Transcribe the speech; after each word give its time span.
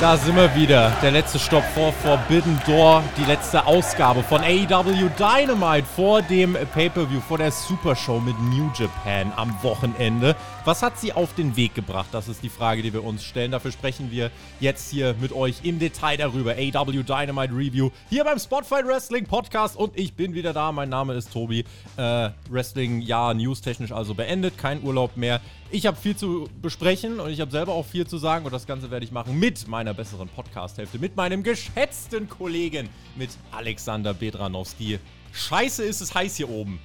Da 0.00 0.16
sind 0.16 0.34
wir 0.34 0.54
wieder. 0.56 0.96
Der 1.02 1.10
letzte 1.10 1.38
Stopp 1.38 1.62
vor 1.74 1.92
Forbidden 1.92 2.58
Door. 2.66 3.04
Die 3.18 3.24
letzte 3.24 3.66
Ausgabe 3.66 4.22
von 4.22 4.40
AEW 4.40 5.10
Dynamite 5.18 5.86
vor 5.94 6.22
dem 6.22 6.54
Pay-Per-View, 6.54 7.20
vor 7.20 7.36
der 7.36 7.52
Super 7.52 7.94
Show 7.94 8.18
mit 8.18 8.34
New 8.40 8.70
Japan 8.74 9.30
am 9.36 9.54
Wochenende. 9.62 10.36
Was 10.64 10.82
hat 10.82 10.98
sie 10.98 11.12
auf 11.12 11.34
den 11.34 11.54
Weg 11.54 11.74
gebracht? 11.74 12.08
Das 12.12 12.28
ist 12.28 12.42
die 12.42 12.48
Frage, 12.48 12.80
die 12.80 12.94
wir 12.94 13.04
uns 13.04 13.22
stellen. 13.22 13.50
Dafür 13.50 13.72
sprechen 13.72 14.10
wir 14.10 14.30
jetzt 14.58 14.90
hier 14.90 15.14
mit 15.20 15.32
euch 15.32 15.56
im 15.64 15.78
Detail 15.78 16.16
darüber. 16.16 16.52
AEW 16.52 17.02
Dynamite 17.02 17.54
Review 17.54 17.90
hier 18.08 18.24
beim 18.24 18.38
Spotfight 18.38 18.86
Wrestling 18.86 19.26
Podcast. 19.26 19.76
Und 19.76 19.98
ich 19.98 20.14
bin 20.14 20.32
wieder 20.32 20.54
da. 20.54 20.72
Mein 20.72 20.88
Name 20.88 21.12
ist 21.12 21.30
Tobi. 21.30 21.62
Äh, 21.98 22.30
Wrestling, 22.48 23.02
ja, 23.02 23.34
newstechnisch 23.34 23.92
also 23.92 24.14
beendet. 24.14 24.56
Kein 24.56 24.82
Urlaub 24.82 25.18
mehr. 25.18 25.42
Ich 25.72 25.86
habe 25.86 25.96
viel 25.96 26.16
zu 26.16 26.48
besprechen 26.60 27.20
und 27.20 27.30
ich 27.30 27.40
habe 27.40 27.52
selber 27.52 27.74
auch 27.74 27.86
viel 27.86 28.04
zu 28.04 28.18
sagen 28.18 28.44
und 28.44 28.52
das 28.52 28.66
Ganze 28.66 28.90
werde 28.90 29.04
ich 29.04 29.12
machen 29.12 29.38
mit 29.38 29.68
meiner 29.68 29.94
besseren 29.94 30.28
Podcast-Hälfte, 30.28 30.98
mit 30.98 31.14
meinem 31.14 31.44
geschätzten 31.44 32.28
Kollegen, 32.28 32.88
mit 33.14 33.30
Alexander 33.52 34.12
Bedranowski. 34.12 34.98
Scheiße 35.32 35.84
ist 35.84 36.00
es 36.00 36.12
heiß 36.12 36.34
hier 36.34 36.50
oben. 36.50 36.80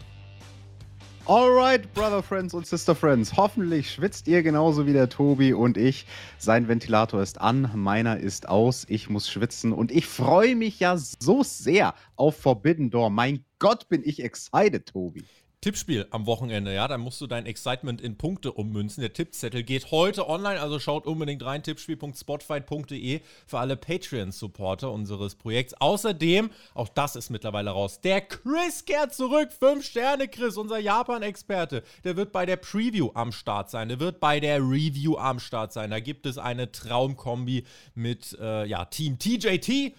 Alright, 1.26 1.92
Brother 1.96 2.22
Friends 2.22 2.54
und 2.54 2.68
Sister 2.68 2.94
Friends. 2.94 3.36
Hoffentlich 3.36 3.90
schwitzt 3.90 4.27
ihr 4.27 4.44
genauso 4.44 4.86
wie 4.86 4.94
der 4.94 5.10
Tobi 5.10 5.54
und 5.54 5.77
ich. 5.77 6.05
Sein 6.38 6.68
Ventilator 6.68 7.24
ist 7.24 7.42
an, 7.42 7.72
meiner 7.74 8.18
ist 8.18 8.48
aus. 8.48 8.86
Ich 8.88 9.10
muss 9.10 9.27
schwitzen 9.27 9.74
und 9.74 9.92
ich 9.92 10.05
freue 10.05 10.55
mich 10.55 10.80
ja 10.80 10.96
so 10.96 11.42
sehr 11.42 11.96
auf 12.16 12.38
Forbidden 12.38 12.92
Door. 12.92 13.10
Mein 13.10 13.44
Gott, 13.58 13.90
bin 13.90 14.04
ich 14.05 14.22
excited, 14.22 14.86
Tobi. 14.86 15.24
Tippspiel 15.66 16.05
am 16.12 16.27
Wochenende, 16.27 16.76
ja, 16.76 16.88
da 16.88 16.96
musst 16.99 17.20
du 17.21 17.26
dein 17.26 17.48
Excitement 17.48 17.99
in 17.99 18.20
Punkte 18.20 18.52
ummünzen. 18.52 19.02
Der 19.02 19.13
Tippzettel 19.13 19.63
geht 19.63 19.90
heute 19.90 20.30
online, 20.30 20.62
also 20.62 20.77
schaut 20.77 21.08
unbedingt 21.08 21.44
rein, 21.44 21.63
tippspiel.spotfight.de 21.63 23.21
für 23.48 23.58
alle 23.58 23.76
Patreon-Supporter 23.76 24.91
unseres 24.91 25.34
Projekts. 25.34 25.74
Außerdem, 25.74 26.52
auch 26.76 26.88
das 26.90 27.16
ist 27.16 27.32
mittlerweile 27.32 27.71
raus, 27.71 27.99
der 27.99 28.21
Chris 28.21 28.86
kehrt 28.86 29.16
zurück, 29.16 29.52
5 29.52 29.84
Sterne 29.84 30.27
Chris, 30.27 30.55
unser 30.55 30.77
Japan-Experte. 30.77 31.82
Der 32.04 32.16
wird 32.16 32.32
bei 32.32 32.46
der 32.46 32.58
Preview 32.58 33.10
am 33.16 33.32
Start 33.32 33.71
sein, 33.71 33.90
der 33.90 33.99
wird 33.99 34.20
bei 34.20 34.40
der 34.40 34.60
Review 34.60 35.18
am 35.18 35.40
Start 35.40 35.74
sein. 35.74 35.90
Da 35.90 35.99
gibt 35.99 36.27
es 36.27 36.38
eine 36.38 36.71
Traumkombi 36.71 37.66
mit, 37.96 38.38
äh, 38.40 38.68
ja, 38.68 38.86
Team 38.86 39.18
TJT. 39.18 39.96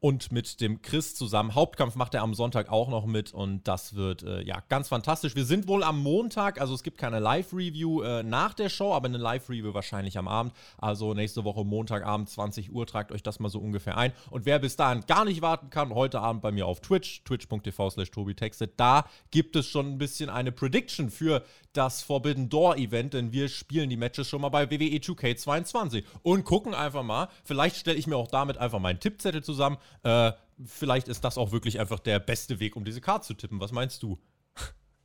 Und 0.00 0.32
mit 0.32 0.60
dem 0.60 0.82
Chris 0.82 1.14
zusammen. 1.14 1.54
Hauptkampf 1.54 1.94
macht 1.94 2.14
er 2.14 2.22
am 2.22 2.34
Sonntag 2.34 2.68
auch 2.68 2.88
noch 2.88 3.06
mit 3.06 3.32
und 3.32 3.68
das 3.68 3.94
wird 3.94 4.24
äh, 4.24 4.42
ja 4.42 4.60
ganz 4.68 4.88
fantastisch. 4.88 5.36
Wir 5.36 5.44
sind 5.44 5.68
wohl 5.68 5.84
am 5.84 6.02
Montag, 6.02 6.60
also 6.60 6.74
es 6.74 6.82
gibt 6.82 6.98
keine 6.98 7.20
Live-Review 7.20 8.02
äh, 8.02 8.22
nach 8.24 8.54
der 8.54 8.68
Show, 8.68 8.92
aber 8.92 9.06
eine 9.06 9.18
Live-Review 9.18 9.72
wahrscheinlich 9.72 10.18
am 10.18 10.26
Abend. 10.26 10.52
Also 10.78 11.14
nächste 11.14 11.44
Woche 11.44 11.64
Montagabend 11.64 12.28
20 12.28 12.72
Uhr, 12.72 12.86
tragt 12.86 13.12
euch 13.12 13.22
das 13.22 13.38
mal 13.38 13.48
so 13.48 13.60
ungefähr 13.60 13.96
ein. 13.96 14.12
Und 14.30 14.46
wer 14.46 14.58
bis 14.58 14.74
dahin 14.74 15.04
gar 15.06 15.24
nicht 15.24 15.42
warten 15.42 15.70
kann, 15.70 15.94
heute 15.94 16.20
Abend 16.20 16.42
bei 16.42 16.50
mir 16.50 16.66
auf 16.66 16.80
Twitch, 16.80 17.22
twitch.tv 17.22 17.90
slash 17.90 18.10
tobitextet, 18.10 18.74
da 18.78 19.06
gibt 19.30 19.54
es 19.54 19.66
schon 19.68 19.92
ein 19.92 19.98
bisschen 19.98 20.28
eine 20.28 20.50
Prediction 20.50 21.08
für 21.08 21.44
das 21.72 22.02
Forbidden 22.02 22.48
Door 22.48 22.78
Event, 22.78 23.14
denn 23.14 23.32
wir 23.32 23.48
spielen 23.48 23.90
die 23.90 23.96
Matches 23.96 24.28
schon 24.28 24.40
mal 24.40 24.48
bei 24.48 24.70
WWE 24.70 24.96
2K22 24.96 26.04
und 26.22 26.44
gucken 26.44 26.74
einfach 26.74 27.02
mal. 27.02 27.28
Vielleicht 27.44 27.76
stelle 27.76 27.98
ich 27.98 28.06
mir 28.06 28.16
auch 28.16 28.28
damit 28.28 28.58
einfach 28.58 28.78
meinen 28.80 28.98
Tippzettel 28.98 29.35
zusammen. 29.42 29.78
Äh, 30.02 30.32
vielleicht 30.64 31.08
ist 31.08 31.24
das 31.24 31.38
auch 31.38 31.52
wirklich 31.52 31.80
einfach 31.80 32.00
der 32.00 32.18
beste 32.18 32.60
Weg, 32.60 32.76
um 32.76 32.84
diese 32.84 33.00
Karte 33.00 33.26
zu 33.26 33.34
tippen. 33.34 33.60
Was 33.60 33.72
meinst 33.72 34.02
du? 34.02 34.18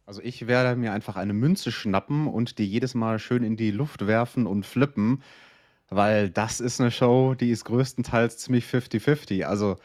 Also 0.06 0.22
ich 0.24 0.48
werde 0.48 0.78
mir 0.78 0.92
einfach 0.92 1.16
eine 1.16 1.32
Münze 1.32 1.72
schnappen 1.72 2.28
und 2.28 2.58
die 2.58 2.66
jedes 2.66 2.96
Mal 2.96 3.18
schön 3.20 3.44
in 3.44 3.56
die 3.56 3.72
Luft 3.72 4.08
werfen 4.08 4.46
und 4.46 4.66
flippen, 4.66 5.24
weil 5.90 6.30
das 6.30 6.60
ist 6.60 6.82
eine 6.82 6.92
Show, 6.92 7.34
die 7.34 7.50
ist 7.50 7.64
größtenteils 7.66 8.38
ziemlich 8.38 8.66
50-50. 8.66 9.44
Also 9.44 9.78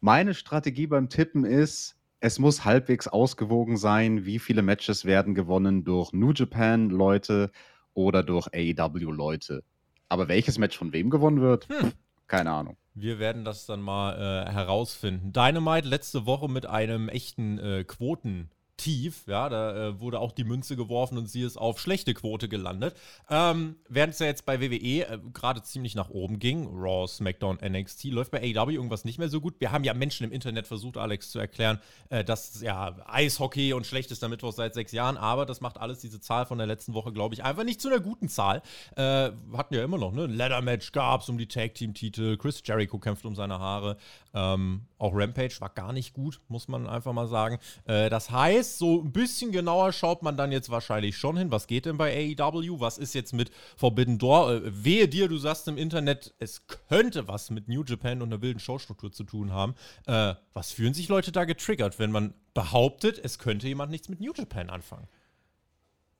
meine 0.00 0.32
Strategie 0.32 0.86
beim 0.86 1.08
Tippen 1.08 1.44
ist, 1.44 1.96
es 2.20 2.38
muss 2.38 2.64
halbwegs 2.64 3.08
ausgewogen 3.08 3.76
sein, 3.76 4.24
wie 4.24 4.38
viele 4.38 4.62
Matches 4.62 5.04
werden 5.04 5.34
gewonnen 5.34 5.84
durch 5.84 6.12
New 6.14 6.32
Japan-Leute 6.32 7.50
oder 7.92 8.22
durch 8.22 8.48
AEW-Leute. 8.54 9.64
Aber 10.08 10.28
welches 10.28 10.56
Match 10.56 10.78
von 10.78 10.92
wem 10.92 11.10
gewonnen 11.10 11.42
wird, 11.42 11.68
hm. 11.68 11.92
keine 12.26 12.52
Ahnung. 12.52 12.78
Wir 12.94 13.18
werden 13.18 13.44
das 13.44 13.66
dann 13.66 13.80
mal 13.80 14.14
äh, 14.14 14.50
herausfinden. 14.52 15.32
Dynamite 15.32 15.88
letzte 15.88 16.26
Woche 16.26 16.48
mit 16.48 16.66
einem 16.66 17.08
echten 17.08 17.58
äh, 17.58 17.84
Quoten 17.84 18.50
tief. 18.76 19.26
Ja, 19.26 19.48
da 19.48 19.88
äh, 19.88 20.00
wurde 20.00 20.20
auch 20.20 20.32
die 20.32 20.44
Münze 20.44 20.76
geworfen 20.76 21.18
und 21.18 21.28
sie 21.28 21.42
ist 21.42 21.56
auf 21.56 21.80
schlechte 21.80 22.14
Quote 22.14 22.48
gelandet. 22.48 22.96
Ähm, 23.30 23.76
Während 23.88 24.14
es 24.14 24.18
ja 24.18 24.26
jetzt 24.26 24.46
bei 24.46 24.60
WWE 24.60 25.02
äh, 25.02 25.18
gerade 25.32 25.62
ziemlich 25.62 25.94
nach 25.94 26.10
oben 26.10 26.38
ging, 26.38 26.68
Raw, 26.72 27.06
SmackDown, 27.06 27.58
NXT, 27.64 28.04
läuft 28.06 28.30
bei 28.32 28.40
AEW 28.40 28.70
irgendwas 28.70 29.04
nicht 29.04 29.18
mehr 29.18 29.28
so 29.28 29.40
gut. 29.40 29.54
Wir 29.60 29.72
haben 29.72 29.84
ja 29.84 29.94
Menschen 29.94 30.24
im 30.24 30.32
Internet 30.32 30.66
versucht, 30.66 30.96
Alex 30.96 31.30
zu 31.30 31.38
erklären, 31.38 31.78
äh, 32.10 32.24
dass 32.24 32.60
ja 32.60 32.96
Eishockey 33.06 33.72
und 33.72 33.86
schlechtester 33.86 34.28
Mittwoch 34.28 34.52
seit 34.52 34.74
sechs 34.74 34.92
Jahren, 34.92 35.16
aber 35.16 35.46
das 35.46 35.60
macht 35.60 35.78
alles 35.78 36.00
diese 36.00 36.20
Zahl 36.20 36.46
von 36.46 36.58
der 36.58 36.66
letzten 36.66 36.94
Woche, 36.94 37.12
glaube 37.12 37.34
ich, 37.34 37.44
einfach 37.44 37.64
nicht 37.64 37.80
zu 37.80 37.88
einer 37.88 38.00
guten 38.00 38.28
Zahl. 38.28 38.62
Äh, 38.96 39.30
hatten 39.52 39.74
ja 39.74 39.84
immer 39.84 39.98
noch, 39.98 40.12
ne? 40.12 40.24
Ein 40.24 40.34
Ladder-Match 40.34 40.92
gab 40.92 41.20
es 41.20 41.28
um 41.28 41.38
die 41.38 41.46
Tag-Team-Titel, 41.46 42.36
Chris 42.36 42.62
Jericho 42.64 42.98
kämpft 42.98 43.24
um 43.24 43.34
seine 43.34 43.58
Haare. 43.58 43.96
Ähm, 44.32 44.86
auch 44.98 45.12
Rampage 45.14 45.60
war 45.60 45.68
gar 45.68 45.92
nicht 45.92 46.14
gut, 46.14 46.40
muss 46.48 46.66
man 46.66 46.88
einfach 46.88 47.12
mal 47.12 47.28
sagen. 47.28 47.58
Äh, 47.84 48.10
das 48.10 48.30
heißt, 48.30 48.63
so 48.64 49.00
ein 49.00 49.12
bisschen 49.12 49.52
genauer 49.52 49.92
schaut 49.92 50.22
man 50.22 50.36
dann 50.36 50.52
jetzt 50.52 50.70
wahrscheinlich 50.70 51.16
schon 51.16 51.36
hin. 51.36 51.50
Was 51.50 51.66
geht 51.66 51.86
denn 51.86 51.96
bei 51.96 52.34
AEW? 52.38 52.80
Was 52.80 52.98
ist 52.98 53.14
jetzt 53.14 53.32
mit 53.32 53.50
Forbidden 53.76 54.18
Door? 54.18 54.52
Äh, 54.52 54.84
wehe 54.84 55.08
dir, 55.08 55.28
du 55.28 55.38
sagst 55.38 55.68
im 55.68 55.76
Internet, 55.76 56.34
es 56.38 56.66
könnte 56.66 57.28
was 57.28 57.50
mit 57.50 57.68
New 57.68 57.84
Japan 57.84 58.22
und 58.22 58.32
einer 58.32 58.42
wilden 58.42 58.60
Showstruktur 58.60 59.12
zu 59.12 59.24
tun 59.24 59.52
haben. 59.52 59.74
Äh, 60.06 60.34
was 60.52 60.72
fühlen 60.72 60.94
sich 60.94 61.08
Leute 61.08 61.32
da 61.32 61.44
getriggert, 61.44 61.98
wenn 61.98 62.10
man 62.10 62.34
behauptet, 62.54 63.20
es 63.22 63.38
könnte 63.38 63.68
jemand 63.68 63.90
nichts 63.90 64.08
mit 64.08 64.20
New 64.20 64.32
Japan 64.34 64.70
anfangen? 64.70 65.08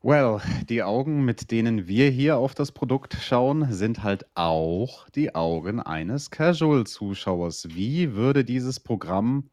Well, 0.06 0.43
die 0.69 0.83
Augen, 0.83 1.25
mit 1.25 1.50
denen 1.50 1.88
wir 1.88 2.10
hier 2.10 2.37
auf 2.37 2.54
das 2.54 2.72
Produkt 2.72 3.16
schauen, 3.22 3.72
sind 3.72 4.03
halt 4.03 4.27
auch 4.34 5.09
die 5.09 5.34
Augen 5.34 5.81
eines 5.81 6.31
Casual-Zuschauers. 6.31 7.69
Wie 7.71 8.12
würde 8.12 8.44
dieses 8.44 8.81
Programm 8.81 9.49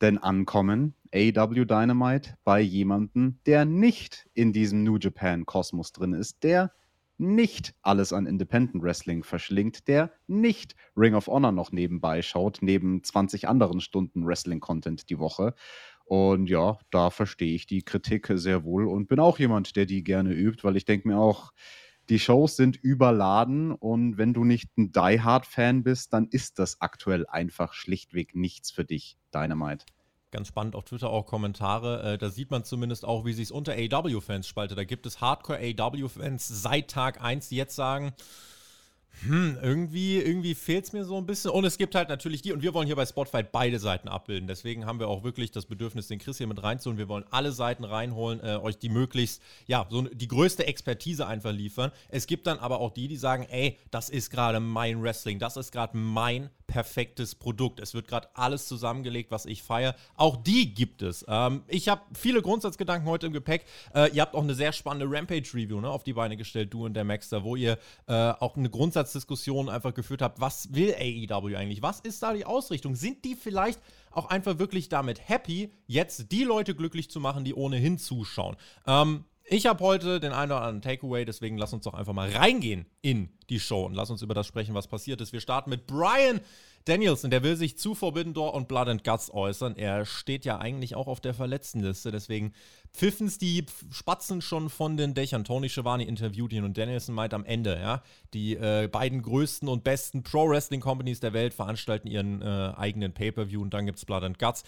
denn 0.00 0.18
ankommen, 0.18 0.94
AW 1.14 1.64
Dynamite, 1.64 2.36
bei 2.44 2.60
jemandem, 2.60 3.38
der 3.46 3.64
nicht 3.64 4.28
in 4.34 4.52
diesem 4.52 4.82
New 4.82 4.98
Japan-Kosmos 4.98 5.92
drin 5.92 6.12
ist, 6.12 6.42
der 6.42 6.72
nicht 7.16 7.74
alles 7.82 8.12
an 8.12 8.26
Independent 8.26 8.82
Wrestling 8.82 9.22
verschlingt, 9.22 9.86
der 9.86 10.12
nicht 10.26 10.74
Ring 10.96 11.14
of 11.14 11.28
Honor 11.28 11.52
noch 11.52 11.70
nebenbei 11.70 12.22
schaut, 12.22 12.58
neben 12.60 13.04
20 13.04 13.46
anderen 13.48 13.80
Stunden 13.80 14.26
Wrestling-Content 14.26 15.08
die 15.10 15.18
Woche. 15.18 15.54
Und 16.04 16.50
ja, 16.50 16.78
da 16.90 17.10
verstehe 17.10 17.54
ich 17.54 17.66
die 17.66 17.82
Kritik 17.82 18.30
sehr 18.34 18.64
wohl 18.64 18.86
und 18.86 19.08
bin 19.08 19.20
auch 19.20 19.38
jemand, 19.38 19.76
der 19.76 19.86
die 19.86 20.02
gerne 20.02 20.32
übt, 20.32 20.64
weil 20.64 20.76
ich 20.76 20.84
denke 20.84 21.08
mir 21.08 21.18
auch, 21.18 21.52
die 22.08 22.18
Shows 22.18 22.56
sind 22.56 22.76
überladen 22.76 23.72
und 23.72 24.18
wenn 24.18 24.34
du 24.34 24.44
nicht 24.44 24.76
ein 24.76 24.92
Die 24.92 25.20
Hard 25.20 25.46
Fan 25.46 25.82
bist, 25.82 26.12
dann 26.12 26.28
ist 26.28 26.58
das 26.58 26.80
aktuell 26.80 27.26
einfach 27.26 27.72
schlichtweg 27.72 28.34
nichts 28.34 28.70
für 28.70 28.84
dich, 28.84 29.16
Dynamite. 29.34 29.84
Ganz 30.30 30.48
spannend 30.48 30.74
auf 30.74 30.84
Twitter 30.84 31.10
auch 31.10 31.26
Kommentare. 31.26 32.14
Äh, 32.14 32.18
da 32.18 32.28
sieht 32.28 32.50
man 32.50 32.64
zumindest 32.64 33.04
auch, 33.04 33.24
wie 33.24 33.32
sich 33.32 33.44
es 33.44 33.50
unter 33.52 33.72
AW-Fans 33.72 34.48
spaltet. 34.48 34.76
Da 34.76 34.82
gibt 34.82 35.06
es 35.06 35.20
Hardcore-AW-Fans 35.20 36.48
seit 36.48 36.90
Tag 36.90 37.22
1, 37.22 37.50
die 37.50 37.56
jetzt 37.56 37.76
sagen, 37.76 38.12
hm, 39.22 39.58
irgendwie, 39.62 40.18
irgendwie 40.18 40.54
fehlt 40.54 40.84
es 40.84 40.92
mir 40.92 41.04
so 41.04 41.16
ein 41.16 41.26
bisschen. 41.26 41.50
Und 41.50 41.64
es 41.64 41.78
gibt 41.78 41.94
halt 41.94 42.08
natürlich 42.08 42.42
die, 42.42 42.52
und 42.52 42.62
wir 42.62 42.74
wollen 42.74 42.86
hier 42.86 42.96
bei 42.96 43.06
Spotify 43.06 43.42
beide 43.42 43.78
Seiten 43.78 44.08
abbilden. 44.08 44.46
Deswegen 44.46 44.86
haben 44.86 44.98
wir 44.98 45.08
auch 45.08 45.24
wirklich 45.24 45.50
das 45.50 45.66
Bedürfnis, 45.66 46.08
den 46.08 46.18
Chris 46.18 46.38
hier 46.38 46.46
mit 46.46 46.62
reinzuholen. 46.62 46.98
Wir 46.98 47.08
wollen 47.08 47.24
alle 47.30 47.52
Seiten 47.52 47.84
reinholen, 47.84 48.40
äh, 48.40 48.56
euch 48.56 48.78
die 48.78 48.88
möglichst, 48.88 49.40
ja, 49.66 49.86
so 49.88 50.02
die 50.02 50.28
größte 50.28 50.66
Expertise 50.66 51.26
einfach 51.26 51.52
liefern. 51.52 51.92
Es 52.08 52.26
gibt 52.26 52.46
dann 52.46 52.58
aber 52.58 52.80
auch 52.80 52.90
die, 52.90 53.08
die 53.08 53.16
sagen, 53.16 53.46
ey, 53.50 53.78
das 53.90 54.10
ist 54.10 54.30
gerade 54.30 54.60
mein 54.60 55.02
Wrestling, 55.02 55.38
das 55.38 55.56
ist 55.56 55.72
gerade 55.72 55.96
mein 55.96 56.50
perfektes 56.66 57.34
Produkt. 57.34 57.80
Es 57.80 57.94
wird 57.94 58.08
gerade 58.08 58.28
alles 58.34 58.66
zusammengelegt, 58.66 59.30
was 59.30 59.46
ich 59.46 59.62
feiere. 59.62 59.94
Auch 60.16 60.36
die 60.36 60.74
gibt 60.74 61.02
es. 61.02 61.24
Ähm, 61.28 61.62
ich 61.68 61.88
habe 61.88 62.02
viele 62.14 62.42
Grundsatzgedanken 62.42 63.08
heute 63.08 63.26
im 63.26 63.32
Gepäck. 63.32 63.64
Äh, 63.94 64.10
ihr 64.10 64.22
habt 64.22 64.34
auch 64.34 64.42
eine 64.42 64.54
sehr 64.54 64.72
spannende 64.72 65.06
Rampage-Review 65.08 65.80
ne, 65.80 65.88
auf 65.88 66.04
die 66.04 66.14
Beine 66.14 66.36
gestellt, 66.36 66.72
du 66.72 66.84
und 66.86 66.94
der 66.94 67.04
Maxter, 67.04 67.44
wo 67.44 67.56
ihr 67.56 67.78
äh, 68.06 68.12
auch 68.12 68.56
eine 68.56 68.70
Grundsatzdiskussion 69.04 69.68
einfach 69.68 69.94
geführt 69.94 70.22
habt. 70.22 70.40
Was 70.40 70.72
will 70.74 70.94
AEW 70.94 71.56
eigentlich? 71.56 71.82
Was 71.82 72.00
ist 72.00 72.22
da 72.22 72.32
die 72.32 72.46
Ausrichtung? 72.46 72.94
Sind 72.94 73.24
die 73.24 73.34
vielleicht 73.34 73.80
auch 74.10 74.26
einfach 74.26 74.58
wirklich 74.58 74.88
damit 74.88 75.28
happy, 75.28 75.72
jetzt 75.86 76.32
die 76.32 76.44
Leute 76.44 76.74
glücklich 76.74 77.10
zu 77.10 77.20
machen, 77.20 77.44
die 77.44 77.54
ohnehin 77.54 77.98
zuschauen. 77.98 78.56
Ähm, 78.86 79.24
ich 79.44 79.66
habe 79.66 79.84
heute 79.84 80.20
den 80.20 80.32
einen 80.32 80.52
oder 80.52 80.62
anderen 80.62 80.80
Takeaway, 80.82 81.26
deswegen 81.26 81.58
lass 81.58 81.74
uns 81.74 81.84
doch 81.84 81.92
einfach 81.92 82.14
mal 82.14 82.30
reingehen 82.30 82.86
in 83.02 83.28
die 83.50 83.60
Show 83.60 83.84
und 83.84 83.94
lass 83.94 84.10
uns 84.10 84.22
über 84.22 84.32
das 84.32 84.46
sprechen, 84.46 84.74
was 84.74 84.86
passiert 84.86 85.20
ist. 85.20 85.34
Wir 85.34 85.40
starten 85.40 85.68
mit 85.68 85.86
Brian 85.86 86.40
Danielson, 86.86 87.30
der 87.30 87.42
will 87.42 87.56
sich 87.56 87.78
zu 87.78 87.94
Forbidden 87.94 88.34
Door 88.34 88.52
und 88.52 88.68
Blood 88.68 88.88
and 88.88 89.04
Guts 89.04 89.32
äußern. 89.32 89.76
Er 89.76 90.04
steht 90.04 90.44
ja 90.44 90.58
eigentlich 90.58 90.94
auch 90.94 91.06
auf 91.06 91.20
der 91.20 91.32
Verletztenliste, 91.32 92.10
deswegen 92.10 92.52
pfiffen 92.92 93.26
es 93.26 93.38
die 93.38 93.64
Spatzen 93.90 94.42
schon 94.42 94.68
von 94.68 94.98
den 94.98 95.14
Dächern. 95.14 95.44
Tony 95.44 95.70
Schiavone 95.70 96.04
interviewt 96.04 96.52
ihn 96.52 96.64
und 96.64 96.76
Danielson 96.76 97.14
meint 97.14 97.32
am 97.32 97.46
Ende, 97.46 97.78
ja, 97.80 98.02
die 98.34 98.54
äh, 98.56 98.88
beiden 98.88 99.22
größten 99.22 99.66
und 99.66 99.82
besten 99.82 100.22
Pro-Wrestling-Companies 100.22 101.20
der 101.20 101.32
Welt 101.32 101.54
veranstalten 101.54 102.06
ihren 102.06 102.42
äh, 102.42 102.72
eigenen 102.76 103.14
Pay-Per-View 103.14 103.62
und 103.62 103.72
dann 103.72 103.86
gibt's 103.86 104.04
Blood 104.04 104.24
and 104.24 104.38
Guts. 104.38 104.62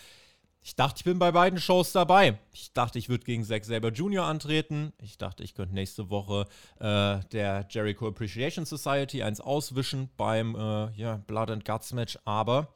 Ich 0.66 0.74
dachte, 0.74 0.98
ich 0.98 1.04
bin 1.04 1.20
bei 1.20 1.30
beiden 1.30 1.60
Shows 1.60 1.92
dabei. 1.92 2.40
Ich 2.52 2.72
dachte, 2.72 2.98
ich 2.98 3.08
würde 3.08 3.24
gegen 3.24 3.44
Zack 3.44 3.64
Saber 3.64 3.92
Jr. 3.92 4.24
antreten. 4.24 4.92
Ich 5.00 5.16
dachte, 5.16 5.44
ich 5.44 5.54
könnte 5.54 5.72
nächste 5.72 6.10
Woche 6.10 6.46
äh, 6.80 7.20
der 7.30 7.68
Jericho 7.70 8.08
Appreciation 8.08 8.66
Society 8.66 9.22
eins 9.22 9.40
auswischen 9.40 10.10
beim 10.16 10.56
äh, 10.56 10.90
ja, 10.96 11.18
Blood 11.28 11.52
and 11.52 11.64
Guts 11.64 11.92
Match. 11.92 12.18
Aber 12.24 12.74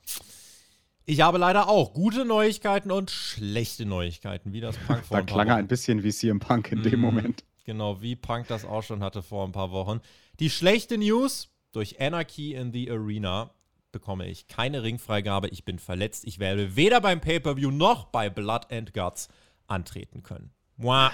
ich 1.04 1.22
habe 1.22 1.38
leider 1.38 1.68
auch 1.68 1.92
gute 1.92 2.24
Neuigkeiten 2.24 2.92
und 2.92 3.10
schlechte 3.10 3.86
Neuigkeiten, 3.86 4.52
wie 4.52 4.60
das 4.60 4.76
Punk 4.76 5.04
vor 5.04 5.16
Da 5.16 5.24
klang 5.24 5.48
er 5.48 5.56
ein 5.56 5.66
bisschen 5.66 6.04
wie 6.04 6.12
CM 6.12 6.38
Punk 6.38 6.70
in 6.70 6.84
dem 6.84 7.00
mhm. 7.00 7.06
Moment. 7.06 7.44
Genau, 7.64 8.00
wie 8.00 8.14
Punk 8.14 8.46
das 8.46 8.64
auch 8.64 8.84
schon 8.84 9.02
hatte 9.02 9.20
vor 9.20 9.44
ein 9.44 9.52
paar 9.52 9.72
Wochen. 9.72 10.00
Die 10.38 10.48
schlechte 10.48 10.96
News 10.96 11.48
durch 11.72 12.00
Anarchy 12.00 12.54
in 12.54 12.72
the 12.72 12.88
Arena 12.88 13.50
bekomme 13.92 14.28
ich 14.28 14.48
keine 14.48 14.82
Ringfreigabe. 14.82 15.48
Ich 15.48 15.64
bin 15.64 15.78
verletzt. 15.78 16.24
Ich 16.26 16.38
werde 16.38 16.76
weder 16.76 17.00
beim 17.00 17.20
Pay-Per-View 17.20 17.70
noch 17.70 18.06
bei 18.06 18.30
Blood 18.30 18.72
and 18.72 18.92
Guts 18.94 19.28
antreten 19.66 20.22
können. 20.22 20.50
Mua, 20.76 21.12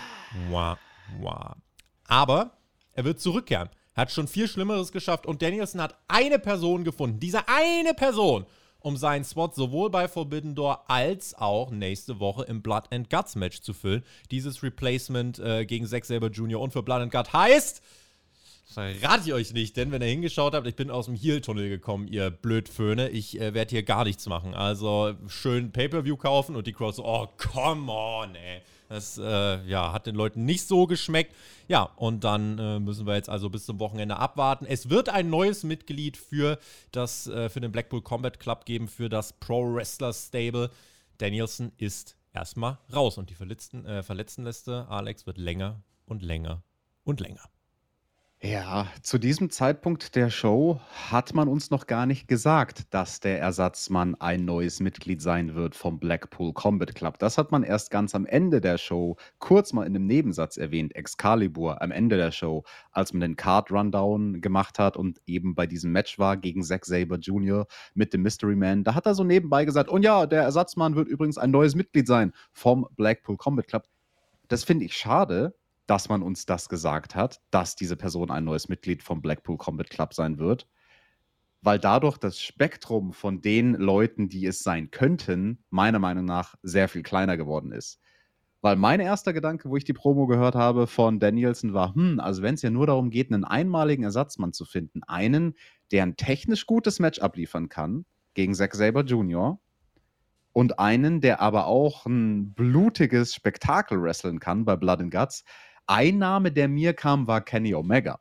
mua, 0.48 0.78
mua. 1.18 1.56
Aber 2.06 2.52
er 2.92 3.04
wird 3.04 3.20
zurückkehren. 3.20 3.68
Er 3.94 4.02
hat 4.02 4.12
schon 4.12 4.28
viel 4.28 4.46
Schlimmeres 4.46 4.92
geschafft 4.92 5.26
und 5.26 5.42
Danielson 5.42 5.80
hat 5.80 5.98
eine 6.08 6.38
Person 6.38 6.84
gefunden. 6.84 7.18
Diese 7.18 7.48
eine 7.48 7.94
Person, 7.94 8.46
um 8.78 8.96
seinen 8.96 9.24
Spot 9.24 9.50
sowohl 9.52 9.90
bei 9.90 10.06
Forbidden 10.06 10.54
Door 10.54 10.90
als 10.90 11.34
auch 11.34 11.70
nächste 11.70 12.20
Woche 12.20 12.44
im 12.44 12.62
Blood 12.62 12.92
and 12.92 13.10
Guts 13.10 13.34
Match 13.36 13.60
zu 13.60 13.72
füllen. 13.72 14.04
Dieses 14.30 14.62
Replacement 14.62 15.38
äh, 15.38 15.64
gegen 15.64 15.86
Zack 15.86 16.04
Saber 16.04 16.28
Jr. 16.28 16.60
und 16.60 16.72
für 16.72 16.82
Blood 16.82 17.02
and 17.02 17.12
Guts 17.12 17.32
heißt 17.32 17.82
verrate 18.66 19.22
ich 19.26 19.32
euch 19.32 19.52
nicht, 19.52 19.76
denn 19.76 19.90
wenn 19.90 20.02
ihr 20.02 20.08
hingeschaut 20.08 20.54
habt, 20.54 20.66
ich 20.66 20.76
bin 20.76 20.90
aus 20.90 21.06
dem 21.06 21.14
Heel-Tunnel 21.14 21.68
gekommen, 21.68 22.08
ihr 22.08 22.30
Blödföhne. 22.30 23.08
Ich 23.10 23.40
äh, 23.40 23.54
werde 23.54 23.70
hier 23.70 23.82
gar 23.82 24.04
nichts 24.04 24.26
machen. 24.26 24.54
Also 24.54 25.14
schön 25.28 25.72
Pay-Per-View 25.72 26.16
kaufen 26.16 26.56
und 26.56 26.66
die 26.66 26.72
Crowd 26.72 26.96
so, 26.96 27.04
oh, 27.04 27.28
come 27.36 27.90
on, 27.90 28.34
ey. 28.34 28.60
Das 28.88 29.18
äh, 29.18 29.64
ja, 29.66 29.92
hat 29.92 30.06
den 30.06 30.14
Leuten 30.14 30.44
nicht 30.44 30.66
so 30.66 30.86
geschmeckt. 30.86 31.34
Ja, 31.68 31.82
und 31.96 32.22
dann 32.22 32.58
äh, 32.58 32.78
müssen 32.78 33.06
wir 33.06 33.14
jetzt 33.14 33.28
also 33.28 33.50
bis 33.50 33.66
zum 33.66 33.80
Wochenende 33.80 34.16
abwarten. 34.16 34.64
Es 34.66 34.90
wird 34.90 35.08
ein 35.08 35.28
neues 35.28 35.64
Mitglied 35.64 36.16
für, 36.16 36.58
das, 36.92 37.26
äh, 37.26 37.48
für 37.48 37.60
den 37.60 37.72
Blackpool 37.72 38.02
Combat 38.02 38.38
Club 38.38 38.64
geben, 38.64 38.88
für 38.88 39.08
das 39.08 39.32
Pro 39.32 39.74
Wrestler 39.74 40.12
Stable. 40.12 40.70
Danielson 41.18 41.72
ist 41.78 42.16
erstmal 42.32 42.78
raus 42.94 43.18
und 43.18 43.30
die 43.30 43.34
Verletzten, 43.34 43.84
äh, 43.86 44.02
Verletztenliste, 44.02 44.86
Alex, 44.88 45.26
wird 45.26 45.38
länger 45.38 45.82
und 46.04 46.22
länger 46.22 46.62
und 47.02 47.20
länger. 47.20 47.42
Ja, 48.42 48.86
zu 49.00 49.16
diesem 49.16 49.48
Zeitpunkt 49.48 50.14
der 50.14 50.28
Show 50.28 50.78
hat 51.10 51.32
man 51.32 51.48
uns 51.48 51.70
noch 51.70 51.86
gar 51.86 52.04
nicht 52.04 52.28
gesagt, 52.28 52.92
dass 52.92 53.18
der 53.18 53.40
Ersatzmann 53.40 54.14
ein 54.16 54.44
neues 54.44 54.78
Mitglied 54.78 55.22
sein 55.22 55.54
wird 55.54 55.74
vom 55.74 55.98
Blackpool 55.98 56.52
Combat 56.52 56.94
Club. 56.94 57.18
Das 57.18 57.38
hat 57.38 57.50
man 57.50 57.62
erst 57.62 57.90
ganz 57.90 58.14
am 58.14 58.26
Ende 58.26 58.60
der 58.60 58.76
Show 58.76 59.16
kurz 59.38 59.72
mal 59.72 59.86
in 59.86 59.96
einem 59.96 60.06
Nebensatz 60.06 60.58
erwähnt, 60.58 60.94
Excalibur 60.94 61.80
am 61.80 61.90
Ende 61.90 62.18
der 62.18 62.30
Show, 62.30 62.62
als 62.92 63.14
man 63.14 63.22
den 63.22 63.36
Card 63.36 63.72
Rundown 63.72 64.42
gemacht 64.42 64.78
hat 64.78 64.98
und 64.98 65.18
eben 65.24 65.54
bei 65.54 65.66
diesem 65.66 65.92
Match 65.92 66.18
war 66.18 66.36
gegen 66.36 66.62
Zack 66.62 66.84
Saber 66.84 67.16
Jr. 67.16 67.66
mit 67.94 68.12
dem 68.12 68.20
Mystery 68.20 68.54
Man. 68.54 68.84
Da 68.84 68.94
hat 68.94 69.06
er 69.06 69.14
so 69.14 69.24
nebenbei 69.24 69.64
gesagt, 69.64 69.88
und 69.88 70.02
ja, 70.02 70.26
der 70.26 70.42
Ersatzmann 70.42 70.94
wird 70.94 71.08
übrigens 71.08 71.38
ein 71.38 71.50
neues 71.50 71.74
Mitglied 71.74 72.06
sein 72.06 72.32
vom 72.52 72.86
Blackpool 72.96 73.38
Combat 73.38 73.66
Club. 73.66 73.84
Das 74.48 74.62
finde 74.62 74.84
ich 74.84 74.94
schade, 74.94 75.54
dass 75.86 76.08
man 76.08 76.22
uns 76.22 76.46
das 76.46 76.68
gesagt 76.68 77.14
hat, 77.14 77.40
dass 77.50 77.76
diese 77.76 77.96
Person 77.96 78.30
ein 78.30 78.44
neues 78.44 78.68
Mitglied 78.68 79.02
vom 79.02 79.22
Blackpool 79.22 79.56
Combat 79.56 79.88
Club 79.88 80.14
sein 80.14 80.38
wird, 80.38 80.68
weil 81.62 81.78
dadurch 81.78 82.18
das 82.18 82.40
Spektrum 82.40 83.12
von 83.12 83.40
den 83.40 83.74
Leuten, 83.74 84.28
die 84.28 84.46
es 84.46 84.60
sein 84.60 84.90
könnten, 84.90 85.64
meiner 85.70 85.98
Meinung 85.98 86.24
nach 86.24 86.54
sehr 86.62 86.88
viel 86.88 87.02
kleiner 87.02 87.36
geworden 87.36 87.72
ist. 87.72 88.00
Weil 88.62 88.76
mein 88.76 89.00
erster 89.00 89.32
Gedanke, 89.32 89.68
wo 89.68 89.76
ich 89.76 89.84
die 89.84 89.92
Promo 89.92 90.26
gehört 90.26 90.54
habe 90.54 90.86
von 90.86 91.20
Danielson, 91.20 91.72
war, 91.72 91.94
hm, 91.94 92.18
also 92.20 92.42
wenn 92.42 92.54
es 92.54 92.62
ja 92.62 92.70
nur 92.70 92.86
darum 92.86 93.10
geht, 93.10 93.32
einen 93.32 93.44
einmaligen 93.44 94.02
Ersatzmann 94.02 94.52
zu 94.52 94.64
finden, 94.64 95.02
einen, 95.04 95.54
der 95.92 96.02
ein 96.02 96.16
technisch 96.16 96.66
gutes 96.66 96.98
Match 96.98 97.20
abliefern 97.20 97.68
kann 97.68 98.06
gegen 98.34 98.54
Zack 98.54 98.74
Saber 98.74 99.02
Jr., 99.02 99.60
und 100.52 100.78
einen, 100.78 101.20
der 101.20 101.42
aber 101.42 101.66
auch 101.66 102.06
ein 102.06 102.54
blutiges 102.54 103.34
Spektakel 103.34 104.02
wresteln 104.02 104.40
kann 104.40 104.64
bei 104.64 104.74
Blood 104.74 105.02
and 105.02 105.12
Guts, 105.12 105.44
ein 105.86 106.18
Name, 106.18 106.52
der 106.52 106.68
mir 106.68 106.94
kam, 106.94 107.26
war 107.26 107.40
Kenny 107.40 107.74
Omega. 107.74 108.20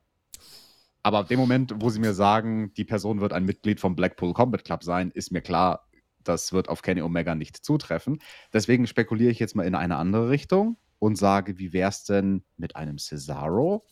Aber 1.03 1.19
ab 1.19 1.27
dem 1.27 1.39
Moment, 1.39 1.73
wo 1.77 1.89
sie 1.89 1.99
mir 1.99 2.13
sagen, 2.13 2.73
die 2.73 2.85
Person 2.85 3.21
wird 3.21 3.33
ein 3.33 3.45
Mitglied 3.45 3.79
vom 3.79 3.95
Blackpool 3.95 4.33
Combat 4.33 4.63
Club 4.63 4.83
sein, 4.83 5.11
ist 5.11 5.31
mir 5.31 5.41
klar, 5.41 5.87
das 6.23 6.51
wird 6.51 6.69
auf 6.69 6.81
Kenny 6.81 7.01
Omega 7.01 7.35
nicht 7.35 7.57
zutreffen. 7.57 8.19
Deswegen 8.53 8.87
spekuliere 8.87 9.31
ich 9.31 9.39
jetzt 9.39 9.55
mal 9.55 9.67
in 9.67 9.75
eine 9.75 9.97
andere 9.97 10.29
Richtung 10.29 10.77
und 10.99 11.17
sage, 11.17 11.59
wie 11.59 11.73
wäre 11.73 11.89
es 11.89 12.03
denn 12.03 12.43
mit 12.57 12.75
einem 12.75 12.97
Cesaro? 12.97 13.85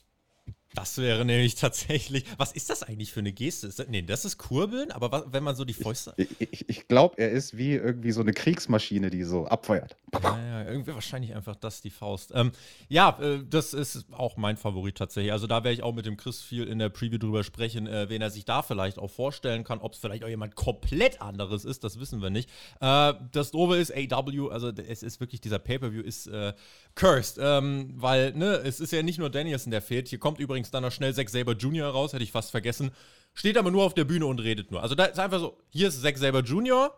Das 0.73 0.97
wäre 0.97 1.23
nämlich 1.23 1.55
tatsächlich. 1.55 2.25
Was 2.37 2.51
ist 2.51 2.69
das 2.69 2.83
eigentlich 2.83 3.11
für 3.11 3.19
eine 3.19 3.31
Geste? 3.31 3.67
Ist 3.67 3.79
das, 3.79 3.87
nee, 3.87 4.01
das 4.01 4.25
ist 4.25 4.37
Kurbeln, 4.37 4.91
aber 4.91 5.11
was, 5.11 5.23
wenn 5.31 5.43
man 5.43 5.55
so 5.55 5.65
die 5.65 5.73
Fäuste. 5.73 6.13
Ich, 6.17 6.29
ich, 6.39 6.69
ich 6.69 6.87
glaube, 6.87 7.15
er 7.17 7.31
ist 7.31 7.57
wie 7.57 7.73
irgendwie 7.73 8.11
so 8.11 8.21
eine 8.21 8.33
Kriegsmaschine, 8.33 9.09
die 9.09 9.23
so 9.23 9.45
abfeuert. 9.45 9.95
Ja, 10.21 10.39
ja, 10.39 10.69
irgendwie 10.69 10.93
wahrscheinlich 10.93 11.35
einfach 11.35 11.55
das, 11.55 11.81
die 11.81 11.89
Faust. 11.89 12.31
Ähm, 12.33 12.51
ja, 12.89 13.17
äh, 13.21 13.43
das 13.47 13.73
ist 13.73 14.05
auch 14.11 14.37
mein 14.37 14.57
Favorit 14.57 14.97
tatsächlich. 14.97 15.31
Also 15.31 15.47
da 15.47 15.63
werde 15.63 15.73
ich 15.73 15.83
auch 15.83 15.93
mit 15.93 16.05
dem 16.05 16.17
Chris 16.17 16.41
viel 16.41 16.63
in 16.67 16.79
der 16.79 16.89
Preview 16.89 17.17
drüber 17.17 17.43
sprechen, 17.43 17.87
äh, 17.87 18.09
wen 18.09 18.21
er 18.21 18.29
sich 18.29 18.45
da 18.45 18.61
vielleicht 18.61 18.97
auch 18.97 19.09
vorstellen 19.09 19.63
kann. 19.63 19.79
Ob 19.79 19.93
es 19.93 19.99
vielleicht 19.99 20.23
auch 20.23 20.29
jemand 20.29 20.55
komplett 20.55 21.21
anderes 21.21 21.65
ist, 21.65 21.83
das 21.83 21.99
wissen 21.99 22.21
wir 22.21 22.29
nicht. 22.29 22.49
Äh, 22.79 23.13
das 23.31 23.51
Doofe 23.51 23.77
ist, 23.77 23.93
AW, 23.93 24.49
also 24.49 24.69
es 24.69 25.03
ist 25.03 25.19
wirklich, 25.19 25.41
dieser 25.41 25.59
Pay-Per-View 25.59 26.01
ist 26.01 26.27
äh, 26.27 26.53
cursed, 26.95 27.39
ähm, 27.41 27.93
weil, 27.95 28.33
ne, 28.33 28.61
es 28.63 28.79
ist 28.79 28.91
ja 28.91 29.03
nicht 29.03 29.19
nur 29.19 29.29
Danielson, 29.29 29.71
der 29.71 29.81
fehlt. 29.81 30.07
Hier 30.07 30.19
kommt 30.19 30.39
übrigens 30.39 30.62
dann 30.71 30.83
noch 30.83 30.91
schnell 30.91 31.13
Zack 31.13 31.29
Saber 31.29 31.53
Jr. 31.53 31.87
raus, 31.87 32.13
hätte 32.13 32.23
ich 32.23 32.31
fast 32.31 32.51
vergessen. 32.51 32.91
Steht 33.33 33.57
aber 33.57 33.71
nur 33.71 33.83
auf 33.83 33.93
der 33.93 34.03
Bühne 34.03 34.25
und 34.25 34.39
redet 34.39 34.71
nur. 34.71 34.83
Also 34.83 34.95
da 34.95 35.05
ist 35.05 35.19
einfach 35.19 35.39
so, 35.39 35.57
hier 35.69 35.87
ist 35.87 36.01
Zack 36.01 36.17
Saber 36.17 36.41
Jr., 36.41 36.93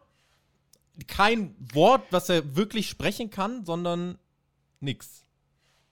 kein 1.08 1.56
Wort, 1.74 2.04
was 2.12 2.30
er 2.30 2.56
wirklich 2.56 2.90
sprechen 2.90 3.30
kann, 3.30 3.66
sondern 3.66 4.18
nix. 4.80 5.25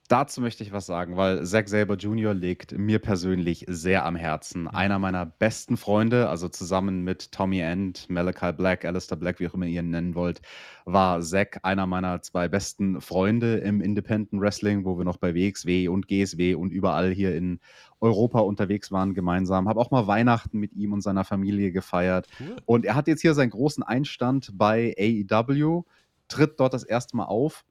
Dazu 0.10 0.42
möchte 0.42 0.64
ich 0.64 0.74
was 0.74 0.86
sagen, 0.86 1.16
weil 1.16 1.46
Zack 1.46 1.70
Saber 1.70 1.96
Jr. 1.96 2.34
liegt 2.34 2.78
mir 2.78 3.00
persönlich 3.00 3.66
sehr 3.70 4.04
am 4.06 4.18
Herzen. 4.18 4.64
Mhm. 4.64 4.68
Einer 4.68 5.00
meiner 5.00 5.26
besten 5.26 5.78
Freunde, 5.78 6.28
also 6.28 6.50
zusammen 6.50 7.04
mit 7.04 7.32
Tommy 7.32 7.60
End, 7.60 8.10
Malachi 8.10 8.52
Black, 8.52 8.84
Alistair 8.84 9.18
Black, 9.18 9.40
wie 9.40 9.48
auch 9.48 9.54
immer 9.54 9.66
ihr 9.66 9.82
ihn 9.82 9.92
nennen 9.92 10.14
wollt, 10.14 10.42
war 10.84 11.22
Zack 11.22 11.62
einer 11.64 11.88
meiner 11.88 12.22
zwei 12.22 12.50
besten 12.50 13.00
Freunde 13.00 13.56
im 13.58 13.80
Independent 13.80 14.42
Wrestling, 14.42 14.84
wo 14.84 14.98
wir 14.98 15.06
noch 15.06 15.18
bei 15.18 15.34
WXW 15.34 15.88
und 15.88 16.10
GSW 16.10 16.56
und 16.56 16.72
überall 16.72 17.12
hier 17.12 17.34
in 17.34 17.62
Europa 18.02 18.40
unterwegs 18.40 18.92
waren 18.92 19.14
gemeinsam. 19.14 19.70
Habe 19.70 19.80
auch 19.80 19.90
mal 19.90 20.06
Weihnachten 20.08 20.60
mit 20.60 20.74
ihm 20.74 20.92
und 20.92 21.00
seiner 21.00 21.24
Familie 21.24 21.72
gefeiert. 21.72 22.28
Cool. 22.42 22.58
Und 22.66 22.86
er 22.86 22.96
hat 22.96 23.08
jetzt 23.08 23.22
hier 23.22 23.34
seinen 23.34 23.52
großen 23.52 23.84
Einstand 23.84 24.52
bei 24.54 24.94
AEW, 25.00 25.84
tritt 26.28 26.60
dort 26.60 26.74
das 26.74 26.84
erste 26.84 27.16
Mal 27.16 27.26
auf. 27.26 27.64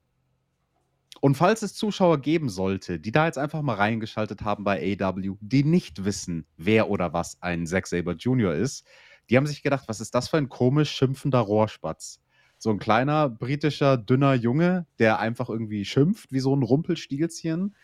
Und 1.25 1.37
falls 1.37 1.63
es 1.63 1.75
Zuschauer 1.75 2.21
geben 2.21 2.49
sollte, 2.49 2.99
die 2.99 3.13
da 3.13 3.27
jetzt 3.27 3.39
einfach 3.39 3.63
mal 3.63 3.77
reingeschaltet 3.77 4.43
haben 4.43 4.65
bei 4.65 4.97
AEW, 5.01 5.37
die 5.41 5.63
nicht 5.63 6.05
wissen, 6.05 6.47
wer 6.57 6.91
oder 6.91 7.13
was 7.13 7.41
ein 7.41 7.65
Zack 7.65 7.87
Saber 7.87 8.15
Jr. 8.15 8.55
ist, 8.55 8.85
die 9.31 9.37
haben 9.37 9.47
sich 9.47 9.63
gedacht, 9.63 9.85
was 9.87 10.01
ist 10.01 10.17
das 10.17 10.29
für 10.29 10.39
ein 10.39 10.49
komisch 10.49 10.91
schimpfender 10.91 11.39
Rohrspatz? 11.39 12.21
So 12.59 12.71
ein 12.71 12.81
kleiner 12.81 13.29
britischer, 13.29 13.97
dünner 13.97 14.35
Junge, 14.35 14.89
der 14.99 15.21
einfach 15.21 15.49
irgendwie 15.49 15.85
schimpft 15.85 16.33
wie 16.33 16.41
so 16.41 16.57
ein 16.57 16.65
Rumpelstilzchen 16.65 17.77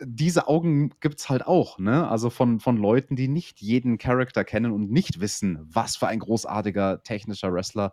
diese 0.00 0.48
Augen 0.48 0.90
gibt 1.00 1.20
es 1.20 1.28
halt 1.28 1.46
auch, 1.46 1.78
ne? 1.78 2.08
Also 2.08 2.30
von, 2.30 2.60
von 2.60 2.76
Leuten, 2.76 3.16
die 3.16 3.28
nicht 3.28 3.60
jeden 3.60 3.98
Charakter 3.98 4.44
kennen 4.44 4.72
und 4.72 4.90
nicht 4.90 5.20
wissen, 5.20 5.58
was 5.62 5.96
für 5.96 6.08
ein 6.08 6.18
großartiger 6.18 7.02
technischer 7.02 7.52
Wrestler 7.52 7.92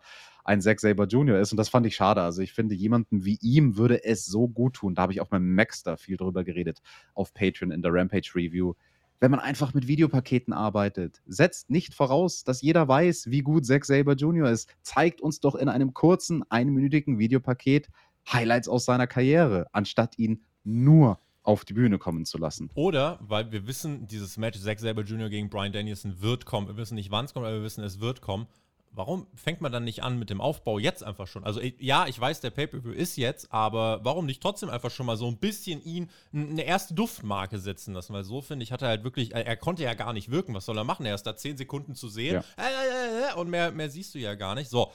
ein 0.49 0.61
Zack 0.61 0.79
Saber 0.79 1.05
Jr. 1.05 1.39
ist. 1.39 1.51
Und 1.51 1.57
das 1.57 1.69
fand 1.69 1.85
ich 1.85 1.95
schade. 1.95 2.21
Also 2.21 2.41
ich 2.41 2.53
finde, 2.53 2.73
jemanden 2.73 3.23
wie 3.23 3.37
ihm 3.41 3.77
würde 3.77 4.03
es 4.03 4.25
so 4.25 4.47
gut 4.47 4.73
tun. 4.73 4.95
Da 4.95 5.03
habe 5.03 5.13
ich 5.13 5.21
auch 5.21 5.29
mit 5.29 5.41
Max 5.41 5.83
da 5.83 5.95
viel 5.95 6.17
drüber 6.17 6.43
geredet 6.43 6.81
auf 7.13 7.33
Patreon 7.35 7.71
in 7.71 7.83
der 7.83 7.93
Rampage 7.93 8.31
Review. 8.35 8.73
wenn 9.21 9.31
man 9.31 9.41
einfach 9.41 9.73
mit 9.73 9.87
Videopaketen 9.87 10.53
arbeitet. 10.53 11.21
Setzt 11.27 11.69
nicht 11.69 11.93
voraus, 11.93 12.45
dass 12.45 12.61
jeder 12.61 12.87
weiß, 12.87 13.29
wie 13.29 13.41
gut 13.41 13.65
Zack 13.65 13.85
Saber 13.85 14.13
Jr. 14.13 14.49
ist. 14.49 14.69
Zeigt 14.81 15.19
uns 15.19 15.41
doch 15.41 15.55
in 15.55 15.67
einem 15.67 15.93
kurzen, 15.93 16.43
einminütigen 16.49 17.19
Videopaket 17.19 17.89
Highlights 18.31 18.69
aus 18.69 18.85
seiner 18.85 19.07
Karriere, 19.07 19.67
anstatt 19.73 20.17
ihn 20.17 20.45
nur 20.63 21.19
auf 21.43 21.65
die 21.65 21.73
Bühne 21.73 21.97
kommen 21.97 22.25
zu 22.25 22.37
lassen. 22.37 22.69
Oder, 22.75 23.19
weil 23.21 23.51
wir 23.51 23.67
wissen, 23.67 24.07
dieses 24.07 24.37
Match 24.37 24.59
Zack 24.59 24.79
Saber 24.79 25.03
Jr. 25.03 25.29
gegen 25.29 25.49
Brian 25.49 25.73
Danielson 25.73 26.21
wird 26.21 26.45
kommen. 26.45 26.67
Wir 26.67 26.77
wissen 26.77 26.95
nicht, 26.95 27.11
wann 27.11 27.25
es 27.25 27.33
kommt, 27.33 27.45
aber 27.45 27.55
wir 27.55 27.63
wissen, 27.63 27.83
es 27.83 27.99
wird 27.99 28.21
kommen. 28.21 28.47
Warum 28.91 29.27
fängt 29.35 29.61
man 29.61 29.71
dann 29.71 29.83
nicht 29.83 30.03
an 30.03 30.17
mit 30.17 30.29
dem 30.29 30.41
Aufbau 30.41 30.79
jetzt 30.79 31.03
einfach 31.03 31.27
schon? 31.27 31.43
Also 31.43 31.61
ja, 31.77 32.07
ich 32.07 32.19
weiß, 32.19 32.41
der 32.41 32.49
Pay-Per-View 32.49 32.91
ist 32.91 33.17
jetzt, 33.17 33.53
aber 33.53 34.03
warum 34.03 34.25
nicht 34.25 34.41
trotzdem 34.41 34.69
einfach 34.69 34.89
schon 34.91 35.05
mal 35.05 35.15
so 35.15 35.27
ein 35.27 35.37
bisschen 35.37 35.81
ihn 35.83 36.09
eine 36.33 36.63
erste 36.63 36.95
Duftmarke 36.95 37.59
setzen 37.59 37.93
lassen? 37.93 38.13
Weil 38.13 38.23
so 38.23 38.41
finde 38.41 38.63
ich, 38.63 38.71
hat 38.71 38.81
er 38.81 38.89
halt 38.89 39.03
wirklich, 39.03 39.33
er, 39.33 39.57
konnte 39.57 39.83
ja 39.83 39.93
gar 39.93 40.13
nicht 40.13 40.31
wirken. 40.31 40.53
Was 40.53 40.65
soll 40.65 40.77
er 40.77 40.83
machen? 40.83 41.05
Er 41.05 41.15
ist 41.15 41.23
da 41.23 41.35
zehn 41.35 41.55
Sekunden 41.55 41.93
zu 41.93 42.09
sehen 42.09 42.35
ja. 42.35 42.43
Äh, 42.57 43.27
äh, 43.27 43.31
äh, 43.31 43.39
und 43.39 43.49
mehr, 43.49 43.71
mehr 43.71 43.89
siehst 43.89 44.15
du 44.15 44.19
ja 44.19 44.33
gar 44.35 44.55
nicht. 44.55 44.69
So. 44.69 44.91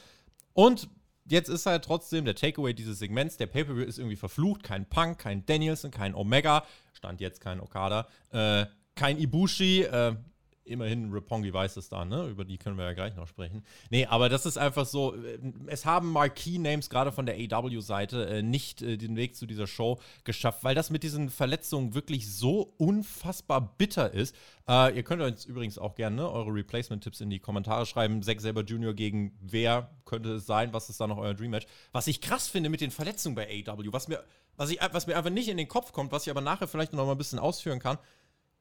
Und 0.52 0.88
jetzt 1.26 1.48
ist 1.48 1.66
halt 1.66 1.84
trotzdem 1.84 2.24
der 2.24 2.34
Takeaway 2.34 2.74
dieses 2.74 2.98
Segments, 2.98 3.36
der 3.36 3.46
Pay-Per-View 3.46 3.84
ist 3.84 3.98
irgendwie 3.98 4.16
verflucht. 4.16 4.62
Kein 4.62 4.88
Punk, 4.88 5.18
kein 5.18 5.46
Danielson, 5.46 5.90
kein 5.90 6.14
Omega, 6.14 6.64
stand 6.92 7.20
jetzt 7.20 7.40
kein 7.40 7.60
Okada, 7.60 8.08
äh, 8.32 8.66
kein 8.94 9.18
Ibushi, 9.18 9.82
äh, 9.82 10.16
immerhin 10.64 11.12
Rapongi 11.12 11.52
weiß 11.52 11.76
es 11.76 11.88
da, 11.88 12.04
ne? 12.04 12.26
Über 12.26 12.44
die 12.44 12.59
können 12.59 12.76
wir 12.76 12.85
ja 12.85 12.92
gleich 12.92 13.14
noch 13.16 13.28
sprechen. 13.28 13.64
Nee, 13.90 14.06
aber 14.06 14.28
das 14.28 14.47
ist 14.47 14.56
einfach 14.56 14.87
so, 14.87 15.14
äh, 15.14 15.38
es 15.66 15.85
haben 15.85 16.11
Marquee-Names 16.11 16.90
gerade 16.90 17.12
von 17.12 17.26
der 17.26 17.37
AW-Seite 17.37 18.26
äh, 18.26 18.42
nicht 18.42 18.83
äh, 18.83 18.97
den 18.97 19.16
Weg 19.16 19.37
zu 19.37 19.47
dieser 19.47 19.66
Show 19.66 20.00
geschafft, 20.25 20.64
weil 20.64 20.75
das 20.75 20.90
mit 20.90 21.02
diesen 21.02 21.30
Verletzungen 21.30 21.94
wirklich 21.94 22.33
so 22.33 22.75
unfassbar 22.78 23.75
bitter 23.76 24.12
ist. 24.12 24.35
Äh, 24.68 24.97
ihr 24.97 25.02
könnt 25.02 25.23
uns 25.23 25.44
übrigens 25.44 25.78
auch 25.78 25.94
gerne 25.94 26.16
ne, 26.16 26.30
eure 26.30 26.52
Replacement-Tipps 26.52 27.21
in 27.21 27.30
die 27.30 27.40
Kommentare 27.40 27.87
schreiben. 27.87 28.23
Zack 28.23 28.40
Saber 28.40 28.62
Jr. 28.62 28.94
gegen 28.94 29.37
wer 29.40 29.90
könnte 30.04 30.35
es 30.35 30.47
sein? 30.47 30.73
Was 30.73 30.88
ist 30.88 31.00
da 31.00 31.06
noch 31.06 31.18
euer 31.18 31.35
Dream-Match? 31.35 31.66
Was 31.92 32.06
ich 32.06 32.21
krass 32.21 32.49
finde 32.49 32.71
mit 32.71 32.80
den 32.80 32.90
Verletzungen 32.90 33.35
bei 33.35 33.64
AW, 33.66 33.92
was 33.92 34.09
mir, 34.09 34.23
was, 34.56 34.71
ich, 34.71 34.78
was 34.92 35.06
mir 35.06 35.16
einfach 35.16 35.30
nicht 35.30 35.49
in 35.49 35.56
den 35.56 35.68
Kopf 35.68 35.92
kommt, 35.92 36.12
was 36.12 36.26
ich 36.26 36.30
aber 36.30 36.40
nachher 36.40 36.68
vielleicht 36.68 36.92
noch 36.92 37.04
mal 37.04 37.12
ein 37.12 37.18
bisschen 37.18 37.38
ausführen 37.38 37.80
kann. 37.80 37.99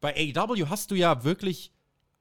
Bei 0.02 0.14
AW 0.36 0.66
hast 0.68 0.92
du 0.92 0.96
ja 0.96 1.24
wirklich 1.24 1.72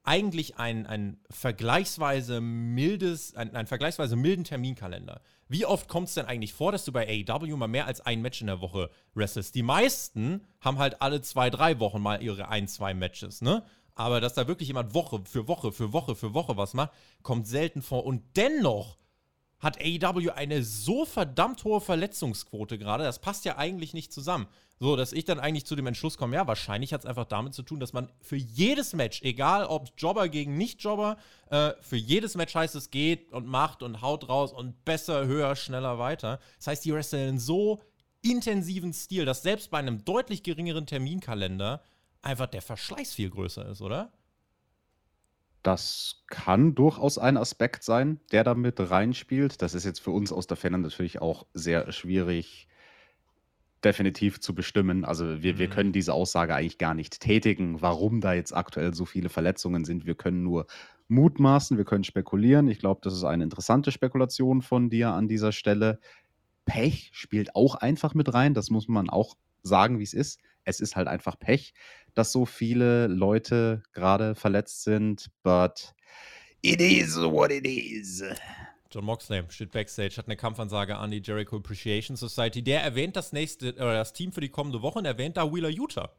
eigentlich 0.03 0.57
ein, 0.57 0.85
ein 0.85 1.17
vergleichsweise 1.29 2.41
mildes, 2.41 3.35
ein, 3.35 3.55
ein 3.55 3.67
vergleichsweise 3.67 4.15
milden 4.15 4.43
Terminkalender. 4.43 5.21
Wie 5.47 5.65
oft 5.65 5.87
kommt 5.87 6.07
es 6.07 6.13
denn 6.15 6.25
eigentlich 6.25 6.53
vor, 6.53 6.71
dass 6.71 6.85
du 6.85 6.91
bei 6.91 7.07
AEW 7.07 7.55
mal 7.55 7.67
mehr 7.67 7.85
als 7.87 8.01
ein 8.01 8.21
Match 8.21 8.41
in 8.41 8.47
der 8.47 8.61
Woche 8.61 8.89
wrestlest? 9.13 9.55
Die 9.55 9.63
meisten 9.63 10.41
haben 10.61 10.79
halt 10.79 11.01
alle 11.01 11.21
zwei, 11.21 11.49
drei 11.49 11.79
Wochen 11.79 12.01
mal 12.01 12.21
ihre 12.21 12.49
ein, 12.49 12.67
zwei 12.67 12.93
Matches, 12.93 13.41
ne? 13.41 13.63
Aber 13.95 14.19
dass 14.19 14.33
da 14.33 14.47
wirklich 14.47 14.67
jemand 14.69 14.95
Woche 14.95 15.21
für 15.23 15.47
Woche 15.47 15.71
für 15.71 15.93
Woche 15.93 16.15
für 16.15 16.33
Woche 16.33 16.57
was 16.57 16.73
macht, 16.73 16.91
kommt 17.21 17.47
selten 17.47 17.83
vor. 17.83 18.05
Und 18.05 18.23
dennoch 18.35 18.97
hat 19.63 19.79
AEW 19.81 20.31
eine 20.31 20.61
so 20.61 21.05
verdammt 21.05 21.63
hohe 21.63 21.81
Verletzungsquote 21.81 22.77
gerade. 22.77 23.05
Das 23.05 23.19
passt 23.19 23.45
ja 23.45 23.57
eigentlich 23.57 23.93
nicht 23.93 24.11
zusammen. 24.11 24.47
So, 24.79 24.97
dass 24.97 25.13
ich 25.13 25.23
dann 25.23 25.39
eigentlich 25.39 25.65
zu 25.65 25.77
dem 25.77 25.87
Entschluss 25.87 26.17
komme, 26.17 26.35
ja, 26.35 26.45
wahrscheinlich 26.45 26.93
hat 26.93 27.01
es 27.01 27.05
einfach 27.05 27.25
damit 27.25 27.53
zu 27.53 27.63
tun, 27.63 27.79
dass 27.79 27.93
man 27.93 28.09
für 28.19 28.35
jedes 28.35 28.93
Match, 28.93 29.21
egal 29.21 29.65
ob 29.65 29.91
Jobber 29.97 30.27
gegen 30.27 30.57
Nicht-Jobber, 30.57 31.15
äh, 31.49 31.71
für 31.79 31.95
jedes 31.95 32.35
Match 32.35 32.53
heißt 32.53 32.75
es 32.75 32.91
geht 32.91 33.31
und 33.31 33.47
macht 33.47 33.81
und 33.81 34.01
haut 34.01 34.27
raus 34.27 34.51
und 34.51 34.83
besser, 34.83 35.25
höher, 35.25 35.55
schneller 35.55 35.99
weiter. 35.99 36.39
Das 36.57 36.67
heißt, 36.67 36.85
die 36.85 36.93
wresteln 36.93 37.29
in 37.29 37.39
so 37.39 37.81
intensiven 38.21 38.91
Stil, 38.91 39.23
dass 39.23 39.43
selbst 39.43 39.71
bei 39.71 39.77
einem 39.77 40.03
deutlich 40.03 40.43
geringeren 40.43 40.85
Terminkalender 40.85 41.81
einfach 42.21 42.47
der 42.47 42.61
Verschleiß 42.61 43.13
viel 43.13 43.29
größer 43.29 43.65
ist, 43.67 43.81
oder? 43.81 44.11
Das 45.63 46.23
kann 46.27 46.75
durchaus 46.75 47.17
ein 47.17 47.37
Aspekt 47.37 47.83
sein, 47.83 48.19
der 48.31 48.43
damit 48.43 48.79
reinspielt. 48.79 49.61
Das 49.61 49.73
ist 49.73 49.85
jetzt 49.85 49.99
für 49.99 50.11
uns 50.11 50.31
aus 50.31 50.45
der 50.45 50.57
Ferne 50.57 50.77
natürlich 50.77 51.21
auch 51.21 51.45
sehr 51.53 51.91
schwierig 51.91 52.67
definitiv 53.83 54.39
zu 54.39 54.55
bestimmen. 54.55 55.05
Also 55.05 55.41
wir, 55.41 55.57
wir 55.57 55.67
mhm. 55.67 55.71
können 55.71 55.91
diese 55.91 56.13
Aussage 56.13 56.55
eigentlich 56.55 56.77
gar 56.77 56.93
nicht 56.93 57.19
tätigen, 57.19 57.81
warum 57.81 58.21
da 58.21 58.33
jetzt 58.33 58.55
aktuell 58.55 58.93
so 58.93 59.05
viele 59.05 59.29
Verletzungen 59.29 59.85
sind. 59.85 60.05
Wir 60.05 60.15
können 60.15 60.43
nur 60.43 60.67
mutmaßen, 61.07 61.77
wir 61.77 61.85
können 61.85 62.03
spekulieren. 62.03 62.67
Ich 62.67 62.79
glaube, 62.79 63.01
das 63.03 63.13
ist 63.13 63.23
eine 63.23 63.43
interessante 63.43 63.91
Spekulation 63.91 64.61
von 64.61 64.89
dir 64.89 65.11
an 65.11 65.27
dieser 65.27 65.51
Stelle. 65.51 65.99
Pech 66.65 67.09
spielt 67.13 67.55
auch 67.55 67.75
einfach 67.75 68.13
mit 68.13 68.33
rein, 68.33 68.53
das 68.53 68.69
muss 68.69 68.87
man 68.87 69.09
auch 69.09 69.35
sagen, 69.63 69.99
wie 69.99 70.03
es 70.03 70.13
ist. 70.13 70.39
Es 70.65 70.79
ist 70.79 70.95
halt 70.95 71.07
einfach 71.07 71.37
Pech, 71.37 71.73
dass 72.13 72.31
so 72.31 72.45
viele 72.45 73.07
Leute 73.07 73.83
gerade 73.91 74.35
verletzt 74.35 74.83
sind, 74.83 75.29
but 75.43 75.93
it 76.61 76.79
is 76.81 77.17
what 77.17 77.51
it 77.51 77.65
is. 77.65 78.23
John 78.93 79.05
Moxley 79.05 79.43
steht 79.49 79.71
backstage, 79.71 80.17
hat 80.17 80.27
eine 80.27 80.37
Kampfansage 80.37 80.95
an 80.95 81.09
die 81.09 81.21
Jericho 81.21 81.57
Appreciation 81.57 82.15
Society. 82.15 82.61
Der 82.61 82.83
erwähnt 82.83 83.15
das 83.15 83.33
nächste, 83.33 83.73
oder 83.73 83.95
das 83.95 84.13
Team 84.13 84.31
für 84.31 84.41
die 84.41 84.49
kommende 84.49 84.83
Woche 84.83 84.99
und 84.99 85.05
erwähnt 85.05 85.37
da 85.37 85.51
Wheeler 85.51 85.69
Utah. 85.69 86.11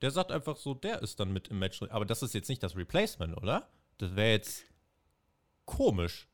Der 0.00 0.10
sagt 0.10 0.32
einfach 0.32 0.56
so, 0.56 0.74
der 0.74 1.02
ist 1.02 1.20
dann 1.20 1.32
mit 1.32 1.48
im 1.48 1.58
Match. 1.58 1.82
Aber 1.90 2.06
das 2.06 2.22
ist 2.22 2.34
jetzt 2.34 2.48
nicht 2.48 2.62
das 2.62 2.76
Replacement, 2.76 3.36
oder? 3.36 3.68
Das 3.98 4.16
wäre 4.16 4.30
jetzt 4.30 4.64
komisch. 5.66 6.26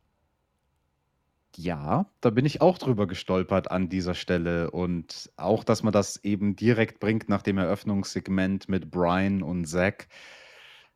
Ja, 1.57 2.07
da 2.21 2.31
bin 2.31 2.47
ich 2.47 2.61
auch 2.61 2.79
drüber 2.79 3.07
gestolpert 3.07 3.71
an 3.71 3.89
dieser 3.89 4.15
Stelle. 4.15 4.71
Und 4.71 5.31
auch, 5.37 5.65
dass 5.65 5.83
man 5.83 5.93
das 5.93 6.23
eben 6.25 6.57
direkt 6.57 7.01
bringt 7.01 7.29
nach 7.29 7.43
dem 7.43 7.59
Eröffnungssegment 7.59 8.69
mit 8.69 8.91
Brian 8.91 9.43
und 9.43 9.67
Zack. 9.67 10.09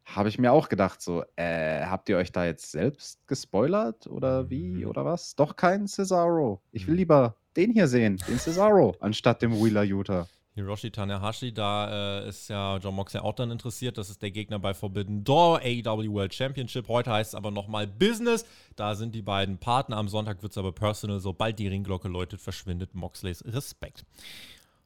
Habe 0.05 0.29
ich 0.29 0.39
mir 0.39 0.53
auch 0.53 0.69
gedacht, 0.69 1.01
so, 1.01 1.25
äh, 1.37 1.85
habt 1.87 2.09
ihr 2.09 2.19
euch 2.19 2.31
da 2.31 2.45
jetzt 2.45 2.71
selbst 2.71 3.27
gespoilert 3.27 4.07
oder 4.07 4.51
wie 4.51 4.85
mhm. 4.85 4.87
oder 4.87 5.05
was? 5.05 5.35
Doch 5.35 5.57
kein 5.57 5.87
Cesaro. 5.87 6.61
Ich 6.73 6.87
will 6.87 6.95
mhm. 6.95 6.99
lieber 6.99 7.37
den 7.57 7.73
hier 7.73 7.89
sehen, 7.89 8.21
den 8.29 8.39
Cesaro, 8.39 8.95
anstatt 9.01 9.41
dem 9.43 9.53
Wheeler 9.53 9.83
Utah. 9.83 10.29
Hiroshi 10.57 10.93
Tanahashi, 10.93 11.53
da 11.53 12.21
äh, 12.21 12.29
ist 12.29 12.49
ja 12.49 12.77
John 12.77 12.95
Moxley 12.95 13.21
auch 13.21 13.33
dann 13.33 13.51
interessiert. 13.51 13.99
Das 13.99 14.09
ist 14.09 14.23
der 14.23 14.31
Gegner 14.31 14.61
bei 14.61 14.73
Forbidden 14.73 15.25
Door, 15.25 15.61
AEW 15.65 16.13
World 16.13 16.33
Championship. 16.33 16.87
Heute 16.87 17.11
heißt 17.11 17.31
es 17.31 17.35
aber 17.35 17.51
nochmal 17.51 17.89
Business. 17.89 18.45
Da 18.77 18.95
sind 18.95 19.17
die 19.17 19.23
beiden 19.23 19.59
Partner. 19.59 19.97
Am 19.97 20.09
Sonntag 20.09 20.43
wird 20.43 20.53
es 20.53 20.59
aber 20.59 20.71
personal. 20.71 21.19
Sobald 21.19 21.59
die 21.59 21.67
Ringglocke 21.67 22.07
läutet, 22.07 22.41
verschwindet 22.41 22.95
Moxleys 22.95 23.45
Respekt. 23.45 24.05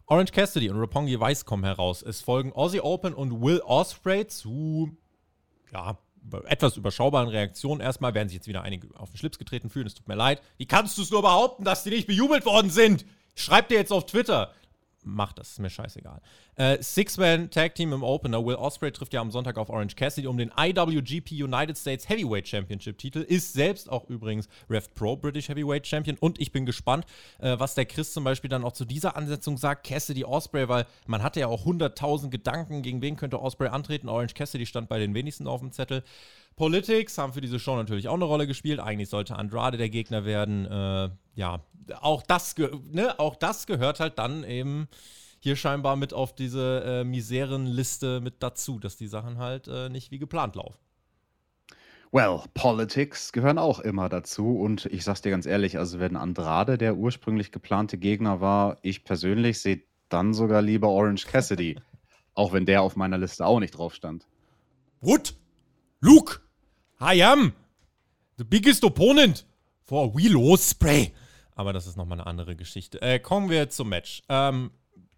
Orange 0.07 0.33
Cassidy 0.33 0.71
und 0.71 0.79
Roppongi 0.79 1.21
Weiss 1.21 1.45
kommen 1.45 1.65
heraus. 1.65 2.01
Es 2.01 2.23
folgen 2.23 2.55
Aussie 2.55 2.81
Open 2.81 3.13
und 3.13 3.43
Will 3.43 3.61
Ospreay 3.61 4.27
zu 4.27 4.97
ja, 5.71 5.99
etwas 6.47 6.79
überschaubaren 6.79 7.29
Reaktionen 7.29 7.83
erstmal 7.83 8.15
werden 8.15 8.31
sich 8.31 8.37
jetzt 8.37 8.49
wieder 8.49 8.63
einige 8.63 8.89
auf 8.99 9.11
den 9.11 9.19
Schlips 9.19 9.39
getreten 9.39 9.69
fühlen. 9.69 9.87
Es 9.87 9.95
tut 9.95 10.09
mir 10.09 10.15
leid. 10.15 10.41
Wie 10.57 10.65
kannst 10.65 10.97
du 10.97 11.03
es 11.03 11.11
nur 11.11 11.21
behaupten, 11.21 11.65
dass 11.65 11.85
die 11.85 11.91
nicht 11.91 12.07
bejubelt 12.07 12.47
worden 12.47 12.71
sind? 12.71 13.05
Schreib 13.35 13.69
dir 13.69 13.77
jetzt 13.77 13.93
auf 13.93 14.07
Twitter 14.07 14.55
macht 15.05 15.39
das, 15.39 15.53
ist 15.53 15.59
mir 15.61 15.71
scheißegal. 15.71 16.21
Äh, 16.57 16.83
Six-Man-Tag-Team 16.83 17.93
im 17.93 18.03
Opener. 18.03 18.45
Will 18.45 18.57
Osprey 18.57 18.93
trifft 18.93 19.13
ja 19.13 19.21
am 19.21 19.31
Sonntag 19.31 19.57
auf 19.57 19.71
Orange 19.71 19.97
Cassidy 19.97 20.27
um 20.27 20.37
den 20.37 20.53
IWGP 20.57 21.43
United 21.43 21.79
States 21.79 22.09
Heavyweight 22.09 22.49
Championship-Titel. 22.49 23.21
Ist 23.21 23.53
selbst 23.53 23.91
auch 23.91 24.09
übrigens 24.09 24.49
Rev 24.69 24.89
Pro 24.95 25.17
British 25.17 25.49
Heavyweight 25.49 25.87
Champion. 25.87 26.17
Und 26.19 26.41
ich 26.41 26.53
bin 26.53 26.67
gespannt, 26.67 27.07
äh, 27.39 27.59
was 27.59 27.75
der 27.75 27.87
Chris 27.87 28.13
zum 28.13 28.25
Beispiel 28.25 28.51
dann 28.51 28.65
auch 28.65 28.73
zu 28.73 28.85
dieser 28.85 29.17
Ansetzung 29.17 29.57
sagt. 29.57 29.87
Cassidy 29.87 30.25
Osprey, 30.25 30.69
weil 30.69 30.87
man 31.07 31.23
hatte 31.23 31.41
ja 31.41 31.47
auch 31.47 31.65
100.000 31.65 32.31
Gedanken, 32.31 32.83
gegen 32.83 33.01
wen 33.03 33.17
könnte 33.17 33.41
Osprey 33.41 33.69
antreten. 33.69 34.09
Orange 34.09 34.35
Cassidy 34.35 34.67
stand 34.67 34.89
bei 34.89 34.99
den 34.99 35.15
wenigsten 35.15 35.47
auf 35.47 35.61
dem 35.61 35.73
Zettel. 35.73 36.03
Politics 36.57 37.17
haben 37.19 37.33
für 37.33 37.41
diese 37.41 37.61
Show 37.61 37.77
natürlich 37.77 38.09
auch 38.09 38.15
eine 38.15 38.25
Rolle 38.25 38.49
gespielt. 38.49 38.81
Eigentlich 38.81 39.09
sollte 39.09 39.37
Andrade 39.37 39.79
der 39.79 39.89
Gegner 39.89 40.25
werden. 40.25 40.67
Äh, 40.67 41.11
ja, 41.39 41.61
auch 42.01 42.23
das, 42.23 42.57
ne, 42.91 43.19
auch 43.19 43.37
das 43.37 43.67
gehört 43.67 44.01
halt 44.01 44.19
dann 44.19 44.43
eben 44.43 44.89
hier 45.39 45.55
scheinbar 45.55 45.95
mit 45.95 46.13
auf 46.13 46.35
diese 46.35 46.83
äh, 46.85 47.05
Miserienliste 47.05 48.21
mit 48.21 48.43
dazu, 48.43 48.81
dass 48.81 48.97
die 48.97 49.07
Sachen 49.07 49.39
halt 49.39 49.69
äh, 49.69 49.89
nicht 49.89 50.11
wie 50.11 50.19
geplant 50.19 50.57
laufen. 50.57 50.77
Well, 52.11 52.41
Politics 52.55 53.33
gehören 53.33 53.59
auch 53.59 53.79
immer 53.79 54.09
dazu. 54.09 54.59
Und 54.59 54.87
ich 54.87 55.05
sag's 55.05 55.23
dir 55.23 55.31
ganz 55.31 55.47
ehrlich, 55.47 55.79
also 55.79 56.01
wenn 56.01 56.17
Andrade 56.17 56.77
der 56.77 56.97
ursprünglich 56.97 57.53
geplante 57.53 57.99
Gegner 57.99 58.41
war, 58.41 58.79
ich 58.83 59.05
persönlich 59.05 59.61
sehe 59.61 59.83
dann 60.09 60.35
sogar 60.35 60.61
lieber 60.61 60.89
Orange 60.89 61.27
Cassidy. 61.27 61.79
auch 62.35 62.53
wenn 62.53 62.67
der 62.67 62.83
auf 62.83 62.97
meiner 62.97 63.19
Liste 63.19 63.47
auch 63.47 63.61
nicht 63.61 63.73
drauf 63.73 63.95
stand. 63.95 64.27
What? 65.01 65.35
Luke! 66.01 66.41
I 67.01 67.23
am 67.23 67.53
the 68.39 68.45
biggest 68.45 68.83
opponent 68.83 69.47
for 69.85 70.13
Wheel 70.17 70.57
Spray. 70.59 71.13
Aber 71.59 71.73
das 71.73 71.89
ist 71.89 71.97
nochmal 71.97 72.21
eine 72.21 72.29
andere 72.29 72.55
Geschichte. 72.55 73.03
Äh, 73.03 73.19
kommen 73.19 73.51
wir 73.51 73.69
zum 73.69 73.89
Match. 73.89 74.23
Ähm, 74.29 74.71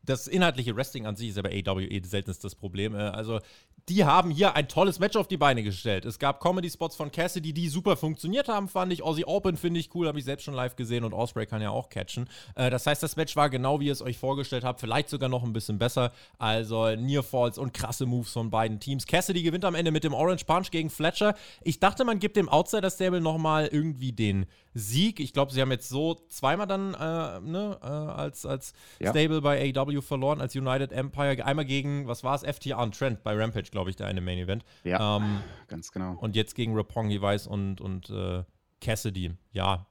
das 0.03 0.27
inhaltliche 0.27 0.75
Wrestling 0.75 1.05
an 1.05 1.15
sich 1.15 1.29
ist 1.29 1.37
ja 1.37 1.43
bei 1.43 1.63
AW 1.67 1.85
eh 1.85 2.03
seltenes 2.03 2.39
das 2.39 2.55
Problem. 2.55 2.95
Äh, 2.95 2.99
also 2.99 3.41
die 3.89 4.05
haben 4.05 4.31
hier 4.31 4.57
ein 4.57 4.69
tolles 4.69 4.99
Match 4.99 5.17
auf 5.17 5.27
die 5.29 5.37
Beine 5.37 5.63
gestellt. 5.63 6.05
Es 6.05 6.19
gab 6.19 6.41
Comedy-Spots 6.41 6.97
von 6.97 7.11
Cassidy, 7.11 7.53
die 7.53 7.69
super 7.69 7.97
funktioniert 7.97 8.49
haben, 8.49 8.69
fand 8.69 8.93
ich. 8.93 9.03
Aussie 9.03 9.25
Open 9.25 9.57
finde 9.57 9.81
ich 9.81 9.95
cool, 9.95 10.07
habe 10.07 10.19
ich 10.19 10.25
selbst 10.25 10.45
schon 10.45 10.55
live 10.55 10.77
gesehen 10.77 11.05
und 11.05 11.13
Osprey 11.13 11.47
kann 11.47 11.61
ja 11.61 11.71
auch 11.71 11.91
catchen. 11.91 12.29
Äh, 12.55 12.71
das 12.71 12.87
heißt, 12.87 13.03
das 13.03 13.17
Match 13.17 13.37
war 13.37 13.51
genau 13.51 13.81
wie 13.81 13.87
ihr 13.87 13.93
es 13.93 14.01
euch 14.01 14.17
vorgestellt 14.17 14.65
habt, 14.65 14.81
vielleicht 14.81 15.11
sogar 15.11 15.29
noch 15.29 15.43
ein 15.43 15.53
bisschen 15.53 15.79
besser. 15.79 16.13
Also 16.39 16.95
Near 16.97 17.23
Falls 17.23 17.59
und 17.59 17.75
krasse 17.75 18.07
Moves 18.07 18.33
von 18.33 18.51
beiden 18.51 18.81
Teams. 18.81 19.07
Cassidy 19.07 19.43
gewinnt 19.43 19.67
am 19.67 19.75
Ende 19.75 19.91
mit 19.91 20.05
dem 20.05 20.15
Orange 20.15 20.45
Punch 20.45 20.71
gegen 20.71 20.89
Fletcher. 20.89 21.35
Ich 21.63 21.81
dachte, 21.81 22.05
man 22.05 22.19
gibt 22.19 22.37
dem 22.37 22.49
Outsider-Stable 22.49 23.21
nochmal 23.21 23.67
irgendwie 23.67 24.13
den 24.13 24.47
Sieg. 24.75 25.21
Ich 25.21 25.33
glaube, 25.33 25.53
sie 25.53 25.61
haben 25.61 25.71
jetzt 25.71 25.89
so 25.89 26.15
zweimal 26.29 26.67
dann 26.67 26.95
äh, 26.95 27.41
ne, 27.41 27.79
äh, 27.83 27.87
als, 27.87 28.47
als 28.47 28.73
ja. 28.99 29.11
Stable 29.11 29.41
bei 29.41 29.73
AW 29.75 30.01
verloren, 30.01 30.41
als 30.41 30.55
United 30.55 30.93
Empire. 30.93 31.45
Einmal 31.45 31.65
gegen, 31.65 32.07
was 32.07 32.23
war 32.23 32.35
es, 32.35 32.43
FTA 32.43 32.83
und 32.83 32.97
Trent 32.97 33.23
bei 33.23 33.35
Rampage, 33.37 33.71
glaube 33.71 33.91
ich, 33.91 33.97
der 33.97 34.07
eine 34.07 34.21
Main 34.21 34.39
Event. 34.39 34.65
Ja, 34.85 35.17
ähm, 35.17 35.41
ganz 35.69 35.91
genau. 35.91 36.17
Und 36.21 36.37
jetzt 36.37 36.55
gegen 36.55 36.77
Rapongi 36.77 37.21
Weiss 37.21 37.47
und, 37.47 37.81
und 37.81 38.11
äh, 38.11 38.45
Cassidy. 38.81 39.33
Ja. 39.53 39.87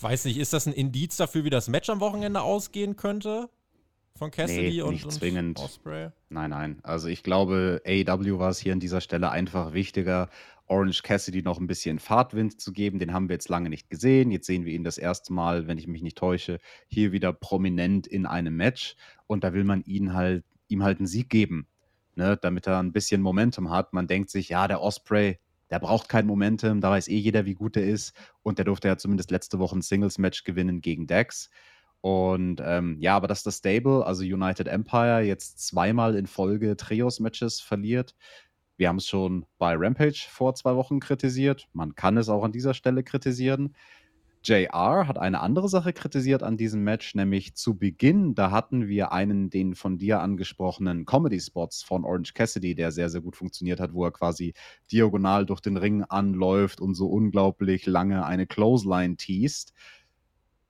Weiß 0.00 0.24
nicht, 0.24 0.38
ist 0.38 0.52
das 0.52 0.66
ein 0.66 0.72
Indiz 0.72 1.16
dafür, 1.16 1.44
wie 1.44 1.50
das 1.50 1.68
Match 1.68 1.90
am 1.90 2.00
Wochenende 2.00 2.40
ausgehen 2.40 2.96
könnte? 2.96 3.48
Von 4.16 4.30
Cassidy 4.30 4.70
nee, 4.70 4.82
und, 4.82 4.92
nicht 4.92 5.10
zwingend. 5.10 5.58
Osprey? 5.58 6.10
Nein, 6.28 6.50
nein. 6.50 6.78
Also 6.82 7.08
ich 7.08 7.22
glaube, 7.22 7.82
AEW 7.86 8.38
war 8.38 8.50
es 8.50 8.58
hier 8.58 8.72
an 8.72 8.80
dieser 8.80 9.00
Stelle 9.00 9.30
einfach 9.30 9.72
wichtiger, 9.72 10.28
Orange 10.66 11.02
Cassidy 11.02 11.42
noch 11.42 11.58
ein 11.58 11.66
bisschen 11.66 11.98
Fahrtwind 11.98 12.60
zu 12.60 12.72
geben. 12.72 12.98
Den 12.98 13.12
haben 13.12 13.28
wir 13.28 13.34
jetzt 13.34 13.48
lange 13.48 13.68
nicht 13.68 13.90
gesehen. 13.90 14.30
Jetzt 14.30 14.46
sehen 14.46 14.64
wir 14.64 14.72
ihn 14.72 14.84
das 14.84 14.98
erste 14.98 15.32
Mal, 15.32 15.66
wenn 15.66 15.78
ich 15.78 15.86
mich 15.86 16.02
nicht 16.02 16.16
täusche, 16.16 16.58
hier 16.86 17.12
wieder 17.12 17.32
prominent 17.32 18.06
in 18.06 18.26
einem 18.26 18.56
Match. 18.56 18.96
Und 19.26 19.44
da 19.44 19.52
will 19.52 19.64
man 19.64 19.82
ihn 19.82 20.14
halt, 20.14 20.44
ihm 20.68 20.82
halt 20.82 20.98
einen 20.98 21.06
Sieg 21.06 21.28
geben, 21.28 21.66
ne, 22.14 22.38
damit 22.40 22.66
er 22.66 22.78
ein 22.78 22.92
bisschen 22.92 23.22
Momentum 23.22 23.70
hat. 23.70 23.92
Man 23.92 24.06
denkt 24.06 24.30
sich, 24.30 24.48
ja, 24.48 24.68
der 24.68 24.80
Osprey, 24.80 25.38
der 25.70 25.78
braucht 25.78 26.08
kein 26.08 26.26
Momentum, 26.26 26.80
da 26.80 26.90
weiß 26.90 27.08
eh 27.08 27.16
jeder, 27.18 27.46
wie 27.46 27.54
gut 27.54 27.76
er 27.76 27.86
ist. 27.86 28.14
Und 28.42 28.58
der 28.58 28.64
durfte 28.64 28.88
ja 28.88 28.96
zumindest 28.96 29.30
letzte 29.30 29.58
Woche 29.58 29.78
ein 29.78 29.82
Singles-Match 29.82 30.44
gewinnen 30.44 30.80
gegen 30.80 31.06
Dex. 31.06 31.50
Und 32.02 32.60
ähm, 32.64 32.96
ja, 32.98 33.14
aber 33.14 33.28
dass 33.28 33.44
das 33.44 33.58
Stable, 33.58 34.04
also 34.04 34.24
United 34.24 34.66
Empire, 34.66 35.20
jetzt 35.20 35.64
zweimal 35.64 36.16
in 36.16 36.26
Folge 36.26 36.76
Trios-Matches 36.76 37.60
verliert, 37.60 38.16
wir 38.76 38.88
haben 38.88 38.96
es 38.96 39.06
schon 39.06 39.46
bei 39.58 39.74
Rampage 39.76 40.26
vor 40.28 40.54
zwei 40.54 40.74
Wochen 40.76 41.00
kritisiert. 41.00 41.68
Man 41.72 41.94
kann 41.94 42.16
es 42.16 42.28
auch 42.28 42.44
an 42.44 42.52
dieser 42.52 42.74
Stelle 42.74 43.02
kritisieren. 43.02 43.74
JR 44.44 45.06
hat 45.06 45.18
eine 45.18 45.40
andere 45.40 45.68
Sache 45.68 45.92
kritisiert 45.92 46.42
an 46.42 46.56
diesem 46.56 46.82
Match, 46.82 47.14
nämlich 47.14 47.54
zu 47.54 47.78
Beginn, 47.78 48.34
da 48.34 48.50
hatten 48.50 48.88
wir 48.88 49.12
einen 49.12 49.50
den 49.50 49.76
von 49.76 49.98
dir 49.98 50.20
angesprochenen 50.20 51.04
Comedy-Spots 51.06 51.84
von 51.84 52.04
Orange 52.04 52.34
Cassidy, 52.34 52.74
der 52.74 52.90
sehr, 52.90 53.08
sehr 53.08 53.20
gut 53.20 53.36
funktioniert 53.36 53.78
hat, 53.78 53.94
wo 53.94 54.04
er 54.04 54.10
quasi 54.10 54.52
diagonal 54.90 55.46
durch 55.46 55.60
den 55.60 55.76
Ring 55.76 56.02
anläuft 56.02 56.80
und 56.80 56.94
so 56.94 57.06
unglaublich 57.06 57.86
lange 57.86 58.26
eine 58.26 58.48
Clothesline 58.48 59.16
teast. 59.16 59.74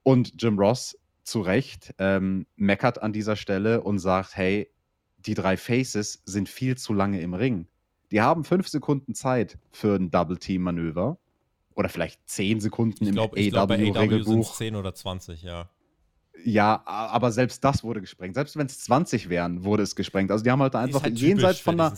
Und 0.03 0.35
Jim 0.43 0.59
Ross 0.59 0.99
zu 1.25 1.41
Recht 1.41 1.95
ähm, 1.99 2.47
meckert 2.57 3.03
an 3.03 3.15
dieser 3.15 3.37
Stelle 3.37 3.83
und 3.83 4.01
sagt, 4.01 4.37
hey, 4.37 4.71
die 5.17 5.35
drei 5.35 5.57
Faces 5.57 6.23
sind 6.27 6.51
viel 6.51 6.77
zu 6.77 6.93
lange 6.93 7.23
im 7.23 7.33
Ring. 7.33 7.69
Die 8.13 8.21
haben 8.21 8.45
fünf 8.45 8.69
Sekunden 8.69 9.15
Zeit 9.15 9.59
für 9.71 9.97
ein 9.97 10.11
Double-Team-Manöver. 10.11 11.19
Oder 11.75 11.89
vielleicht 11.89 12.21
zehn 12.29 12.61
Sekunden 12.61 13.07
ich 13.07 13.13
glaub, 13.13 13.35
im 13.35 13.57
AW-Regelbuch. 13.57 14.55
10 14.55 14.77
oder 14.77 14.95
20, 14.95 15.43
ja. 15.43 15.71
Ja, 16.45 16.83
aber 16.87 17.31
selbst 17.31 17.63
das 17.63 17.85
wurde 17.85 18.01
gesprengt. 18.01 18.35
Selbst 18.35 18.57
wenn 18.57 18.67
es 18.67 18.81
20 18.81 19.29
wären, 19.29 19.65
wurde 19.65 19.83
es 19.83 19.95
gesprengt. 19.95 20.31
Also 20.31 20.43
die 20.43 20.51
haben 20.51 20.63
halt 20.63 20.75
einfach 20.75 21.03
halt 21.03 21.19
jenseits, 21.19 21.61
von 21.61 21.79
einer, 21.79 21.93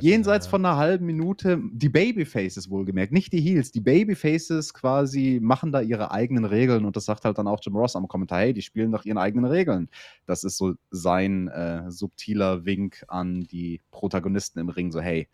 jenseits 0.00 0.46
ja. 0.46 0.50
von 0.50 0.64
einer 0.64 0.76
halben 0.76 1.04
Minute, 1.04 1.60
die 1.70 1.90
Babyfaces 1.90 2.70
wohlgemerkt, 2.70 3.12
nicht 3.12 3.32
die 3.32 3.40
Heels, 3.40 3.72
die 3.72 3.80
Babyfaces 3.80 4.72
quasi 4.72 5.38
machen 5.40 5.70
da 5.70 5.80
ihre 5.80 6.10
eigenen 6.10 6.46
Regeln 6.46 6.86
und 6.86 6.96
das 6.96 7.04
sagt 7.04 7.24
halt 7.24 7.36
dann 7.36 7.46
auch 7.46 7.60
Jim 7.62 7.76
Ross 7.76 7.94
am 7.94 8.08
Kommentar, 8.08 8.40
hey, 8.40 8.54
die 8.54 8.62
spielen 8.62 8.90
nach 8.90 9.04
ihren 9.04 9.18
eigenen 9.18 9.44
Regeln. 9.44 9.88
Das 10.26 10.44
ist 10.44 10.56
so 10.56 10.74
sein 10.90 11.48
äh, 11.48 11.90
subtiler 11.90 12.64
Wink 12.64 13.04
an 13.08 13.42
die 13.42 13.80
Protagonisten 13.90 14.58
im 14.60 14.70
Ring, 14.70 14.92
so 14.92 15.00
hey, 15.00 15.28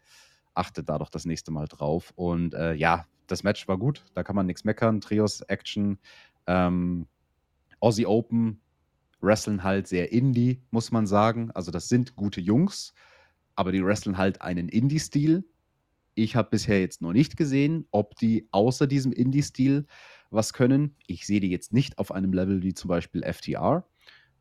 achtet 0.55 0.89
da 0.89 0.99
doch 0.99 1.09
das 1.09 1.25
nächste 1.25 1.53
Mal 1.53 1.69
drauf. 1.69 2.13
Und 2.17 2.55
äh, 2.55 2.75
ja, 2.75 3.07
das 3.29 3.45
Match 3.45 3.69
war 3.69 3.79
gut, 3.79 4.05
da 4.15 4.25
kann 4.25 4.37
man 4.37 4.47
nichts 4.47 4.65
meckern. 4.65 5.01
Trios, 5.01 5.41
Action, 5.43 5.99
ähm, 6.47 7.07
Aussie 7.81 8.07
Open 8.07 8.61
wrestlen 9.21 9.63
halt 9.63 9.87
sehr 9.87 10.13
Indie, 10.13 10.63
muss 10.71 10.91
man 10.91 11.07
sagen. 11.07 11.51
Also 11.53 11.71
das 11.71 11.89
sind 11.89 12.17
gute 12.17 12.41
Jungs, 12.41 12.95
aber 13.55 13.73
die 13.73 13.85
wrestlen 13.85 14.17
halt 14.17 14.41
einen 14.43 14.69
Indie-Stil. 14.69 15.45
Ich 16.15 16.37
habe 16.37 16.51
bisher 16.51 16.81
jetzt 16.81 17.03
noch 17.03 17.13
nicht 17.13 17.37
gesehen, 17.37 17.87
ob 17.91 18.15
die 18.17 18.49
außer 18.53 18.87
diesem 18.87 19.13
Indie-Stil 19.13 19.87
was 20.31 20.53
können. 20.53 20.97
Ich 21.07 21.27
sehe 21.27 21.41
die 21.41 21.51
jetzt 21.51 21.73
nicht 21.73 21.99
auf 21.99 22.13
einem 22.13 22.33
Level 22.33 22.63
wie 22.63 22.75
zum 22.75 22.89
Beispiel 22.89 23.23
FTR. 23.23 23.85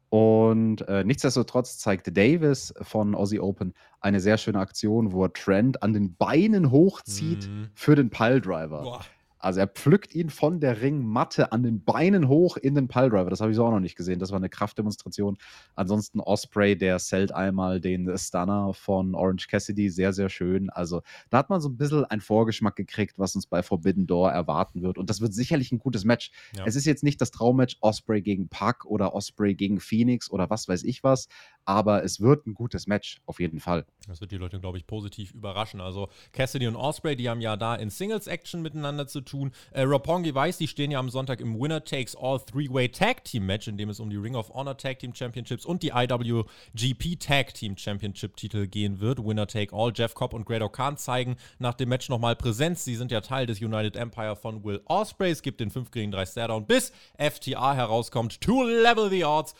Und 0.09 0.87
äh, 0.87 1.03
nichtsdestotrotz 1.03 1.77
zeigte 1.77 2.11
Davis 2.11 2.73
von 2.81 3.13
Aussie 3.13 3.39
Open 3.39 3.73
eine 4.01 4.19
sehr 4.19 4.37
schöne 4.37 4.59
Aktion, 4.59 5.11
wo 5.11 5.25
er 5.25 5.33
Trent 5.33 5.83
an 5.83 5.93
den 5.93 6.15
Beinen 6.15 6.71
hochzieht 6.71 7.47
mhm. 7.47 7.69
für 7.75 7.95
den 7.95 8.09
Piledriver. 8.09 8.81
Boah. 8.81 9.05
Also 9.39 9.62
er 9.62 9.67
pflückt 9.67 10.13
ihn 10.13 10.30
von 10.30 10.60
der 10.60 10.82
Ringmatte 10.82 11.52
an 11.54 11.63
den 11.63 11.84
Beinen 11.84 12.28
hoch 12.28 12.58
in 12.58 12.75
den 12.75 12.89
Piledriver. 12.89 13.30
Das 13.30 13.39
habe 13.39 13.52
ich 13.52 13.56
so 13.56 13.65
auch 13.65 13.71
noch 13.71 13.80
nicht 13.80 13.95
gesehen. 13.95 14.19
Das 14.19 14.32
war 14.32 14.38
eine 14.38 14.49
Kraftdemonstration. 14.49 15.38
Ansonsten 15.75 16.19
Osprey, 16.19 16.78
der 16.78 16.99
zählt 16.99 17.32
einmal 17.32 17.80
den 17.80 18.15
Stunner 18.17 18.73
von 18.73 19.15
Orange 19.15 19.47
Cassidy. 19.47 19.89
Sehr, 19.89 20.12
sehr 20.12 20.30
schön. 20.30 20.69
Also 20.69 21.02
da 21.30 21.38
hat 21.38 21.49
man 21.49 21.62
so 21.62 21.69
ein 21.69 21.78
bisschen 21.78 22.04
einen 22.06 22.21
Vorgeschmack 22.21 22.75
gekriegt, 22.75 23.17
was 23.17 23.34
uns 23.36 23.47
bei 23.47 23.63
Forbidden 23.63 24.08
Door 24.08 24.32
erwarten 24.32 24.82
wird. 24.82 24.97
Und 24.97 25.10
das 25.10 25.21
wird 25.21 25.34
sicherlich 25.34 25.71
ein 25.71 25.80
gutes 25.80 26.04
Match. 26.04 26.32
Ja. 26.58 26.65
Es 26.65 26.75
ist 26.75 26.86
jetzt 26.86 27.04
nicht 27.04 27.21
das 27.21 27.32
Traummatch 27.32 27.78
Osprey 27.80 28.21
gegen 28.21 28.49
Puck 28.49 28.86
oder 28.86 29.15
Osprey 29.15 29.56
gegen 29.56 29.80
Phoenix 29.80 30.30
oder 30.30 30.49
was 30.49 30.67
weiß 30.67 30.84
ich 30.84 31.04
was. 31.04 31.30
Aber 31.63 32.04
es 32.04 32.19
wird 32.19 32.45
ein 32.45 32.54
gutes 32.56 32.88
Match, 32.88 33.21
auf 33.25 33.39
jeden 33.39 33.60
Fall. 33.60 33.86
Das 34.08 34.19
wird 34.19 34.32
die 34.32 34.38
Leute, 34.38 34.60
glaube 34.60 34.78
ich, 34.78 34.86
positiv 34.86 35.34
überraschen. 35.34 35.80
Also 35.80 36.10
Cassidy 36.34 36.67
und 36.67 36.75
Osprey, 36.75 37.15
die 37.15 37.30
haben 37.30 37.41
ja 37.41 37.56
da 37.56 37.75
in 37.75 37.89
Singles-Action 37.89 38.62
miteinander 38.62 39.08
zu 39.08 39.21
tun 39.21 39.28
tun. 39.29 39.51
Äh, 39.71 39.83
Roppongi 39.83 40.33
weiß, 40.33 40.57
die 40.57 40.67
stehen 40.67 40.91
ja 40.91 40.99
am 40.99 41.09
Sonntag 41.09 41.39
im 41.39 41.59
Winner 41.59 41.83
Takes 41.83 42.15
All 42.15 42.39
Three-Way 42.39 42.89
Tag 42.89 43.23
Team 43.23 43.45
Match, 43.45 43.67
in 43.67 43.77
dem 43.77 43.89
es 43.89 43.99
um 43.99 44.09
die 44.09 44.17
Ring 44.17 44.35
of 44.35 44.49
Honor 44.49 44.77
Tag 44.77 44.99
Team 44.99 45.13
Championships 45.13 45.65
und 45.65 45.83
die 45.83 45.89
IWGP 45.89 47.19
Tag 47.19 47.53
Team 47.53 47.77
Championship 47.77 48.35
Titel 48.35 48.67
gehen 48.67 48.99
wird. 48.99 49.23
Winner 49.23 49.47
Take 49.47 49.75
All. 49.75 49.91
Jeff 49.95 50.13
Cobb 50.13 50.33
und 50.33 50.45
Grado 50.45 50.69
Khan 50.69 50.97
zeigen 50.97 51.37
nach 51.59 51.73
dem 51.73 51.89
Match 51.89 52.09
nochmal 52.09 52.35
Präsenz. 52.35 52.83
Sie 52.83 52.95
sind 52.95 53.11
ja 53.11 53.21
Teil 53.21 53.45
des 53.45 53.61
United 53.61 53.95
Empire 53.95 54.35
von 54.35 54.63
Will 54.63 54.81
Ospreay. 54.85 55.31
Es 55.31 55.41
gibt 55.41 55.59
den 55.59 55.69
5 55.69 55.91
gegen 55.91 56.11
3 56.11 56.25
Stairdown, 56.25 56.65
bis 56.65 56.91
FTA 57.17 57.73
herauskommt. 57.73 58.41
To 58.41 58.63
level 58.63 59.09
the 59.09 59.23
odds 59.25 59.55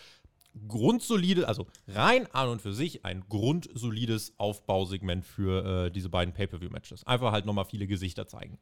grundsolide, 0.68 1.48
also 1.48 1.68
rein 1.88 2.28
an 2.34 2.50
und 2.50 2.62
für 2.62 2.74
sich 2.74 3.06
ein 3.06 3.24
grundsolides 3.30 4.34
Aufbausegment 4.38 5.26
für 5.26 5.86
äh, 5.86 5.92
diese 5.92 6.10
beiden 6.10 6.34
Pay-Per-View-Matches. 6.34 7.06
Einfach 7.06 7.32
halt 7.32 7.46
nochmal 7.46 7.66
viele 7.66 7.88
Gesichter 7.88 8.28
zeigen. 8.28 8.58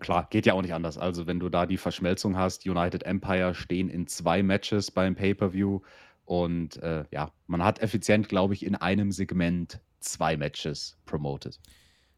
Klar, 0.00 0.26
geht 0.30 0.46
ja 0.46 0.54
auch 0.54 0.62
nicht 0.62 0.74
anders. 0.74 0.98
Also, 0.98 1.26
wenn 1.26 1.40
du 1.40 1.48
da 1.48 1.66
die 1.66 1.76
Verschmelzung 1.76 2.36
hast, 2.36 2.66
United 2.66 3.04
Empire 3.04 3.54
stehen 3.54 3.88
in 3.88 4.06
zwei 4.06 4.42
Matches 4.42 4.90
beim 4.90 5.14
Pay-Per-View 5.14 5.80
und 6.24 6.76
äh, 6.82 7.04
ja, 7.10 7.30
man 7.46 7.62
hat 7.62 7.80
effizient, 7.80 8.28
glaube 8.28 8.54
ich, 8.54 8.64
in 8.64 8.74
einem 8.74 9.12
Segment 9.12 9.80
zwei 10.00 10.36
Matches 10.36 10.98
promoted. 11.06 11.58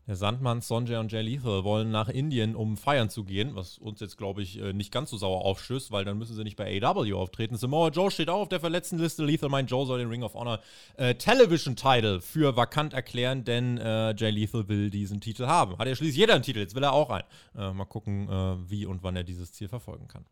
Der 0.07 0.14
Sandmann, 0.14 0.61
Sonjay 0.61 0.99
und 0.99 1.11
Jay 1.11 1.21
Lethal 1.21 1.64
wollen 1.64 1.90
nach 1.90 2.09
Indien, 2.09 2.55
um 2.55 2.77
feiern 2.77 3.11
zu 3.11 3.25
gehen, 3.25 3.57
was 3.57 3.77
uns 3.79 3.99
jetzt, 3.99 4.16
glaube 4.16 4.40
ich, 4.40 4.61
äh, 4.61 4.73
nicht 4.73 4.92
ganz 4.92 5.11
so 5.11 5.16
sauer 5.16 5.45
aufstößt, 5.45 5.90
weil 5.90 6.05
dann 6.05 6.16
müssen 6.16 6.37
sie 6.37 6.45
nicht 6.45 6.55
bei 6.55 6.81
AW 6.81 7.12
auftreten. 7.14 7.57
Samoa 7.57 7.88
Joe 7.88 8.12
steht 8.12 8.29
auch 8.29 8.42
auf 8.42 8.49
der 8.49 8.61
verletzten 8.61 8.99
Liste. 8.99 9.25
Lethal 9.25 9.49
meint, 9.49 9.69
Joe 9.69 9.85
soll 9.85 9.99
den 9.99 10.09
Ring 10.09 10.23
of 10.23 10.35
Honor 10.35 10.61
äh, 10.97 11.16
Television 11.16 11.75
Title 11.75 12.21
für 12.21 12.55
vakant 12.55 12.95
erklären, 12.95 13.42
denn 13.42 13.79
äh, 13.79 14.14
Jay 14.16 14.31
Lethal 14.31 14.69
will 14.69 14.90
diesen 14.90 15.21
Titel 15.21 15.47
haben. 15.47 15.77
Hat 15.77 15.88
ja 15.88 15.97
schließlich 15.97 16.16
jeder 16.16 16.35
einen 16.35 16.45
Titel, 16.45 16.61
jetzt 16.61 16.77
will 16.77 16.85
er 16.85 16.92
auch 16.92 17.11
einen. 17.11 17.27
Äh, 17.57 17.73
mal 17.73 17.85
gucken, 17.85 18.29
äh, 18.29 18.71
wie 18.71 18.87
und 18.87 19.03
wann 19.03 19.16
er 19.16 19.25
dieses 19.25 19.53
Ziel 19.53 19.66
verfolgen 19.66 20.07
kann. 20.07 20.25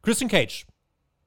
Christian 0.00 0.30
Cage 0.30 0.66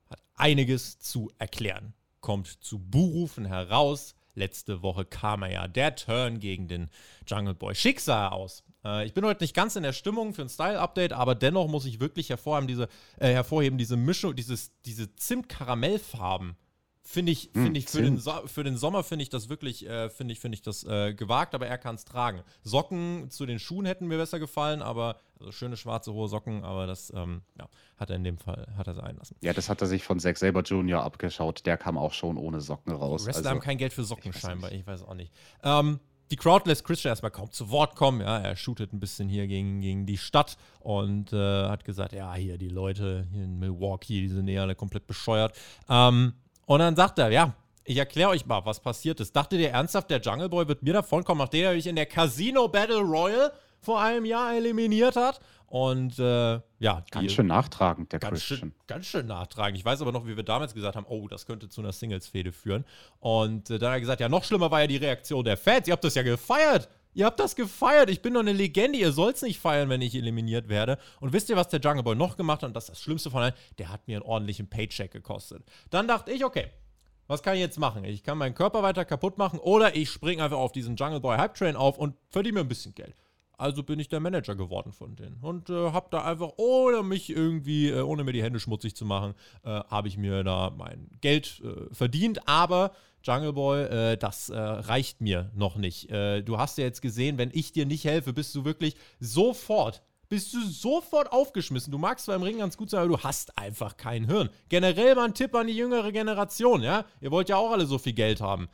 hat 0.09 0.19
einiges 0.33 0.97
zu 0.97 1.29
erklären, 1.37 1.93
kommt 2.21 2.47
zu 2.47 2.79
Buhrufen 2.79 3.45
heraus 3.45 4.15
Letzte 4.33 4.81
Woche 4.81 5.05
kam 5.05 5.43
er 5.43 5.51
ja 5.51 5.67
der 5.67 5.95
Turn 5.95 6.39
gegen 6.39 6.67
den 6.67 6.89
Jungle 7.27 7.53
Boy. 7.53 7.75
Schick 7.75 7.99
sah 7.99 8.27
er 8.27 8.31
aus. 8.33 8.63
Äh, 8.85 9.05
ich 9.05 9.13
bin 9.13 9.25
heute 9.25 9.43
nicht 9.43 9.55
ganz 9.55 9.75
in 9.75 9.83
der 9.83 9.93
Stimmung 9.93 10.33
für 10.33 10.41
ein 10.41 10.49
Style-Update, 10.49 11.13
aber 11.13 11.35
dennoch 11.35 11.67
muss 11.67 11.85
ich 11.85 11.99
wirklich 11.99 12.29
hervorheben, 12.29 12.67
diese, 12.67 12.87
äh, 13.17 13.31
hervorheben, 13.33 13.77
diese 13.77 13.97
Mischung, 13.97 14.35
dieses, 14.35 14.71
diese 14.83 15.15
Zimt-Karamellfarben 15.15 16.55
Finde 17.11 17.31
ich, 17.33 17.49
Hm, 17.53 17.63
finde 17.65 17.79
ich 17.79 17.87
für 17.89 18.01
den, 18.01 18.17
so 18.17 18.31
für 18.45 18.63
den 18.63 18.77
Sommer 18.77 19.03
finde 19.03 19.23
ich 19.23 19.29
das 19.29 19.49
wirklich, 19.49 19.85
äh, 19.85 20.09
finde 20.09 20.31
ich, 20.31 20.39
finde 20.39 20.55
ich 20.55 20.61
das 20.61 20.85
äh, 20.85 21.13
gewagt, 21.13 21.53
aber 21.53 21.67
er 21.67 21.77
kann 21.77 21.95
es 21.95 22.05
tragen. 22.05 22.41
Socken 22.63 23.29
zu 23.29 23.45
den 23.45 23.59
Schuhen 23.59 23.85
hätten 23.85 24.07
mir 24.07 24.17
besser 24.17 24.39
gefallen, 24.39 24.81
aber 24.81 25.17
also 25.39 25.51
schöne 25.51 25.75
schwarze 25.75 26.13
hohe 26.13 26.29
Socken, 26.29 26.63
aber 26.63 26.87
das 26.87 27.11
ähm, 27.13 27.41
ja, 27.59 27.67
hat 27.97 28.09
er 28.11 28.15
in 28.15 28.23
dem 28.23 28.37
Fall 28.37 28.65
hat 28.77 28.87
er 28.87 28.93
sein 28.93 29.17
lassen. 29.17 29.35
Ja, 29.41 29.51
das 29.51 29.67
hat 29.67 29.81
er 29.81 29.87
sich 29.87 30.03
von 30.03 30.19
Zack 30.19 30.37
Saber 30.37 30.61
Jr. 30.61 31.03
abgeschaut. 31.03 31.65
Der 31.65 31.77
kam 31.77 31.97
auch 31.97 32.13
schon 32.13 32.37
ohne 32.37 32.61
Socken 32.61 32.93
raus. 32.93 33.25
Wrestler 33.25 33.39
Also, 33.39 33.49
haben 33.49 33.59
kein 33.59 33.77
Geld 33.77 33.91
für 33.91 34.05
Socken 34.05 34.31
ich 34.33 34.39
scheinbar, 34.39 34.69
nicht. 34.69 34.79
ich 34.79 34.87
weiß 34.87 35.03
auch 35.03 35.13
nicht. 35.15 35.33
Ähm, 35.63 35.99
die 36.31 36.37
Crowd 36.37 36.65
lässt 36.69 36.85
Christian 36.85 37.11
erstmal 37.11 37.31
kaum 37.31 37.51
zu 37.51 37.69
Wort 37.71 37.97
kommen. 37.97 38.21
Ja, 38.21 38.37
er 38.37 38.55
shootet 38.55 38.93
ein 38.93 39.01
bisschen 39.01 39.27
hier 39.27 39.47
gegen, 39.47 39.81
gegen 39.81 40.05
die 40.05 40.17
Stadt 40.17 40.55
und 40.79 41.33
äh, 41.33 41.65
hat 41.67 41.83
gesagt, 41.83 42.13
ja, 42.13 42.33
hier 42.35 42.57
die 42.57 42.69
Leute 42.69 43.27
hier 43.33 43.43
in 43.43 43.59
Milwaukee, 43.59 44.21
die 44.21 44.29
sind 44.29 44.47
eh 44.47 44.57
alle 44.59 44.75
komplett 44.75 45.07
bescheuert. 45.07 45.53
Ähm, 45.89 46.31
und 46.65 46.79
dann 46.79 46.95
sagt 46.95 47.19
er, 47.19 47.29
ja, 47.29 47.53
ich 47.83 47.97
erkläre 47.97 48.29
euch 48.29 48.45
mal, 48.45 48.63
was 48.65 48.79
passiert 48.79 49.19
ist. 49.19 49.35
Dachtet 49.35 49.59
ihr 49.59 49.71
ernsthaft, 49.71 50.09
der 50.09 50.21
Jungle 50.21 50.49
Boy 50.49 50.67
wird 50.67 50.83
mir 50.83 50.93
davonkommen, 50.93 51.43
nachdem 51.43 51.65
er 51.65 51.73
mich 51.73 51.87
in 51.87 51.95
der 51.95 52.05
Casino 52.05 52.67
Battle 52.67 52.99
Royal 52.99 53.51
vor 53.79 53.99
einem 53.99 54.25
Jahr 54.25 54.53
eliminiert 54.55 55.15
hat? 55.15 55.39
Und 55.67 56.19
äh, 56.19 56.59
ja, 56.79 57.03
ganz 57.11 57.31
schön 57.31 57.47
nachtragend, 57.47 58.11
der 58.11 58.19
Ganz 58.19 58.39
Christian. 58.39 58.59
schön, 58.59 58.73
ganz 58.87 59.05
schön 59.05 59.25
nachtragen. 59.25 59.73
Ich 59.75 59.85
weiß 59.85 60.01
aber 60.01 60.11
noch, 60.11 60.27
wie 60.27 60.35
wir 60.35 60.43
damals 60.43 60.73
gesagt 60.73 60.97
haben, 60.97 61.05
oh, 61.07 61.29
das 61.29 61.45
könnte 61.45 61.69
zu 61.69 61.79
einer 61.81 61.93
Singles-Fehde 61.93 62.51
führen. 62.51 62.83
Und 63.19 63.69
äh, 63.69 63.79
dann 63.79 63.89
hat 63.89 63.97
er 63.97 64.01
gesagt, 64.01 64.19
ja, 64.19 64.27
noch 64.27 64.43
schlimmer 64.43 64.69
war 64.69 64.81
ja 64.81 64.87
die 64.87 64.97
Reaktion 64.97 65.45
der 65.45 65.55
Fans. 65.55 65.87
Ihr 65.87 65.93
habt 65.93 66.03
das 66.03 66.15
ja 66.15 66.23
gefeiert. 66.23 66.89
Ihr 67.13 67.25
habt 67.25 67.39
das 67.39 67.55
gefeiert. 67.55 68.09
Ich 68.09 68.21
bin 68.21 68.33
doch 68.33 68.39
eine 68.39 68.53
Legende. 68.53 68.97
Ihr 68.97 69.11
sollt's 69.11 69.41
nicht 69.41 69.59
feiern, 69.59 69.89
wenn 69.89 70.01
ich 70.01 70.15
eliminiert 70.15 70.69
werde. 70.69 70.97
Und 71.19 71.33
wisst 71.33 71.49
ihr, 71.49 71.55
was 71.55 71.67
der 71.67 71.79
Jungle 71.79 72.03
Boy 72.03 72.15
noch 72.15 72.37
gemacht 72.37 72.63
hat? 72.63 72.69
Und 72.69 72.73
das 72.73 72.85
ist 72.85 72.89
das 72.91 73.01
Schlimmste 73.01 73.29
von 73.29 73.43
allen. 73.43 73.53
Der 73.77 73.89
hat 73.89 74.07
mir 74.07 74.17
einen 74.17 74.25
ordentlichen 74.25 74.69
Paycheck 74.69 75.11
gekostet. 75.11 75.63
Dann 75.89 76.07
dachte 76.07 76.31
ich, 76.31 76.45
okay, 76.45 76.67
was 77.27 77.41
kann 77.43 77.55
ich 77.55 77.61
jetzt 77.61 77.79
machen? 77.79 78.03
Ich 78.03 78.23
kann 78.23 78.37
meinen 78.37 78.55
Körper 78.55 78.83
weiter 78.83 79.05
kaputt 79.05 79.37
machen 79.37 79.59
oder 79.59 79.95
ich 79.95 80.09
springe 80.09 80.43
einfach 80.43 80.57
auf 80.57 80.73
diesen 80.73 80.97
Jungle 80.97 81.21
Boy 81.21 81.37
Hype 81.37 81.55
Train 81.55 81.77
auf 81.77 81.97
und 81.97 82.15
verdiene 82.29 82.55
mir 82.55 82.59
ein 82.61 82.67
bisschen 82.67 82.93
Geld. 82.93 83.15
Also 83.57 83.83
bin 83.83 83.99
ich 83.99 84.09
der 84.09 84.19
Manager 84.19 84.55
geworden 84.55 84.91
von 84.91 85.15
denen 85.15 85.37
und 85.39 85.69
äh, 85.69 85.91
habe 85.91 86.07
da 86.09 86.25
einfach, 86.25 86.53
ohne 86.57 87.03
mich 87.03 87.29
irgendwie, 87.29 87.89
äh, 87.89 88.01
ohne 88.01 88.23
mir 88.23 88.33
die 88.33 88.41
Hände 88.41 88.59
schmutzig 88.59 88.95
zu 88.95 89.05
machen, 89.05 89.35
äh, 89.63 89.69
habe 89.69 90.07
ich 90.07 90.17
mir 90.17 90.43
da 90.43 90.73
mein 90.75 91.11
Geld 91.21 91.61
äh, 91.63 91.93
verdient. 91.93 92.47
Aber 92.49 92.91
Jungle 93.23 93.53
Boy, 93.53 93.83
äh, 93.83 94.17
das 94.17 94.49
äh, 94.49 94.57
reicht 94.57 95.21
mir 95.21 95.51
noch 95.53 95.75
nicht. 95.75 96.09
Äh, 96.09 96.41
du 96.41 96.57
hast 96.57 96.77
ja 96.77 96.83
jetzt 96.83 97.01
gesehen, 97.01 97.37
wenn 97.37 97.51
ich 97.53 97.71
dir 97.71 97.85
nicht 97.85 98.05
helfe, 98.05 98.33
bist 98.33 98.53
du 98.55 98.65
wirklich 98.65 98.95
sofort 99.19 100.01
bist 100.31 100.53
du 100.53 100.65
sofort 100.65 101.33
aufgeschmissen. 101.33 101.91
Du 101.91 101.97
magst 101.97 102.23
zwar 102.23 102.37
im 102.37 102.41
Ring 102.41 102.59
ganz 102.59 102.77
gut 102.77 102.89
sein, 102.89 103.01
aber 103.01 103.09
du 103.09 103.19
hast 103.21 103.57
einfach 103.57 103.97
kein 103.97 104.27
Hirn. 104.27 104.49
Generell 104.69 105.13
mal 105.13 105.25
ein 105.25 105.33
Tipp 105.33 105.53
an 105.53 105.67
die 105.67 105.75
jüngere 105.75 106.13
Generation, 106.13 106.81
ja? 106.81 107.03
Ihr 107.19 107.31
wollt 107.31 107.49
ja 107.49 107.57
auch 107.57 107.71
alle 107.71 107.85
so 107.85 107.97
viel 107.97 108.13
Geld 108.13 108.39
haben. 108.39 108.69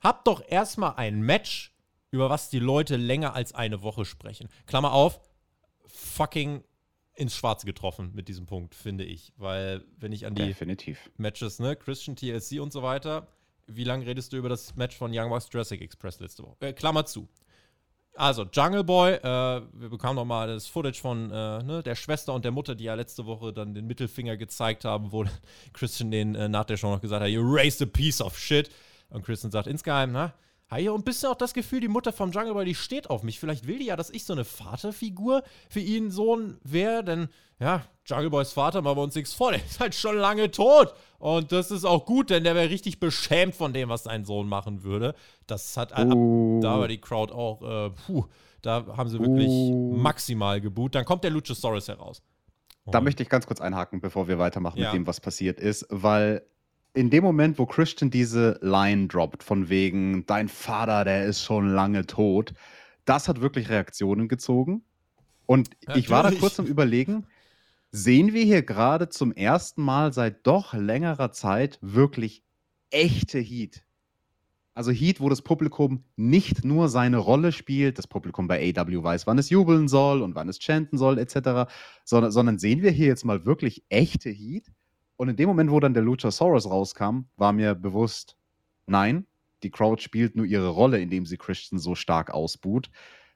Habt 0.00 0.26
doch 0.26 0.42
erstmal 0.48 0.94
ein 0.96 1.22
Match, 1.22 1.72
über 2.10 2.28
was 2.28 2.50
die 2.50 2.58
Leute 2.58 2.96
länger 2.96 3.34
als 3.36 3.54
eine 3.54 3.82
Woche 3.82 4.04
sprechen. 4.04 4.48
Klammer 4.66 4.92
auf, 4.92 5.20
fucking 5.86 6.64
ins 7.14 7.36
Schwarze 7.36 7.66
getroffen 7.66 8.10
mit 8.12 8.26
diesem 8.26 8.46
Punkt, 8.46 8.74
finde 8.74 9.04
ich. 9.04 9.32
Weil, 9.36 9.84
wenn 9.96 10.10
ich 10.10 10.26
an 10.26 10.34
die 10.34 10.46
Definitiv. 10.46 11.08
Matches, 11.16 11.60
ne, 11.60 11.76
Christian 11.76 12.16
TLC 12.16 12.60
und 12.60 12.72
so 12.72 12.82
weiter, 12.82 13.28
wie 13.72 13.84
lange 13.84 14.06
redest 14.06 14.32
du 14.32 14.36
über 14.36 14.48
das 14.48 14.74
Match 14.76 14.96
von 14.96 15.10
Young 15.14 15.30
Bucks 15.30 15.48
Jurassic 15.50 15.80
Express 15.80 16.20
letzte 16.20 16.42
Woche? 16.42 16.56
Äh, 16.60 16.72
Klammer 16.72 17.06
zu. 17.06 17.28
Also, 18.16 18.44
Jungle 18.52 18.84
Boy, 18.84 19.14
äh, 19.14 19.22
wir 19.22 19.88
bekamen 19.88 20.16
nochmal 20.16 20.48
das 20.48 20.66
Footage 20.66 21.00
von 21.00 21.30
äh, 21.30 21.62
ne, 21.62 21.82
der 21.82 21.94
Schwester 21.94 22.34
und 22.34 22.44
der 22.44 22.52
Mutter, 22.52 22.74
die 22.74 22.84
ja 22.84 22.94
letzte 22.94 23.24
Woche 23.24 23.52
dann 23.52 23.72
den 23.72 23.86
Mittelfinger 23.86 24.36
gezeigt 24.36 24.84
haben, 24.84 25.12
wo 25.12 25.24
Christian 25.72 26.10
den 26.10 26.34
äh, 26.34 26.48
nach 26.48 26.64
der 26.64 26.76
Show 26.76 26.90
noch 26.90 27.00
gesagt 27.00 27.22
hat, 27.22 27.30
you 27.30 27.42
raised 27.42 27.80
a 27.82 27.86
piece 27.86 28.20
of 28.20 28.36
shit. 28.38 28.70
Und 29.10 29.24
Christian 29.24 29.50
sagt 29.50 29.66
insgeheim, 29.66 30.12
na, 30.12 30.34
Hey, 30.72 30.88
und 30.88 31.04
bist 31.04 31.24
du 31.24 31.28
auch 31.28 31.34
das 31.34 31.52
Gefühl, 31.52 31.80
die 31.80 31.88
Mutter 31.88 32.12
vom 32.12 32.30
Jungle 32.30 32.54
Boy, 32.54 32.64
die 32.64 32.76
steht 32.76 33.10
auf 33.10 33.24
mich. 33.24 33.40
Vielleicht 33.40 33.66
will 33.66 33.78
die 33.80 33.86
ja, 33.86 33.96
dass 33.96 34.08
ich 34.10 34.24
so 34.24 34.32
eine 34.32 34.44
Vaterfigur 34.44 35.42
für 35.68 35.80
ihren 35.80 36.12
Sohn 36.12 36.58
wäre, 36.62 37.02
denn 37.02 37.28
ja, 37.58 37.82
Jungle 38.06 38.30
Boys 38.30 38.52
Vater 38.52 38.80
machen 38.80 38.96
wir 38.98 39.02
uns 39.02 39.16
nichts 39.16 39.34
vor, 39.34 39.50
der 39.50 39.64
ist 39.64 39.80
halt 39.80 39.96
schon 39.96 40.16
lange 40.16 40.50
tot. 40.52 40.94
Und 41.18 41.50
das 41.50 41.72
ist 41.72 41.84
auch 41.84 42.06
gut, 42.06 42.30
denn 42.30 42.44
der 42.44 42.54
wäre 42.54 42.70
richtig 42.70 43.00
beschämt 43.00 43.56
von 43.56 43.72
dem, 43.72 43.88
was 43.88 44.04
sein 44.04 44.24
Sohn 44.24 44.48
machen 44.48 44.84
würde. 44.84 45.14
Das 45.48 45.76
hat 45.76 45.92
Uh. 45.98 46.60
da 46.62 46.78
war 46.78 46.86
die 46.88 47.00
Crowd 47.00 47.32
auch, 47.32 47.62
äh, 47.62 47.90
puh, 47.90 48.24
da 48.62 48.86
haben 48.96 49.10
sie 49.10 49.18
wirklich 49.18 49.48
Uh. 49.48 49.96
maximal 49.96 50.60
geboot. 50.60 50.94
Dann 50.94 51.04
kommt 51.04 51.24
der 51.24 51.32
Luchasaurus 51.32 51.88
heraus. 51.88 52.22
Da 52.86 53.00
möchte 53.00 53.22
ich 53.24 53.28
ganz 53.28 53.46
kurz 53.46 53.60
einhaken, 53.60 54.00
bevor 54.00 54.28
wir 54.28 54.38
weitermachen 54.38 54.78
Ja. 54.78 54.86
mit 54.92 54.94
dem, 55.00 55.06
was 55.08 55.20
passiert 55.20 55.58
ist, 55.60 55.86
weil 55.90 56.42
in 56.94 57.10
dem 57.10 57.24
Moment, 57.24 57.58
wo 57.58 57.66
Christian 57.66 58.10
diese 58.10 58.58
Line 58.62 59.06
droppt, 59.06 59.42
von 59.42 59.68
wegen, 59.68 60.26
dein 60.26 60.48
Vater, 60.48 61.04
der 61.04 61.26
ist 61.26 61.42
schon 61.42 61.68
lange 61.68 62.06
tot, 62.06 62.52
das 63.04 63.28
hat 63.28 63.40
wirklich 63.40 63.68
Reaktionen 63.68 64.28
gezogen. 64.28 64.82
Und 65.46 65.70
ich 65.94 66.10
war 66.10 66.22
da 66.22 66.30
kurz 66.30 66.60
am 66.60 66.66
Überlegen, 66.66 67.26
sehen 67.90 68.32
wir 68.32 68.44
hier 68.44 68.62
gerade 68.62 69.08
zum 69.08 69.32
ersten 69.32 69.82
Mal 69.82 70.12
seit 70.12 70.46
doch 70.46 70.74
längerer 70.74 71.32
Zeit 71.32 71.78
wirklich 71.82 72.44
echte 72.90 73.38
Heat. 73.38 73.82
Also 74.74 74.92
Heat, 74.92 75.20
wo 75.20 75.28
das 75.28 75.42
Publikum 75.42 76.04
nicht 76.16 76.64
nur 76.64 76.88
seine 76.88 77.18
Rolle 77.18 77.50
spielt, 77.52 77.98
das 77.98 78.06
Publikum 78.06 78.46
bei 78.46 78.72
AW 78.74 79.02
weiß, 79.02 79.26
wann 79.26 79.38
es 79.38 79.50
jubeln 79.50 79.88
soll 79.88 80.22
und 80.22 80.34
wann 80.36 80.48
es 80.48 80.60
chanten 80.60 80.96
soll, 80.96 81.18
etc., 81.18 81.70
sondern, 82.04 82.30
sondern 82.30 82.58
sehen 82.58 82.82
wir 82.82 82.90
hier 82.90 83.08
jetzt 83.08 83.24
mal 83.24 83.44
wirklich 83.44 83.84
echte 83.88 84.30
Heat. 84.30 84.70
Und 85.20 85.28
in 85.28 85.36
dem 85.36 85.48
Moment, 85.50 85.70
wo 85.70 85.78
dann 85.80 85.92
der 85.92 86.02
Luchasaurus 86.02 86.64
rauskam, 86.64 87.26
war 87.36 87.52
mir 87.52 87.74
bewusst, 87.74 88.38
nein, 88.86 89.26
die 89.62 89.70
Crowd 89.70 90.00
spielt 90.00 90.34
nur 90.34 90.46
ihre 90.46 90.68
Rolle, 90.68 90.98
indem 90.98 91.26
sie 91.26 91.36
Christian 91.36 91.78
so 91.78 91.94
stark 91.94 92.30
ausbuht. 92.30 92.88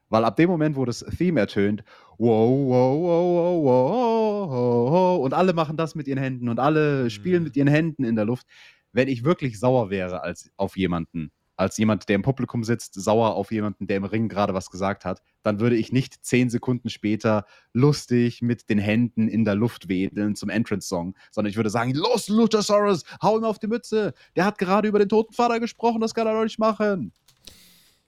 Weil 0.08 0.24
ab 0.24 0.36
dem 0.36 0.48
Moment, 0.48 0.76
wo 0.76 0.86
das 0.86 1.00
Theme 1.00 1.40
ertönt, 1.40 1.84
wow, 2.16 2.48
wow, 2.48 3.02
wow, 3.02 3.34
wow, 3.34 4.50
wow, 4.50 4.90
wow, 4.92 5.24
und 5.26 5.34
alle 5.34 5.52
machen 5.52 5.76
das 5.76 5.94
mit 5.94 6.08
ihren 6.08 6.16
Händen 6.16 6.48
und 6.48 6.58
alle 6.58 7.10
spielen 7.10 7.42
Mhm. 7.42 7.44
mit 7.44 7.56
ihren 7.58 7.68
Händen 7.68 8.04
in 8.04 8.16
der 8.16 8.24
Luft, 8.24 8.46
wenn 8.92 9.08
ich 9.08 9.22
wirklich 9.22 9.60
sauer 9.60 9.90
wäre 9.90 10.22
als 10.22 10.50
auf 10.56 10.78
jemanden, 10.78 11.32
als 11.56 11.76
jemand, 11.78 12.08
der 12.08 12.16
im 12.16 12.22
Publikum 12.22 12.64
sitzt, 12.64 12.94
sauer 12.94 13.34
auf 13.34 13.52
jemanden, 13.52 13.86
der 13.86 13.98
im 13.98 14.04
Ring 14.04 14.28
gerade 14.28 14.54
was 14.54 14.70
gesagt 14.70 15.04
hat, 15.04 15.22
dann 15.42 15.60
würde 15.60 15.76
ich 15.76 15.92
nicht 15.92 16.24
zehn 16.24 16.50
Sekunden 16.50 16.88
später 16.90 17.44
lustig 17.72 18.42
mit 18.42 18.68
den 18.70 18.78
Händen 18.78 19.28
in 19.28 19.44
der 19.44 19.54
Luft 19.54 19.88
wedeln 19.88 20.34
zum 20.36 20.48
Entrance-Song, 20.48 21.14
sondern 21.30 21.50
ich 21.50 21.56
würde 21.56 21.70
sagen, 21.70 21.94
los, 21.94 22.28
Luchasaurus, 22.28 23.04
hau 23.22 23.38
ihm 23.38 23.44
auf 23.44 23.58
die 23.58 23.66
Mütze. 23.66 24.14
Der 24.36 24.44
hat 24.44 24.58
gerade 24.58 24.88
über 24.88 24.98
den 24.98 25.08
toten 25.08 25.34
Vater 25.34 25.60
gesprochen, 25.60 26.00
das 26.00 26.14
kann 26.14 26.26
er 26.26 26.34
doch 26.34 26.44
nicht 26.44 26.58
machen. 26.58 27.12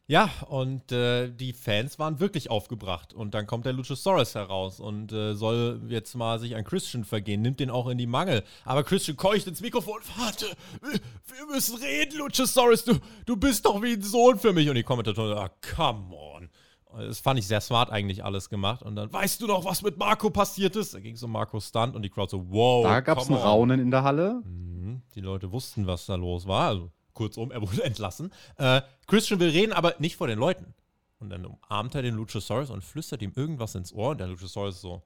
Ja, 0.08 0.30
und 0.48 0.92
äh, 0.92 1.28
die 1.28 1.52
Fans 1.52 1.98
waren 1.98 2.20
wirklich 2.20 2.48
aufgebracht. 2.48 3.12
Und 3.12 3.34
dann 3.34 3.48
kommt 3.48 3.66
der 3.66 3.72
Luchasaurus 3.72 4.36
heraus 4.36 4.78
und 4.78 5.12
äh, 5.12 5.34
soll 5.34 5.80
jetzt 5.88 6.14
mal 6.14 6.38
sich 6.38 6.54
an 6.54 6.62
Christian 6.62 7.04
vergehen, 7.04 7.42
nimmt 7.42 7.58
den 7.58 7.70
auch 7.70 7.88
in 7.88 7.98
die 7.98 8.06
Mangel. 8.06 8.44
Aber 8.64 8.84
Christian 8.84 9.16
keucht 9.16 9.48
ins 9.48 9.60
Mikrofon, 9.60 10.00
warte, 10.16 10.46
wir, 10.80 11.46
müssen 11.52 11.78
reden, 11.78 12.18
Luchasaurus, 12.18 12.84
du, 12.84 12.94
du 13.24 13.36
bist 13.36 13.66
doch 13.66 13.82
wie 13.82 13.94
ein 13.94 14.02
Sohn 14.02 14.38
für 14.38 14.52
mich. 14.52 14.68
Und 14.68 14.76
die 14.76 14.84
Kommentatoren, 14.84 15.36
ah, 15.38 15.50
come 15.74 16.14
on. 16.14 16.50
Das 16.96 17.18
fand 17.18 17.40
ich 17.40 17.46
sehr 17.48 17.60
smart 17.60 17.90
eigentlich 17.90 18.24
alles 18.24 18.48
gemacht. 18.48 18.82
Und 18.82 18.94
dann, 18.94 19.12
weißt 19.12 19.42
du 19.42 19.48
noch, 19.48 19.64
was 19.64 19.82
mit 19.82 19.98
Marco 19.98 20.30
passiert 20.30 20.76
ist? 20.76 20.94
Da 20.94 21.00
ging 21.00 21.18
um 21.20 21.32
Marco 21.32 21.58
Stunt 21.58 21.96
und 21.96 22.02
die 22.02 22.10
Crowd 22.10 22.30
so, 22.30 22.48
wow. 22.48 22.84
da 22.84 23.00
gab 23.00 23.18
es 23.18 23.28
ein. 23.28 23.34
Raunen 23.34 23.80
in 23.80 23.90
der 23.90 24.04
Halle. 24.04 24.40
Mhm. 24.44 25.02
Die 25.16 25.20
Leute 25.20 25.50
wussten, 25.50 25.88
was 25.88 26.06
da 26.06 26.14
los 26.14 26.46
war. 26.46 26.68
Also 26.68 26.92
kurzum, 27.16 27.50
er 27.50 27.60
wurde 27.60 27.82
entlassen. 27.84 28.32
Äh, 28.58 28.82
Christian 29.08 29.40
will 29.40 29.50
reden, 29.50 29.72
aber 29.72 29.96
nicht 29.98 30.16
vor 30.16 30.28
den 30.28 30.38
Leuten. 30.38 30.74
Und 31.18 31.30
dann 31.30 31.44
umarmt 31.44 31.94
er 31.96 32.02
den 32.02 32.14
Luchasaurus 32.14 32.70
und 32.70 32.84
flüstert 32.84 33.22
ihm 33.22 33.32
irgendwas 33.34 33.74
ins 33.74 33.92
Ohr. 33.92 34.10
Und 34.10 34.18
der 34.18 34.28
Luchasaurus 34.28 34.80
so, 34.80 35.02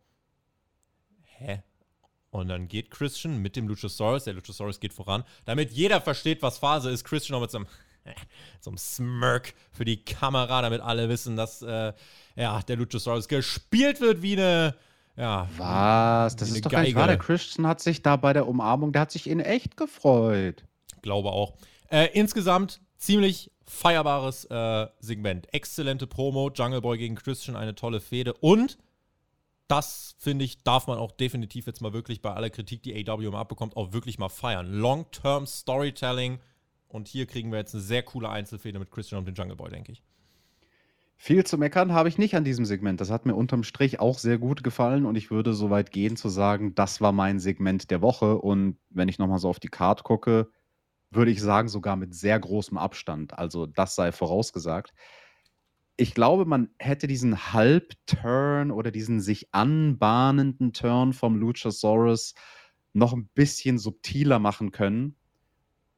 hä? 1.38 1.62
Und 2.30 2.48
dann 2.48 2.68
geht 2.68 2.90
Christian 2.90 3.38
mit 3.38 3.56
dem 3.56 3.66
Luchasaurus, 3.66 4.24
der 4.24 4.34
Luchasaurus 4.34 4.78
geht 4.78 4.92
voran, 4.92 5.24
damit 5.46 5.72
jeder 5.72 6.00
versteht, 6.00 6.42
was 6.42 6.58
Phase 6.58 6.90
ist. 6.90 7.04
Christian 7.04 7.34
noch 7.34 7.40
mit 7.40 7.50
so 7.50 7.58
einem, 7.58 7.66
so 8.60 8.70
einem 8.70 8.78
Smirk 8.78 9.54
für 9.72 9.84
die 9.84 10.04
Kamera, 10.04 10.62
damit 10.62 10.80
alle 10.80 11.08
wissen, 11.08 11.36
dass 11.36 11.62
äh, 11.62 11.92
ja, 12.36 12.62
der 12.62 12.76
Luchasaurus 12.76 13.26
gespielt 13.26 14.00
wird 14.00 14.22
wie 14.22 14.34
eine, 14.34 14.74
ja, 15.16 15.48
Was? 15.58 16.36
Das 16.36 16.50
ist 16.50 16.64
doch 16.64 16.70
gar 16.70 16.80
nicht 16.80 16.94
Geige. 16.94 17.00
wahr. 17.00 17.06
Der 17.08 17.18
Christian 17.18 17.66
hat 17.66 17.80
sich 17.80 18.02
da 18.02 18.16
bei 18.16 18.32
der 18.32 18.48
Umarmung, 18.48 18.92
der 18.92 19.02
hat 19.02 19.10
sich 19.10 19.28
in 19.28 19.40
echt 19.40 19.76
gefreut. 19.76 20.64
glaube 21.02 21.30
auch. 21.30 21.54
Äh, 21.90 22.08
insgesamt 22.14 22.80
ziemlich 22.96 23.50
feierbares 23.66 24.44
äh, 24.46 24.86
Segment. 25.00 25.52
Exzellente 25.52 26.06
Promo, 26.06 26.50
Jungle 26.54 26.80
Boy 26.80 26.98
gegen 26.98 27.16
Christian, 27.16 27.56
eine 27.56 27.74
tolle 27.74 28.00
Fehde 28.00 28.32
und 28.34 28.78
das, 29.68 30.16
finde 30.18 30.44
ich, 30.44 30.64
darf 30.64 30.88
man 30.88 30.98
auch 30.98 31.12
definitiv 31.12 31.66
jetzt 31.66 31.80
mal 31.80 31.92
wirklich 31.92 32.20
bei 32.20 32.32
aller 32.32 32.50
Kritik, 32.50 32.82
die 32.82 33.08
AW 33.08 33.24
immer 33.24 33.38
abbekommt, 33.38 33.76
auch 33.76 33.92
wirklich 33.92 34.18
mal 34.18 34.28
feiern. 34.28 34.66
Long-Term 34.66 35.46
Storytelling 35.46 36.40
und 36.88 37.06
hier 37.06 37.26
kriegen 37.26 37.52
wir 37.52 37.58
jetzt 37.58 37.74
eine 37.74 37.82
sehr 37.82 38.02
coole 38.02 38.28
Einzelfehde 38.28 38.80
mit 38.80 38.90
Christian 38.90 39.20
und 39.20 39.26
dem 39.26 39.34
Jungle 39.34 39.56
Boy, 39.56 39.70
denke 39.70 39.92
ich. 39.92 40.02
Viel 41.16 41.44
zu 41.44 41.58
meckern 41.58 41.92
habe 41.92 42.08
ich 42.08 42.18
nicht 42.18 42.34
an 42.34 42.44
diesem 42.44 42.64
Segment. 42.64 43.00
Das 43.00 43.10
hat 43.10 43.26
mir 43.26 43.36
unterm 43.36 43.62
Strich 43.62 44.00
auch 44.00 44.18
sehr 44.18 44.38
gut 44.38 44.64
gefallen 44.64 45.06
und 45.06 45.16
ich 45.16 45.30
würde 45.30 45.54
so 45.54 45.70
weit 45.70 45.92
gehen 45.92 46.16
zu 46.16 46.28
sagen, 46.28 46.74
das 46.74 47.00
war 47.00 47.12
mein 47.12 47.38
Segment 47.38 47.90
der 47.90 48.00
Woche. 48.00 48.38
Und 48.38 48.78
wenn 48.88 49.08
ich 49.08 49.18
nochmal 49.18 49.38
so 49.38 49.48
auf 49.48 49.60
die 49.60 49.68
Card 49.68 50.02
gucke, 50.02 50.50
würde 51.10 51.30
ich 51.30 51.40
sagen, 51.40 51.68
sogar 51.68 51.96
mit 51.96 52.14
sehr 52.14 52.38
großem 52.38 52.78
Abstand. 52.78 53.38
Also 53.38 53.66
das 53.66 53.94
sei 53.94 54.12
vorausgesagt. 54.12 54.92
Ich 55.96 56.14
glaube, 56.14 56.46
man 56.46 56.70
hätte 56.78 57.06
diesen 57.06 57.52
Halbturn 57.52 58.70
oder 58.70 58.90
diesen 58.90 59.20
sich 59.20 59.52
anbahnenden 59.52 60.72
Turn 60.72 61.12
vom 61.12 61.36
Luchasaurus 61.36 62.34
noch 62.92 63.12
ein 63.12 63.28
bisschen 63.34 63.78
subtiler 63.78 64.38
machen 64.38 64.70
können 64.70 65.16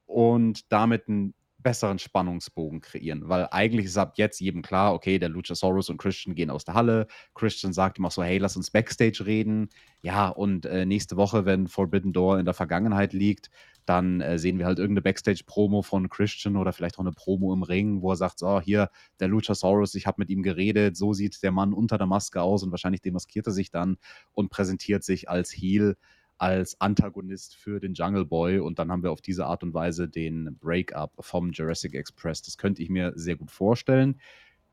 und 0.06 0.72
damit 0.72 1.08
einen 1.08 1.34
besseren 1.62 1.98
Spannungsbogen 1.98 2.80
kreieren, 2.80 3.28
weil 3.28 3.48
eigentlich 3.50 3.86
ist 3.86 3.96
ab 3.96 4.14
jetzt 4.16 4.40
jedem 4.40 4.62
klar, 4.62 4.94
okay, 4.94 5.18
der 5.18 5.28
Luchasaurus 5.28 5.88
und 5.88 5.96
Christian 5.96 6.34
gehen 6.34 6.50
aus 6.50 6.64
der 6.64 6.74
Halle. 6.74 7.06
Christian 7.34 7.72
sagt 7.72 7.98
ihm 7.98 8.06
auch 8.06 8.10
so, 8.10 8.22
hey, 8.22 8.38
lass 8.38 8.56
uns 8.56 8.70
Backstage 8.70 9.24
reden. 9.24 9.68
Ja, 10.00 10.28
und 10.28 10.66
äh, 10.66 10.84
nächste 10.84 11.16
Woche, 11.16 11.44
wenn 11.44 11.68
Forbidden 11.68 12.12
Door 12.12 12.40
in 12.40 12.44
der 12.44 12.54
Vergangenheit 12.54 13.12
liegt, 13.12 13.50
dann 13.86 14.20
äh, 14.20 14.38
sehen 14.38 14.58
wir 14.58 14.66
halt 14.66 14.78
irgendeine 14.78 15.02
Backstage-Promo 15.02 15.82
von 15.82 16.08
Christian 16.08 16.56
oder 16.56 16.72
vielleicht 16.72 16.96
auch 16.96 17.04
eine 17.04 17.12
Promo 17.12 17.52
im 17.52 17.62
Ring, 17.62 18.02
wo 18.02 18.10
er 18.10 18.16
sagt, 18.16 18.38
so, 18.38 18.60
hier, 18.60 18.90
der 19.20 19.28
Luchasaurus, 19.28 19.94
ich 19.94 20.06
habe 20.06 20.20
mit 20.20 20.30
ihm 20.30 20.42
geredet, 20.42 20.96
so 20.96 21.12
sieht 21.12 21.42
der 21.42 21.52
Mann 21.52 21.72
unter 21.72 21.98
der 21.98 22.06
Maske 22.06 22.42
aus 22.42 22.62
und 22.62 22.70
wahrscheinlich 22.70 23.02
demaskiert 23.02 23.46
er 23.46 23.52
sich 23.52 23.70
dann 23.70 23.96
und 24.32 24.50
präsentiert 24.50 25.04
sich 25.04 25.28
als 25.28 25.50
Heel 25.52 25.96
als 26.38 26.80
Antagonist 26.80 27.54
für 27.54 27.78
den 27.78 27.94
Jungle 27.94 28.24
Boy 28.24 28.58
und 28.58 28.80
dann 28.80 28.90
haben 28.90 29.04
wir 29.04 29.12
auf 29.12 29.20
diese 29.20 29.46
Art 29.46 29.62
und 29.62 29.74
Weise 29.74 30.08
den 30.08 30.58
Breakup 30.58 31.12
vom 31.20 31.52
Jurassic 31.52 31.94
Express. 31.94 32.42
Das 32.42 32.58
könnte 32.58 32.82
ich 32.82 32.90
mir 32.90 33.12
sehr 33.14 33.36
gut 33.36 33.52
vorstellen. 33.52 34.20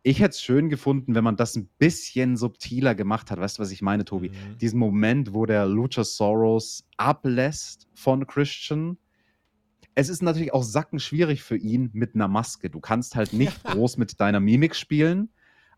Ich 0.02 0.20
hätte 0.20 0.32
es 0.32 0.42
schön 0.42 0.70
gefunden, 0.70 1.16
wenn 1.16 1.24
man 1.24 1.36
das 1.36 1.56
ein 1.56 1.70
bisschen 1.78 2.38
subtiler 2.38 2.96
gemacht 2.96 3.32
hat. 3.32 3.40
Weißt 3.40 3.58
du, 3.58 3.62
was 3.62 3.72
ich 3.72 3.82
meine, 3.82 4.06
Tobi? 4.06 4.30
Mhm. 4.30 4.58
Diesen 4.60 4.80
Moment, 4.80 5.34
wo 5.34 5.46
der 5.46 5.66
Luchasaurus 5.66 6.88
ablässt 6.98 7.88
von 7.94 8.26
Christian. 8.26 8.98
Es 9.96 10.08
ist 10.08 10.22
natürlich 10.22 10.54
auch 10.54 10.64
sackenschwierig 10.64 11.44
für 11.44 11.58
ihn 11.58 11.90
mit 11.94 12.16
einer 12.16 12.30
Maske. 12.30 12.70
Du 12.70 12.80
kannst 12.80 13.16
halt 13.16 13.34
nicht 13.34 13.64
groß 13.66 13.98
mit 13.98 14.20
deiner 14.20 14.40
Mimik 14.40 14.76
spielen. 14.76 15.30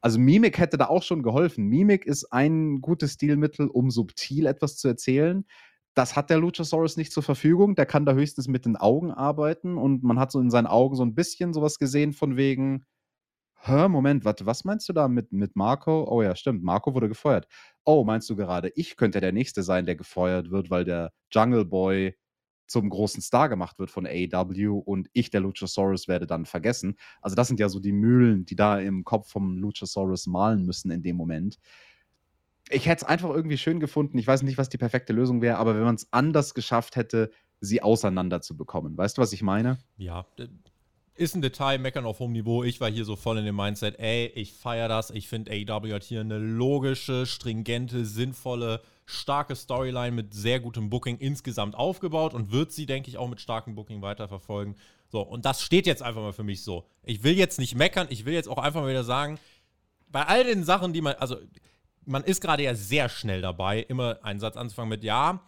Also 0.01 0.19
Mimik 0.19 0.59
hätte 0.59 0.77
da 0.77 0.87
auch 0.87 1.03
schon 1.03 1.23
geholfen. 1.23 1.67
Mimik 1.67 2.05
ist 2.05 2.31
ein 2.31 2.81
gutes 2.81 3.13
Stilmittel, 3.13 3.67
um 3.67 3.89
subtil 3.89 4.45
etwas 4.45 4.77
zu 4.77 4.87
erzählen 4.87 5.45
das 5.93 6.15
hat 6.15 6.29
der 6.29 6.37
Luchasaurus 6.37 6.97
nicht 6.97 7.11
zur 7.11 7.23
Verfügung. 7.23 7.75
Der 7.75 7.85
kann 7.85 8.05
da 8.05 8.13
höchstens 8.13 8.47
mit 8.47 8.65
den 8.65 8.77
Augen 8.77 9.11
arbeiten 9.11 9.77
und 9.77 10.03
man 10.03 10.19
hat 10.19 10.31
so 10.31 10.39
in 10.39 10.49
seinen 10.49 10.67
Augen 10.67 10.95
so 10.95 11.03
ein 11.03 11.15
bisschen 11.15 11.53
sowas 11.53 11.79
gesehen 11.79 12.13
von 12.13 12.37
wegen, 12.37 12.85
hä, 13.61 13.87
Moment, 13.87 14.25
warte, 14.25 14.45
was 14.45 14.63
meinst 14.65 14.87
du 14.89 14.93
da 14.93 15.07
mit, 15.07 15.31
mit 15.31 15.55
Marco? 15.55 16.05
Oh 16.09 16.21
ja, 16.21 16.35
stimmt, 16.35 16.63
Marco 16.63 16.93
wurde 16.93 17.07
gefeuert. 17.07 17.47
Oh, 17.83 18.03
meinst 18.03 18.29
du 18.29 18.35
gerade, 18.35 18.71
ich 18.75 18.97
könnte 18.97 19.21
der 19.21 19.31
Nächste 19.31 19.63
sein, 19.63 19.85
der 19.85 19.95
gefeuert 19.95 20.51
wird, 20.51 20.69
weil 20.69 20.85
der 20.85 21.11
Jungle 21.31 21.65
Boy 21.65 22.15
zum 22.67 22.89
großen 22.89 23.21
Star 23.21 23.49
gemacht 23.49 23.79
wird 23.79 23.91
von 23.91 24.07
AEW 24.07 24.77
und 24.77 25.09
ich, 25.13 25.29
der 25.29 25.41
Luchasaurus, 25.41 26.07
werde 26.07 26.25
dann 26.25 26.45
vergessen. 26.45 26.95
Also 27.21 27.35
das 27.35 27.47
sind 27.47 27.59
ja 27.59 27.67
so 27.69 27.79
die 27.79 27.91
Mühlen, 27.91 28.45
die 28.45 28.55
da 28.55 28.79
im 28.79 29.03
Kopf 29.03 29.29
vom 29.29 29.57
Luchasaurus 29.57 30.27
malen 30.27 30.65
müssen 30.65 30.89
in 30.91 31.03
dem 31.03 31.17
Moment 31.17 31.57
ich 32.71 32.87
hätte 32.87 33.03
es 33.03 33.09
einfach 33.09 33.29
irgendwie 33.29 33.57
schön 33.57 33.79
gefunden. 33.79 34.17
Ich 34.17 34.27
weiß 34.27 34.43
nicht, 34.43 34.57
was 34.57 34.69
die 34.69 34.77
perfekte 34.77 35.13
Lösung 35.13 35.41
wäre, 35.41 35.57
aber 35.57 35.75
wenn 35.75 35.83
man 35.83 35.95
es 35.95 36.07
anders 36.11 36.53
geschafft 36.53 36.95
hätte, 36.95 37.31
sie 37.59 37.81
auseinander 37.81 38.41
zu 38.41 38.57
bekommen. 38.57 38.97
Weißt 38.97 39.17
du, 39.17 39.21
was 39.21 39.33
ich 39.33 39.43
meine? 39.43 39.77
Ja, 39.97 40.25
ist 41.15 41.35
ein 41.35 41.41
Detail, 41.41 41.77
meckern 41.77 42.05
auf 42.05 42.19
hohem 42.19 42.31
Niveau. 42.31 42.63
Ich 42.63 42.81
war 42.81 42.89
hier 42.89 43.05
so 43.05 43.15
voll 43.15 43.37
in 43.37 43.45
dem 43.45 43.55
Mindset, 43.55 43.99
ey, 43.99 44.27
ich 44.27 44.53
feiere 44.53 44.87
das. 44.87 45.11
Ich 45.11 45.27
finde, 45.27 45.51
AEW 45.51 45.93
hat 45.93 46.03
hier 46.03 46.21
eine 46.21 46.37
logische, 46.37 47.25
stringente, 47.25 48.05
sinnvolle, 48.05 48.81
starke 49.05 49.55
Storyline 49.55 50.11
mit 50.11 50.33
sehr 50.33 50.59
gutem 50.59 50.89
Booking 50.89 51.17
insgesamt 51.17 51.75
aufgebaut 51.75 52.33
und 52.33 52.51
wird 52.51 52.71
sie, 52.71 52.85
denke 52.85 53.09
ich, 53.09 53.17
auch 53.17 53.27
mit 53.27 53.41
starkem 53.41 53.75
Booking 53.75 54.01
weiterverfolgen. 54.01 54.75
So, 55.09 55.21
und 55.21 55.45
das 55.45 55.61
steht 55.61 55.85
jetzt 55.85 56.01
einfach 56.01 56.21
mal 56.21 56.33
für 56.33 56.43
mich 56.43 56.63
so. 56.63 56.85
Ich 57.03 57.23
will 57.23 57.37
jetzt 57.37 57.59
nicht 57.59 57.75
meckern, 57.75 58.07
ich 58.09 58.25
will 58.25 58.33
jetzt 58.33 58.47
auch 58.47 58.57
einfach 58.57 58.81
mal 58.81 58.89
wieder 58.89 59.03
sagen, 59.03 59.37
bei 60.07 60.25
all 60.25 60.43
den 60.43 60.63
Sachen, 60.63 60.93
die 60.93 61.01
man, 61.01 61.15
also 61.15 61.37
man 62.05 62.23
ist 62.23 62.41
gerade 62.41 62.63
ja 62.63 62.73
sehr 62.73 63.09
schnell 63.09 63.41
dabei, 63.41 63.81
immer 63.81 64.19
einen 64.23 64.39
Satz 64.39 64.55
anzufangen 64.55 64.89
mit 64.89 65.03
Ja, 65.03 65.43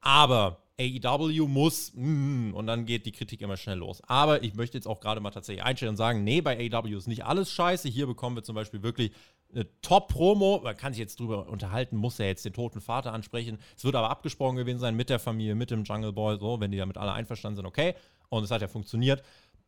aber 0.00 0.61
AEW 0.80 1.46
muss 1.46 1.92
mm, 1.94 2.52
und 2.54 2.66
dann 2.66 2.86
geht 2.86 3.06
die 3.06 3.12
Kritik 3.12 3.40
immer 3.42 3.56
schnell 3.56 3.78
los. 3.78 4.02
Aber 4.06 4.42
ich 4.42 4.54
möchte 4.54 4.76
jetzt 4.76 4.86
auch 4.86 5.00
gerade 5.00 5.20
mal 5.20 5.30
tatsächlich 5.30 5.64
einstellen 5.64 5.90
und 5.90 5.96
sagen, 5.96 6.24
nee, 6.24 6.40
bei 6.40 6.56
AEW 6.56 6.96
ist 6.96 7.08
nicht 7.08 7.24
alles 7.24 7.50
scheiße. 7.50 7.88
Hier 7.88 8.06
bekommen 8.06 8.36
wir 8.36 8.42
zum 8.42 8.54
Beispiel 8.54 8.82
wirklich 8.82 9.12
eine 9.54 9.66
Top-Promo. 9.82 10.60
Man 10.64 10.76
kann 10.76 10.92
sich 10.92 11.00
jetzt 11.00 11.20
drüber 11.20 11.48
unterhalten, 11.48 11.96
muss 11.96 12.18
ja 12.18 12.26
jetzt 12.26 12.44
den 12.44 12.52
toten 12.52 12.80
Vater 12.80 13.12
ansprechen. 13.12 13.58
Es 13.76 13.84
wird 13.84 13.94
aber 13.94 14.10
abgesprochen 14.10 14.56
gewesen 14.56 14.80
sein 14.80 14.96
mit 14.96 15.10
der 15.10 15.18
Familie, 15.18 15.54
mit 15.54 15.70
dem 15.70 15.84
Jungle 15.84 16.12
Boy, 16.12 16.38
so, 16.38 16.60
wenn 16.60 16.70
die 16.70 16.78
damit 16.78 16.96
alle 16.96 17.12
einverstanden 17.12 17.56
sind, 17.56 17.66
okay. 17.66 17.94
Und 18.28 18.44
es 18.44 18.50
hat 18.50 18.62
ja 18.62 18.68
funktioniert. 18.68 19.22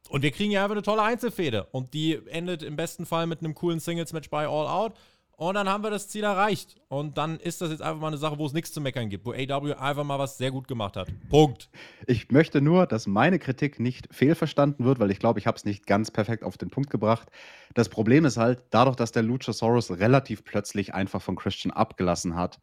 Und 0.09 0.23
wir 0.23 0.31
kriegen 0.31 0.51
ja 0.51 0.63
einfach 0.63 0.75
eine 0.75 0.83
tolle 0.83 1.03
Einzelfehde. 1.03 1.65
Und 1.73 1.95
die 1.95 2.21
endet 2.29 2.63
im 2.63 2.77
besten 2.77 3.07
Fall 3.07 3.27
mit 3.27 3.41
einem 3.41 3.55
coolen 3.55 3.81
Singles-Match 3.81 4.31
bei 4.31 4.47
All 4.47 4.67
Out. 4.67 4.95
Und 5.37 5.55
dann 5.55 5.69
haben 5.69 5.83
wir 5.83 5.91
das 5.91 6.09
Ziel 6.09 6.25
erreicht. 6.25 6.77
Und 6.89 7.19
dann 7.19 7.39
ist 7.41 7.61
das 7.61 7.71
jetzt 7.71 7.83
einfach 7.83 8.01
mal 8.01 8.09
eine 8.09 8.17
Sache, 8.17 8.39
wo 8.39 8.47
es 8.47 8.53
nichts 8.53 8.73
zu 8.73 8.81
meckern 8.81 9.09
gibt, 9.09 9.27
wo 9.27 9.33
AW 9.33 9.75
einfach 9.75 10.05
mal 10.05 10.19
was 10.19 10.39
sehr 10.39 10.51
gut 10.51 10.69
gemacht 10.69 10.97
hat. 10.97 11.09
Punkt. 11.29 11.71
Ich 12.07 12.31
möchte 12.31 12.61
nur, 12.61 12.87
dass 12.87 13.07
meine 13.07 13.39
Kritik 13.39 13.81
nicht 13.81 14.09
fehlverstanden 14.15 14.85
wird, 14.85 15.01
weil 15.01 15.11
ich 15.11 15.19
glaube, 15.19 15.39
ich 15.39 15.47
habe 15.47 15.57
es 15.57 15.65
nicht 15.65 15.87
ganz 15.87 16.11
perfekt 16.11 16.45
auf 16.45 16.57
den 16.57 16.71
Punkt 16.71 16.91
gebracht. 16.91 17.29
Das 17.75 17.89
Problem 17.89 18.25
ist 18.25 18.37
halt, 18.37 18.63
dadurch, 18.71 18.97
dass 18.97 19.13
der 19.13 19.23
Luchasaurus 19.23 19.91
relativ 19.91 20.45
plötzlich 20.45 20.95
einfach 20.95 21.21
von 21.21 21.37
Christian 21.37 21.73
abgelassen 21.73 22.37
hat, 22.37 22.61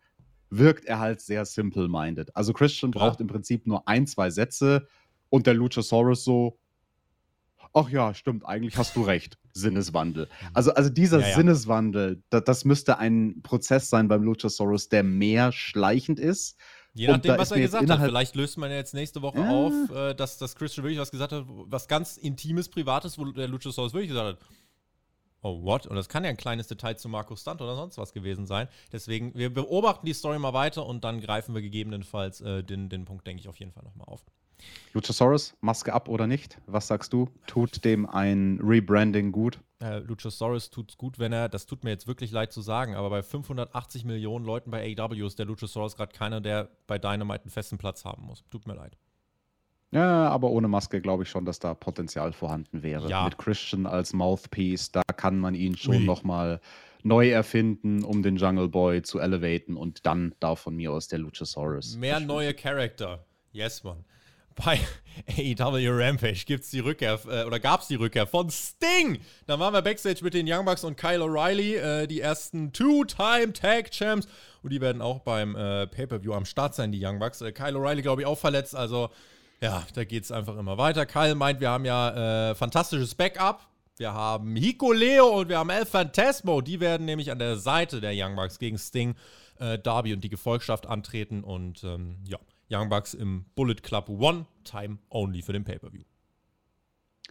wirkt 0.49 0.86
er 0.86 0.99
halt 0.99 1.21
sehr 1.21 1.45
simple-minded. 1.45 2.36
Also 2.36 2.53
Christian 2.53 2.91
braucht 2.91 3.19
im 3.21 3.27
Prinzip 3.27 3.67
nur 3.67 3.88
ein, 3.88 4.05
zwei 4.07 4.29
Sätze 4.29 4.88
und 5.29 5.47
der 5.47 5.53
Luchasaurus 5.53 6.23
so, 6.23 6.60
ach 7.73 7.89
ja, 7.89 8.13
stimmt, 8.13 8.45
eigentlich 8.45 8.77
hast 8.77 8.95
du 8.95 9.03
recht. 9.03 9.38
Sinneswandel. 9.53 10.25
Mhm. 10.25 10.47
Also, 10.53 10.73
also 10.73 10.89
dieser 10.89 11.19
ja, 11.19 11.27
ja. 11.27 11.36
Sinneswandel, 11.36 12.23
da, 12.29 12.39
das 12.39 12.65
müsste 12.65 12.97
ein 12.97 13.41
Prozess 13.43 13.89
sein 13.89 14.07
beim 14.07 14.23
Luchasaurus, 14.23 14.89
der 14.89 15.03
mehr 15.03 15.51
schleichend 15.51 16.19
ist. 16.19 16.57
Je 16.93 17.07
nachdem, 17.07 17.38
was 17.38 17.51
er 17.51 17.60
gesagt 17.60 17.89
hat. 17.89 18.01
Vielleicht 18.01 18.36
löst 18.36 18.57
man 18.57 18.69
ja 18.69 18.77
jetzt 18.77 18.93
nächste 18.93 19.21
Woche 19.21 19.39
ja. 19.39 19.49
auf, 19.49 19.73
äh, 19.91 20.13
dass, 20.13 20.38
dass 20.38 20.55
Christian 20.55 20.84
wirklich 20.84 20.99
was 20.99 21.12
gesagt 21.12 21.31
hat, 21.31 21.45
was 21.47 21.88
ganz 21.88 22.17
Intimes, 22.17 22.69
Privates, 22.69 23.17
wo 23.17 23.25
der 23.25 23.47
Luchasaurus 23.47 23.93
wirklich 23.93 24.10
gesagt 24.10 24.38
hat, 24.38 24.47
oh, 25.41 25.63
what? 25.63 25.88
Und 25.88 25.95
das 25.95 26.10
kann 26.10 26.23
ja 26.23 26.29
ein 26.29 26.38
kleines 26.38 26.67
Detail 26.67 26.95
zu 26.95 27.07
Marco 27.07 27.36
Stunt 27.36 27.62
oder 27.62 27.75
sonst 27.75 27.97
was 27.97 28.13
gewesen 28.13 28.45
sein. 28.45 28.67
Deswegen, 28.91 29.34
wir 29.36 29.53
beobachten 29.53 30.05
die 30.05 30.13
Story 30.13 30.38
mal 30.38 30.53
weiter 30.53 30.86
und 30.86 31.03
dann 31.03 31.21
greifen 31.21 31.55
wir 31.55 31.62
gegebenenfalls 31.62 32.41
äh, 32.41 32.63
den, 32.63 32.89
den 32.89 33.05
Punkt, 33.05 33.25
denke 33.25 33.41
ich, 33.41 33.47
auf 33.47 33.57
jeden 33.57 33.71
Fall 33.71 33.84
nochmal 33.84 34.07
auf. 34.07 34.25
Luchasaurus, 34.93 35.56
Maske 35.62 35.93
ab 35.93 36.10
oder 36.10 36.28
nicht? 36.28 36.58
Was 36.65 36.88
sagst 36.88 37.13
du? 37.13 37.30
Tut 37.47 37.86
dem 37.86 38.06
ein 38.06 38.60
Rebranding 38.62 39.32
gut? 39.32 39.60
Äh, 39.82 40.00
Luchasaurus 40.00 40.69
tut 40.69 40.91
es 40.91 40.97
gut, 40.97 41.17
wenn 41.17 41.34
er, 41.34 41.50
das 41.50 41.65
tut 41.65 41.84
mir 41.84 41.89
jetzt 41.89 42.08
wirklich 42.08 42.32
leid 42.32 42.52
zu 42.52 42.62
sagen, 42.62 42.95
aber 42.95 43.10
bei 43.10 43.24
580 43.24 44.06
Millionen 44.06 44.45
Leuten 44.45 44.69
bei 44.69 44.95
AEW 44.95 45.26
ist 45.26 45.39
der 45.39 45.45
Luchasaurus 45.45 45.95
gerade 45.95 46.13
keiner, 46.13 46.41
der 46.41 46.69
bei 46.88 47.00
Dynamite 47.00 47.43
einen 47.43 47.52
festen 47.52 47.78
Platz 47.78 48.06
haben 48.06 48.24
muss. 48.24 48.43
Tut 48.52 48.67
mir 48.67 48.76
leid. 48.76 48.97
Ja, 49.91 50.30
aber 50.30 50.52
ohne 50.52 50.67
Maske 50.67 51.02
glaube 51.02 51.24
ich 51.24 51.30
schon, 51.30 51.45
dass 51.45 51.60
da 51.60 51.74
Potenzial 51.74 52.32
vorhanden 52.32 52.84
wäre. 52.84 53.10
Ja. 53.10 53.26
Mit 53.26 53.38
Christian 53.38 53.86
als 53.86 54.13
Mouthpiece, 54.13 54.91
da 54.91 55.02
kann 55.15 55.38
man 55.39 55.56
ihn 55.56 55.76
schon 55.76 56.06
nochmal 56.06 56.62
neu 57.04 57.30
erfinden, 57.30 58.04
um 58.04 58.24
den 58.24 58.38
Jungle 58.38 58.69
Boy 58.69 59.02
zu 59.02 59.19
elevaten 59.19 59.76
und 59.76 60.06
dann 60.06 60.36
darf 60.39 60.60
von 60.60 60.76
mir 60.76 60.93
aus 60.93 61.08
der 61.08 61.19
Luchasaurus. 61.19 61.97
Mehr 61.97 62.19
neue 62.19 62.54
Charakter. 62.54 63.26
Yes, 63.52 63.84
man 63.84 64.06
bei 64.55 64.79
AEW 65.37 65.89
Rampage 65.89 66.43
gibt's 66.45 66.71
die 66.71 66.79
Rückkehr, 66.79 67.19
äh, 67.27 67.43
oder 67.43 67.59
gab's 67.59 67.87
die 67.87 67.95
Rückkehr 67.95 68.27
von 68.27 68.49
Sting. 68.49 69.19
Da 69.47 69.59
waren 69.59 69.73
wir 69.73 69.81
Backstage 69.81 70.23
mit 70.23 70.33
den 70.33 70.45
Young 70.49 70.65
Bucks 70.65 70.83
und 70.83 70.97
Kyle 70.97 71.23
O'Reilly, 71.23 71.75
äh, 71.75 72.07
die 72.07 72.21
ersten 72.21 72.73
Two-Time 72.73 73.53
Tag 73.53 73.91
Champs. 73.91 74.27
Und 74.63 74.71
die 74.71 74.81
werden 74.81 75.01
auch 75.01 75.19
beim 75.19 75.55
äh, 75.55 75.87
Pay-Per-View 75.87 76.33
am 76.33 76.45
Start 76.45 76.75
sein, 76.75 76.91
die 76.91 77.03
Young 77.03 77.19
Bucks. 77.19 77.41
Äh, 77.41 77.51
Kyle 77.51 77.77
O'Reilly, 77.77 78.01
glaube 78.01 78.21
ich, 78.21 78.27
auch 78.27 78.37
verletzt. 78.37 78.75
Also, 78.75 79.09
ja, 79.61 79.83
da 79.93 80.03
geht's 80.03 80.31
einfach 80.31 80.57
immer 80.57 80.77
weiter. 80.77 81.05
Kyle 81.05 81.35
meint, 81.35 81.59
wir 81.59 81.69
haben 81.69 81.85
ja 81.85 82.51
äh, 82.51 82.55
fantastisches 82.55 83.15
Backup. 83.15 83.67
Wir 83.97 84.13
haben 84.13 84.55
Hiko 84.55 84.91
Leo 84.93 85.27
und 85.27 85.49
wir 85.49 85.59
haben 85.59 85.69
El 85.69 85.85
Phantasmo. 85.85 86.61
Die 86.61 86.79
werden 86.79 87.05
nämlich 87.05 87.31
an 87.31 87.39
der 87.39 87.57
Seite 87.57 88.01
der 88.01 88.13
Young 88.15 88.35
Bucks 88.35 88.57
gegen 88.57 88.77
Sting, 88.77 89.15
äh, 89.59 89.77
Darby 89.77 90.13
und 90.13 90.23
die 90.23 90.29
Gefolgschaft 90.29 90.87
antreten. 90.87 91.43
Und 91.43 91.83
ähm, 91.83 92.17
ja, 92.27 92.39
Young 92.71 92.89
Bucks 92.89 93.13
im 93.13 93.45
Bullet 93.55 93.75
Club 93.75 94.10
One 94.10 94.45
Time 94.63 94.97
Only 95.10 95.41
für 95.41 95.53
den 95.53 95.63
Pay-Per-View. 95.63 96.03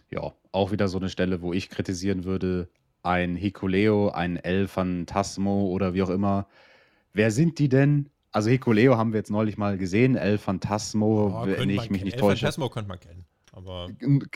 Ja, 0.09 0.33
auch 0.51 0.71
wieder 0.71 0.87
so 0.87 0.97
eine 0.97 1.09
Stelle, 1.09 1.41
wo 1.41 1.53
ich 1.53 1.69
kritisieren 1.69 2.25
würde, 2.25 2.69
ein 3.03 3.35
Hikuleo, 3.35 4.09
ein 4.09 4.37
El 4.37 4.67
Phantasmo 4.67 5.67
oder 5.67 5.93
wie 5.93 6.03
auch 6.03 6.09
immer. 6.09 6.47
Wer 7.13 7.31
sind 7.31 7.59
die 7.59 7.69
denn? 7.69 8.09
Also 8.31 8.49
Hikuleo 8.49 8.97
haben 8.97 9.13
wir 9.13 9.19
jetzt 9.19 9.31
neulich 9.31 9.57
mal 9.57 9.77
gesehen, 9.77 10.15
El 10.15 10.37
Phantasmo, 10.37 11.41
oh, 11.41 11.47
wenn 11.47 11.69
ich 11.69 11.89
mich 11.89 12.03
nicht 12.03 12.19
täusche. 12.19 12.45
El 12.45 12.51
Phantasmo 12.51 12.69
könnte 12.69 12.89
man 12.89 12.99
kennen. 12.99 13.25
Aber, 13.53 13.89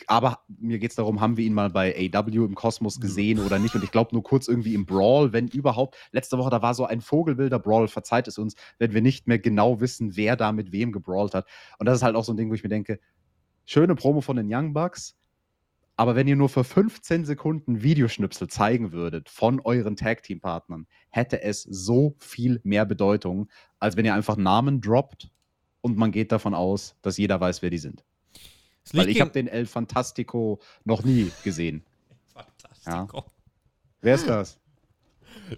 aber 0.08 0.39
mir 0.47 0.78
geht 0.78 0.89
es 0.89 0.97
darum, 0.97 1.21
haben 1.21 1.38
wir 1.38 1.45
ihn 1.45 1.54
mal 1.54 1.69
bei 1.69 2.12
AW 2.13 2.36
im 2.43 2.54
Kosmos 2.54 2.99
gesehen 2.99 3.39
oder 3.39 3.60
nicht? 3.60 3.73
Und 3.73 3.84
ich 3.84 3.91
glaube 3.91 4.13
nur 4.13 4.23
kurz 4.23 4.49
irgendwie 4.49 4.73
im 4.73 4.86
Brawl, 4.86 5.32
wenn 5.32 5.47
überhaupt. 5.47 5.95
Letzte 6.12 6.38
Woche, 6.38 6.49
da 6.49 6.62
war 6.62 6.73
so 6.73 6.86
ein 6.86 6.99
vogelwilder 6.99 7.60
Brawl, 7.60 7.88
verzeiht 7.88 8.28
es 8.28 8.38
uns, 8.38 8.56
wenn 8.78 8.93
wir 8.93 9.01
nicht 9.01 9.25
mehr 9.28 9.39
genau 9.39 9.80
wissen, 9.80 10.17
wer 10.17 10.36
da 10.36 10.51
mit 10.51 10.73
wem 10.73 10.91
gebrawlt 10.91 11.34
hat. 11.34 11.47
Und 11.80 11.86
das 11.86 11.97
ist 11.97 12.04
halt 12.04 12.17
auch 12.17 12.25
so 12.25 12.34
ein 12.34 12.38
Ding, 12.38 12.49
wo 12.49 12.56
ich 12.56 12.63
mir 12.63 12.69
denke, 12.69 12.99
schöne 13.65 13.95
Promo 13.95 14.19
von 14.19 14.36
den 14.36 14.54
Young 14.54 14.73
Bucks. 14.73 15.15
Aber 15.95 16.17
wenn 16.17 16.28
ihr 16.28 16.36
nur 16.36 16.49
für 16.49 16.65
15 16.65 17.23
Sekunden 17.23 17.82
Videoschnipsel 17.82 18.49
zeigen 18.49 18.91
würdet 18.91 19.30
von 19.30 19.62
euren 19.62 19.95
Tag-Team-Partnern, 19.95 20.88
hätte 21.10 21.41
es 21.41 21.63
so 21.63 22.15
viel 22.19 22.60
mehr 22.65 22.86
Bedeutung, 22.86 23.49
als 23.80 23.95
wenn 23.95 24.04
ihr 24.04 24.13
einfach 24.13 24.36
Namen 24.36 24.82
droppt 24.82 25.32
und 25.80 25.95
man 25.95 26.12
geht 26.12 26.34
davon 26.34 26.54
aus, 26.54 26.97
dass 27.01 27.17
jeder 27.17 27.39
weiß, 27.39 27.62
wer 27.62 27.69
die 27.69 27.78
sind. 27.78 28.04
Weil 28.93 29.10
ich 29.10 29.21
habe 29.21 29.32
den 29.32 29.48
El 29.48 29.65
Fantastico 29.65 30.60
noch 30.84 31.04
nie 31.04 31.32
gesehen. 31.43 31.84
Fantastico. 32.34 33.17
Ja. 33.17 33.26
Wer 34.02 34.15
ist 34.15 34.28
das? 34.28 34.60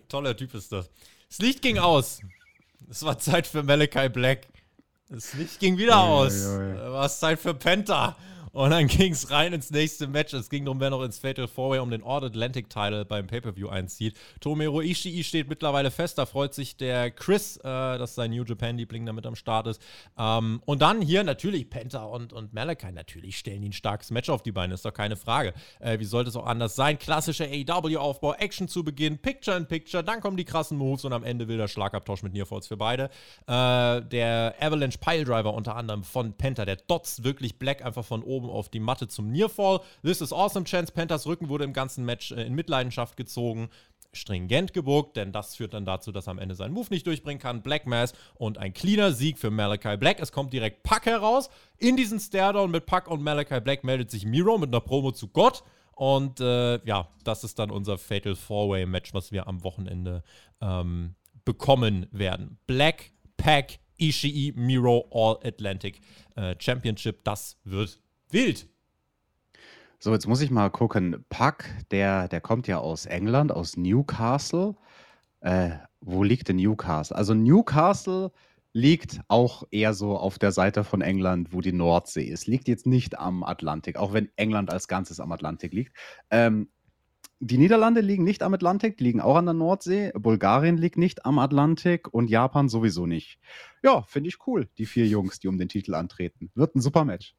Toller 0.08 0.36
Typ 0.36 0.54
ist 0.54 0.72
das. 0.72 0.90
Das 1.30 1.40
Licht 1.40 1.62
ging 1.62 1.78
aus. 1.78 2.22
Es 2.90 3.04
war 3.04 3.20
Zeit 3.20 3.48
für 3.48 3.64
Malachi 3.64 4.10
Black. 4.10 4.48
Das 5.10 5.34
Licht 5.34 5.60
ging 5.60 5.78
wieder 5.78 6.00
aus. 6.00 6.34
Es 6.34 6.58
war 6.58 7.10
Zeit 7.10 7.40
für 7.40 7.54
Penta. 7.54 8.18
Und 8.58 8.72
dann 8.72 8.88
ging 8.88 9.12
es 9.12 9.30
rein 9.30 9.54
ins 9.54 9.70
nächste 9.70 10.08
Match. 10.08 10.34
Es 10.34 10.50
ging 10.50 10.66
darum, 10.66 10.80
wer 10.80 10.90
noch 10.90 11.04
ins 11.04 11.20
Fatal 11.20 11.48
4 11.48 11.80
um 11.84 11.92
den 11.92 12.04
All-Atlantic-Title 12.04 13.06
beim 13.06 13.28
Pay-Per-View 13.28 13.70
einzieht. 13.70 14.18
Tomero 14.40 14.82
Ishii 14.82 15.24
steht 15.24 15.48
mittlerweile 15.48 15.92
fest. 15.92 16.18
Da 16.18 16.26
freut 16.26 16.56
sich 16.56 16.76
der 16.76 17.12
Chris, 17.12 17.58
äh, 17.58 17.62
dass 17.62 18.16
sein 18.16 18.32
New 18.32 18.44
Japan-Liebling 18.44 19.06
damit 19.06 19.28
am 19.28 19.36
Start 19.36 19.68
ist. 19.68 19.80
Ähm, 20.18 20.64
und 20.66 20.82
dann 20.82 21.04
hier 21.04 21.24
natürlich 21.24 21.70
Penta 21.70 22.06
und, 22.06 22.34
und 22.34 22.56
Malachi. 22.56 22.92
Natürlich 22.92 23.38
stellen 23.38 23.62
die 23.62 23.70
ein 23.70 23.74
starkes 23.74 24.10
Match 24.10 24.28
auf 24.28 24.42
die 24.42 24.52
Beine, 24.52 24.74
ist 24.74 24.86
doch 24.86 24.94
keine 24.94 25.18
Frage. 25.18 25.54
Äh, 25.80 26.00
wie 26.00 26.06
sollte 26.06 26.32
es 26.32 26.36
auch 26.36 26.48
anders 26.48 26.76
sein? 26.76 26.98
Klassischer 26.98 27.46
AEW-Aufbau, 27.46 28.34
Action 28.34 28.68
zu 28.68 28.84
Beginn, 28.84 29.20
Picture-in-Picture, 29.20 30.04
dann 30.04 30.20
kommen 30.20 30.36
die 30.36 30.46
krassen 30.46 30.80
Moves 30.80 31.06
und 31.06 31.14
am 31.14 31.24
Ende 31.24 31.48
will 31.48 31.58
der 31.58 31.68
Schlagabtausch 31.68 32.24
mit 32.24 32.34
Nearfalls 32.34 32.66
für 32.66 32.78
beide. 32.78 33.12
Äh, 33.46 34.02
der 34.02 34.56
Avalanche 34.60 34.98
Piledriver 34.98 35.54
unter 35.54 35.76
anderem 35.76 36.04
von 36.04 36.34
Penta, 36.34 36.66
der 36.66 36.78
dotzt 36.78 37.24
wirklich 37.24 37.60
Black 37.60 37.86
einfach 37.86 38.04
von 38.04 38.24
oben 38.24 38.47
oben 38.48 38.58
auf 38.58 38.70
die 38.70 38.80
Matte 38.80 39.08
zum 39.08 39.32
Nearfall. 39.32 39.82
This 40.04 40.22
is 40.22 40.34
awesome, 40.34 40.66
Chance. 40.66 40.92
Panthers 40.94 41.28
Rücken 41.28 41.50
wurde 41.50 41.64
im 41.64 41.74
ganzen 41.74 42.06
Match 42.06 42.32
äh, 42.32 42.44
in 42.44 42.56
Mitleidenschaft 42.56 43.18
gezogen 43.18 43.70
stringent 44.14 44.74
gebuckt, 44.74 45.18
denn 45.18 45.32
das 45.32 45.56
führt 45.56 45.74
dann 45.74 45.86
dazu, 45.86 46.12
dass 46.12 46.28
er 46.28 46.32
am 46.32 46.40
Ende 46.40 46.56
seinen 46.56 46.74
Move 46.74 46.88
nicht 46.90 47.06
durchbringen 47.06 47.40
kann. 47.40 47.62
Black 47.62 47.86
Mass 47.86 48.14
und 48.36 48.58
ein 48.58 48.74
cleaner 48.74 49.12
Sieg 49.12 49.38
für 49.38 49.52
Malachi 49.52 49.98
Black. 49.98 50.20
Es 50.20 50.32
kommt 50.32 50.54
direkt 50.54 50.84
Puck 50.84 51.06
heraus. 51.06 51.50
In 51.78 51.98
diesen 51.98 52.20
Stairdown 52.20 52.72
mit 52.72 52.86
Puck 52.86 53.08
und 53.08 53.22
Malachi 53.22 53.60
Black 53.60 53.84
meldet 53.84 54.10
sich 54.10 54.26
Miro 54.26 54.58
mit 54.58 54.70
einer 54.70 54.82
Promo 54.82 55.12
zu 55.12 55.28
Gott. 55.28 55.64
Und 55.94 56.40
äh, 56.40 56.84
ja, 56.86 57.10
das 57.24 57.44
ist 57.44 57.60
dann 57.60 57.70
unser 57.70 57.98
Fatal 57.98 58.36
Four-Way-Match, 58.36 59.14
was 59.14 59.32
wir 59.32 59.48
am 59.48 59.64
Wochenende 59.64 60.24
ähm, 60.62 61.16
bekommen 61.44 62.08
werden. 62.12 62.60
Black, 62.66 63.12
Pack, 63.36 63.80
Ishii, 63.98 64.54
Miro, 64.56 65.08
All 65.12 65.40
Atlantic 65.48 66.02
äh, 66.36 66.56
Championship. 66.60 67.24
Das 67.24 67.58
wird 67.64 68.00
Wild. 68.30 68.68
So, 70.00 70.14
jetzt 70.14 70.28
muss 70.28 70.42
ich 70.42 70.52
mal 70.52 70.70
gucken. 70.70 71.26
Puck, 71.30 71.64
der, 71.92 72.28
der 72.28 72.42
kommt 72.42 72.68
ja 72.68 72.78
aus 72.78 73.06
England, 73.06 73.52
aus 73.52 73.78
Newcastle. 73.78 74.76
Äh, 75.40 75.72
wo 76.02 76.24
liegt 76.24 76.50
denn 76.50 76.58
Newcastle? 76.58 77.16
Also 77.16 77.34
Newcastle 77.34 78.32
liegt 78.74 79.22
auch 79.28 79.64
eher 79.72 79.94
so 79.94 80.18
auf 80.18 80.38
der 80.38 80.52
Seite 80.52 80.84
von 80.84 81.02
England, 81.02 81.52
wo 81.52 81.62
die 81.62 81.74
Nordsee 81.74 82.26
ist. 82.26 82.48
Liegt 82.48 82.68
jetzt 82.68 82.86
nicht 82.86 83.18
am 83.18 83.44
Atlantik, 83.44 83.98
auch 83.98 84.14
wenn 84.14 84.30
England 84.36 84.72
als 84.72 84.88
Ganzes 84.88 85.20
am 85.20 85.32
Atlantik 85.32 85.74
liegt. 85.74 85.98
Ähm, 86.30 86.70
die 87.40 87.58
Niederlande 87.58 88.02
liegen 88.02 88.24
nicht 88.24 88.44
am 88.44 88.54
Atlantik, 88.54 89.00
liegen 89.00 89.22
auch 89.22 89.36
an 89.36 89.46
der 89.46 89.54
Nordsee. 89.54 90.12
Bulgarien 90.14 90.78
liegt 90.78 90.98
nicht 90.98 91.26
am 91.26 91.40
Atlantik 91.40 92.14
und 92.14 92.30
Japan 92.30 92.68
sowieso 92.68 93.06
nicht. 93.06 93.40
Ja, 93.84 94.04
finde 94.04 94.30
ich 94.30 94.46
cool, 94.48 94.68
die 94.78 94.86
vier 94.86 95.08
Jungs, 95.08 95.40
die 95.40 95.48
um 95.48 95.58
den 95.58 95.70
Titel 95.70 95.96
antreten. 95.96 96.52
Wird 96.56 96.76
ein 96.76 96.82
super 96.82 97.06
Match 97.06 97.36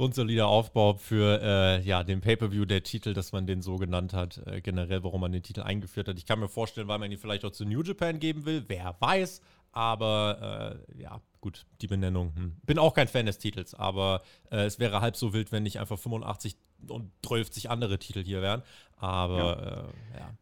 grundsolider 0.00 0.48
Aufbau 0.48 0.94
für 0.94 1.42
äh, 1.42 1.82
ja, 1.82 2.02
den 2.02 2.22
Pay-Per-View, 2.22 2.64
der 2.64 2.82
Titel, 2.82 3.12
dass 3.12 3.32
man 3.32 3.46
den 3.46 3.60
so 3.60 3.76
genannt 3.76 4.14
hat, 4.14 4.40
äh, 4.46 4.62
generell, 4.62 5.04
warum 5.04 5.20
man 5.20 5.30
den 5.30 5.42
Titel 5.42 5.60
eingeführt 5.60 6.08
hat. 6.08 6.16
Ich 6.16 6.24
kann 6.24 6.40
mir 6.40 6.48
vorstellen, 6.48 6.88
weil 6.88 6.98
man 6.98 7.12
ihn 7.12 7.18
vielleicht 7.18 7.44
auch 7.44 7.50
zu 7.50 7.66
New 7.66 7.82
Japan 7.82 8.18
geben 8.18 8.46
will, 8.46 8.64
wer 8.68 8.96
weiß. 8.98 9.42
Aber 9.72 10.80
äh, 10.96 11.02
ja, 11.02 11.20
gut, 11.42 11.66
die 11.82 11.86
Benennung. 11.86 12.34
Hm. 12.34 12.56
Bin 12.64 12.78
auch 12.78 12.94
kein 12.94 13.08
Fan 13.08 13.26
des 13.26 13.36
Titels, 13.36 13.74
aber 13.74 14.22
äh, 14.50 14.64
es 14.64 14.78
wäre 14.78 15.02
halb 15.02 15.16
so 15.16 15.34
wild, 15.34 15.52
wenn 15.52 15.64
nicht 15.64 15.78
einfach 15.78 15.98
85 15.98 16.56
und 16.88 17.12
12 17.22 17.66
andere 17.66 17.98
Titel 17.98 18.24
hier 18.24 18.40
wären. 18.40 18.62
Aber 18.96 19.36
ja. 19.36 19.52
Äh, 19.52 20.18
ja 20.18 20.34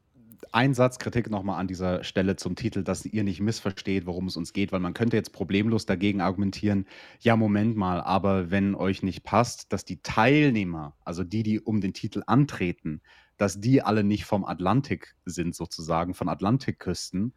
ein 0.52 0.74
Satz 0.74 0.98
Kritik 0.98 1.30
nochmal 1.30 1.60
an 1.60 1.68
dieser 1.68 2.04
Stelle 2.04 2.36
zum 2.36 2.56
Titel, 2.56 2.82
dass 2.82 3.04
ihr 3.04 3.24
nicht 3.24 3.40
missversteht, 3.40 4.06
worum 4.06 4.26
es 4.26 4.36
uns 4.36 4.52
geht, 4.52 4.72
weil 4.72 4.80
man 4.80 4.94
könnte 4.94 5.16
jetzt 5.16 5.32
problemlos 5.32 5.86
dagegen 5.86 6.20
argumentieren, 6.20 6.86
ja, 7.20 7.36
Moment 7.36 7.76
mal, 7.76 8.00
aber 8.00 8.50
wenn 8.50 8.74
euch 8.74 9.02
nicht 9.02 9.24
passt, 9.24 9.72
dass 9.72 9.84
die 9.84 10.00
Teilnehmer, 10.02 10.96
also 11.04 11.24
die, 11.24 11.42
die 11.42 11.60
um 11.60 11.80
den 11.80 11.94
Titel 11.94 12.22
antreten, 12.26 13.00
dass 13.36 13.60
die 13.60 13.82
alle 13.82 14.04
nicht 14.04 14.24
vom 14.24 14.44
Atlantik 14.44 15.14
sind, 15.24 15.54
sozusagen, 15.54 16.14
von 16.14 16.28
Atlantikküsten, 16.28 17.34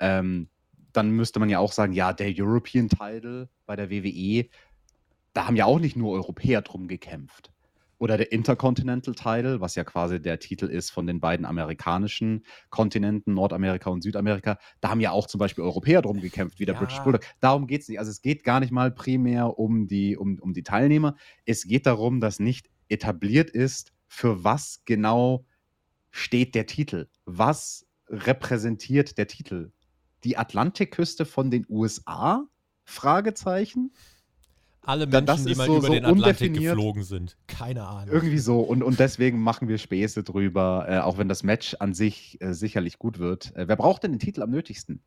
ähm, 0.00 0.48
dann 0.92 1.10
müsste 1.10 1.40
man 1.40 1.48
ja 1.48 1.58
auch 1.58 1.72
sagen, 1.72 1.92
ja, 1.92 2.12
der 2.12 2.32
European 2.36 2.88
Title 2.88 3.48
bei 3.66 3.76
der 3.76 3.90
WWE, 3.90 4.48
da 5.32 5.46
haben 5.46 5.56
ja 5.56 5.64
auch 5.64 5.80
nicht 5.80 5.96
nur 5.96 6.12
Europäer 6.12 6.62
drum 6.62 6.88
gekämpft. 6.88 7.53
Oder 8.04 8.18
der 8.18 8.32
Intercontinental 8.32 9.14
Title, 9.14 9.62
was 9.62 9.76
ja 9.76 9.82
quasi 9.82 10.20
der 10.20 10.38
Titel 10.38 10.66
ist 10.66 10.90
von 10.90 11.06
den 11.06 11.20
beiden 11.20 11.46
amerikanischen 11.46 12.44
Kontinenten, 12.68 13.32
Nordamerika 13.32 13.88
und 13.88 14.02
Südamerika. 14.02 14.58
Da 14.82 14.90
haben 14.90 15.00
ja 15.00 15.10
auch 15.10 15.26
zum 15.26 15.38
Beispiel 15.38 15.64
Europäer 15.64 16.02
drum 16.02 16.20
gekämpft, 16.20 16.60
wie 16.60 16.66
der 16.66 16.74
ja. 16.74 16.80
British 16.82 16.98
Bulldog. 16.98 17.22
Darum 17.40 17.66
geht 17.66 17.80
es 17.80 17.88
nicht. 17.88 17.98
Also 17.98 18.10
es 18.10 18.20
geht 18.20 18.44
gar 18.44 18.60
nicht 18.60 18.72
mal 18.72 18.90
primär 18.90 19.58
um 19.58 19.86
die, 19.86 20.18
um, 20.18 20.38
um 20.38 20.52
die 20.52 20.62
Teilnehmer. 20.62 21.16
Es 21.46 21.64
geht 21.64 21.86
darum, 21.86 22.20
dass 22.20 22.40
nicht 22.40 22.68
etabliert 22.90 23.48
ist, 23.48 23.94
für 24.06 24.44
was 24.44 24.82
genau 24.84 25.46
steht 26.10 26.54
der 26.54 26.66
Titel. 26.66 27.08
Was 27.24 27.86
repräsentiert 28.08 29.16
der 29.16 29.28
Titel? 29.28 29.72
Die 30.24 30.36
Atlantikküste 30.36 31.24
von 31.24 31.50
den 31.50 31.64
USA? 31.70 32.46
Fragezeichen 32.84 33.92
alle 34.84 35.06
Menschen, 35.06 35.46
die 35.46 35.54
mal 35.54 35.66
so, 35.66 35.78
über 35.78 35.86
so 35.86 35.92
den 35.92 36.04
Atlantik 36.04 36.54
geflogen 36.54 37.02
sind. 37.02 37.36
Keine 37.46 37.86
Ahnung. 37.86 38.14
Irgendwie 38.14 38.38
so. 38.38 38.60
Und, 38.60 38.82
und 38.82 38.98
deswegen 38.98 39.40
machen 39.40 39.68
wir 39.68 39.78
Späße 39.78 40.22
drüber, 40.22 40.86
äh, 40.88 40.98
auch 40.98 41.18
wenn 41.18 41.28
das 41.28 41.42
Match 41.42 41.74
an 41.80 41.94
sich 41.94 42.40
äh, 42.40 42.52
sicherlich 42.52 42.98
gut 42.98 43.18
wird. 43.18 43.54
Äh, 43.56 43.68
wer 43.68 43.76
braucht 43.76 44.02
denn 44.02 44.12
den 44.12 44.20
Titel 44.20 44.42
am 44.42 44.50
nötigsten? 44.50 45.02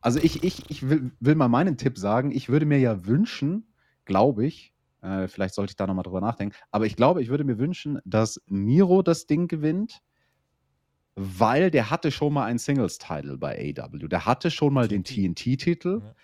Also 0.00 0.18
ich, 0.20 0.42
ich, 0.42 0.68
ich 0.70 0.88
will, 0.88 1.12
will 1.20 1.34
mal 1.34 1.48
meinen 1.48 1.76
Tipp 1.76 1.96
sagen. 1.96 2.32
Ich 2.32 2.48
würde 2.48 2.66
mir 2.66 2.78
ja 2.78 3.06
wünschen, 3.06 3.72
glaube 4.04 4.46
ich, 4.46 4.72
äh, 5.00 5.28
vielleicht 5.28 5.54
sollte 5.54 5.72
ich 5.72 5.76
da 5.76 5.86
nochmal 5.86 6.04
drüber 6.04 6.20
nachdenken, 6.20 6.56
aber 6.70 6.86
ich 6.86 6.96
glaube, 6.96 7.22
ich 7.22 7.28
würde 7.28 7.44
mir 7.44 7.58
wünschen, 7.58 8.00
dass 8.04 8.40
Miro 8.46 9.02
das 9.02 9.26
Ding 9.26 9.48
gewinnt, 9.48 10.00
weil 11.14 11.70
der 11.70 11.90
hatte 11.90 12.10
schon 12.10 12.32
mal 12.32 12.46
einen 12.46 12.58
Singles-Title 12.58 13.36
bei 13.36 13.74
AW. 13.76 14.08
Der 14.08 14.26
hatte 14.26 14.50
schon 14.50 14.72
mal 14.72 14.88
den 14.88 15.04
TNT-Titel. 15.04 16.00
Ja. 16.02 16.14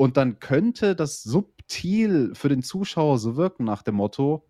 Und 0.00 0.16
dann 0.16 0.40
könnte 0.40 0.96
das 0.96 1.22
subtil 1.22 2.34
für 2.34 2.48
den 2.48 2.62
Zuschauer 2.62 3.18
so 3.18 3.36
wirken 3.36 3.64
nach 3.64 3.82
dem 3.82 3.96
Motto, 3.96 4.48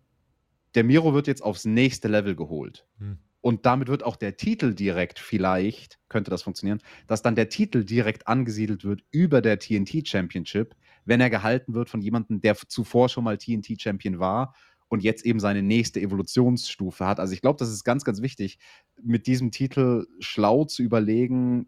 der 0.75 0.85
Miro 0.85 1.13
wird 1.13 1.27
jetzt 1.27 1.43
aufs 1.43 1.65
nächste 1.65 2.07
Level 2.07 2.37
geholt. 2.37 2.87
Hm. 2.99 3.17
Und 3.41 3.65
damit 3.65 3.89
wird 3.89 4.01
auch 4.01 4.15
der 4.15 4.37
Titel 4.37 4.73
direkt, 4.73 5.19
vielleicht 5.19 5.99
könnte 6.07 6.31
das 6.31 6.43
funktionieren, 6.43 6.79
dass 7.05 7.21
dann 7.21 7.35
der 7.35 7.49
Titel 7.49 7.83
direkt 7.83 8.29
angesiedelt 8.29 8.85
wird 8.85 9.03
über 9.11 9.41
der 9.41 9.59
TNT 9.59 10.07
Championship, 10.07 10.73
wenn 11.03 11.19
er 11.19 11.29
gehalten 11.29 11.73
wird 11.73 11.89
von 11.89 11.99
jemandem, 11.99 12.39
der 12.39 12.55
zuvor 12.55 13.09
schon 13.09 13.25
mal 13.25 13.37
TNT 13.37 13.81
Champion 13.81 14.19
war 14.19 14.55
und 14.87 15.03
jetzt 15.03 15.25
eben 15.25 15.41
seine 15.41 15.63
nächste 15.63 15.99
Evolutionsstufe 15.99 17.05
hat. 17.05 17.19
Also 17.19 17.33
ich 17.33 17.41
glaube, 17.41 17.59
das 17.59 17.73
ist 17.73 17.83
ganz, 17.83 18.05
ganz 18.05 18.21
wichtig, 18.21 18.57
mit 19.03 19.27
diesem 19.27 19.51
Titel 19.51 20.07
schlau 20.19 20.63
zu 20.63 20.81
überlegen, 20.81 21.67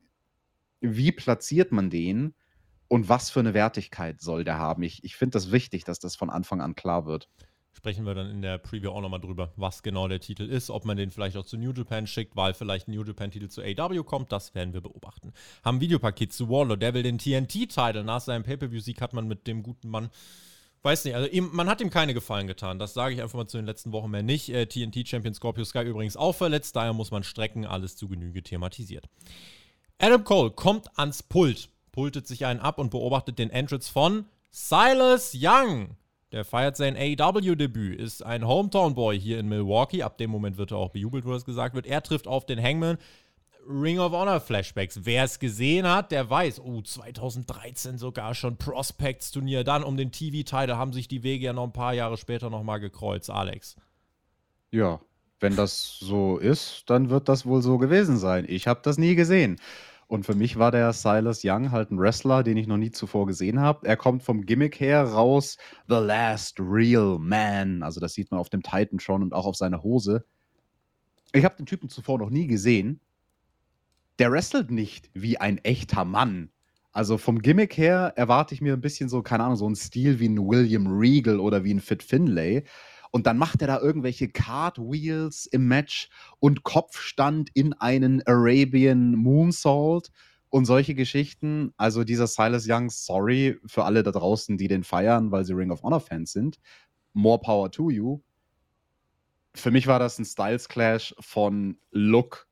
wie 0.80 1.12
platziert 1.12 1.74
man 1.74 1.90
den, 1.90 2.34
und 2.88 3.10
was 3.10 3.30
für 3.30 3.40
eine 3.40 3.54
Wertigkeit 3.54 4.22
soll 4.22 4.44
der 4.44 4.58
haben. 4.58 4.84
Ich, 4.84 5.04
ich 5.04 5.16
finde 5.16 5.34
das 5.34 5.52
wichtig, 5.52 5.84
dass 5.84 6.00
das 6.00 6.16
von 6.16 6.30
Anfang 6.30 6.62
an 6.62 6.76
klar 6.76 7.06
wird. 7.06 7.30
Sprechen 7.72 8.06
wir 8.06 8.14
dann 8.14 8.30
in 8.30 8.42
der 8.42 8.60
Preview 8.60 8.92
auch 8.92 9.02
nochmal 9.02 9.20
drüber, 9.20 9.52
was 9.56 9.82
genau 9.82 10.08
der 10.08 10.20
Titel 10.20 10.44
ist, 10.44 10.70
ob 10.70 10.86
man 10.86 10.96
den 10.96 11.10
vielleicht 11.10 11.36
auch 11.36 11.46
zu 11.46 11.58
New 11.58 11.74
Japan 11.74 12.06
schickt, 12.06 12.36
weil 12.36 12.54
vielleicht 12.54 12.88
ein 12.88 12.94
New 12.94 13.04
Japan-Titel 13.04 13.50
zu 13.50 13.62
AW 13.62 14.04
kommt, 14.04 14.32
das 14.32 14.54
werden 14.54 14.74
wir 14.74 14.82
beobachten. 14.82 15.34
Haben 15.64 15.82
Videopaket 15.82 16.32
zu 16.32 16.50
Warlord, 16.50 16.82
der 16.82 16.94
will 16.94 17.04
den 17.04 17.18
TNT-Titel. 17.18 18.04
Nach 18.04 18.22
seinem 18.22 18.44
Pay-Per-View-Sieg 18.44 19.02
hat 19.02 19.14
man 19.14 19.28
mit 19.28 19.48
dem 19.48 19.64
guten 19.64 19.90
Mann 19.90 20.10
Weiß 20.84 21.06
nicht, 21.06 21.16
also 21.16 21.30
ihm, 21.30 21.50
man 21.54 21.70
hat 21.70 21.80
ihm 21.80 21.90
keine 21.90 22.14
Gefallen 22.14 22.46
getan. 22.46 22.78
Das 22.78 22.94
sage 22.94 23.16
ich 23.16 23.22
einfach 23.22 23.38
mal 23.38 23.48
zu 23.48 23.56
den 23.56 23.66
letzten 23.66 23.94
Wochen 23.94 24.12
mehr 24.12 24.22
nicht. 24.22 24.50
Äh, 24.50 24.66
TNT-Champion 24.66 25.34
Scorpio 25.34 25.64
Sky 25.64 25.84
übrigens 25.84 26.18
auch 26.18 26.34
verletzt, 26.34 26.76
daher 26.76 26.92
muss 26.92 27.10
man 27.10 27.24
strecken, 27.24 27.66
alles 27.66 27.96
zu 27.96 28.10
Genüge 28.10 28.44
thematisiert. 28.44 29.08
Adam 29.98 30.26
Cole 30.26 30.52
kommt 30.52 30.88
ans 31.00 31.24
Pult 31.24 31.70
pultet 31.94 32.28
sich 32.28 32.46
einen 32.46 32.60
ab 32.60 32.78
und 32.78 32.92
beobachtet 32.92 33.40
den 33.40 33.50
Entrance 33.50 33.90
von 33.90 34.26
Silas 34.52 35.34
Young. 35.34 35.96
Der 36.34 36.44
feiert 36.44 36.76
sein 36.76 36.98
AEW-Debüt, 36.98 38.00
ist 38.00 38.26
ein 38.26 38.46
Hometown-Boy 38.46 39.18
hier 39.20 39.40
in 39.40 39.48
Milwaukee. 39.48 40.04
Ab 40.04 40.18
dem 40.18 40.32
Moment 40.32 40.58
wird 40.58 40.72
er 40.72 40.78
auch 40.78 40.90
bejubelt, 40.90 41.26
wo 41.26 41.32
das 41.32 41.46
gesagt 41.46 41.76
wird. 41.76 41.86
Er 41.86 42.02
trifft 42.04 42.28
auf 42.28 42.46
den 42.46 42.62
Hangman. 42.62 42.98
Ring 43.70 44.00
of 44.00 44.12
Honor 44.12 44.42
Flashbacks. 44.42 45.02
Wer 45.04 45.24
es 45.24 45.40
gesehen 45.40 45.88
hat, 45.88 46.12
der 46.12 46.30
weiß, 46.30 46.60
oh, 46.60 46.82
2013 46.82 47.98
sogar 47.98 48.36
schon 48.36 48.58
Prospects 48.58 49.32
Turnier. 49.32 49.64
Dann 49.64 49.84
um 49.84 49.96
den 49.96 50.12
TV-Title 50.12 50.78
haben 50.78 50.92
sich 50.92 51.08
die 51.08 51.24
Wege 51.24 51.46
ja 51.46 51.54
noch 51.54 51.64
ein 51.64 51.72
paar 51.72 51.94
Jahre 51.94 52.18
später 52.18 52.50
nochmal 52.50 52.80
gekreuzt, 52.80 53.30
Alex. 53.30 53.78
Ja, 54.72 55.00
wenn 55.40 55.56
das 55.56 55.98
so 56.00 56.38
ist, 56.38 56.90
dann 56.90 57.10
wird 57.10 57.30
das 57.30 57.46
wohl 57.46 57.62
so 57.62 57.78
gewesen 57.78 58.18
sein. 58.18 58.46
Ich 58.48 58.68
habe 58.68 58.82
das 58.84 58.98
nie 58.98 59.16
gesehen. 59.16 59.60
Und 60.14 60.28
für 60.28 60.36
mich 60.36 60.60
war 60.60 60.70
der 60.70 60.94
Silas 60.94 61.42
Young 61.44 61.72
halt 61.72 61.90
ein 61.90 61.98
Wrestler, 61.98 62.44
den 62.44 62.56
ich 62.56 62.68
noch 62.68 62.78
nie 62.78 62.92
zuvor 62.92 63.26
gesehen 63.26 63.60
habe. 63.60 63.88
Er 63.88 63.98
kommt 63.98 64.22
vom 64.22 64.46
Gimmick 64.46 64.80
her 64.80 65.02
raus, 65.06 65.58
The 65.88 65.96
Last 65.96 66.60
Real 66.60 67.18
Man. 67.18 67.82
Also 67.82 68.00
das 68.00 68.14
sieht 68.14 68.30
man 68.30 68.40
auf 68.40 68.52
dem 68.52 68.62
Titan 68.62 69.00
schon 69.00 69.24
und 69.24 69.34
auch 69.34 69.48
auf 69.48 69.56
seiner 69.56 69.82
Hose. 69.82 70.24
Ich 71.32 71.44
habe 71.44 71.56
den 71.56 71.66
Typen 71.66 71.90
zuvor 71.90 72.20
noch 72.20 72.30
nie 72.30 72.46
gesehen. 72.46 73.00
Der 74.20 74.32
wrestelt 74.32 74.70
nicht 74.70 75.10
wie 75.16 75.40
ein 75.40 75.58
echter 75.58 76.06
Mann. 76.06 76.52
Also 76.92 77.18
vom 77.18 77.42
Gimmick 77.42 77.76
her 77.76 78.14
erwarte 78.16 78.54
ich 78.54 78.62
mir 78.62 78.74
ein 78.74 78.82
bisschen 78.82 79.10
so, 79.10 79.24
keine 79.24 79.46
Ahnung, 79.46 79.56
so 79.56 79.66
einen 79.66 79.76
Stil 79.76 80.20
wie 80.20 80.30
ein 80.30 80.38
William 80.38 80.86
Regal 80.86 81.40
oder 81.40 81.64
wie 81.64 81.74
ein 81.74 81.80
Fit 81.80 82.04
Finlay. 82.04 82.66
Und 83.14 83.28
dann 83.28 83.38
macht 83.38 83.62
er 83.62 83.68
da 83.68 83.80
irgendwelche 83.80 84.28
Cartwheels 84.28 85.46
im 85.46 85.68
Match 85.68 86.10
und 86.40 86.64
Kopfstand 86.64 87.50
in 87.54 87.74
einen 87.74 88.22
Arabian 88.26 89.16
Moonsault 89.16 90.12
und 90.50 90.66
solche 90.66 90.96
Geschichten. 90.96 91.74
Also 91.78 92.04
dieser 92.04 92.28
Silas 92.28 92.66
Young, 92.68 92.90
sorry 92.90 93.58
für 93.66 93.86
alle 93.86 94.04
da 94.04 94.12
draußen, 94.12 94.58
die 94.58 94.68
den 94.68 94.84
feiern, 94.84 95.32
weil 95.32 95.46
sie 95.46 95.54
Ring 95.54 95.72
of 95.72 95.84
Honor 95.84 96.02
Fans 96.02 96.34
sind. 96.34 96.60
More 97.14 97.40
power 97.40 97.72
to 97.72 97.90
you 97.90 98.20
für 99.56 99.72
mich 99.72 99.88
war 99.88 100.00
das 100.00 100.20
ein 100.20 100.26
Styles 100.26 100.68
Clash 100.68 101.16
von 101.20 101.78
Look 101.92 102.48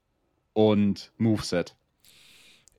und 0.53 1.11
Moveset. 1.17 1.75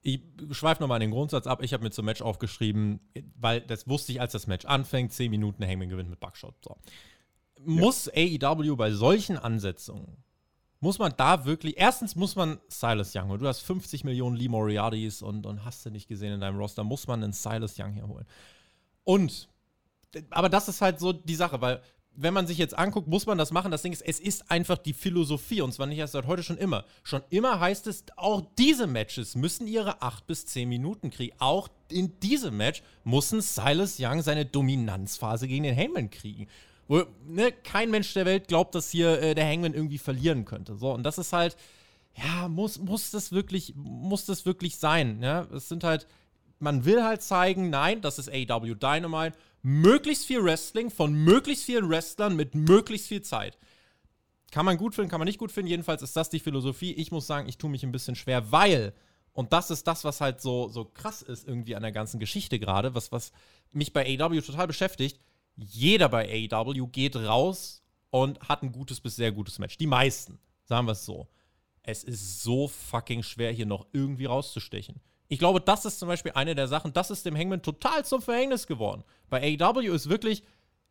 Ich 0.05 0.21
schweife 0.51 0.83
nochmal 0.83 0.99
den 0.99 1.13
Grundsatz 1.13 1.47
ab. 1.47 1.63
Ich 1.63 1.73
habe 1.73 1.85
mir 1.85 1.91
zum 1.91 2.05
Match 2.05 2.23
aufgeschrieben, 2.23 3.01
weil 3.37 3.61
das 3.61 3.89
wusste 3.89 4.13
ich, 4.13 4.21
als 4.21 4.33
das 4.33 4.49
Match 4.49 4.65
anfängt. 4.65 5.13
10 5.13 5.31
Minuten 5.31 5.65
Hangman 5.65 5.89
gewinnt 5.89 6.11
mit 6.11 6.19
Buckshot. 6.19 6.55
So. 6.63 6.77
Muss 7.65 8.11
ja. 8.15 8.51
AEW 8.51 8.77
bei 8.77 8.91
solchen 8.93 9.37
Ansetzungen, 9.37 10.17
muss 10.81 10.99
man 10.99 11.15
da 11.17 11.45
wirklich, 11.45 11.77
erstens 11.77 12.17
muss 12.17 12.35
man 12.35 12.59
Silas 12.69 13.15
Young 13.15 13.29
holen. 13.29 13.41
Du 13.41 13.47
hast 13.47 13.61
50 13.61 14.03
Millionen 14.03 14.37
Lee 14.37 14.49
Moriartys 14.49 15.23
und, 15.23 15.47
und 15.47 15.65
hast 15.65 15.87
du 15.87 15.91
nicht 15.91 16.09
gesehen 16.09 16.33
in 16.33 16.41
deinem 16.41 16.59
Roster, 16.59 16.83
muss 16.83 17.07
man 17.07 17.23
einen 17.23 17.33
Silas 17.33 17.79
Young 17.79 17.93
hier 17.93 18.09
holen. 18.09 18.27
Und, 19.05 19.49
aber 20.31 20.49
das 20.49 20.69
ist 20.69 20.81
halt 20.81 20.99
so 20.99 21.13
die 21.13 21.37
Sache, 21.37 21.61
weil 21.61 21.81
wenn 22.15 22.35
man 22.35 22.47
sich 22.47 22.59
jetzt 22.59 22.77
anguckt, 22.77 23.09
muss 23.09 23.27
man 23.27 23.39
das 23.39 23.53
machen. 23.53 23.71
Das 23.71 23.83
Ding 23.83 23.93
ist, 23.93 24.03
es 24.03 24.21
ist 24.21 24.51
einfach 24.51 24.77
die 24.77 24.93
Philosophie 24.93 25.63
und 25.63 25.73
zwar 25.73 25.87
nicht 25.87 25.99
erst 25.99 26.13
seit 26.13 26.27
heute, 26.27 26.43
schon 26.43 26.59
immer. 26.59 26.85
Schon 27.03 27.23
immer 27.31 27.61
heißt 27.61 27.87
es, 27.87 28.05
auch 28.17 28.43
diese 28.59 28.87
Matches 28.87 29.35
müssen 29.35 29.67
ihre 29.67 30.03
8 30.03 30.27
bis 30.27 30.47
10 30.47 30.69
Minuten 30.69 31.11
kriegen. 31.11 31.35
Auch 31.39 31.69
in 31.89 32.19
diesem 32.21 32.57
Match 32.57 32.83
muss 33.05 33.33
ein 33.33 33.41
Silas 33.41 33.97
Young 33.99 34.21
seine 34.23 34.45
Dominanzphase 34.45 35.49
gegen 35.49 35.65
den 35.65 35.77
Hangman 35.77 36.11
kriegen. 36.11 36.49
Wo, 36.89 37.05
ne, 37.27 37.53
kein 37.53 37.91
Mensch 37.91 38.13
der 38.15 38.27
Welt 38.27 38.49
glaubt, 38.49 38.75
dass 38.75 38.91
hier 38.91 39.21
äh, 39.23 39.35
der 39.35 39.47
Hangman 39.47 39.75
irgendwie 39.75 39.99
verlieren 39.99 40.45
könnte. 40.45 40.77
So, 40.77 40.93
und 40.93 41.05
das 41.05 41.19
ist 41.19 41.33
halt, 41.33 41.57
ja, 42.17 42.49
muss, 42.49 42.79
muss 42.79 43.11
das 43.11 43.33
wirklich, 43.33 43.75
muss 43.77 44.27
das 44.27 44.45
wirklich 44.45 44.77
sein. 44.77 45.23
Ja? 45.23 45.43
Es 45.55 45.69
sind 45.69 45.85
halt, 45.85 46.07
man 46.59 46.85
will 46.85 47.03
halt 47.03 47.23
zeigen, 47.23 47.71
nein, 47.71 48.01
das 48.01 48.19
ist 48.19 48.29
AW 48.29 48.75
Dynamite 48.75 49.37
möglichst 49.63 50.27
viel 50.27 50.45
Wrestling 50.45 50.91
von 50.91 51.13
möglichst 51.13 51.65
vielen 51.65 51.89
Wrestlern 51.89 52.37
mit 52.37 52.55
möglichst 52.55 53.09
viel 53.09 53.23
Zeit. 53.23 53.59
Kann 54.51 54.67
man 54.67 54.77
gut 54.77 54.95
finden, 54.95 55.11
kann 55.11 55.21
man 55.21 55.27
nicht 55.27 55.39
gut 55.39 55.53
finden. 55.53 55.71
Jedenfalls 55.71 56.03
ist 56.03 56.17
das 56.17 56.29
die 56.29 56.41
Philosophie. 56.41 56.93
Ich 56.93 57.11
muss 57.11 57.27
sagen, 57.27 57.49
ich 57.49 57.59
tue 57.59 57.71
mich 57.71 57.85
ein 57.85 57.93
bisschen 57.93 58.17
schwer, 58.17 58.53
weil, 58.53 58.93
und 59.33 59.53
das 59.53 59.71
ist 59.71 59.87
das, 59.87 60.05
was 60.05 60.21
halt 60.21 60.43
so, 60.43 60.69
so 60.69 60.85
krass 60.85 61.23
ist 61.23 61.47
irgendwie 61.49 61.75
an 61.75 61.83
der 61.83 61.93
ganzen 61.93 62.21
Geschichte 62.21 62.59
gerade, 62.59 62.95
was, 62.95 63.13
was 63.13 63.33
mich 63.71 63.93
bei 63.93 64.21
AW 64.21 64.41
total 64.43 64.67
beschäftigt. 64.67 65.21
Jeder 65.57 66.09
bei 66.09 66.49
AW 66.51 66.87
geht 66.89 67.17
raus 67.17 67.83
und 68.11 68.41
hat 68.49 68.63
ein 68.63 68.73
gutes 68.73 69.01
bis 69.01 69.17
sehr 69.17 69.33
gutes 69.33 69.59
Match. 69.59 69.77
Die 69.79 69.87
meisten, 69.87 70.39
sagen 70.65 70.87
wir 70.87 70.93
es 70.93 71.05
so. 71.05 71.29
Es 71.83 72.05
ist 72.05 72.43
so 72.43 72.69
fucking 72.69 73.23
schwer, 73.23 73.53
hier 73.53 73.67
noch 73.67 73.87
irgendwie 73.93 74.27
rauszustechen. 74.27 75.01
Ich 75.29 75.39
glaube, 75.39 75.61
das 75.61 75.85
ist 75.85 75.99
zum 75.99 76.09
Beispiel 76.09 76.33
eine 76.33 76.55
der 76.55 76.69
Sachen, 76.69 76.93
das 76.93 77.11
ist 77.11 77.25
dem 77.25 77.37
Hangman 77.37 77.63
total 77.63 78.05
zum 78.05 78.21
Verhängnis 78.23 78.67
geworden. 78.67 79.03
Bei 79.31 79.59
AEW 79.59 79.93
ist 79.93 80.09
wirklich 80.09 80.43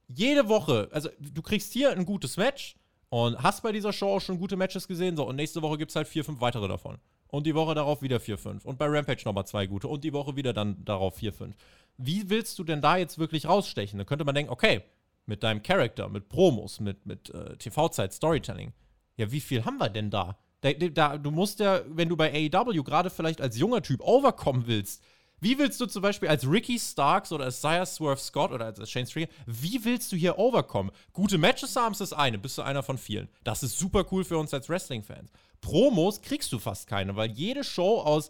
jede 0.08 0.50
Woche, 0.50 0.90
also 0.92 1.10
du 1.20 1.42
kriegst 1.42 1.72
hier 1.72 1.92
ein 1.92 2.06
gutes 2.06 2.38
Match 2.38 2.76
und 3.10 3.42
hast 3.42 3.62
bei 3.62 3.72
dieser 3.72 3.94
Show 3.94 4.16
auch 4.16 4.20
schon 4.20 4.40
gute 4.40 4.58
Matches 4.58 4.88
gesehen, 4.88 5.16
so 5.16 5.28
und 5.28 5.36
nächste 5.36 5.62
Woche 5.62 5.78
gibt 5.78 5.92
es 5.92 5.96
halt 5.96 6.08
vier, 6.08 6.26
fünf 6.26 6.42
weitere 6.42 6.68
davon. 6.68 6.98
Und 7.32 7.48
die 7.48 7.56
Woche 7.56 7.74
darauf 7.74 8.02
wieder 8.02 8.20
vier, 8.20 8.38
fünf. 8.38 8.66
Und 8.66 8.78
bei 8.78 8.88
Rampage 8.88 9.22
nochmal 9.24 9.48
zwei 9.48 9.66
gute. 9.66 9.88
Und 9.88 10.04
die 10.04 10.12
Woche 10.12 10.36
wieder 10.36 10.52
dann 10.52 10.84
darauf 10.84 11.16
vier, 11.16 11.32
fünf. 11.32 11.56
Wie 11.98 12.30
willst 12.30 12.58
du 12.60 12.64
denn 12.64 12.82
da 12.82 12.98
jetzt 12.98 13.20
wirklich 13.20 13.46
rausstechen? 13.46 14.00
Da 14.00 14.06
könnte 14.06 14.26
man 14.26 14.36
denken, 14.36 14.52
okay, 14.52 14.84
mit 15.26 15.44
deinem 15.44 15.62
Charakter, 15.64 16.10
mit 16.10 16.30
Promos, 16.30 16.80
mit, 16.80 17.06
mit 17.06 17.30
äh, 17.30 17.56
TV-Zeit, 17.58 18.14
Storytelling. 18.14 18.74
Ja, 19.18 19.32
wie 19.32 19.42
viel 19.42 19.66
haben 19.66 19.78
wir 19.78 19.90
denn 19.90 20.10
da? 20.10 20.38
Da, 20.62 20.74
da, 20.74 21.18
du 21.18 21.32
musst 21.32 21.60
ja, 21.60 21.82
wenn 21.88 22.10
du 22.10 22.16
bei 22.16 22.32
AEW 22.32 22.84
gerade 22.84 23.10
vielleicht 23.10 23.42
als 23.42 23.58
junger 23.58 23.82
Typ 23.82 24.02
overkommen 24.02 24.68
willst, 24.68 25.04
wie 25.44 25.58
willst 25.58 25.82
du 25.82 25.88
zum 25.88 26.04
Beispiel 26.04 26.30
als 26.30 26.48
Ricky 26.48 26.78
Starks 26.78 27.32
oder 27.32 27.46
als 27.46 27.62
Sire 27.62 27.86
Swerve 27.88 28.22
Scott 28.22 28.52
oder 28.52 28.66
als 28.66 28.90
Shane 28.90 29.08
Stringer, 29.08 29.28
wie 29.48 29.84
willst 29.84 30.12
du 30.12 30.16
hier 30.16 30.38
overkommen? 30.38 30.92
Gute 31.14 31.40
Matches 31.40 31.76
haben 31.76 31.94
ist 31.94 32.02
das 32.02 32.14
eine, 32.14 32.38
bist 32.38 32.60
du 32.60 32.62
einer 32.62 32.84
von 32.84 33.00
vielen. 33.00 33.28
Das 33.44 33.64
ist 33.64 33.80
super 33.80 34.06
cool 34.12 34.24
für 34.24 34.38
uns 34.38 34.54
als 34.54 34.70
Wrestling-Fans. 34.70 35.32
Promos 35.60 36.22
kriegst 36.22 36.52
du 36.54 36.60
fast 36.60 36.86
keine, 36.86 37.16
weil 37.16 37.32
jede 37.32 37.64
Show 37.64 38.02
aus 38.02 38.30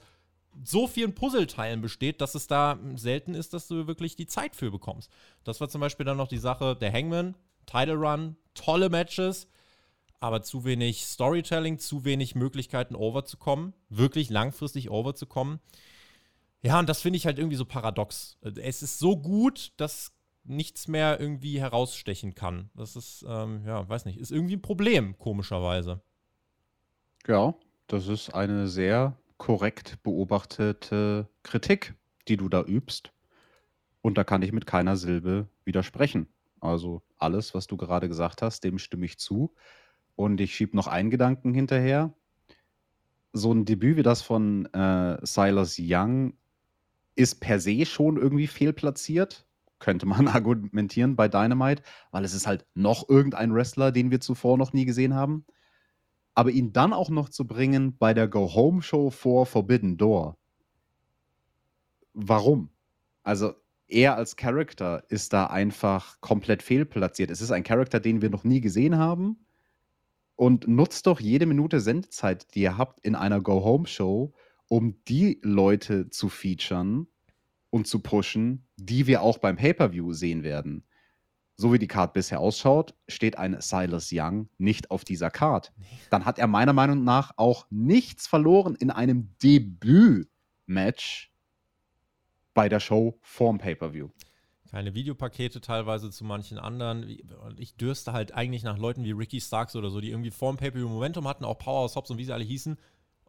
so 0.63 0.87
vielen 0.87 1.15
Puzzleteilen 1.15 1.81
besteht, 1.81 2.21
dass 2.21 2.35
es 2.35 2.47
da 2.47 2.79
selten 2.95 3.33
ist, 3.33 3.53
dass 3.53 3.67
du 3.67 3.87
wirklich 3.87 4.15
die 4.15 4.27
Zeit 4.27 4.55
für 4.55 4.71
bekommst. 4.71 5.11
Das 5.43 5.61
war 5.61 5.69
zum 5.69 5.81
Beispiel 5.81 6.05
dann 6.05 6.17
noch 6.17 6.27
die 6.27 6.37
Sache 6.37 6.75
der 6.75 6.91
Hangman, 6.91 7.35
Title 7.65 7.95
Run, 7.95 8.35
tolle 8.53 8.89
Matches 8.89 9.47
aber 10.21 10.43
zu 10.43 10.63
wenig 10.63 11.03
Storytelling, 11.03 11.79
zu 11.79 12.05
wenig 12.05 12.35
Möglichkeiten 12.35 12.95
overzukommen, 12.95 13.73
wirklich 13.89 14.29
langfristig 14.29 14.89
overzukommen. 14.91 15.59
Ja, 16.61 16.79
und 16.79 16.87
das 16.87 17.01
finde 17.01 17.17
ich 17.17 17.25
halt 17.25 17.39
irgendwie 17.39 17.57
so 17.57 17.65
paradox. 17.65 18.37
Es 18.41 18.83
ist 18.83 18.99
so 18.99 19.17
gut, 19.17 19.73
dass 19.77 20.13
nichts 20.43 20.87
mehr 20.87 21.19
irgendwie 21.19 21.59
herausstechen 21.59 22.35
kann. 22.35 22.69
Das 22.75 22.95
ist, 22.95 23.25
ähm, 23.27 23.63
ja, 23.65 23.89
weiß 23.89 24.05
nicht, 24.05 24.19
ist 24.19 24.31
irgendwie 24.31 24.57
ein 24.57 24.61
Problem, 24.61 25.17
komischerweise. 25.17 26.01
Ja, 27.27 27.55
das 27.87 28.07
ist 28.07 28.29
eine 28.29 28.67
sehr 28.67 29.17
korrekt 29.41 29.97
beobachtete 30.03 31.27
Kritik, 31.41 31.95
die 32.27 32.37
du 32.37 32.47
da 32.47 32.61
übst. 32.61 33.11
Und 34.03 34.19
da 34.19 34.23
kann 34.23 34.43
ich 34.43 34.51
mit 34.51 34.67
keiner 34.67 34.97
Silbe 34.97 35.47
widersprechen. 35.65 36.27
Also 36.59 37.01
alles, 37.17 37.55
was 37.55 37.65
du 37.65 37.75
gerade 37.75 38.07
gesagt 38.07 38.43
hast, 38.43 38.63
dem 38.63 38.77
stimme 38.77 39.07
ich 39.07 39.17
zu. 39.17 39.55
Und 40.15 40.39
ich 40.41 40.53
schiebe 40.53 40.75
noch 40.75 40.85
einen 40.85 41.09
Gedanken 41.09 41.55
hinterher. 41.55 42.13
So 43.33 43.51
ein 43.51 43.65
Debüt 43.65 43.97
wie 43.97 44.03
das 44.03 44.21
von 44.21 44.67
äh, 44.75 45.17
Silas 45.25 45.77
Young 45.79 46.35
ist 47.15 47.39
per 47.39 47.59
se 47.59 47.87
schon 47.87 48.17
irgendwie 48.17 48.45
fehlplatziert, 48.45 49.47
könnte 49.79 50.05
man 50.05 50.27
argumentieren 50.27 51.15
bei 51.15 51.27
Dynamite, 51.27 51.81
weil 52.11 52.25
es 52.25 52.35
ist 52.35 52.45
halt 52.45 52.67
noch 52.75 53.09
irgendein 53.09 53.55
Wrestler, 53.55 53.91
den 53.91 54.11
wir 54.11 54.21
zuvor 54.21 54.59
noch 54.59 54.71
nie 54.71 54.85
gesehen 54.85 55.15
haben. 55.15 55.45
Aber 56.33 56.51
ihn 56.51 56.73
dann 56.73 56.93
auch 56.93 57.09
noch 57.09 57.29
zu 57.29 57.45
bringen 57.45 57.97
bei 57.97 58.13
der 58.13 58.27
Go-Home-Show 58.27 59.09
vor 59.09 59.45
Forbidden 59.45 59.97
Door. 59.97 60.37
Warum? 62.13 62.69
Also 63.23 63.53
er 63.87 64.15
als 64.15 64.35
Charakter 64.37 65.03
ist 65.09 65.33
da 65.33 65.47
einfach 65.47 66.19
komplett 66.21 66.63
fehlplatziert. 66.63 67.29
Es 67.29 67.41
ist 67.41 67.51
ein 67.51 67.63
Charakter, 67.63 67.99
den 67.99 68.21
wir 68.21 68.29
noch 68.29 68.43
nie 68.43 68.61
gesehen 68.61 68.97
haben 68.97 69.45
und 70.35 70.67
nutzt 70.67 71.07
doch 71.07 71.19
jede 71.19 71.45
Minute 71.45 71.79
Sendezeit, 71.79 72.55
die 72.55 72.61
ihr 72.61 72.77
habt 72.77 72.99
in 73.01 73.15
einer 73.15 73.41
Go-Home-Show, 73.41 74.33
um 74.67 75.03
die 75.07 75.39
Leute 75.43 76.09
zu 76.09 76.29
featuren 76.29 77.07
und 77.69 77.87
zu 77.87 77.99
pushen, 77.99 78.65
die 78.77 79.07
wir 79.07 79.21
auch 79.21 79.37
beim 79.37 79.57
Pay-Per-View 79.57 80.13
sehen 80.13 80.43
werden. 80.43 80.83
So 81.57 81.71
wie 81.73 81.79
die 81.79 81.87
Card 81.87 82.13
bisher 82.13 82.39
ausschaut, 82.39 82.95
steht 83.07 83.37
ein 83.37 83.59
Silas 83.59 84.09
Young 84.11 84.49
nicht 84.57 84.89
auf 84.89 85.03
dieser 85.03 85.29
Card. 85.29 85.71
Dann 86.09 86.25
hat 86.25 86.39
er 86.39 86.47
meiner 86.47 86.73
Meinung 86.73 87.03
nach 87.03 87.33
auch 87.37 87.67
nichts 87.69 88.27
verloren 88.27 88.75
in 88.75 88.89
einem 88.89 89.35
Debüt-Match 89.43 91.31
bei 92.53 92.67
der 92.67 92.79
Show 92.79 93.19
vorm 93.21 93.59
Pay-Per-View 93.59 94.09
keine 94.71 94.95
Videopakete 94.95 95.59
teilweise 95.59 96.09
zu 96.11 96.23
manchen 96.23 96.57
anderen. 96.57 97.03
Und 97.45 97.59
ich 97.59 97.75
dürste 97.75 98.13
halt 98.13 98.33
eigentlich 98.33 98.63
nach 98.63 98.77
Leuten 98.77 99.03
wie 99.03 99.11
Ricky 99.11 99.41
Starks 99.41 99.75
oder 99.75 99.89
so, 99.89 99.99
die 99.99 100.09
irgendwie 100.09 100.31
vorm 100.31 100.55
Pay-Per-View 100.55 100.87
Momentum 100.87 101.27
hatten, 101.27 101.43
auch 101.43 101.57
Powerhouse 101.57 101.97
Hobbs 101.97 102.09
und 102.09 102.17
wie 102.17 102.23
sie 102.23 102.33
alle 102.33 102.45
hießen. 102.45 102.77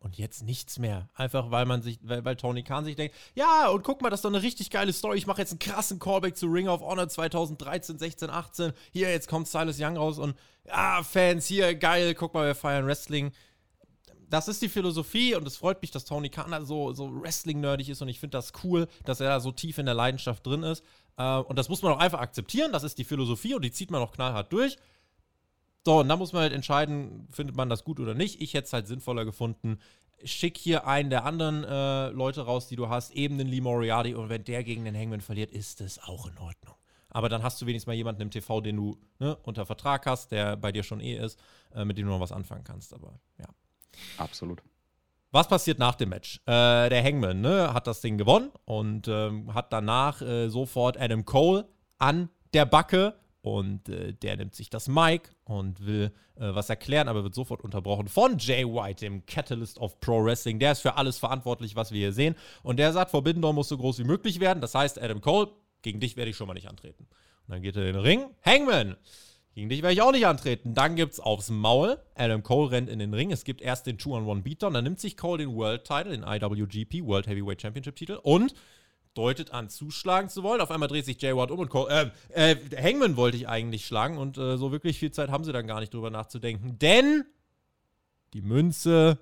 Und 0.02 0.18
jetzt 0.18 0.42
nichts 0.42 0.80
mehr. 0.80 1.08
Einfach 1.14 1.52
weil 1.52 1.64
man 1.64 1.80
sich, 1.80 2.00
weil, 2.02 2.24
weil 2.24 2.34
Tony 2.34 2.64
Khan 2.64 2.84
sich 2.84 2.96
denkt, 2.96 3.14
ja, 3.36 3.68
und 3.68 3.84
guck 3.84 4.02
mal, 4.02 4.10
das 4.10 4.18
ist 4.18 4.24
doch 4.24 4.30
eine 4.30 4.42
richtig 4.42 4.70
geile 4.70 4.92
Story. 4.92 5.16
Ich 5.16 5.28
mache 5.28 5.40
jetzt 5.40 5.52
einen 5.52 5.60
krassen 5.60 6.00
Callback 6.00 6.36
zu 6.36 6.46
Ring 6.46 6.66
of 6.66 6.80
Honor 6.80 7.08
2013, 7.08 7.98
16, 7.98 8.28
18. 8.28 8.72
Hier, 8.92 9.10
jetzt 9.10 9.28
kommt 9.28 9.46
Silas 9.46 9.78
Young 9.78 9.96
raus 9.96 10.18
und 10.18 10.36
ja, 10.66 11.04
Fans, 11.04 11.46
hier, 11.46 11.76
geil, 11.76 12.14
guck 12.16 12.34
mal, 12.34 12.46
wir 12.46 12.56
feiern 12.56 12.84
Wrestling. 12.84 13.30
das 14.28 14.48
ist 14.48 14.60
die 14.60 14.68
Philosophie 14.68 15.36
und 15.36 15.46
es 15.46 15.56
freut 15.56 15.80
mich, 15.82 15.92
dass 15.92 16.04
Tony 16.04 16.30
Khan 16.30 16.66
so, 16.66 16.92
so 16.92 17.22
Wrestling-nerdig 17.22 17.88
ist 17.88 18.02
und 18.02 18.08
ich 18.08 18.18
finde 18.18 18.38
das 18.38 18.52
cool, 18.64 18.88
dass 19.04 19.20
er 19.20 19.28
da 19.28 19.40
so 19.40 19.52
tief 19.52 19.78
in 19.78 19.86
der 19.86 19.94
Leidenschaft 19.94 20.44
drin 20.44 20.64
ist. 20.64 20.82
Äh, 21.16 21.38
und 21.38 21.58
das 21.58 21.68
muss 21.68 21.82
man 21.82 21.92
auch 21.92 21.98
einfach 21.98 22.20
akzeptieren. 22.20 22.72
Das 22.72 22.82
ist 22.82 22.98
die 22.98 23.04
Philosophie 23.04 23.54
und 23.54 23.62
die 23.62 23.70
zieht 23.70 23.92
man 23.92 24.02
auch 24.02 24.12
knallhart 24.12 24.52
durch. 24.52 24.78
So, 25.84 26.00
und 26.00 26.08
dann 26.08 26.18
muss 26.18 26.32
man 26.32 26.42
halt 26.42 26.52
entscheiden, 26.52 27.26
findet 27.32 27.56
man 27.56 27.68
das 27.68 27.84
gut 27.84 27.98
oder 27.98 28.14
nicht. 28.14 28.40
Ich 28.40 28.54
hätte 28.54 28.66
es 28.66 28.72
halt 28.72 28.86
sinnvoller 28.86 29.24
gefunden. 29.24 29.78
Schick 30.24 30.56
hier 30.56 30.86
einen 30.86 31.10
der 31.10 31.24
anderen 31.24 31.64
äh, 31.64 32.08
Leute 32.10 32.42
raus, 32.42 32.68
die 32.68 32.76
du 32.76 32.88
hast, 32.88 33.10
eben 33.12 33.38
den 33.38 33.48
Lee 33.48 33.60
Moriarty. 33.60 34.14
Und 34.14 34.28
wenn 34.28 34.44
der 34.44 34.62
gegen 34.62 34.84
den 34.84 34.96
Hangman 34.96 35.20
verliert, 35.20 35.50
ist 35.50 35.80
das 35.80 35.98
auch 35.98 36.26
in 36.26 36.38
Ordnung. 36.38 36.76
Aber 37.10 37.28
dann 37.28 37.42
hast 37.42 37.60
du 37.60 37.66
wenigstens 37.66 37.88
mal 37.88 37.94
jemanden 37.94 38.22
im 38.22 38.30
TV, 38.30 38.60
den 38.60 38.76
du 38.76 38.96
ne, 39.18 39.36
unter 39.42 39.66
Vertrag 39.66 40.06
hast, 40.06 40.30
der 40.30 40.56
bei 40.56 40.72
dir 40.72 40.82
schon 40.82 41.00
eh 41.00 41.16
ist, 41.16 41.38
äh, 41.74 41.84
mit 41.84 41.98
dem 41.98 42.06
du 42.06 42.12
noch 42.12 42.20
was 42.20 42.32
anfangen 42.32 42.64
kannst. 42.64 42.94
Aber 42.94 43.18
ja. 43.38 43.46
Absolut. 44.16 44.62
Was 45.32 45.48
passiert 45.48 45.78
nach 45.78 45.94
dem 45.94 46.10
Match? 46.10 46.36
Äh, 46.46 46.88
der 46.88 47.02
Hangman 47.02 47.40
ne, 47.40 47.74
hat 47.74 47.86
das 47.86 48.00
Ding 48.00 48.18
gewonnen 48.18 48.50
und 48.64 49.08
ähm, 49.08 49.52
hat 49.52 49.72
danach 49.72 50.22
äh, 50.22 50.48
sofort 50.48 50.98
Adam 50.98 51.24
Cole 51.24 51.66
an 51.98 52.28
der 52.54 52.66
Backe 52.66 53.14
und 53.42 53.88
äh, 53.88 54.14
der 54.14 54.36
nimmt 54.36 54.54
sich 54.54 54.70
das 54.70 54.88
Mic 54.88 55.28
und 55.44 55.84
will 55.84 56.12
äh, 56.36 56.54
was 56.54 56.70
erklären, 56.70 57.08
aber 57.08 57.24
wird 57.24 57.34
sofort 57.34 57.62
unterbrochen 57.62 58.08
von 58.08 58.38
Jay 58.38 58.64
White, 58.64 59.04
dem 59.04 59.26
Catalyst 59.26 59.78
of 59.78 60.00
Pro 60.00 60.24
Wrestling. 60.24 60.60
Der 60.60 60.72
ist 60.72 60.80
für 60.80 60.96
alles 60.96 61.18
verantwortlich, 61.18 61.74
was 61.74 61.90
wir 61.90 61.98
hier 61.98 62.12
sehen. 62.12 62.36
Und 62.62 62.78
der 62.78 62.92
sagt, 62.92 63.10
Forbidden 63.10 63.42
Door 63.42 63.52
muss 63.52 63.68
so 63.68 63.76
groß 63.76 63.98
wie 63.98 64.04
möglich 64.04 64.38
werden. 64.38 64.60
Das 64.60 64.74
heißt, 64.74 65.02
Adam 65.02 65.20
Cole, 65.20 65.48
gegen 65.82 65.98
dich 65.98 66.16
werde 66.16 66.30
ich 66.30 66.36
schon 66.36 66.46
mal 66.46 66.54
nicht 66.54 66.68
antreten. 66.68 67.08
Und 67.46 67.54
dann 67.54 67.62
geht 67.62 67.76
er 67.76 67.86
in 67.86 67.94
den 67.94 68.02
Ring. 68.02 68.26
Hangman! 68.44 68.96
Gegen 69.54 69.68
dich 69.68 69.82
werde 69.82 69.92
ich 69.92 70.00
auch 70.00 70.12
nicht 70.12 70.26
antreten. 70.26 70.72
Dann 70.72 70.96
gibt's 70.96 71.20
aufs 71.20 71.50
Maul. 71.50 71.98
Adam 72.14 72.42
Cole 72.42 72.70
rennt 72.70 72.88
in 72.88 73.00
den 73.00 73.12
Ring. 73.12 73.32
Es 73.32 73.44
gibt 73.44 73.60
erst 73.60 73.86
den 73.86 73.98
2-on-1 73.98 74.70
Dann 74.70 74.84
nimmt 74.84 74.98
sich 74.98 75.16
Cole 75.16 75.44
den 75.44 75.54
World 75.54 75.84
Title, 75.84 76.12
den 76.12 76.22
IWGP 76.22 77.04
World 77.04 77.26
Heavyweight 77.26 77.60
Championship 77.60 77.96
Titel 77.96 78.18
und 78.22 78.54
deutet 79.14 79.52
an, 79.52 79.68
zuschlagen 79.68 80.28
zu 80.28 80.42
wollen. 80.42 80.60
Auf 80.60 80.70
einmal 80.70 80.88
dreht 80.88 81.04
sich 81.04 81.20
Jay 81.20 81.36
Watt 81.36 81.50
um 81.50 81.60
und 81.60 81.68
Cole, 81.68 82.12
äh, 82.34 82.52
äh, 82.52 82.56
Hangman 82.76 83.16
wollte 83.16 83.36
ich 83.36 83.48
eigentlich 83.48 83.86
schlagen 83.86 84.18
und 84.18 84.38
äh, 84.38 84.56
so 84.56 84.72
wirklich 84.72 84.98
viel 84.98 85.10
Zeit 85.10 85.30
haben 85.30 85.44
sie 85.44 85.52
dann 85.52 85.66
gar 85.66 85.80
nicht 85.80 85.92
drüber 85.92 86.10
nachzudenken. 86.10 86.78
Denn 86.78 87.24
die 88.32 88.42
Münze 88.42 89.18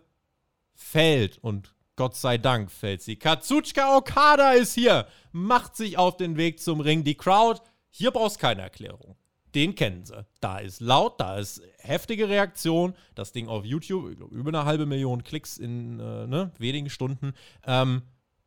fällt 0.75 1.39
und 1.39 1.75
Gott 1.97 2.17
sei 2.17 2.39
Dank 2.39 2.71
fällt 2.71 3.03
sie. 3.03 3.17
Katsuchika 3.17 3.97
Okada 3.97 4.53
ist 4.53 4.75
hier, 4.75 5.07
macht 5.33 5.77
sich 5.77 5.99
auf 5.99 6.17
den 6.17 6.37
Weg 6.37 6.61
zum 6.61 6.81
Ring. 6.81 7.05
Die 7.05 7.17
Crowd, 7.17 7.61
hier 7.91 8.11
brauchst 8.11 8.39
keine 8.39 8.63
Erklärung. 8.63 9.17
Den 9.55 9.75
kennen 9.75 10.05
sie. 10.05 10.25
Da 10.41 10.59
ist 10.59 10.81
laut, 10.81 11.21
da 11.21 11.39
ist 11.39 11.61
heftige 11.79 12.29
Reaktion. 12.29 12.95
Das 13.15 13.33
Ding 13.33 13.49
auf 13.49 13.65
YouTube, 13.65 14.19
über 14.31 14.49
eine 14.49 14.65
halbe 14.65 14.87
Million 14.87 15.25
Klicks 15.25 15.59
in 15.59 15.99
äh, 15.99 16.27
ne, 16.27 16.53
wenigen 16.59 16.89
Stunden. 16.89 17.35
Ähm, 17.67 18.03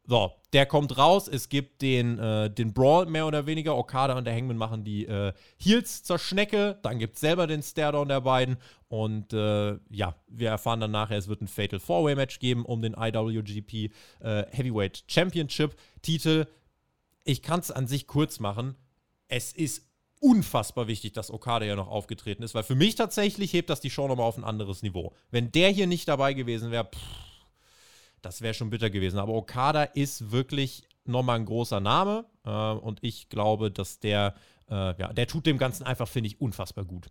so, 0.06 0.34
der 0.51 0.66
kommt 0.66 0.97
raus. 0.97 1.30
Es 1.30 1.47
gibt 1.47 1.82
den, 1.82 2.20
äh, 2.20 2.49
den 2.49 2.74
Brawl 2.74 3.06
mehr 3.06 3.26
oder 3.26 3.45
weniger. 3.45 3.78
Okada 3.78 4.18
und 4.18 4.26
der 4.26 4.36
Hangman 4.36 4.58
machen 4.58 4.84
die 4.84 5.06
äh, 5.06 5.32
Heels 5.58 6.04
zur 6.04 6.20
Schnecke. 6.20 6.78
Dann 6.82 6.99
gibt 6.99 7.16
es 7.16 7.22
selber 7.22 7.47
den 7.47 7.64
Staredown 7.64 8.10
der 8.10 8.20
beiden. 8.20 8.58
Und 8.89 9.32
äh, 9.32 9.78
ja, 9.89 10.16
wir 10.28 10.49
erfahren 10.49 10.82
dann 10.82 10.91
nachher, 10.91 11.18
es 11.18 11.30
wird 11.30 11.41
ein 11.41 11.47
Fatal 11.47 11.80
Four-Way-Match 11.80 12.39
geben 12.39 12.66
um 12.66 12.82
den 12.82 12.95
IWGP 12.97 13.91
äh, 14.20 14.45
Heavyweight 14.51 15.06
Championship 15.08 15.76
Titel. 16.01 16.47
Ich 17.24 17.41
kann 17.41 17.62
es 17.62 17.72
an 17.72 17.88
sich 17.88 18.06
kurz 18.06 18.41
machen. 18.41 18.76
Es 19.30 19.54
ist 19.54 19.88
unfassbar 20.20 20.88
wichtig, 20.88 21.14
dass 21.14 21.32
Okada 21.32 21.66
ja 21.66 21.76
noch 21.76 21.88
aufgetreten 21.88 22.43
ist, 22.43 22.56
weil 22.56 22.64
für 22.64 22.76
mich 22.76 22.95
tatsächlich 22.95 23.54
hebt 23.54 23.70
das 23.70 23.80
die 23.80 23.89
Show 23.89 24.08
nochmal 24.08 24.28
auf 24.28 24.38
ein 24.38 24.43
anderes 24.43 24.82
Niveau. 24.82 25.14
Wenn 25.32 25.51
der 25.51 25.70
hier 25.70 25.88
nicht 25.88 26.08
dabei 26.08 26.34
gewesen 26.34 26.72
wäre, 26.72 26.89
das 28.24 28.41
wäre 28.41 28.53
schon 28.53 28.71
bitter 28.71 28.89
gewesen. 28.89 29.19
Aber 29.19 29.34
Okada 29.34 29.84
ist 29.84 30.32
wirklich 30.32 30.88
nochmal 31.05 31.39
ein 31.39 31.45
großer 31.45 31.80
Name 31.80 32.26
äh, 32.45 32.49
und 32.49 32.99
ich 33.03 33.30
glaube, 33.30 33.69
dass 33.69 33.99
der, 33.99 34.34
äh, 34.69 34.99
ja, 34.99 35.13
der 35.13 35.28
tut 35.28 35.45
dem 35.45 35.57
Ganzen 35.57 35.84
einfach, 35.84 36.07
finde 36.07 36.28
ich, 36.28 36.41
unfassbar 36.41 36.86
gut. 36.86 37.07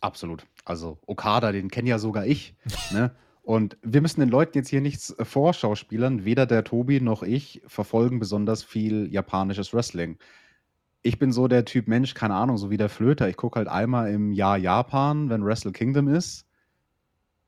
Absolut. 0.00 0.44
Also 0.64 0.98
Okada, 1.06 1.52
den 1.52 1.70
kenne 1.70 1.88
ja 1.88 1.98
sogar 1.98 2.26
ich. 2.26 2.54
ne? 2.90 3.12
Und 3.42 3.76
wir 3.82 4.00
müssen 4.00 4.20
den 4.20 4.28
Leuten 4.28 4.56
jetzt 4.56 4.68
hier 4.68 4.80
nichts 4.80 5.10
äh, 5.18 5.24
vorschauspielern. 5.24 6.24
Weder 6.24 6.46
der 6.46 6.62
Tobi 6.62 7.00
noch 7.00 7.24
ich 7.24 7.60
verfolgen 7.66 8.20
besonders 8.20 8.62
viel 8.62 9.12
japanisches 9.12 9.74
Wrestling. 9.74 10.18
Ich 11.02 11.18
bin 11.18 11.32
so 11.32 11.48
der 11.48 11.64
Typ 11.64 11.88
Mensch, 11.88 12.14
keine 12.14 12.34
Ahnung, 12.34 12.56
so 12.56 12.70
wie 12.70 12.76
der 12.76 12.88
Flöter. 12.88 13.28
Ich 13.28 13.36
gucke 13.36 13.58
halt 13.58 13.66
einmal 13.66 14.12
im 14.12 14.30
Jahr 14.30 14.58
Japan, 14.58 15.28
wenn 15.28 15.44
Wrestle 15.44 15.72
Kingdom 15.72 16.06
ist 16.06 16.46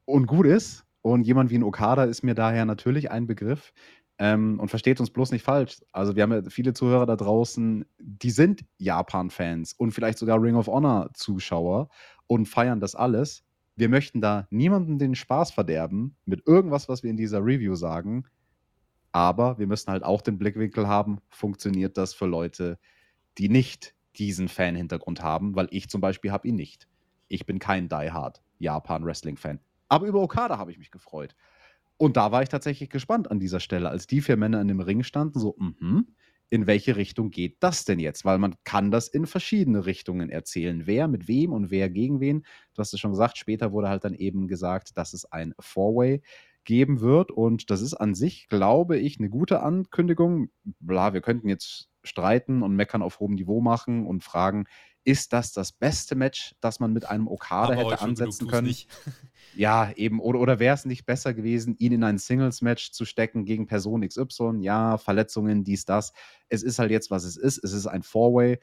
und 0.04 0.26
gut 0.26 0.46
ist. 0.46 0.83
Und 1.04 1.26
jemand 1.26 1.50
wie 1.50 1.58
ein 1.58 1.62
Okada 1.62 2.04
ist 2.04 2.22
mir 2.22 2.34
daher 2.34 2.64
natürlich 2.64 3.10
ein 3.10 3.26
Begriff. 3.26 3.74
Ähm, 4.16 4.58
und 4.58 4.68
versteht 4.68 5.00
uns 5.00 5.10
bloß 5.10 5.32
nicht 5.32 5.42
falsch. 5.42 5.80
Also, 5.92 6.16
wir 6.16 6.22
haben 6.22 6.32
ja 6.32 6.42
viele 6.48 6.72
Zuhörer 6.72 7.04
da 7.04 7.16
draußen, 7.16 7.84
die 7.98 8.30
sind 8.30 8.64
Japan-Fans 8.78 9.74
und 9.74 9.90
vielleicht 9.90 10.18
sogar 10.18 10.40
Ring 10.40 10.54
of 10.54 10.66
Honor-Zuschauer 10.66 11.88
und 12.26 12.46
feiern 12.46 12.80
das 12.80 12.94
alles. 12.94 13.44
Wir 13.76 13.90
möchten 13.90 14.22
da 14.22 14.46
niemandem 14.50 14.98
den 14.98 15.14
Spaß 15.14 15.50
verderben 15.50 16.16
mit 16.24 16.46
irgendwas, 16.46 16.88
was 16.88 17.02
wir 17.02 17.10
in 17.10 17.18
dieser 17.18 17.40
Review 17.40 17.74
sagen. 17.74 18.24
Aber 19.12 19.58
wir 19.58 19.66
müssen 19.66 19.90
halt 19.90 20.04
auch 20.04 20.22
den 20.22 20.38
Blickwinkel 20.38 20.88
haben, 20.88 21.18
funktioniert 21.28 21.98
das 21.98 22.14
für 22.14 22.26
Leute, 22.26 22.78
die 23.36 23.50
nicht 23.50 23.94
diesen 24.16 24.48
Fan-Hintergrund 24.48 25.22
haben, 25.22 25.54
weil 25.54 25.68
ich 25.70 25.90
zum 25.90 26.00
Beispiel 26.00 26.32
habe 26.32 26.48
ihn 26.48 26.54
nicht. 26.56 26.88
Ich 27.28 27.44
bin 27.44 27.58
kein 27.58 27.88
Die 27.90 28.10
Hard 28.10 28.42
Japan-Wrestling-Fan. 28.58 29.60
Aber 29.88 30.06
über 30.06 30.20
Okada 30.22 30.58
habe 30.58 30.70
ich 30.70 30.78
mich 30.78 30.90
gefreut. 30.90 31.34
Und 31.96 32.16
da 32.16 32.32
war 32.32 32.42
ich 32.42 32.48
tatsächlich 32.48 32.90
gespannt 32.90 33.30
an 33.30 33.40
dieser 33.40 33.60
Stelle, 33.60 33.88
als 33.88 34.06
die 34.06 34.20
vier 34.20 34.36
Männer 34.36 34.60
in 34.60 34.68
dem 34.68 34.80
Ring 34.80 35.02
standen, 35.02 35.38
so, 35.38 35.54
mhm, 35.58 36.08
in 36.50 36.66
welche 36.66 36.96
Richtung 36.96 37.30
geht 37.30 37.56
das 37.60 37.84
denn 37.84 37.98
jetzt? 37.98 38.24
Weil 38.24 38.38
man 38.38 38.54
kann 38.64 38.90
das 38.90 39.08
in 39.08 39.26
verschiedene 39.26 39.86
Richtungen 39.86 40.30
erzählen. 40.30 40.86
Wer 40.86 41.08
mit 41.08 41.28
wem 41.28 41.52
und 41.52 41.70
wer 41.70 41.88
gegen 41.90 42.20
wen. 42.20 42.42
Du 42.74 42.80
hast 42.80 42.92
es 42.94 43.00
schon 43.00 43.12
gesagt, 43.12 43.38
später 43.38 43.72
wurde 43.72 43.88
halt 43.88 44.04
dann 44.04 44.14
eben 44.14 44.46
gesagt, 44.48 44.96
dass 44.98 45.14
es 45.14 45.24
ein 45.32 45.54
Four-Way 45.58 46.22
geben 46.64 47.00
wird. 47.00 47.30
Und 47.30 47.70
das 47.70 47.80
ist 47.80 47.94
an 47.94 48.14
sich, 48.14 48.48
glaube 48.48 48.98
ich, 48.98 49.18
eine 49.18 49.30
gute 49.30 49.62
Ankündigung. 49.62 50.50
Bla, 50.80 51.12
wir 51.14 51.20
könnten 51.22 51.48
jetzt 51.48 51.88
streiten 52.02 52.62
und 52.62 52.76
meckern 52.76 53.02
auf 53.02 53.20
hohem 53.20 53.34
Niveau 53.34 53.60
machen 53.60 54.06
und 54.06 54.22
fragen, 54.22 54.66
ist 55.04 55.32
das 55.32 55.52
das 55.52 55.72
beste 55.72 56.14
Match, 56.14 56.54
das 56.60 56.80
man 56.80 56.92
mit 56.92 57.08
einem 57.08 57.28
Okada 57.28 57.74
Aber 57.74 57.76
hätte 57.76 58.00
ansetzen 58.00 58.48
können? 58.48 58.74
Ja, 59.56 59.92
eben. 59.94 60.18
Oder, 60.18 60.40
oder 60.40 60.58
wäre 60.58 60.74
es 60.74 60.84
nicht 60.84 61.06
besser 61.06 61.32
gewesen, 61.32 61.76
ihn 61.78 61.92
in 61.92 62.02
ein 62.02 62.18
Singles-Match 62.18 62.90
zu 62.90 63.04
stecken 63.04 63.44
gegen 63.44 63.68
Person 63.68 64.00
XY? 64.00 64.58
Ja, 64.62 64.98
Verletzungen, 64.98 65.62
dies, 65.62 65.84
das. 65.84 66.12
Es 66.48 66.64
ist 66.64 66.80
halt 66.80 66.90
jetzt, 66.90 67.12
was 67.12 67.22
es 67.22 67.36
ist. 67.36 67.62
Es 67.62 67.72
ist 67.72 67.86
ein 67.86 68.02
Four-Way. 68.02 68.58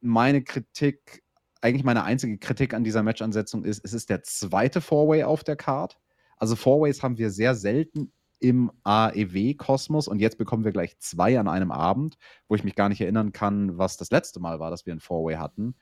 Meine 0.00 0.44
Kritik, 0.44 1.24
eigentlich 1.60 1.82
meine 1.82 2.04
einzige 2.04 2.38
Kritik 2.38 2.72
an 2.72 2.84
dieser 2.84 3.02
Match-Ansetzung 3.02 3.64
ist, 3.64 3.84
es 3.84 3.92
ist 3.92 4.10
der 4.10 4.22
zweite 4.22 4.80
Four-Way 4.80 5.24
auf 5.24 5.42
der 5.42 5.56
Card. 5.56 5.98
Also 6.36 6.54
Four-Ways 6.54 7.02
haben 7.02 7.18
wir 7.18 7.30
sehr 7.30 7.56
selten 7.56 8.12
im 8.40 8.70
AEW-Kosmos 8.84 10.08
und 10.08 10.20
jetzt 10.20 10.38
bekommen 10.38 10.64
wir 10.64 10.72
gleich 10.72 10.98
zwei 10.98 11.38
an 11.38 11.48
einem 11.48 11.70
Abend, 11.70 12.16
wo 12.48 12.54
ich 12.54 12.64
mich 12.64 12.74
gar 12.74 12.88
nicht 12.88 13.00
erinnern 13.00 13.32
kann, 13.32 13.78
was 13.78 13.96
das 13.96 14.10
letzte 14.10 14.40
Mal 14.40 14.60
war, 14.60 14.70
dass 14.70 14.86
wir 14.86 14.94
ein 14.94 15.00
Four-Way 15.00 15.36
hatten. 15.36 15.74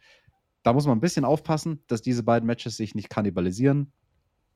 Da 0.62 0.72
muss 0.72 0.86
man 0.86 0.98
ein 0.98 1.02
bisschen 1.02 1.24
aufpassen, 1.24 1.84
dass 1.86 2.02
diese 2.02 2.22
beiden 2.22 2.46
Matches 2.46 2.76
sich 2.76 2.94
nicht 2.94 3.11
kannibalisieren. 3.11 3.92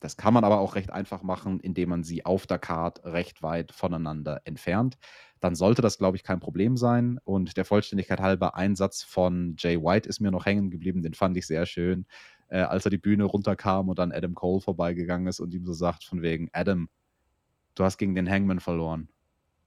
Das 0.01 0.17
kann 0.17 0.33
man 0.33 0.43
aber 0.43 0.59
auch 0.59 0.75
recht 0.75 0.89
einfach 0.89 1.21
machen, 1.21 1.59
indem 1.59 1.89
man 1.89 2.03
sie 2.03 2.25
auf 2.25 2.47
der 2.47 2.57
Card 2.57 3.05
recht 3.05 3.43
weit 3.43 3.71
voneinander 3.71 4.41
entfernt. 4.45 4.97
Dann 5.39 5.53
sollte 5.53 5.83
das, 5.83 5.99
glaube 5.99 6.17
ich, 6.17 6.23
kein 6.23 6.39
Problem 6.39 6.75
sein. 6.75 7.19
Und 7.23 7.55
der 7.55 7.65
Vollständigkeit 7.65 8.19
halber 8.19 8.55
Einsatz 8.55 9.03
von 9.03 9.55
Jay 9.59 9.77
White 9.77 10.09
ist 10.09 10.19
mir 10.19 10.31
noch 10.31 10.47
hängen 10.47 10.71
geblieben. 10.71 11.03
Den 11.03 11.13
fand 11.13 11.37
ich 11.37 11.45
sehr 11.45 11.67
schön, 11.67 12.07
äh, 12.47 12.61
als 12.61 12.85
er 12.85 12.91
die 12.91 12.97
Bühne 12.97 13.25
runterkam 13.25 13.89
und 13.89 13.99
dann 13.99 14.11
Adam 14.11 14.33
Cole 14.33 14.61
vorbeigegangen 14.61 15.27
ist 15.27 15.39
und 15.39 15.53
ihm 15.53 15.65
so 15.65 15.73
sagt, 15.73 16.03
von 16.03 16.23
wegen, 16.23 16.49
Adam, 16.51 16.89
du 17.75 17.83
hast 17.83 17.97
gegen 17.97 18.15
den 18.15 18.29
Hangman 18.29 18.59
verloren. 18.59 19.09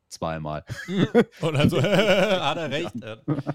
Zweimal. 0.09 0.64
Und 1.40 1.57
also 1.57 1.82
hat 1.82 2.57
er 2.57 2.70
recht. 2.70 2.92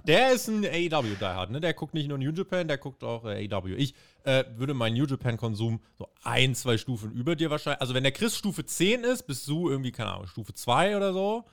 Der 0.06 0.34
ist 0.34 0.48
ein 0.50 0.66
AEW-Diehard, 0.66 1.52
ne? 1.52 1.62
Der 1.62 1.74
guckt 1.74 1.94
nicht 1.94 2.10
nur 2.10 2.18
New 2.18 2.32
Japan, 2.32 2.68
der 2.68 2.78
guckt 2.78 3.04
auch 3.04 3.24
äh, 3.26 3.48
AEW. 3.50 3.76
Ich 3.76 3.94
äh, 4.24 4.44
würde 4.56 4.74
meinen 4.74 4.98
New 4.98 5.06
Japan-Konsum 5.06 5.80
so 5.98 6.10
ein, 6.24 6.56
zwei 6.56 6.78
Stufen 6.78 7.12
über 7.12 7.36
dir 7.36 7.50
wahrscheinlich. 7.50 7.82
Also, 7.82 7.94
wenn 7.94 8.04
der 8.04 8.12
Chris 8.12 8.36
Stufe 8.36 8.66
10 8.66 9.06
ist, 9.06 9.24
bist 9.24 9.48
du 9.48 9.70
irgendwie, 9.70 9.92
keine 9.92 10.12
Ahnung, 10.12 10.28
Stufe 10.28 10.54
2 10.54 10.98
oder 10.98 11.14
so. 11.14 11.46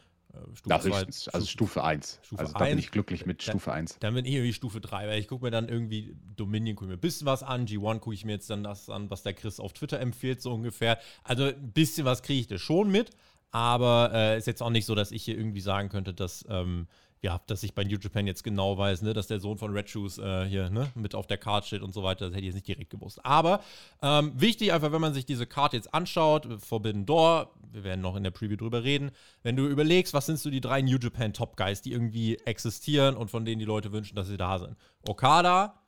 Stufe 0.55 0.91
2. 0.91 1.31
Also 1.33 1.47
Stufe 1.47 1.85
1. 1.85 2.21
Stufe 2.23 2.41
also 2.41 2.53
da 2.53 2.61
1. 2.61 2.71
bin 2.71 2.79
ich 2.79 2.91
glücklich 2.91 3.27
mit 3.27 3.43
Stufe 3.43 3.73
1. 3.73 3.99
Dann 4.01 4.15
bin 4.15 4.25
ich 4.25 4.35
irgendwie 4.35 4.53
Stufe 4.53 4.81
3, 4.81 5.09
weil 5.09 5.19
ich 5.19 5.29
gucke 5.29 5.45
mir 5.45 5.51
dann 5.51 5.69
irgendwie 5.69 6.17
Dominion, 6.37 6.77
gucke 6.77 6.89
mir 6.89 6.97
ein 6.97 7.01
bisschen 7.01 7.27
was 7.27 7.43
an, 7.43 7.67
G1 7.67 7.99
gucke 8.01 8.15
ich 8.15 8.25
mir 8.25 8.33
jetzt 8.33 8.51
dann 8.51 8.63
das 8.63 8.89
an, 8.89 9.11
was 9.11 9.23
der 9.23 9.35
Chris 9.35 9.61
auf 9.61 9.73
Twitter 9.73 10.01
empfiehlt, 10.01 10.41
so 10.43 10.53
ungefähr. 10.53 10.99
Also 11.25 11.45
ein 11.45 11.73
bisschen 11.73 12.05
was 12.05 12.23
kriege 12.23 12.41
ich 12.41 12.47
da 12.47 12.59
schon 12.59 12.91
mit, 12.91 13.11
aber 13.51 14.11
äh, 14.13 14.39
ist 14.39 14.47
jetzt 14.47 14.63
auch 14.63 14.71
nicht 14.71 14.87
so, 14.87 14.95
dass 14.95 15.13
ich 15.13 15.23
hier 15.23 15.37
irgendwie 15.37 15.61
sagen 15.61 15.89
könnte, 15.89 16.13
dass 16.13 16.45
ähm, 16.49 16.89
ja, 17.27 17.41
dass 17.49 17.65
ich 17.65 17.75
bei 17.75 17.83
New 17.83 17.99
Japan 18.01 18.29
jetzt 18.29 18.45
genau 18.45 18.79
weiß, 18.79 19.03
ne, 19.03 19.13
dass 19.13 19.27
der 19.27 19.41
Sohn 19.41 19.59
von 19.59 19.73
Red 19.73 19.91
Shoes 19.91 20.17
äh, 20.19 20.45
hier 20.45 20.71
ne, 20.71 20.93
mit 20.95 21.17
auf 21.17 21.27
der 21.27 21.39
Card 21.39 21.67
steht 21.67 21.83
und 21.83 21.93
so 21.93 22.05
weiter. 22.05 22.27
Das 22.27 22.35
hätte 22.35 22.43
ich 22.43 22.47
jetzt 22.47 22.55
nicht 22.55 22.69
direkt 22.69 22.91
gewusst. 22.91 23.19
Aber 23.25 23.65
ähm, 24.01 24.33
wichtig 24.37 24.73
einfach, 24.73 24.93
wenn 24.93 25.01
man 25.01 25.13
sich 25.13 25.27
diese 25.27 25.45
Card 25.45 25.73
jetzt 25.73 25.93
anschaut, 25.93 26.47
Forbidden 26.61 27.05
Door, 27.05 27.53
wir 27.73 27.83
werden 27.83 28.01
noch 28.01 28.15
in 28.15 28.23
der 28.23 28.31
Preview 28.31 28.55
drüber 28.55 28.85
reden, 28.85 29.11
wenn 29.43 29.57
du 29.57 29.67
überlegst, 29.67 30.15
was 30.15 30.27
sind 30.27 30.39
so 30.39 30.51
die 30.51 30.61
drei 30.61 30.83
New 30.83 30.99
Japan 30.99 31.33
Top 31.33 31.57
Guys, 31.57 31.83
die 31.83 31.91
irgendwie 31.91 32.37
existieren 32.45 33.17
und 33.17 33.29
von 33.29 33.45
denen 33.45 33.59
die 33.59 33.65
Leute 33.65 33.91
wünschen, 33.91 34.15
dass 34.15 34.29
sie 34.29 34.37
da 34.37 34.61
sind. 34.61 34.77
Okada, 35.09 35.83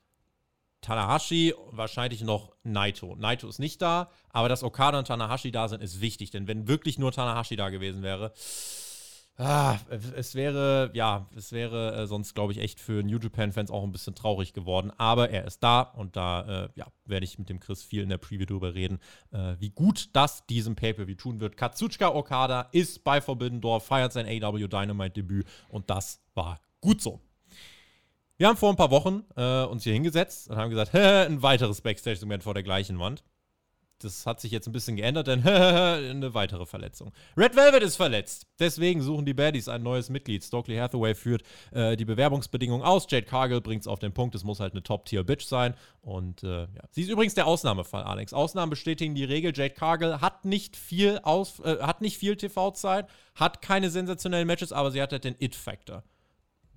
Tanahashi, 0.80 1.54
wahrscheinlich 1.70 2.22
noch 2.22 2.52
Naito. 2.64 3.14
Naito 3.14 3.48
ist 3.48 3.60
nicht 3.60 3.80
da, 3.80 4.10
aber 4.30 4.48
dass 4.48 4.64
Okada 4.64 4.98
und 4.98 5.06
Tanahashi 5.06 5.52
da 5.52 5.68
sind, 5.68 5.84
ist 5.84 6.00
wichtig, 6.00 6.32
denn 6.32 6.48
wenn 6.48 6.66
wirklich 6.66 6.98
nur 6.98 7.12
Tanahashi 7.12 7.54
da 7.54 7.68
gewesen 7.68 8.02
wäre, 8.02 8.32
ah, 9.38 9.78
es 10.16 10.34
wäre, 10.34 10.90
ja, 10.94 11.28
es 11.36 11.52
wäre 11.52 11.94
äh, 11.94 12.06
sonst, 12.06 12.34
glaube 12.34 12.52
ich, 12.52 12.58
echt 12.58 12.80
für 12.80 13.02
New 13.02 13.18
Japan-Fans 13.18 13.70
auch 13.70 13.84
ein 13.84 13.92
bisschen 13.92 14.14
traurig 14.14 14.52
geworden. 14.52 14.92
Aber 14.98 15.30
er 15.30 15.44
ist 15.44 15.62
da 15.62 15.80
und 15.80 16.16
da, 16.16 16.64
äh, 16.64 16.68
ja, 16.74 16.86
werde 17.04 17.24
ich 17.24 17.38
mit 17.38 17.48
dem 17.48 17.60
Chris 17.60 17.82
viel 17.82 18.02
in 18.02 18.08
der 18.08 18.18
Preview 18.18 18.46
drüber 18.46 18.74
reden, 18.74 18.98
äh, 19.30 19.54
wie 19.58 19.70
gut 19.70 20.10
das 20.14 20.44
diesem 20.46 20.76
Pay-Per-View 20.76 21.16
tun 21.16 21.40
wird. 21.40 21.56
Katsuchika 21.56 22.08
Okada 22.08 22.68
ist 22.72 23.04
bei 23.04 23.20
Forbidden 23.20 23.60
Door, 23.60 23.80
feiert 23.80 24.12
sein 24.12 24.26
AW 24.26 24.66
Dynamite-Debüt 24.66 25.46
und 25.68 25.88
das 25.88 26.20
war 26.34 26.60
gut 26.80 27.00
so. 27.00 27.20
Wir 28.36 28.48
haben 28.48 28.56
vor 28.56 28.70
ein 28.70 28.76
paar 28.76 28.90
Wochen 28.90 29.24
äh, 29.36 29.64
uns 29.64 29.82
hier 29.82 29.92
hingesetzt 29.92 30.48
und 30.48 30.56
haben 30.56 30.70
gesagt, 30.70 30.94
ein 30.94 31.42
weiteres 31.42 31.80
Backstage-Segment 31.80 32.42
vor 32.42 32.54
der 32.54 32.62
gleichen 32.62 32.98
Wand. 32.98 33.22
Das 34.00 34.26
hat 34.26 34.40
sich 34.40 34.52
jetzt 34.52 34.66
ein 34.66 34.72
bisschen 34.72 34.96
geändert, 34.96 35.26
denn 35.26 35.42
eine 35.46 36.34
weitere 36.34 36.66
Verletzung. 36.66 37.12
Red 37.36 37.56
Velvet 37.56 37.82
ist 37.82 37.96
verletzt. 37.96 38.46
Deswegen 38.58 39.02
suchen 39.02 39.26
die 39.26 39.34
Baddies 39.34 39.68
ein 39.68 39.82
neues 39.82 40.08
Mitglied. 40.08 40.44
Stokely 40.44 40.76
Hathaway 40.76 41.14
führt 41.14 41.42
äh, 41.72 41.96
die 41.96 42.04
Bewerbungsbedingungen 42.04 42.86
aus. 42.86 43.06
Jade 43.08 43.26
Cargill 43.26 43.60
bringt 43.60 43.82
es 43.82 43.88
auf 43.88 43.98
den 43.98 44.12
Punkt. 44.12 44.34
Es 44.34 44.44
muss 44.44 44.60
halt 44.60 44.72
eine 44.72 44.82
Top-Tier-Bitch 44.82 45.44
sein. 45.44 45.74
Und 46.00 46.42
äh, 46.42 46.62
ja. 46.62 46.68
sie 46.90 47.02
ist 47.02 47.08
übrigens 47.08 47.34
der 47.34 47.46
Ausnahmefall, 47.46 48.04
Alex. 48.04 48.32
Ausnahmen 48.32 48.70
bestätigen 48.70 49.14
die 49.14 49.24
Regel. 49.24 49.52
Jade 49.54 49.74
Cargill 49.74 50.20
hat 50.20 50.44
nicht 50.44 50.76
viel, 50.76 51.18
Aus 51.22 51.60
äh, 51.60 51.78
hat 51.80 52.00
nicht 52.00 52.18
viel 52.18 52.36
TV-Zeit, 52.36 53.06
hat 53.34 53.62
keine 53.62 53.90
sensationellen 53.90 54.46
Matches, 54.46 54.72
aber 54.72 54.90
sie 54.90 55.02
hat 55.02 55.12
halt 55.12 55.24
den 55.24 55.36
It-Factor 55.38 56.04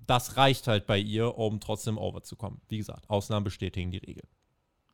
das 0.06 0.36
reicht 0.36 0.66
halt 0.66 0.86
bei 0.86 0.98
ihr, 0.98 1.38
um 1.38 1.60
trotzdem 1.60 1.96
overzukommen. 1.96 2.60
Wie 2.68 2.78
gesagt, 2.78 3.08
Ausnahmen 3.08 3.44
bestätigen 3.44 3.90
die 3.90 3.98
Regel. 3.98 4.24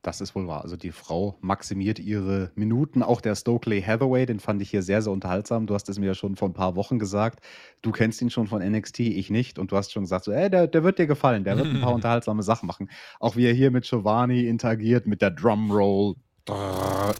Das 0.02 0.20
ist 0.20 0.34
wohl 0.36 0.46
wahr. 0.46 0.62
Also 0.62 0.76
die 0.76 0.92
Frau 0.92 1.36
maximiert 1.40 1.98
ihre 1.98 2.52
Minuten. 2.54 3.02
Auch 3.02 3.20
der 3.20 3.34
Stokely 3.34 3.82
Hathaway, 3.82 4.26
den 4.26 4.38
fand 4.38 4.62
ich 4.62 4.70
hier 4.70 4.82
sehr, 4.82 5.02
sehr 5.02 5.12
unterhaltsam. 5.12 5.66
Du 5.66 5.74
hast 5.74 5.88
es 5.88 5.98
mir 5.98 6.06
ja 6.06 6.14
schon 6.14 6.36
vor 6.36 6.48
ein 6.48 6.54
paar 6.54 6.76
Wochen 6.76 7.00
gesagt. 7.00 7.40
Du 7.82 7.90
kennst 7.90 8.22
ihn 8.22 8.30
schon 8.30 8.46
von 8.46 8.62
NXT, 8.62 9.00
ich 9.00 9.28
nicht. 9.28 9.58
Und 9.58 9.72
du 9.72 9.76
hast 9.76 9.92
schon 9.92 10.04
gesagt, 10.04 10.24
so, 10.24 10.32
ey, 10.32 10.48
der, 10.50 10.68
der 10.68 10.84
wird 10.84 11.00
dir 11.00 11.08
gefallen. 11.08 11.42
Der 11.42 11.56
wird 11.56 11.66
ein 11.66 11.80
paar 11.80 11.94
unterhaltsame 11.94 12.44
Sachen 12.44 12.68
machen. 12.68 12.88
Auch 13.18 13.34
wie 13.34 13.46
er 13.46 13.52
hier 13.52 13.72
mit 13.72 13.84
Giovanni 13.84 14.46
interagiert, 14.46 15.06
mit 15.06 15.20
der 15.20 15.32
Drumroll 15.32 16.14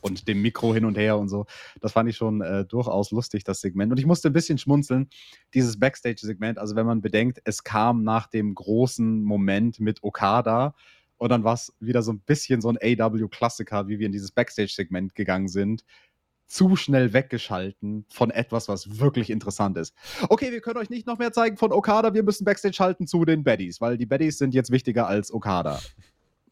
und 0.01 0.29
dem 0.29 0.41
Mikro 0.41 0.72
hin 0.72 0.85
und 0.85 0.97
her 0.97 1.18
und 1.18 1.29
so. 1.29 1.47
Das 1.81 1.93
fand 1.93 2.09
ich 2.09 2.16
schon 2.16 2.41
äh, 2.41 2.64
durchaus 2.64 3.11
lustig, 3.11 3.45
das 3.45 3.61
Segment. 3.61 3.93
Und 3.93 3.99
ich 3.99 4.07
musste 4.07 4.31
ein 4.31 4.33
bisschen 4.33 4.59
schmunzeln, 4.59 5.09
dieses 5.53 5.79
Backstage-Segment. 5.79 6.59
Also, 6.59 6.76
wenn 6.76 6.87
man 6.87 7.01
bedenkt, 7.01 7.41
es 7.45 7.64
kam 7.64 8.05
nach 8.05 8.29
dem 8.29 8.55
großen 8.55 9.22
Moment 9.22 9.81
mit 9.81 10.03
Okada 10.03 10.74
und 11.18 11.30
dann 11.30 11.44
war 11.44 11.54
es 11.54 11.72
wieder 11.80 12.02
so 12.02 12.12
ein 12.12 12.20
bisschen 12.20 12.60
so 12.60 12.70
ein 12.70 12.78
AW-Klassiker, 12.80 13.88
wie 13.88 13.98
wir 13.98 14.06
in 14.06 14.12
dieses 14.12 14.32
Backstage-Segment 14.32 15.14
gegangen 15.14 15.48
sind. 15.48 15.84
Zu 16.46 16.76
schnell 16.76 17.12
weggeschalten 17.12 18.06
von 18.08 18.30
etwas, 18.30 18.68
was 18.68 18.98
wirklich 18.98 19.28
interessant 19.28 19.76
ist. 19.76 19.94
Okay, 20.30 20.50
wir 20.50 20.62
können 20.62 20.78
euch 20.78 20.88
nicht 20.88 21.06
noch 21.06 21.18
mehr 21.18 21.32
zeigen 21.32 21.58
von 21.58 21.72
Okada, 21.72 22.14
wir 22.14 22.22
müssen 22.22 22.46
Backstage 22.46 22.74
schalten 22.74 23.06
zu 23.06 23.26
den 23.26 23.44
Baddies, 23.44 23.82
weil 23.82 23.98
die 23.98 24.06
Baddies 24.06 24.38
sind 24.38 24.54
jetzt 24.54 24.70
wichtiger 24.70 25.06
als 25.06 25.30
Okada. 25.30 25.78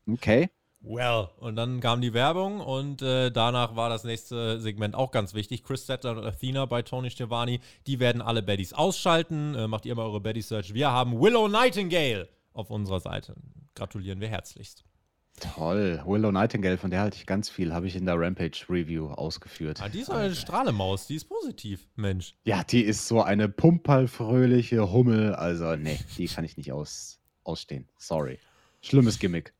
Okay. 0.06 0.50
Well, 0.82 1.30
und 1.40 1.56
dann 1.56 1.80
kam 1.80 2.00
die 2.00 2.12
Werbung 2.12 2.60
und 2.60 3.02
äh, 3.02 3.30
danach 3.30 3.74
war 3.74 3.88
das 3.88 4.04
nächste 4.04 4.60
Segment 4.60 4.94
auch 4.94 5.10
ganz 5.10 5.34
wichtig. 5.34 5.64
Chris 5.64 5.86
Settler 5.86 6.12
und 6.12 6.24
Athena 6.24 6.66
bei 6.66 6.82
Tony 6.82 7.10
Stevani, 7.10 7.60
die 7.86 7.98
werden 7.98 8.22
alle 8.22 8.42
Baddies 8.42 8.72
ausschalten. 8.72 9.54
Äh, 9.54 9.66
macht 9.66 9.86
ihr 9.86 9.94
mal 9.96 10.04
eure 10.04 10.20
Baddies-Search. 10.20 10.74
Wir 10.74 10.92
haben 10.92 11.18
Willow 11.18 11.48
Nightingale 11.48 12.28
auf 12.56 12.70
unserer 12.70 13.00
Seite. 13.00 13.34
Gratulieren 13.74 14.20
wir 14.20 14.28
herzlichst. 14.28 14.84
Toll. 15.40 16.02
Willow 16.06 16.32
Nightingale, 16.32 16.78
von 16.78 16.90
der 16.90 17.00
halte 17.00 17.18
ich 17.18 17.26
ganz 17.26 17.50
viel, 17.50 17.74
habe 17.74 17.86
ich 17.86 17.94
in 17.94 18.06
der 18.06 18.18
Rampage-Review 18.18 19.08
ausgeführt. 19.08 19.82
Ah, 19.82 19.88
die 19.88 20.00
ist 20.00 20.10
eine 20.10 20.34
Strahlemaus, 20.34 21.06
die 21.06 21.16
ist 21.16 21.26
positiv, 21.26 21.86
Mensch. 21.94 22.34
Ja, 22.44 22.64
die 22.64 22.82
ist 22.82 23.06
so 23.06 23.22
eine 23.22 23.48
pumperlfröhliche 23.48 24.90
Hummel. 24.90 25.34
Also, 25.34 25.76
nee, 25.76 25.98
die 26.16 26.26
kann 26.26 26.44
ich 26.44 26.56
nicht 26.56 26.72
aus, 26.72 27.20
ausstehen. 27.44 27.86
Sorry. 27.98 28.38
Schlimmes 28.80 29.18
Gimmick. 29.18 29.52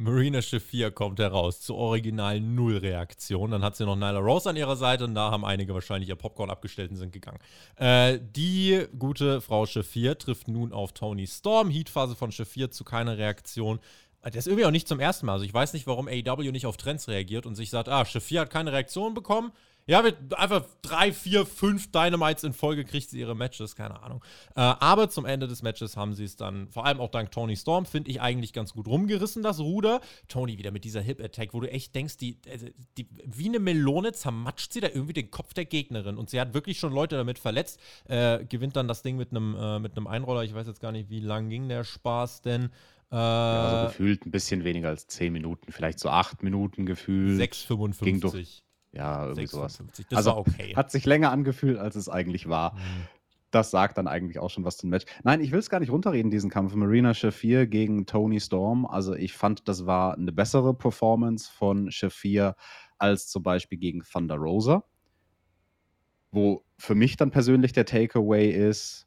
Marina 0.00 0.40
Shafir 0.40 0.92
kommt 0.92 1.18
heraus 1.18 1.60
zur 1.60 1.76
originalen 1.76 2.54
Null-Reaktion. 2.54 3.50
Dann 3.50 3.64
hat 3.64 3.74
sie 3.74 3.84
noch 3.84 3.96
Nyla 3.96 4.20
Rose 4.20 4.48
an 4.48 4.54
ihrer 4.54 4.76
Seite 4.76 5.02
und 5.02 5.16
da 5.16 5.32
haben 5.32 5.44
einige 5.44 5.74
wahrscheinlich 5.74 6.08
ihr 6.08 6.14
Popcorn 6.14 6.50
abgestellt 6.50 6.92
und 6.92 6.98
sind 6.98 7.12
gegangen. 7.12 7.40
Äh, 7.74 8.20
die 8.22 8.86
gute 8.96 9.40
Frau 9.40 9.66
Shafir 9.66 10.16
trifft 10.16 10.46
nun 10.46 10.72
auf 10.72 10.92
Tony 10.92 11.26
Storm. 11.26 11.68
Heatphase 11.68 12.14
von 12.14 12.30
Shafir 12.30 12.70
zu 12.70 12.84
keiner 12.84 13.18
Reaktion. 13.18 13.80
Das 14.22 14.36
ist 14.36 14.46
irgendwie 14.46 14.66
auch 14.66 14.70
nicht 14.70 14.86
zum 14.86 15.00
ersten 15.00 15.26
Mal. 15.26 15.32
Also 15.32 15.44
ich 15.44 15.52
weiß 15.52 15.72
nicht, 15.72 15.88
warum 15.88 16.06
AEW 16.06 16.52
nicht 16.52 16.66
auf 16.66 16.76
Trends 16.76 17.08
reagiert 17.08 17.44
und 17.44 17.56
sich 17.56 17.70
sagt, 17.70 17.88
ah, 17.88 18.04
Shafir 18.04 18.42
hat 18.42 18.50
keine 18.50 18.70
Reaktion 18.70 19.14
bekommen. 19.14 19.50
Ja, 19.88 20.02
mit 20.02 20.34
einfach 20.34 20.66
drei, 20.82 21.12
vier, 21.12 21.46
fünf 21.46 21.90
Dynamites 21.90 22.44
in 22.44 22.52
Folge 22.52 22.84
kriegt 22.84 23.08
sie 23.08 23.18
ihre 23.18 23.34
Matches, 23.34 23.74
keine 23.74 24.02
Ahnung. 24.02 24.22
Äh, 24.54 24.60
aber 24.60 25.08
zum 25.08 25.24
Ende 25.24 25.48
des 25.48 25.62
Matches 25.62 25.96
haben 25.96 26.12
sie 26.12 26.24
es 26.24 26.36
dann, 26.36 26.68
vor 26.68 26.84
allem 26.84 27.00
auch 27.00 27.10
dank 27.10 27.30
Tony 27.30 27.56
Storm, 27.56 27.86
finde 27.86 28.10
ich 28.10 28.20
eigentlich 28.20 28.52
ganz 28.52 28.74
gut 28.74 28.86
rumgerissen, 28.86 29.42
das 29.42 29.60
Ruder. 29.60 30.02
Tony 30.28 30.58
wieder 30.58 30.72
mit 30.72 30.84
dieser 30.84 31.00
Hip-Attack, 31.00 31.54
wo 31.54 31.60
du 31.60 31.70
echt 31.70 31.94
denkst, 31.94 32.18
die, 32.18 32.38
äh, 32.44 32.72
die, 32.98 33.08
wie 33.24 33.48
eine 33.48 33.60
Melone 33.60 34.12
zermatscht 34.12 34.74
sie 34.74 34.80
da 34.80 34.88
irgendwie 34.88 35.14
den 35.14 35.30
Kopf 35.30 35.54
der 35.54 35.64
Gegnerin. 35.64 36.18
Und 36.18 36.28
sie 36.28 36.38
hat 36.38 36.52
wirklich 36.52 36.78
schon 36.78 36.92
Leute 36.92 37.16
damit 37.16 37.38
verletzt. 37.38 37.80
Äh, 38.04 38.44
gewinnt 38.44 38.76
dann 38.76 38.88
das 38.88 39.02
Ding 39.02 39.16
mit 39.16 39.30
einem 39.30 39.56
äh, 39.58 39.78
mit 39.78 39.96
Einroller. 40.06 40.44
Ich 40.44 40.54
weiß 40.54 40.66
jetzt 40.66 40.80
gar 40.80 40.92
nicht, 40.92 41.08
wie 41.08 41.20
lang 41.20 41.48
ging 41.48 41.66
der 41.68 41.84
Spaß 41.84 42.42
denn. 42.42 42.70
Äh, 43.10 43.16
ja, 43.16 43.64
also 43.64 43.88
gefühlt 43.88 44.26
ein 44.26 44.30
bisschen 44.30 44.64
weniger 44.64 44.88
als 44.88 45.06
10 45.06 45.32
Minuten, 45.32 45.72
vielleicht 45.72 45.98
so 45.98 46.10
8 46.10 46.42
Minuten 46.42 46.84
gefühlt. 46.84 47.40
6,55. 47.40 48.04
Ging 48.04 48.20
durch, 48.20 48.62
ja, 48.92 49.24
irgendwie 49.24 49.46
56. 49.46 50.06
sowas. 50.08 50.16
also 50.16 50.36
okay. 50.36 50.74
hat 50.74 50.90
sich 50.90 51.04
länger 51.04 51.30
angefühlt, 51.30 51.78
als 51.78 51.96
es 51.96 52.08
eigentlich 52.08 52.48
war. 52.48 52.74
Mhm. 52.74 53.06
Das 53.50 53.70
sagt 53.70 53.96
dann 53.96 54.08
eigentlich 54.08 54.38
auch 54.38 54.50
schon 54.50 54.64
was 54.64 54.76
zum 54.76 54.90
Match. 54.90 55.06
Nein, 55.22 55.40
ich 55.40 55.52
will 55.52 55.58
es 55.58 55.70
gar 55.70 55.80
nicht 55.80 55.90
runterreden, 55.90 56.30
diesen 56.30 56.50
Kampf. 56.50 56.74
Marina 56.74 57.14
Shafir 57.14 57.66
gegen 57.66 58.04
Tony 58.04 58.40
Storm. 58.40 58.84
Also 58.84 59.14
ich 59.14 59.32
fand, 59.32 59.68
das 59.68 59.86
war 59.86 60.14
eine 60.14 60.32
bessere 60.32 60.74
Performance 60.74 61.50
von 61.50 61.90
Shafir 61.90 62.56
als 62.98 63.28
zum 63.28 63.42
Beispiel 63.42 63.78
gegen 63.78 64.02
Thunder 64.02 64.36
Rosa. 64.36 64.84
Wo 66.30 66.62
für 66.76 66.94
mich 66.94 67.16
dann 67.16 67.30
persönlich 67.30 67.72
der 67.72 67.86
Takeaway 67.86 68.50
ist, 68.50 69.06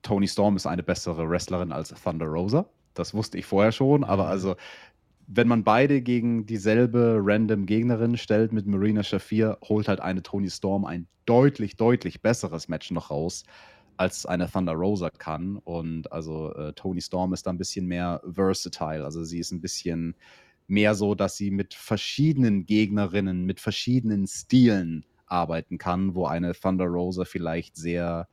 Tony 0.00 0.28
Storm 0.28 0.56
ist 0.56 0.66
eine 0.66 0.82
bessere 0.82 1.28
Wrestlerin 1.28 1.72
als 1.72 1.90
Thunder 1.90 2.26
Rosa. 2.26 2.66
Das 2.94 3.12
wusste 3.12 3.36
ich 3.38 3.44
vorher 3.44 3.72
schon, 3.72 4.04
aber 4.04 4.24
mhm. 4.24 4.30
also 4.30 4.56
wenn 5.26 5.48
man 5.48 5.64
beide 5.64 6.02
gegen 6.02 6.46
dieselbe 6.46 7.20
random 7.22 7.66
Gegnerin 7.66 8.16
stellt 8.16 8.52
mit 8.52 8.66
Marina 8.66 9.02
Shafir, 9.02 9.58
holt 9.62 9.88
halt 9.88 10.00
eine 10.00 10.22
Tony 10.22 10.50
Storm 10.50 10.84
ein 10.84 11.06
deutlich, 11.26 11.76
deutlich 11.76 12.22
besseres 12.22 12.68
Match 12.68 12.90
noch 12.90 13.10
raus, 13.10 13.44
als 13.96 14.26
eine 14.26 14.50
Thunder 14.50 14.72
Rosa 14.72 15.10
kann. 15.10 15.56
Und 15.56 16.12
also 16.12 16.52
äh, 16.54 16.72
Tony 16.74 17.00
Storm 17.00 17.32
ist 17.32 17.46
da 17.46 17.50
ein 17.50 17.58
bisschen 17.58 17.86
mehr 17.86 18.20
versatile. 18.30 19.04
Also 19.04 19.24
sie 19.24 19.38
ist 19.38 19.52
ein 19.52 19.60
bisschen 19.60 20.14
mehr 20.66 20.94
so, 20.94 21.14
dass 21.14 21.36
sie 21.36 21.50
mit 21.50 21.74
verschiedenen 21.74 22.66
Gegnerinnen, 22.66 23.44
mit 23.44 23.60
verschiedenen 23.60 24.26
Stilen 24.26 25.04
arbeiten 25.26 25.78
kann, 25.78 26.14
wo 26.14 26.26
eine 26.26 26.52
Thunder 26.52 26.86
Rosa 26.86 27.24
vielleicht 27.24 27.76
sehr 27.76 28.28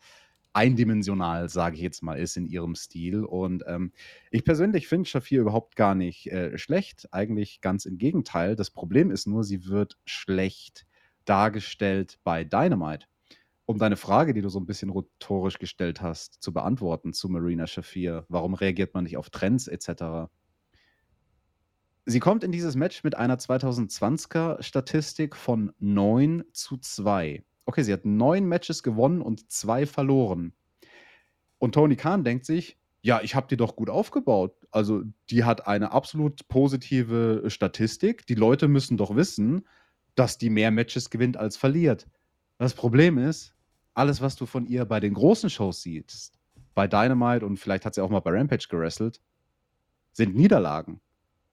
eindimensional, 0.53 1.49
sage 1.49 1.75
ich 1.75 1.81
jetzt 1.81 2.03
mal, 2.03 2.19
ist 2.19 2.37
in 2.37 2.45
ihrem 2.45 2.75
Stil. 2.75 3.23
Und 3.23 3.63
ähm, 3.67 3.91
ich 4.31 4.43
persönlich 4.43 4.87
finde 4.87 5.07
Shafir 5.07 5.41
überhaupt 5.41 5.75
gar 5.75 5.95
nicht 5.95 6.31
äh, 6.31 6.57
schlecht. 6.57 7.07
Eigentlich 7.13 7.61
ganz 7.61 7.85
im 7.85 7.97
Gegenteil. 7.97 8.55
Das 8.55 8.69
Problem 8.69 9.11
ist 9.11 9.27
nur, 9.27 9.43
sie 9.43 9.65
wird 9.67 9.97
schlecht 10.05 10.85
dargestellt 11.25 12.19
bei 12.23 12.43
Dynamite. 12.43 13.07
Um 13.65 13.77
deine 13.77 13.95
Frage, 13.95 14.33
die 14.33 14.41
du 14.41 14.49
so 14.49 14.59
ein 14.59 14.65
bisschen 14.65 14.89
rhetorisch 14.89 15.59
gestellt 15.59 16.01
hast, 16.01 16.41
zu 16.41 16.51
beantworten 16.51 17.13
zu 17.13 17.29
Marina 17.29 17.67
Shafir, 17.67 18.25
warum 18.27 18.53
reagiert 18.53 18.93
man 18.93 19.05
nicht 19.05 19.17
auf 19.17 19.29
Trends 19.29 19.67
etc. 19.67 20.29
Sie 22.05 22.19
kommt 22.19 22.43
in 22.43 22.51
dieses 22.51 22.75
Match 22.75 23.03
mit 23.03 23.15
einer 23.15 23.37
2020er 23.37 24.61
Statistik 24.61 25.35
von 25.35 25.71
9 25.79 26.43
zu 26.51 26.77
2 26.77 27.43
okay, 27.65 27.83
sie 27.83 27.93
hat 27.93 28.05
neun 28.05 28.45
Matches 28.45 28.83
gewonnen 28.83 29.21
und 29.21 29.51
zwei 29.51 29.85
verloren. 29.85 30.53
Und 31.57 31.73
Tony 31.73 31.95
Khan 31.95 32.23
denkt 32.23 32.45
sich, 32.45 32.77
ja, 33.01 33.21
ich 33.21 33.35
habe 33.35 33.47
die 33.47 33.57
doch 33.57 33.75
gut 33.75 33.89
aufgebaut. 33.89 34.55
Also 34.71 35.03
die 35.29 35.43
hat 35.43 35.67
eine 35.67 35.91
absolut 35.91 36.47
positive 36.47 37.43
Statistik. 37.47 38.25
Die 38.27 38.35
Leute 38.35 38.67
müssen 38.67 38.97
doch 38.97 39.15
wissen, 39.15 39.67
dass 40.15 40.37
die 40.37 40.49
mehr 40.49 40.71
Matches 40.71 41.09
gewinnt 41.09 41.37
als 41.37 41.57
verliert. 41.57 42.07
Das 42.57 42.73
Problem 42.73 43.17
ist, 43.17 43.55
alles, 43.93 44.21
was 44.21 44.35
du 44.35 44.45
von 44.45 44.65
ihr 44.65 44.85
bei 44.85 44.99
den 44.99 45.13
großen 45.13 45.49
Shows 45.49 45.81
siehst, 45.81 46.37
bei 46.73 46.87
Dynamite 46.87 47.45
und 47.45 47.57
vielleicht 47.57 47.85
hat 47.85 47.95
sie 47.95 48.01
auch 48.01 48.09
mal 48.09 48.19
bei 48.19 48.31
Rampage 48.31 48.67
gewrestelt, 48.69 49.21
sind 50.11 50.35
Niederlagen. 50.35 51.01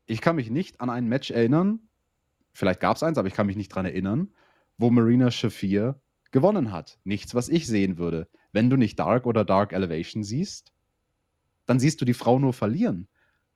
Ich 0.07 0.21
kann 0.21 0.37
mich 0.37 0.51
nicht 0.51 0.81
an 0.81 0.91
ein 0.91 1.09
Match 1.09 1.31
erinnern, 1.31 1.81
vielleicht 2.53 2.81
gab 2.81 2.97
es 2.97 3.03
eins, 3.03 3.19
aber 3.19 3.29
ich 3.29 3.35
kann 3.35 3.47
mich 3.47 3.57
nicht 3.57 3.69
dran 3.69 3.87
erinnern, 3.87 4.33
wo 4.79 4.91
Marina 4.91 5.31
Shafir 5.31 6.01
gewonnen 6.31 6.72
hat. 6.72 6.99
Nichts, 7.05 7.35
was 7.35 7.49
ich 7.49 7.66
sehen 7.66 7.99
würde. 7.99 8.29
Wenn 8.53 8.70
du 8.70 8.76
nicht 8.76 8.99
Dark 8.99 9.26
oder 9.26 9.45
Dark 9.45 9.72
Elevation 9.72 10.22
siehst, 10.22 10.72
dann 11.66 11.81
siehst 11.81 12.01
du 12.01 12.05
die 12.05 12.14
Frau 12.14 12.39
nur 12.39 12.53
verlieren. 12.53 13.09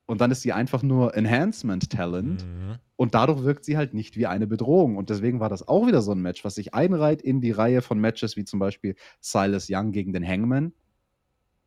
Und 0.04 0.20
dann 0.20 0.30
ist 0.30 0.42
sie 0.42 0.52
einfach 0.52 0.82
nur 0.82 1.16
Enhancement 1.16 1.88
Talent. 1.90 2.44
Mhm. 2.44 2.78
Und 2.96 3.14
dadurch 3.14 3.44
wirkt 3.44 3.64
sie 3.64 3.76
halt 3.76 3.94
nicht 3.94 4.16
wie 4.16 4.26
eine 4.26 4.46
Bedrohung. 4.46 4.96
Und 4.96 5.10
deswegen 5.10 5.40
war 5.40 5.48
das 5.48 5.66
auch 5.66 5.86
wieder 5.86 6.02
so 6.02 6.12
ein 6.12 6.20
Match, 6.20 6.44
was 6.44 6.56
sich 6.56 6.74
einreiht 6.74 7.22
in 7.22 7.40
die 7.40 7.52
Reihe 7.52 7.82
von 7.82 7.98
Matches 7.98 8.36
wie 8.36 8.44
zum 8.44 8.58
Beispiel 8.58 8.96
Silas 9.20 9.68
Young 9.70 9.92
gegen 9.92 10.12
den 10.12 10.26
Hangman, 10.26 10.72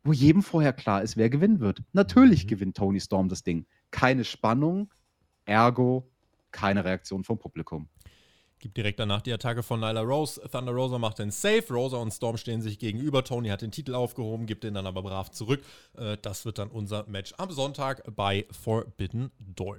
wo 0.04 0.12
jedem 0.12 0.42
vorher 0.42 0.72
klar 0.72 1.02
ist, 1.02 1.16
wer 1.16 1.30
gewinnen 1.30 1.60
wird. 1.60 1.82
Natürlich 1.92 2.44
mhm. 2.44 2.48
gewinnt 2.48 2.76
Tony 2.76 3.00
Storm 3.00 3.28
das 3.28 3.42
Ding. 3.42 3.66
Keine 3.90 4.24
Spannung, 4.24 4.92
ergo 5.46 6.10
keine 6.52 6.84
Reaktion 6.84 7.22
vom 7.22 7.38
Publikum. 7.38 7.88
Gibt 8.58 8.76
direkt 8.76 8.98
danach 8.98 9.20
die 9.20 9.32
Attacke 9.32 9.62
von 9.62 9.80
Nyla 9.80 10.00
Rose. 10.00 10.40
Thunder 10.50 10.72
Rosa 10.72 10.98
macht 10.98 11.18
den 11.18 11.30
Save. 11.30 11.64
Rosa 11.70 11.98
und 11.98 12.10
Storm 12.10 12.38
stehen 12.38 12.62
sich 12.62 12.78
gegenüber. 12.78 13.22
Tony 13.22 13.48
hat 13.48 13.60
den 13.60 13.70
Titel 13.70 13.94
aufgehoben, 13.94 14.46
gibt 14.46 14.64
den 14.64 14.72
dann 14.74 14.86
aber 14.86 15.02
brav 15.02 15.30
zurück. 15.30 15.62
Äh, 15.96 16.16
das 16.22 16.46
wird 16.46 16.58
dann 16.58 16.68
unser 16.68 17.06
Match 17.06 17.34
am 17.36 17.50
Sonntag 17.50 18.02
bei 18.16 18.46
Forbidden 18.50 19.30
Door. 19.38 19.78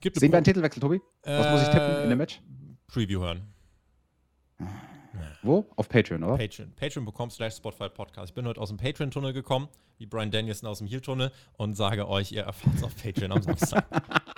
Gibt 0.00 0.18
Sehen 0.18 0.32
wir 0.32 0.38
einen 0.38 0.44
Titelwechsel, 0.44 0.80
Tobi? 0.80 1.00
Was 1.22 1.46
äh, 1.46 1.52
muss 1.52 1.62
ich 1.62 1.68
tippen 1.68 2.02
in 2.04 2.08
dem 2.08 2.18
Match? 2.18 2.40
Preview 2.86 3.20
hören. 3.20 3.42
Wo? 5.42 5.66
Auf 5.76 5.88
Patreon, 5.88 6.22
oder? 6.24 6.36
Patreon. 6.36 6.72
Patreon.com 6.74 7.30
slash 7.30 7.56
Spotify 7.56 7.88
Podcast. 7.88 8.30
Ich 8.30 8.34
bin 8.34 8.46
heute 8.46 8.60
aus 8.60 8.68
dem 8.68 8.78
Patreon-Tunnel 8.78 9.32
gekommen, 9.32 9.68
wie 9.98 10.06
Brian 10.06 10.30
Danielson 10.30 10.68
aus 10.68 10.78
dem 10.78 10.86
Heel-Tunnel 10.86 11.30
und 11.56 11.74
sage 11.74 12.08
euch, 12.08 12.32
ihr 12.32 12.42
erfahrt 12.42 12.76
es 12.76 12.82
auf 12.82 12.96
Patreon 12.96 13.32
am 13.32 13.42
Samstag. 13.42 13.86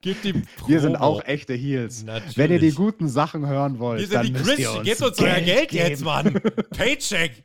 Gebt 0.00 0.24
ihm 0.24 0.42
Wir 0.66 0.80
sind 0.80 0.96
auch 0.96 1.24
echte 1.24 1.54
Heels. 1.54 2.04
Natürlich. 2.04 2.38
Wenn 2.38 2.52
ihr 2.52 2.58
die 2.58 2.72
guten 2.72 3.08
Sachen 3.08 3.46
hören 3.46 3.78
wollt, 3.78 4.00
Wir 4.00 4.06
sind 4.06 4.16
dann 4.16 4.26
die 4.26 4.32
Chris, 4.32 4.58
ihr 4.58 4.72
uns 4.72 4.84
gebt 4.84 5.02
uns 5.02 5.16
Geld 5.16 5.30
euer 5.30 5.40
Geld 5.40 5.68
geben. 5.70 5.88
jetzt, 5.88 6.04
Mann. 6.04 6.40
Paycheck. 6.70 7.44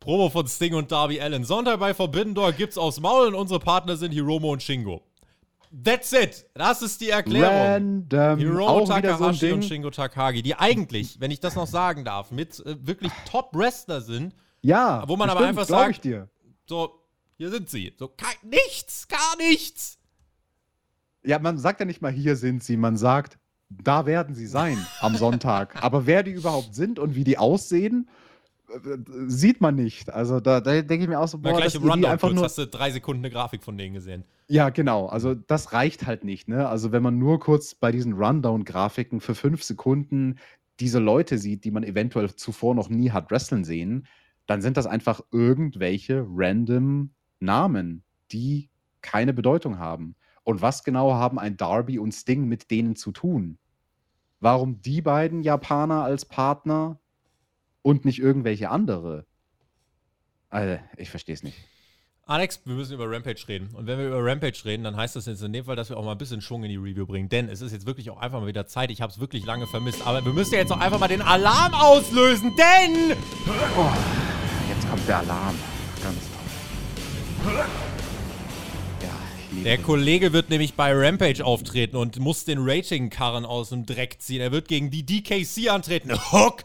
Promo 0.00 0.30
von 0.30 0.46
Sting 0.46 0.74
und 0.74 0.90
Darby 0.90 1.20
Allen. 1.20 1.44
Sonntag 1.44 1.80
bei 1.80 1.92
Forbidden 1.92 2.34
Door 2.34 2.52
gibt's 2.52 2.78
aufs 2.78 3.00
Maul 3.00 3.28
und 3.28 3.34
unsere 3.34 3.60
Partner 3.60 3.96
sind 3.96 4.12
Hiromo 4.12 4.52
und 4.52 4.62
Shingo. 4.62 5.02
That's 5.84 6.12
it. 6.12 6.46
Das 6.54 6.80
ist 6.82 7.00
die 7.00 7.10
Erklärung. 7.10 8.08
Random. 8.08 8.38
Hiromo 8.38 8.86
Takahashi 8.86 9.48
so 9.48 9.54
und 9.54 9.64
Shingo 9.64 9.90
Takagi, 9.90 10.42
die 10.42 10.54
eigentlich, 10.54 11.20
wenn 11.20 11.30
ich 11.30 11.40
das 11.40 11.56
noch 11.56 11.66
sagen 11.66 12.04
darf, 12.04 12.30
mit 12.30 12.58
äh, 12.64 12.76
wirklich 12.86 13.12
Top-Wrestler 13.30 14.00
sind. 14.00 14.34
Ja. 14.62 15.04
Wo 15.06 15.16
man 15.16 15.28
aber 15.28 15.46
einfach 15.46 15.66
sagt, 15.66 16.08
so, 16.66 17.02
hier 17.36 17.50
sind 17.50 17.68
sie. 17.68 17.92
So, 17.98 18.10
nichts, 18.42 19.08
gar 19.08 19.36
nichts. 19.36 19.97
Ja, 21.24 21.38
man 21.38 21.58
sagt 21.58 21.80
ja 21.80 21.86
nicht 21.86 22.02
mal, 22.02 22.12
hier 22.12 22.36
sind 22.36 22.62
sie, 22.62 22.76
man 22.76 22.96
sagt, 22.96 23.38
da 23.68 24.06
werden 24.06 24.34
sie 24.34 24.46
sein 24.46 24.78
am 25.00 25.16
Sonntag. 25.16 25.76
Aber 25.82 26.06
wer 26.06 26.22
die 26.22 26.32
überhaupt 26.32 26.74
sind 26.74 26.98
und 26.98 27.14
wie 27.14 27.24
die 27.24 27.38
aussehen, 27.38 28.08
äh, 28.70 28.98
sieht 29.26 29.60
man 29.60 29.74
nicht. 29.74 30.10
Also 30.10 30.40
da, 30.40 30.60
da 30.60 30.80
denke 30.82 31.04
ich 31.04 31.08
mir 31.08 31.20
auch 31.20 31.28
so, 31.28 31.38
boah, 31.38 31.52
Na, 31.52 31.58
gleich 31.58 31.74
im 31.74 31.82
Rundown 31.82 32.12
einfach 32.12 32.32
nur 32.32 32.44
hast 32.44 32.58
du 32.58 32.66
drei 32.66 32.90
Sekunden 32.90 33.24
eine 33.24 33.32
Grafik 33.32 33.62
von 33.62 33.76
denen 33.76 33.94
gesehen. 33.94 34.24
Ja, 34.48 34.70
genau. 34.70 35.06
Also 35.06 35.34
das 35.34 35.72
reicht 35.72 36.06
halt 36.06 36.24
nicht. 36.24 36.48
Ne? 36.48 36.68
Also 36.68 36.92
wenn 36.92 37.02
man 37.02 37.18
nur 37.18 37.38
kurz 37.40 37.74
bei 37.74 37.92
diesen 37.92 38.14
Rundown-Grafiken 38.14 39.20
für 39.20 39.34
fünf 39.34 39.62
Sekunden 39.62 40.38
diese 40.80 41.00
Leute 41.00 41.38
sieht, 41.38 41.64
die 41.64 41.70
man 41.70 41.82
eventuell 41.82 42.34
zuvor 42.34 42.74
noch 42.74 42.88
nie 42.88 43.10
hat 43.10 43.30
wrestlen 43.30 43.64
sehen, 43.64 44.06
dann 44.46 44.62
sind 44.62 44.76
das 44.76 44.86
einfach 44.86 45.20
irgendwelche 45.30 46.24
random 46.26 47.10
Namen, 47.40 48.02
die 48.32 48.70
keine 49.02 49.34
Bedeutung 49.34 49.78
haben. 49.78 50.14
Und 50.48 50.62
was 50.62 50.82
genau 50.82 51.12
haben 51.12 51.38
ein 51.38 51.58
Darby 51.58 51.98
und 51.98 52.12
Sting 52.12 52.46
mit 52.48 52.70
denen 52.70 52.96
zu 52.96 53.12
tun? 53.12 53.58
Warum 54.40 54.80
die 54.80 55.02
beiden 55.02 55.42
Japaner 55.42 56.04
als 56.04 56.24
Partner 56.24 56.98
und 57.82 58.06
nicht 58.06 58.18
irgendwelche 58.18 58.70
andere? 58.70 59.26
Also, 60.48 60.82
ich 60.96 61.10
verstehe 61.10 61.34
es 61.34 61.42
nicht. 61.42 61.58
Alex, 62.24 62.62
wir 62.64 62.74
müssen 62.74 62.94
über 62.94 63.10
Rampage 63.10 63.44
reden. 63.46 63.68
Und 63.74 63.86
wenn 63.86 63.98
wir 63.98 64.06
über 64.06 64.24
Rampage 64.24 64.62
reden, 64.64 64.84
dann 64.84 64.96
heißt 64.96 65.16
das 65.16 65.26
jetzt 65.26 65.42
in 65.42 65.52
dem 65.52 65.66
Fall, 65.66 65.76
dass 65.76 65.90
wir 65.90 65.98
auch 65.98 66.04
mal 66.06 66.12
ein 66.12 66.18
bisschen 66.18 66.40
Schwung 66.40 66.64
in 66.64 66.70
die 66.70 66.76
Review 66.76 67.04
bringen. 67.04 67.28
Denn 67.28 67.50
es 67.50 67.60
ist 67.60 67.72
jetzt 67.72 67.84
wirklich 67.84 68.08
auch 68.08 68.16
einfach 68.16 68.40
mal 68.40 68.46
wieder 68.46 68.66
Zeit. 68.66 68.90
Ich 68.90 69.02
habe 69.02 69.12
es 69.12 69.20
wirklich 69.20 69.44
lange 69.44 69.66
vermisst. 69.66 70.06
Aber 70.06 70.24
wir 70.24 70.32
müssen 70.32 70.54
ja 70.54 70.60
jetzt 70.60 70.72
auch 70.72 70.80
einfach 70.80 70.98
mal 70.98 71.08
den 71.08 71.20
Alarm 71.20 71.74
auslösen, 71.74 72.56
denn. 72.56 73.18
Oh, 73.76 73.92
jetzt 74.66 74.88
kommt 74.88 75.06
der 75.06 75.18
Alarm. 75.18 75.56
Ganz 76.02 76.16
toll. 77.44 77.64
Der 79.64 79.76
Kollege 79.76 80.32
wird 80.32 80.50
nämlich 80.50 80.74
bei 80.74 80.92
Rampage 80.94 81.44
auftreten 81.44 81.96
und 81.96 82.18
muss 82.18 82.44
den 82.44 82.58
Rating-Karren 82.60 83.44
aus 83.44 83.70
dem 83.70 83.84
Dreck 83.84 84.16
ziehen. 84.20 84.40
Er 84.40 84.52
wird 84.52 84.68
gegen 84.68 84.90
die 84.90 85.04
DKC 85.04 85.70
antreten. 85.70 86.12
Hook! 86.32 86.62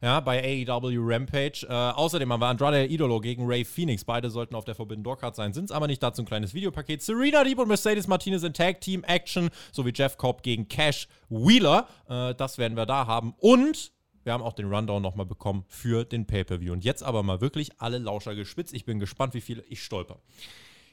Ja, 0.00 0.20
bei 0.20 0.66
AEW 0.68 0.98
Rampage. 1.00 1.66
Äh, 1.68 1.72
außerdem 1.72 2.32
haben 2.32 2.40
wir 2.40 2.46
Andrade 2.46 2.86
Idolo 2.86 3.20
gegen 3.20 3.46
Ray 3.46 3.64
Phoenix. 3.64 4.04
Beide 4.04 4.30
sollten 4.30 4.54
auf 4.54 4.64
der 4.64 4.74
Forbidden 4.74 5.02
Door 5.02 5.18
Card 5.18 5.34
sein, 5.34 5.52
sind 5.52 5.66
es 5.66 5.70
aber 5.70 5.86
nicht. 5.86 6.02
Dazu 6.02 6.22
ein 6.22 6.26
kleines 6.26 6.54
Videopaket. 6.54 7.02
Serena 7.02 7.44
Deep 7.44 7.58
und 7.58 7.68
Mercedes 7.68 8.06
Martinez 8.06 8.42
in 8.42 8.52
Tag 8.52 8.80
Team 8.80 9.04
Action 9.04 9.50
sowie 9.72 9.92
Jeff 9.94 10.16
Cobb 10.16 10.42
gegen 10.42 10.68
Cash 10.68 11.08
Wheeler. 11.28 11.88
Äh, 12.08 12.34
das 12.34 12.58
werden 12.58 12.76
wir 12.76 12.86
da 12.86 13.06
haben. 13.06 13.34
Und 13.38 13.92
wir 14.24 14.32
haben 14.32 14.42
auch 14.42 14.52
den 14.52 14.72
Rundown 14.72 15.02
nochmal 15.02 15.26
bekommen 15.26 15.64
für 15.68 16.04
den 16.04 16.26
Pay-Per-View. 16.26 16.72
Und 16.72 16.84
jetzt 16.84 17.02
aber 17.02 17.22
mal 17.22 17.40
wirklich 17.40 17.70
alle 17.78 17.98
Lauscher 17.98 18.34
gespitzt. 18.34 18.74
Ich 18.74 18.84
bin 18.84 18.98
gespannt, 18.98 19.34
wie 19.34 19.40
viele 19.40 19.62
ich 19.68 19.82
stolper. 19.82 20.20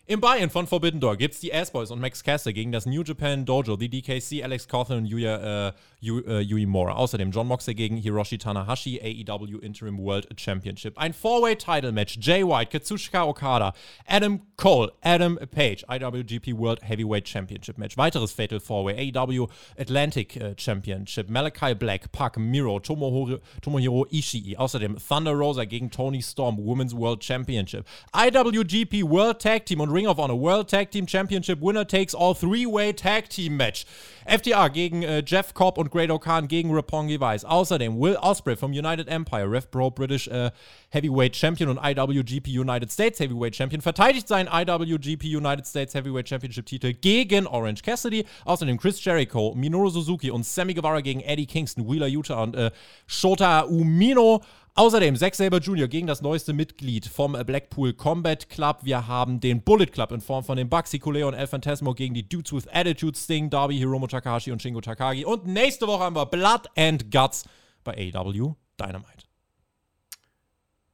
Im 0.06 0.20
Buy-In 0.20 0.50
von 0.50 0.68
Forbidden 0.68 1.00
Door 1.00 1.16
es 1.22 1.40
die 1.40 1.54
Ass-Boys 1.54 1.90
und 1.90 2.02
Max 2.02 2.26
Caster 2.26 2.52
gegen 2.52 2.74
das 2.74 2.86
New 2.86 3.04
Japan 3.04 3.46
Dojo, 3.46 3.78
die 3.78 3.88
DKC, 3.88 4.44
Alex 4.44 4.68
Cawthon 4.68 4.98
und 4.98 5.06
Yuya, 5.06 5.70
äh, 5.70 5.74
Yu, 6.02 6.20
äh, 6.28 6.42
Yui 6.42 6.66
Mora. 6.66 6.96
Außerdem 6.96 7.32
John 7.32 7.48
Moxley 7.48 7.74
gegen 7.74 7.96
Hiroshi 7.96 8.38
Tanahashi, 8.38 9.00
AEW 9.02 9.60
Interim 9.60 9.98
World 9.98 10.28
Championship. 10.38 10.98
Ein 10.98 11.14
Four-Way-Title-Match, 11.14 12.18
Jay 12.20 12.44
White, 12.44 12.78
Katsushika 12.78 13.26
Okada, 13.26 13.72
Adam 14.06 14.42
Cole, 14.58 14.92
Adam 15.04 15.40
Page, 15.50 15.86
IWGP 15.88 16.54
World 16.58 16.82
Heavyweight 16.84 17.26
Championship 17.26 17.78
Match. 17.78 17.96
Weiteres 17.96 18.34
Fatal 18.34 18.60
Four-Way, 18.60 19.14
AEW 19.16 19.48
Atlantic 19.80 20.36
äh, 20.36 20.54
Championship, 20.58 21.30
Malachi 21.30 21.74
Black, 21.76 22.12
Puck, 22.12 22.38
Miro, 22.38 22.80
Tomohiro 22.80 24.06
Ishii. 24.12 24.58
Außerdem 24.58 24.98
Thunder 24.98 25.32
Rosa 25.32 25.64
gegen 25.64 25.90
Tony 25.90 26.22
Storm, 26.22 26.58
Women's 26.58 26.94
World 26.94 27.24
Championship. 27.24 27.86
IWGP 28.14 29.10
World 29.10 29.40
Tag 29.40 29.66
Team 29.66 29.80
und 29.80 29.93
Ring 29.94 30.08
of 30.08 30.20
Honor 30.20 30.34
World 30.34 30.68
Tag 30.68 30.90
Team 30.90 31.06
Championship 31.06 31.60
Winner 31.62 31.86
Takes 31.86 32.16
All 32.16 32.34
Three-Way 32.34 32.94
Tag 32.94 33.30
Team 33.30 33.56
Match. 33.56 33.86
FTA 34.26 34.68
gegen 34.68 35.04
äh, 35.04 35.24
Jeff 35.26 35.54
Cobb 35.54 35.78
und 35.78 35.92
Great 35.92 36.10
O'Khan 36.10 36.48
gegen 36.48 36.72
Roppongi 36.72 37.20
Vice. 37.20 37.46
Außerdem 37.46 38.00
Will 38.00 38.18
Osprey 38.18 38.56
vom 38.56 38.72
United 38.72 39.08
Empire, 39.08 39.50
Rev 39.50 39.70
Pro 39.70 39.92
British 39.92 40.28
äh, 40.28 40.52
Heavyweight 40.90 41.36
Champion 41.36 41.70
und 41.70 41.80
IWGP 41.84 42.48
United 42.48 42.92
States 42.92 43.20
Heavyweight 43.20 43.56
Champion, 43.56 43.82
verteidigt 43.82 44.28
seinen 44.28 44.48
IWGP 44.48 45.26
United 45.26 45.66
States 45.66 45.94
Heavyweight 45.94 46.28
Championship 46.28 46.66
Titel 46.66 46.94
gegen 46.94 47.48
Orange 47.48 47.82
Cassidy. 47.82 48.26
Außerdem 48.46 48.78
Chris 48.78 49.04
Jericho, 49.04 49.54
Minoru 49.56 49.90
Suzuki 49.90 50.32
und 50.32 50.46
Sammy 50.46 50.74
Guevara 50.74 51.02
gegen 51.02 51.22
Eddie 51.22 51.46
Kingston, 51.46 51.88
Wheeler 51.88 52.08
Utah 52.08 52.44
und 52.44 52.56
äh, 52.56 52.72
Shota 53.08 53.62
Umino. 53.62 54.42
Außerdem 54.76 55.16
Zack 55.18 55.36
Saber 55.36 55.60
Jr. 55.60 55.88
gegen 55.88 56.08
das 56.08 56.24
neueste 56.24 56.52
Mitglied 56.52 57.06
vom 57.06 57.34
Blackpool 57.46 57.94
Combat 57.94 58.50
Club. 58.50 58.80
Wir 58.82 59.06
haben 59.08 59.40
den 59.40 59.62
Bullet 59.62 59.86
Club 59.86 60.12
in 60.12 60.20
Form 60.20 60.44
von 60.44 60.58
den 60.58 60.68
Bugsy 60.68 60.98
Kuleo 60.98 61.28
und 61.28 61.36
El 61.36 61.46
Phantasmo 61.46 61.94
gegen 61.94 62.16
die 62.16 62.28
Dudes 62.28 62.52
with 62.52 62.68
Attitude 62.74 63.16
Sting, 63.16 63.52
Darby, 63.52 63.78
Hiromo 63.78 64.08
Takahashi 64.14 64.52
und 64.52 64.62
Shingo 64.62 64.82
Takagi. 64.82 65.26
Und 65.26 65.46
nächste 65.46 65.88
Woche 65.88 66.04
haben 66.04 66.16
wir 66.16 66.26
Blood 66.26 66.70
and 66.78 67.12
Guts 67.12 67.46
bei 67.84 68.14
AW 68.14 68.56
Dynamite. 68.80 69.24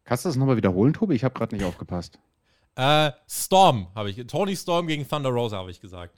Kannst 0.03 0.25
du 0.25 0.29
das 0.29 0.37
nochmal 0.37 0.57
wiederholen, 0.57 0.93
Tobi? 0.93 1.15
Ich 1.15 1.23
habe 1.23 1.35
gerade 1.35 1.55
nicht 1.55 1.65
aufgepasst. 1.65 2.17
Äh, 2.75 3.11
Storm 3.27 3.87
habe 3.93 4.09
ich. 4.09 4.25
Tony 4.27 4.55
Storm 4.55 4.87
gegen 4.87 5.07
Thunder 5.07 5.29
Rosa 5.29 5.57
habe 5.57 5.69
ich 5.69 5.81
gesagt. 5.81 6.15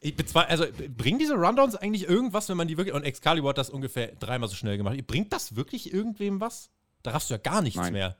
Ich 0.00 0.14
also 0.34 0.64
bringen 0.96 1.18
diese 1.18 1.34
Rundowns 1.34 1.74
eigentlich 1.74 2.08
irgendwas, 2.08 2.48
wenn 2.48 2.56
man 2.56 2.68
die 2.68 2.76
wirklich. 2.76 2.94
Und 2.94 3.04
Excalibur 3.04 3.50
hat 3.50 3.58
das 3.58 3.70
ungefähr 3.70 4.08
dreimal 4.18 4.48
so 4.48 4.54
schnell 4.54 4.76
gemacht. 4.76 4.96
Bringt 5.06 5.32
das 5.32 5.56
wirklich 5.56 5.92
irgendwem 5.92 6.40
was? 6.40 6.70
Da 7.02 7.12
raffst 7.12 7.30
du 7.30 7.34
ja 7.34 7.38
gar 7.38 7.62
nichts 7.62 7.80
Nein. 7.80 7.92
mehr. 7.94 8.16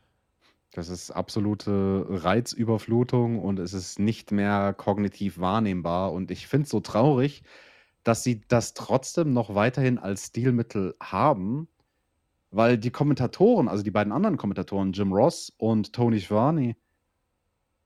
Das 0.73 0.89
ist 0.91 1.11
absolute 1.11 2.07
Reizüberflutung 2.09 3.39
und 3.39 3.59
es 3.59 3.73
ist 3.73 3.99
nicht 3.99 4.33
mehr 4.33 4.75
kognitiv 4.75 5.39
wahrnehmbar. 5.39 6.13
Und 6.13 6.31
ich 6.31 6.47
finde 6.47 6.65
es 6.65 6.71
so 6.71 6.81
traurig, 6.81 7.43
dass 8.05 8.23
sie 8.23 8.43
das 8.49 8.75
trotzdem 8.75 9.33
noch 9.33 9.55
weiterhin 9.55 9.99
als 9.99 10.27
Stilmittel 10.27 10.95
haben, 11.01 11.69
weil 12.51 12.79
die 12.79 12.91
Kommentatoren, 12.91 13.69
also 13.69 13.83
die 13.83 13.91
beiden 13.91 14.13
anderen 14.13 14.37
Kommentatoren, 14.37 14.93
Jim 14.93 15.13
Ross 15.13 15.53
und 15.57 15.93
Tony 15.93 16.21
Schwani, 16.21 16.77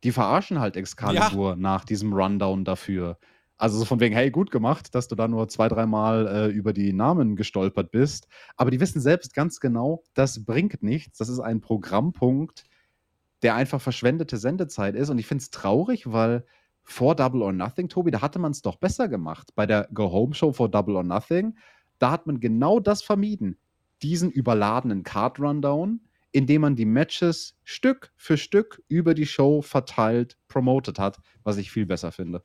die 0.04 0.12
verarschen 0.12 0.58
halt 0.58 0.76
Excalibur 0.76 1.50
ja. 1.50 1.56
nach 1.56 1.84
diesem 1.84 2.12
Rundown 2.12 2.64
dafür. 2.64 3.18
Also 3.56 3.78
so 3.78 3.84
von 3.84 4.00
wegen, 4.00 4.14
hey, 4.14 4.30
gut 4.30 4.50
gemacht, 4.50 4.94
dass 4.94 5.06
du 5.06 5.14
da 5.14 5.28
nur 5.28 5.48
zwei, 5.48 5.68
dreimal 5.68 6.26
äh, 6.26 6.46
über 6.48 6.72
die 6.72 6.92
Namen 6.92 7.36
gestolpert 7.36 7.92
bist. 7.92 8.26
Aber 8.56 8.72
die 8.72 8.80
wissen 8.80 9.00
selbst 9.00 9.34
ganz 9.34 9.60
genau, 9.60 10.02
das 10.14 10.44
bringt 10.44 10.82
nichts. 10.82 11.18
Das 11.18 11.28
ist 11.28 11.38
ein 11.38 11.60
Programmpunkt, 11.60 12.64
der 13.42 13.54
einfach 13.54 13.80
verschwendete 13.80 14.36
Sendezeit 14.36 14.94
ist. 14.94 15.10
Und 15.10 15.18
ich 15.18 15.26
finde 15.26 15.42
es 15.42 15.50
traurig, 15.50 16.10
weil 16.12 16.44
vor 16.82 17.14
Double 17.14 17.42
or 17.42 17.52
Nothing, 17.52 17.88
Tobi, 17.88 18.10
da 18.10 18.20
hatte 18.20 18.38
man 18.38 18.52
es 18.52 18.62
doch 18.62 18.76
besser 18.76 19.08
gemacht. 19.08 19.50
Bei 19.54 19.66
der 19.66 19.88
Go-Home-Show 19.92 20.52
vor 20.52 20.68
Double 20.68 20.96
or 20.96 21.04
Nothing, 21.04 21.56
da 21.98 22.10
hat 22.10 22.26
man 22.26 22.40
genau 22.40 22.80
das 22.80 23.02
vermieden. 23.02 23.58
Diesen 24.02 24.30
überladenen 24.30 25.02
Card-Rundown, 25.04 26.00
indem 26.32 26.62
man 26.62 26.76
die 26.76 26.86
Matches 26.86 27.56
Stück 27.62 28.12
für 28.16 28.36
Stück 28.36 28.82
über 28.88 29.14
die 29.14 29.26
Show 29.26 29.62
verteilt 29.62 30.38
promotet 30.48 30.98
hat, 30.98 31.20
was 31.44 31.56
ich 31.58 31.70
viel 31.70 31.86
besser 31.86 32.10
finde. 32.10 32.42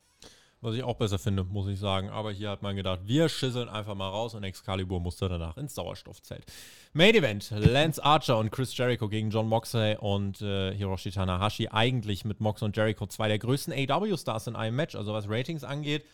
Was 0.60 0.74
ich 0.74 0.82
auch 0.82 0.96
besser 0.96 1.20
finde, 1.20 1.44
muss 1.44 1.68
ich 1.68 1.78
sagen. 1.78 2.10
Aber 2.10 2.32
hier 2.32 2.50
hat 2.50 2.62
man 2.62 2.74
gedacht, 2.74 3.00
wir 3.04 3.28
schüsseln 3.28 3.68
einfach 3.68 3.94
mal 3.94 4.08
raus 4.08 4.34
und 4.34 4.42
Excalibur 4.42 4.98
musste 4.98 5.28
danach 5.28 5.56
ins 5.56 5.74
Sauerstoffzelt. 5.74 6.44
Main 6.92 7.14
Event: 7.14 7.50
Lance 7.50 8.02
Archer 8.02 8.38
und 8.38 8.50
Chris 8.50 8.76
Jericho 8.76 9.08
gegen 9.08 9.30
John 9.30 9.48
Moxley 9.48 9.96
und 9.96 10.42
äh, 10.42 10.74
Hiroshi 10.74 11.12
Tanahashi. 11.12 11.68
Eigentlich 11.68 12.24
mit 12.24 12.40
Mox 12.40 12.62
und 12.62 12.76
Jericho 12.76 13.06
zwei 13.06 13.28
der 13.28 13.38
größten 13.38 13.72
AW-Stars 13.72 14.48
in 14.48 14.56
einem 14.56 14.74
Match. 14.74 14.96
Also 14.96 15.12
was 15.12 15.28
Ratings 15.28 15.62
angeht, 15.62 16.04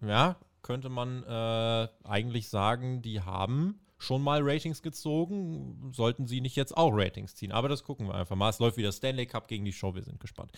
ja, 0.00 0.36
könnte 0.62 0.88
man 0.88 1.22
äh, 1.22 1.88
eigentlich 2.02 2.48
sagen, 2.48 3.00
die 3.00 3.20
haben 3.20 3.78
schon 3.98 4.22
mal 4.22 4.40
Ratings 4.42 4.82
gezogen. 4.82 5.92
Sollten 5.92 6.26
sie 6.26 6.40
nicht 6.40 6.56
jetzt 6.56 6.76
auch 6.76 6.90
Ratings 6.92 7.36
ziehen. 7.36 7.52
Aber 7.52 7.68
das 7.68 7.84
gucken 7.84 8.08
wir 8.08 8.14
einfach 8.14 8.34
mal. 8.34 8.50
Es 8.50 8.58
läuft 8.58 8.76
wieder 8.76 8.90
Stanley 8.90 9.26
Cup 9.26 9.46
gegen 9.46 9.64
die 9.64 9.72
Show. 9.72 9.94
Wir 9.94 10.02
sind 10.02 10.18
gespannt. 10.18 10.50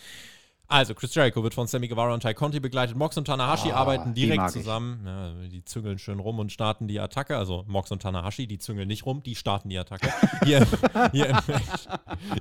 Also, 0.69 0.93
Chris 0.95 1.15
Jericho 1.15 1.41
wird 1.43 1.53
von 1.53 1.65
Sammy 1.65 1.87
Guevara 1.87 2.13
und 2.13 2.21
Tai 2.21 2.33
Conti 2.33 2.59
begleitet. 2.59 2.97
Mox 2.97 3.17
und 3.17 3.25
Tanahashi 3.25 3.71
ah, 3.71 3.77
arbeiten 3.77 4.13
direkt 4.13 4.51
zusammen. 4.51 5.01
Ja, 5.05 5.47
die 5.47 5.63
züngeln 5.63 5.97
schön 5.97 6.19
rum 6.19 6.39
und 6.39 6.51
starten 6.51 6.87
die 6.89 6.99
Attacke. 6.99 7.37
Also, 7.37 7.63
Mox 7.67 7.89
und 7.91 8.01
Tanahashi, 8.01 8.47
die 8.47 8.57
züngeln 8.57 8.87
nicht 8.87 9.05
rum, 9.05 9.23
die 9.23 9.35
starten 9.35 9.69
die 9.69 9.77
Attacke. 9.77 10.13
Hier, 10.43 10.67
hier, 11.13 11.27
im, 11.27 11.35
Match, 11.47 11.87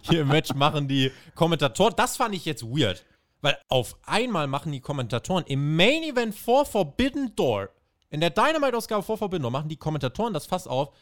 hier 0.02 0.20
im 0.22 0.28
Match 0.28 0.54
machen 0.54 0.88
die 0.88 1.12
Kommentatoren. 1.34 1.94
Das 1.96 2.16
fand 2.16 2.34
ich 2.34 2.44
jetzt 2.44 2.64
weird. 2.64 3.04
Weil 3.42 3.56
auf 3.68 3.96
einmal 4.04 4.48
machen 4.48 4.72
die 4.72 4.80
Kommentatoren 4.80 5.44
im 5.46 5.76
Main 5.76 6.02
Event 6.02 6.34
vor 6.34 6.66
Forbidden 6.66 7.36
Door, 7.36 7.70
in 8.10 8.20
der 8.20 8.30
Dynamite-Ausgabe 8.30 9.02
vor 9.02 9.18
Forbidden 9.18 9.42
Door, 9.42 9.52
machen 9.52 9.68
die 9.68 9.76
Kommentatoren 9.76 10.32
das 10.32 10.46
fast 10.46 10.68
auf. 10.68 10.92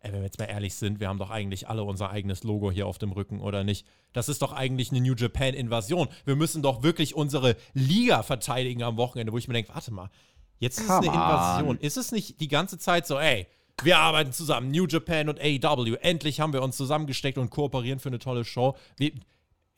Ey, 0.00 0.12
wenn 0.12 0.20
wir 0.20 0.26
jetzt 0.26 0.38
mal 0.38 0.46
ehrlich 0.46 0.74
sind, 0.74 1.00
wir 1.00 1.08
haben 1.08 1.18
doch 1.18 1.30
eigentlich 1.30 1.68
alle 1.68 1.82
unser 1.82 2.10
eigenes 2.10 2.44
Logo 2.44 2.70
hier 2.70 2.86
auf 2.86 2.98
dem 2.98 3.10
Rücken, 3.12 3.40
oder 3.40 3.64
nicht? 3.64 3.86
Das 4.12 4.28
ist 4.28 4.42
doch 4.42 4.52
eigentlich 4.52 4.90
eine 4.90 5.00
New 5.00 5.14
Japan-Invasion. 5.14 6.08
Wir 6.24 6.36
müssen 6.36 6.62
doch 6.62 6.82
wirklich 6.82 7.14
unsere 7.14 7.56
Liga 7.74 8.22
verteidigen 8.22 8.82
am 8.82 8.96
Wochenende, 8.96 9.32
wo 9.32 9.38
ich 9.38 9.48
mir 9.48 9.54
denke, 9.54 9.74
warte 9.74 9.92
mal, 9.92 10.10
jetzt 10.58 10.78
ist 10.78 10.86
Come 10.86 11.00
es 11.00 11.08
eine 11.08 11.16
Invasion. 11.16 11.68
On. 11.70 11.78
Ist 11.78 11.96
es 11.96 12.12
nicht 12.12 12.40
die 12.40 12.48
ganze 12.48 12.78
Zeit 12.78 13.06
so, 13.06 13.18
ey, 13.18 13.46
wir 13.82 13.98
arbeiten 13.98 14.32
zusammen, 14.32 14.70
New 14.70 14.86
Japan 14.86 15.28
und 15.28 15.40
AEW, 15.40 15.94
endlich 16.00 16.40
haben 16.40 16.52
wir 16.52 16.62
uns 16.62 16.76
zusammengesteckt 16.76 17.38
und 17.38 17.50
kooperieren 17.50 17.98
für 17.98 18.08
eine 18.08 18.18
tolle 18.18 18.44
Show. 18.44 18.76
Wir, 18.96 19.12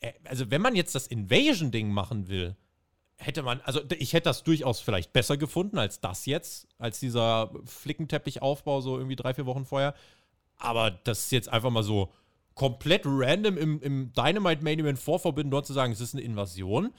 äh, 0.00 0.12
also, 0.24 0.50
wenn 0.50 0.62
man 0.62 0.74
jetzt 0.74 0.94
das 0.94 1.06
Invasion-Ding 1.06 1.90
machen 1.90 2.28
will, 2.28 2.56
hätte 3.20 3.42
man, 3.42 3.60
also 3.62 3.80
ich 3.98 4.12
hätte 4.12 4.24
das 4.24 4.42
durchaus 4.42 4.80
vielleicht 4.80 5.12
besser 5.12 5.36
gefunden 5.36 5.78
als 5.78 6.00
das 6.00 6.26
jetzt, 6.26 6.66
als 6.78 7.00
dieser 7.00 7.52
Flickenteppichaufbau 7.66 8.80
so 8.80 8.96
irgendwie 8.96 9.16
drei, 9.16 9.34
vier 9.34 9.46
Wochen 9.46 9.64
vorher. 9.64 9.94
Aber 10.58 10.90
das 10.90 11.20
ist 11.20 11.32
jetzt 11.32 11.48
einfach 11.48 11.70
mal 11.70 11.82
so 11.82 12.12
komplett 12.54 13.02
random 13.04 13.56
im, 13.56 13.80
im 13.80 14.12
Dynamite 14.12 14.64
Main 14.64 14.78
Event 14.78 14.98
vor 14.98 15.18
Forbidden 15.18 15.50
dort 15.50 15.66
zu 15.66 15.72
sagen, 15.72 15.92
es 15.92 16.00
ist 16.00 16.14
eine 16.14 16.22
Invasion. 16.22 16.92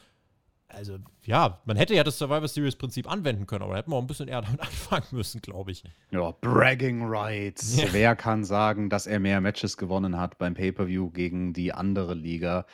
Also, 0.67 0.97
ja, 1.25 1.59
man 1.65 1.75
hätte 1.75 1.93
ja 1.93 2.03
das 2.03 2.17
Survivor 2.17 2.47
Series 2.47 2.77
Prinzip 2.77 3.11
anwenden 3.11 3.45
können, 3.45 3.63
aber 3.63 3.73
da 3.73 3.79
hätten 3.79 3.91
wir 3.91 3.97
auch 3.97 4.01
ein 4.01 4.07
bisschen 4.07 4.29
eher 4.29 4.41
damit 4.41 4.61
anfangen 4.61 5.07
müssen, 5.11 5.41
glaube 5.41 5.71
ich. 5.71 5.83
Ja, 6.11 6.31
Bragging 6.31 7.03
Rights. 7.03 7.81
Ja. 7.81 7.87
Wer 7.91 8.15
kann 8.15 8.45
sagen, 8.45 8.89
dass 8.89 9.05
er 9.05 9.19
mehr 9.19 9.41
Matches 9.41 9.75
gewonnen 9.75 10.17
hat 10.17 10.37
beim 10.37 10.53
Pay-Per-View 10.53 11.09
gegen 11.09 11.53
die 11.53 11.73
andere 11.73 12.13
Liga? 12.13 12.65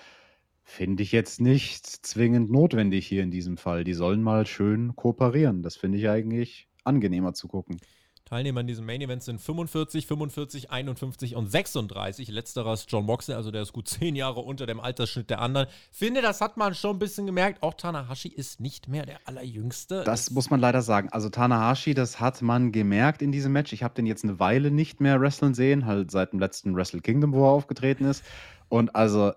Finde 0.69 1.01
ich 1.01 1.13
jetzt 1.13 1.39
nicht 1.39 1.87
zwingend 1.87 2.51
notwendig 2.51 3.07
hier 3.07 3.23
in 3.23 3.31
diesem 3.31 3.55
Fall. 3.55 3.85
Die 3.85 3.93
sollen 3.93 4.21
mal 4.21 4.45
schön 4.45 4.97
kooperieren. 4.97 5.63
Das 5.63 5.77
finde 5.77 5.97
ich 5.97 6.09
eigentlich 6.09 6.67
angenehmer 6.83 7.33
zu 7.33 7.47
gucken. 7.47 7.79
Teilnehmer 8.25 8.59
in 8.59 8.67
diesem 8.67 8.85
Main 8.85 8.99
Event 8.99 9.23
sind 9.23 9.39
45, 9.39 10.05
45, 10.05 10.69
51 10.69 11.35
und 11.37 11.49
36. 11.49 12.27
Letzterer 12.27 12.73
ist 12.73 12.91
John 12.91 13.05
Moxley, 13.05 13.33
also 13.33 13.49
der 13.49 13.61
ist 13.61 13.71
gut 13.71 13.87
zehn 13.87 14.17
Jahre 14.17 14.41
unter 14.41 14.65
dem 14.65 14.81
Altersschnitt 14.81 15.29
der 15.29 15.39
anderen. 15.39 15.67
Finde, 15.89 16.21
das 16.21 16.41
hat 16.41 16.57
man 16.57 16.75
schon 16.75 16.97
ein 16.97 16.99
bisschen 16.99 17.25
gemerkt. 17.25 17.63
Auch 17.63 17.73
Tanahashi 17.73 18.27
ist 18.27 18.59
nicht 18.59 18.89
mehr 18.89 19.05
der 19.05 19.19
allerjüngste. 19.23 20.03
Das 20.03 20.31
muss 20.31 20.49
man 20.49 20.59
leider 20.59 20.81
sagen. 20.81 21.07
Also 21.13 21.29
Tanahashi, 21.29 21.93
das 21.93 22.19
hat 22.19 22.41
man 22.41 22.73
gemerkt 22.73 23.21
in 23.21 23.31
diesem 23.31 23.53
Match. 23.53 23.71
Ich 23.71 23.83
habe 23.83 23.95
den 23.95 24.05
jetzt 24.05 24.25
eine 24.25 24.37
Weile 24.37 24.69
nicht 24.69 24.99
mehr 24.99 25.21
wresteln 25.21 25.53
sehen, 25.53 25.85
halt 25.85 26.11
seit 26.11 26.33
dem 26.33 26.39
letzten 26.39 26.75
Wrestle 26.75 26.99
Kingdom, 26.99 27.31
wo 27.31 27.45
er 27.45 27.51
aufgetreten 27.51 28.03
ist. 28.03 28.25
Und 28.67 28.93
also 28.97 29.31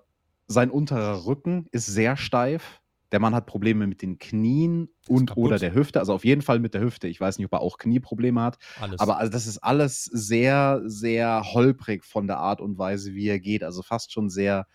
sein 0.50 0.70
unterer 0.70 1.26
Rücken 1.26 1.68
ist 1.70 1.86
sehr 1.86 2.16
steif. 2.16 2.80
Der 3.12 3.20
Mann 3.20 3.34
hat 3.34 3.46
Probleme 3.46 3.86
mit 3.86 4.02
den 4.02 4.18
Knien 4.18 4.88
und 5.08 5.36
oder 5.36 5.58
der 5.58 5.74
Hüfte. 5.74 6.00
Also 6.00 6.12
auf 6.12 6.24
jeden 6.24 6.42
Fall 6.42 6.58
mit 6.58 6.74
der 6.74 6.80
Hüfte. 6.80 7.06
Ich 7.06 7.20
weiß 7.20 7.38
nicht, 7.38 7.46
ob 7.46 7.52
er 7.52 7.60
auch 7.60 7.78
Knieprobleme 7.78 8.42
hat. 8.42 8.58
Alles. 8.80 8.98
Aber 8.98 9.18
also 9.18 9.30
das 9.30 9.46
ist 9.46 9.58
alles 9.58 10.04
sehr, 10.04 10.82
sehr 10.84 11.42
holprig 11.52 12.04
von 12.04 12.26
der 12.26 12.38
Art 12.38 12.60
und 12.60 12.78
Weise, 12.78 13.14
wie 13.14 13.28
er 13.28 13.38
geht. 13.38 13.62
Also 13.62 13.82
fast 13.82 14.12
schon 14.12 14.28
sehr 14.28 14.66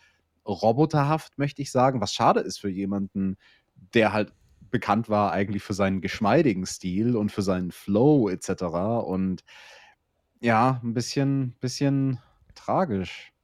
roboterhaft, 0.46 1.38
möchte 1.38 1.62
ich 1.62 1.72
sagen. 1.72 2.00
Was 2.00 2.14
schade 2.14 2.40
ist 2.40 2.60
für 2.60 2.70
jemanden, 2.70 3.36
der 3.94 4.14
halt 4.14 4.34
bekannt 4.72 5.10
war 5.10 5.34
eigentlich 5.34 5.64
für 5.64 5.74
seinen 5.74 6.00
geschmeidigen 6.00 6.66
Stil 6.66 7.18
und 7.18 7.34
für 7.34 7.42
seinen 7.42 7.72
Flow 7.72 8.30
etc. 8.30 8.64
Und 9.06 9.44
ja, 10.40 10.80
ein 10.84 10.94
bisschen, 10.94 11.56
bisschen 11.60 12.20
tragisch. 12.54 13.35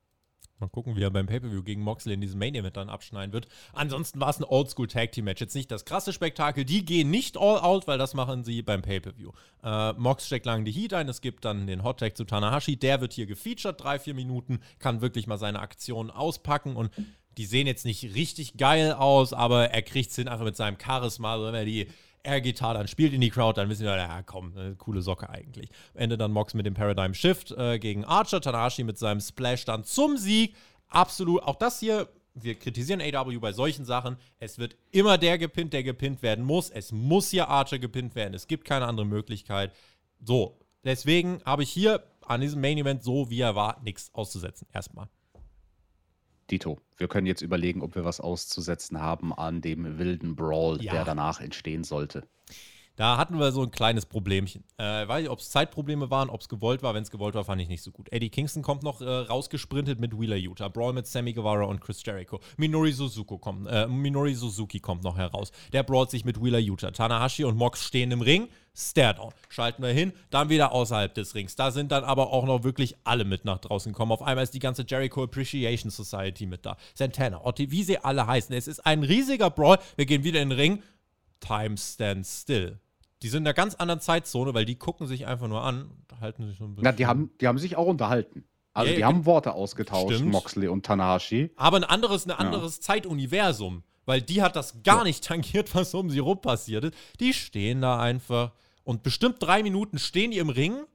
Mal 0.62 0.70
gucken, 0.70 0.96
wie 0.96 1.02
er 1.02 1.10
beim 1.10 1.26
Pay-Per-View 1.26 1.64
gegen 1.64 1.82
Moxley 1.82 2.14
in 2.14 2.22
diesem 2.22 2.40
Main-Event 2.40 2.78
dann 2.78 2.90
abschneiden 2.90 3.34
wird. 3.34 3.48
Ansonsten 3.74 4.20
war 4.20 4.30
es 4.30 4.40
ein 4.40 4.44
Oldschool-Tag-Team-Match. 4.44 5.42
Jetzt 5.42 5.56
nicht 5.56 5.72
das 5.72 5.86
krasse 5.86 6.14
Spektakel. 6.14 6.64
Die 6.64 6.86
gehen 6.86 7.10
nicht 7.10 7.38
all 7.38 7.60
out, 7.60 7.88
weil 7.88 7.98
das 7.98 8.14
machen 8.14 8.44
sie 8.44 8.62
beim 8.62 8.82
Pay-Per-View. 8.82 9.32
Äh, 9.64 9.94
Mox 9.94 10.28
steckt 10.28 10.46
lang 10.46 10.64
die 10.64 10.72
Heat 10.72 10.94
ein. 10.94 11.10
Es 11.10 11.22
gibt 11.22 11.44
dann 11.46 11.68
den 11.68 11.84
Hot-Tag 11.84 12.16
zu 12.16 12.26
Tanahashi. 12.26 12.78
Der 12.78 13.02
wird 13.02 13.14
hier 13.14 13.26
gefeatured, 13.26 13.82
drei, 13.82 14.00
vier 14.00 14.14
Minuten. 14.14 14.60
Kann 14.80 15.02
wirklich 15.02 15.28
mal 15.28 15.38
seine 15.38 15.60
Aktionen 15.60 16.12
auspacken 16.12 16.76
und 16.76 16.92
die 17.38 17.46
sehen 17.46 17.66
jetzt 17.66 17.86
nicht 17.86 18.04
richtig 18.14 18.58
geil 18.58 18.94
aus, 18.94 19.34
aber 19.34 19.70
er 19.70 19.82
kriegt 19.82 20.10
es 20.10 20.16
hin 20.16 20.28
einfach 20.28 20.46
mit 20.46 20.58
seinem 20.58 20.78
Charisma, 20.80 21.42
wenn 21.42 21.56
er 21.56 21.66
die 21.66 21.88
er 22.24 22.42
geht 22.42 22.62
dann 22.62 22.88
spielt 22.88 23.14
in 23.14 23.22
die 23.22 23.30
Crowd, 23.30 23.60
dann 23.60 23.70
wissen 23.70 23.86
wir, 23.86 23.96
ja 23.96 24.22
komm, 24.24 24.56
eine 24.56 24.76
coole 24.76 25.02
Socke 25.02 25.30
eigentlich. 25.30 25.70
Am 25.94 26.02
Ende 26.02 26.18
dann 26.18 26.32
Mox 26.32 26.54
mit 26.54 26.66
dem 26.66 26.74
Paradigm 26.74 27.14
Shift 27.14 27.52
äh, 27.52 27.80
gegen 27.80 28.06
Archer, 28.06 28.42
Tanahashi 28.42 28.84
mit 28.84 28.98
seinem 28.98 29.22
Splash 29.22 29.66
dann 29.66 29.84
zum 29.84 30.18
Sieg. 30.18 30.56
Absolut, 30.88 31.44
auch 31.44 31.56
das 31.56 31.80
hier, 31.80 32.10
wir 32.34 32.56
kritisieren 32.56 33.02
AW 33.02 33.38
bei 33.40 33.52
solchen 33.52 33.86
Sachen. 33.86 34.18
Es 34.40 34.58
wird 34.58 34.76
immer 34.92 35.18
der 35.18 35.38
gepinnt, 35.38 35.74
der 35.74 35.84
gepinnt 35.84 36.22
werden 36.22 36.46
muss. 36.46 36.70
Es 36.70 36.92
muss 36.92 37.30
hier 37.30 37.48
Archer 37.48 37.80
gepinnt 37.80 38.16
werden. 38.16 38.34
Es 38.34 38.48
gibt 38.48 38.66
keine 38.66 38.86
andere 38.86 39.06
Möglichkeit. 39.06 39.74
So, 40.20 40.60
deswegen 40.84 41.42
habe 41.46 41.64
ich 41.64 41.70
hier 41.72 42.04
an 42.26 42.42
diesem 42.42 42.62
Main 42.62 42.78
Event, 42.78 43.04
so 43.04 43.30
wie 43.30 43.42
er 43.42 43.56
war, 43.56 43.82
nichts 43.84 44.14
auszusetzen. 44.14 44.68
Erstmal. 44.72 45.08
Dito. 46.52 46.80
Wir 46.98 47.08
können 47.08 47.28
jetzt 47.28 47.42
überlegen, 47.42 47.82
ob 47.82 47.96
wir 47.96 48.06
was 48.06 48.20
auszusetzen 48.20 49.00
haben 49.00 49.34
an 49.34 49.62
dem 49.62 49.98
wilden 49.98 50.36
Brawl, 50.36 50.84
ja. 50.84 50.92
der 50.92 51.06
danach 51.06 51.40
entstehen 51.40 51.84
sollte. 51.84 52.28
Da 52.98 53.18
hatten 53.18 53.40
wir 53.40 53.52
so 53.52 53.64
ein 53.64 53.72
kleines 53.72 54.06
Problemchen. 54.06 54.64
Äh, 54.78 55.08
weiß 55.08 55.24
ich, 55.24 55.30
ob 55.30 55.40
es 55.40 55.50
Zeitprobleme 55.50 56.12
waren, 56.12 56.30
ob 56.30 56.42
es 56.42 56.50
gewollt 56.50 56.84
war. 56.84 56.94
Wenn 56.94 57.04
es 57.04 57.10
gewollt 57.10 57.36
war, 57.36 57.46
fand 57.46 57.62
ich 57.62 57.70
nicht 57.70 57.82
so 57.82 57.92
gut. 57.92 58.12
Eddie 58.12 58.30
Kingston 58.30 58.62
kommt 58.62 58.84
noch 58.84 59.02
äh, 59.02 59.06
rausgesprintet 59.06 60.00
mit 60.00 60.20
Wheeler 60.20 60.36
Utah. 60.36 60.68
Brawl 60.68 60.94
mit 60.94 61.08
Sammy 61.08 61.34
Guevara 61.34 61.64
und 61.64 61.80
Chris 61.80 62.04
Jericho. 62.06 62.40
Minori 62.58 62.92
Suzuki 62.92 63.38
kommt, 63.40 63.68
äh, 63.68 63.88
Minori 63.88 64.36
Suzuki 64.36 64.80
kommt 64.80 65.04
noch 65.04 65.18
heraus. 65.18 65.52
Der 65.72 65.84
brawlt 65.84 66.12
sich 66.12 66.26
mit 66.26 66.44
Wheeler 66.44 66.60
Utah. 66.60 66.92
Tanahashi 66.92 67.46
und 67.46 67.58
Mox 67.58 67.84
stehen 67.84 68.12
im 68.12 68.22
Ring. 68.22 68.50
Staredown. 68.74 69.34
Schalten 69.50 69.84
wir 69.84 69.90
hin, 69.90 70.14
dann 70.30 70.50
wieder 70.50 70.72
außerhalb 70.72 71.14
des 71.14 71.36
Rings. 71.36 71.56
Da 71.56 71.72
sind 71.72 71.92
dann 71.92 72.04
aber 72.04 72.32
auch 72.32 72.46
noch 72.46 72.64
wirklich 72.64 72.96
alle 73.04 73.26
mit 73.26 73.44
nach 73.46 73.60
draußen 73.60 73.92
gekommen. 73.92 74.12
Auf 74.12 74.22
einmal 74.22 74.44
ist 74.44 74.54
die 74.54 74.60
ganze 74.60 74.86
Jericho 74.88 75.24
Appreciation 75.24 75.92
Society 75.92 76.46
mit 76.46 76.66
da. 76.66 76.78
Santana, 76.94 77.44
Otti, 77.44 77.72
wie 77.72 77.84
sie 77.84 77.98
alle 77.98 78.26
heißen. 78.26 78.56
Es 78.56 78.68
ist 78.68 78.86
ein 78.86 79.04
riesiger 79.04 79.50
Brawl. 79.50 79.78
Wir 79.98 80.06
gehen 80.06 80.24
wieder 80.24 80.42
in 80.42 80.50
den 80.50 80.58
Ring. 80.58 80.84
Time 81.40 81.78
stands 81.78 82.42
still. 82.42 82.80
Die 83.22 83.30
sind 83.30 83.44
in 83.44 83.48
einer 83.48 83.54
ganz 83.54 83.76
anderen 83.76 84.00
Zeitzone, 84.02 84.54
weil 84.54 84.66
die 84.66 84.76
gucken 84.76 85.06
sich 85.06 85.28
einfach 85.28 85.48
nur 85.48 85.64
an 85.64 85.92
und 86.10 86.22
halten 86.22 86.48
sich 86.48 86.58
so 86.58 86.66
ein 86.66 86.76
bisschen. 86.76 86.84
Na, 86.84 86.92
die 86.92 87.06
haben, 87.06 87.32
die 87.40 87.48
haben 87.48 87.58
sich 87.58 87.76
auch 87.76 87.86
unterhalten. 87.86 88.46
Also 88.74 88.92
ja, 88.92 88.98
die 88.98 89.06
haben 89.06 89.26
Worte 89.26 89.54
ausgetauscht, 89.54 90.16
stimmt. 90.16 90.32
Moxley 90.32 90.68
und 90.70 90.86
Tanahashi. 90.86 91.52
Aber 91.58 91.78
ein 91.78 91.84
anderes, 91.84 92.26
ein 92.26 92.32
anderes 92.32 92.78
ja. 92.78 92.82
Zeituniversum. 92.84 93.84
Weil 94.06 94.22
die 94.22 94.42
hat 94.42 94.56
das 94.56 94.82
gar 94.84 95.00
ja. 95.00 95.04
nicht 95.04 95.24
tangiert, 95.24 95.76
was 95.76 95.94
um 95.94 96.10
sie 96.10 96.20
rum 96.20 96.42
passiert 96.42 96.86
ist. 96.86 96.96
Die 97.20 97.34
stehen 97.34 97.82
da 97.82 98.00
einfach 98.00 98.54
und 98.84 99.04
bestimmt 99.04 99.38
drei 99.40 99.64
Minuten 99.64 100.00
stehen 100.00 100.32
die 100.32 100.38
im 100.40 100.50
Ring 100.50 100.86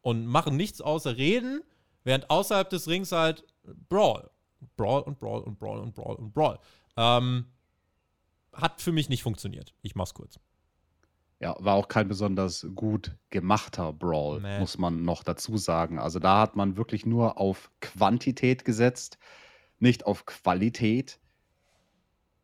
und 0.00 0.26
machen 0.26 0.56
nichts 0.56 0.80
außer 0.80 1.16
reden, 1.16 1.62
während 2.02 2.28
außerhalb 2.30 2.68
des 2.68 2.88
Rings 2.88 3.12
halt 3.12 3.44
Brawl. 3.88 4.30
Brawl 4.76 5.02
und 5.02 5.18
Brawl 5.18 5.42
und 5.42 5.58
Brawl 5.58 5.78
und 5.80 5.94
Brawl 5.94 6.16
und 6.16 6.32
Brawl. 6.32 6.58
Ähm, 6.96 7.46
hat 8.52 8.80
für 8.80 8.92
mich 8.92 9.08
nicht 9.08 9.22
funktioniert. 9.22 9.74
Ich 9.82 9.94
mach's 9.94 10.14
kurz. 10.14 10.38
Ja, 11.40 11.56
war 11.58 11.74
auch 11.74 11.88
kein 11.88 12.08
besonders 12.08 12.66
gut 12.74 13.16
gemachter 13.30 13.92
Brawl, 13.92 14.40
Nee. 14.40 14.58
muss 14.60 14.78
man 14.78 15.04
noch 15.04 15.22
dazu 15.24 15.56
sagen. 15.58 15.98
Also 15.98 16.18
da 16.18 16.40
hat 16.40 16.56
man 16.56 16.76
wirklich 16.76 17.04
nur 17.04 17.38
auf 17.38 17.70
Quantität 17.80 18.64
gesetzt, 18.64 19.18
nicht 19.78 20.06
auf 20.06 20.24
Qualität. 20.26 21.18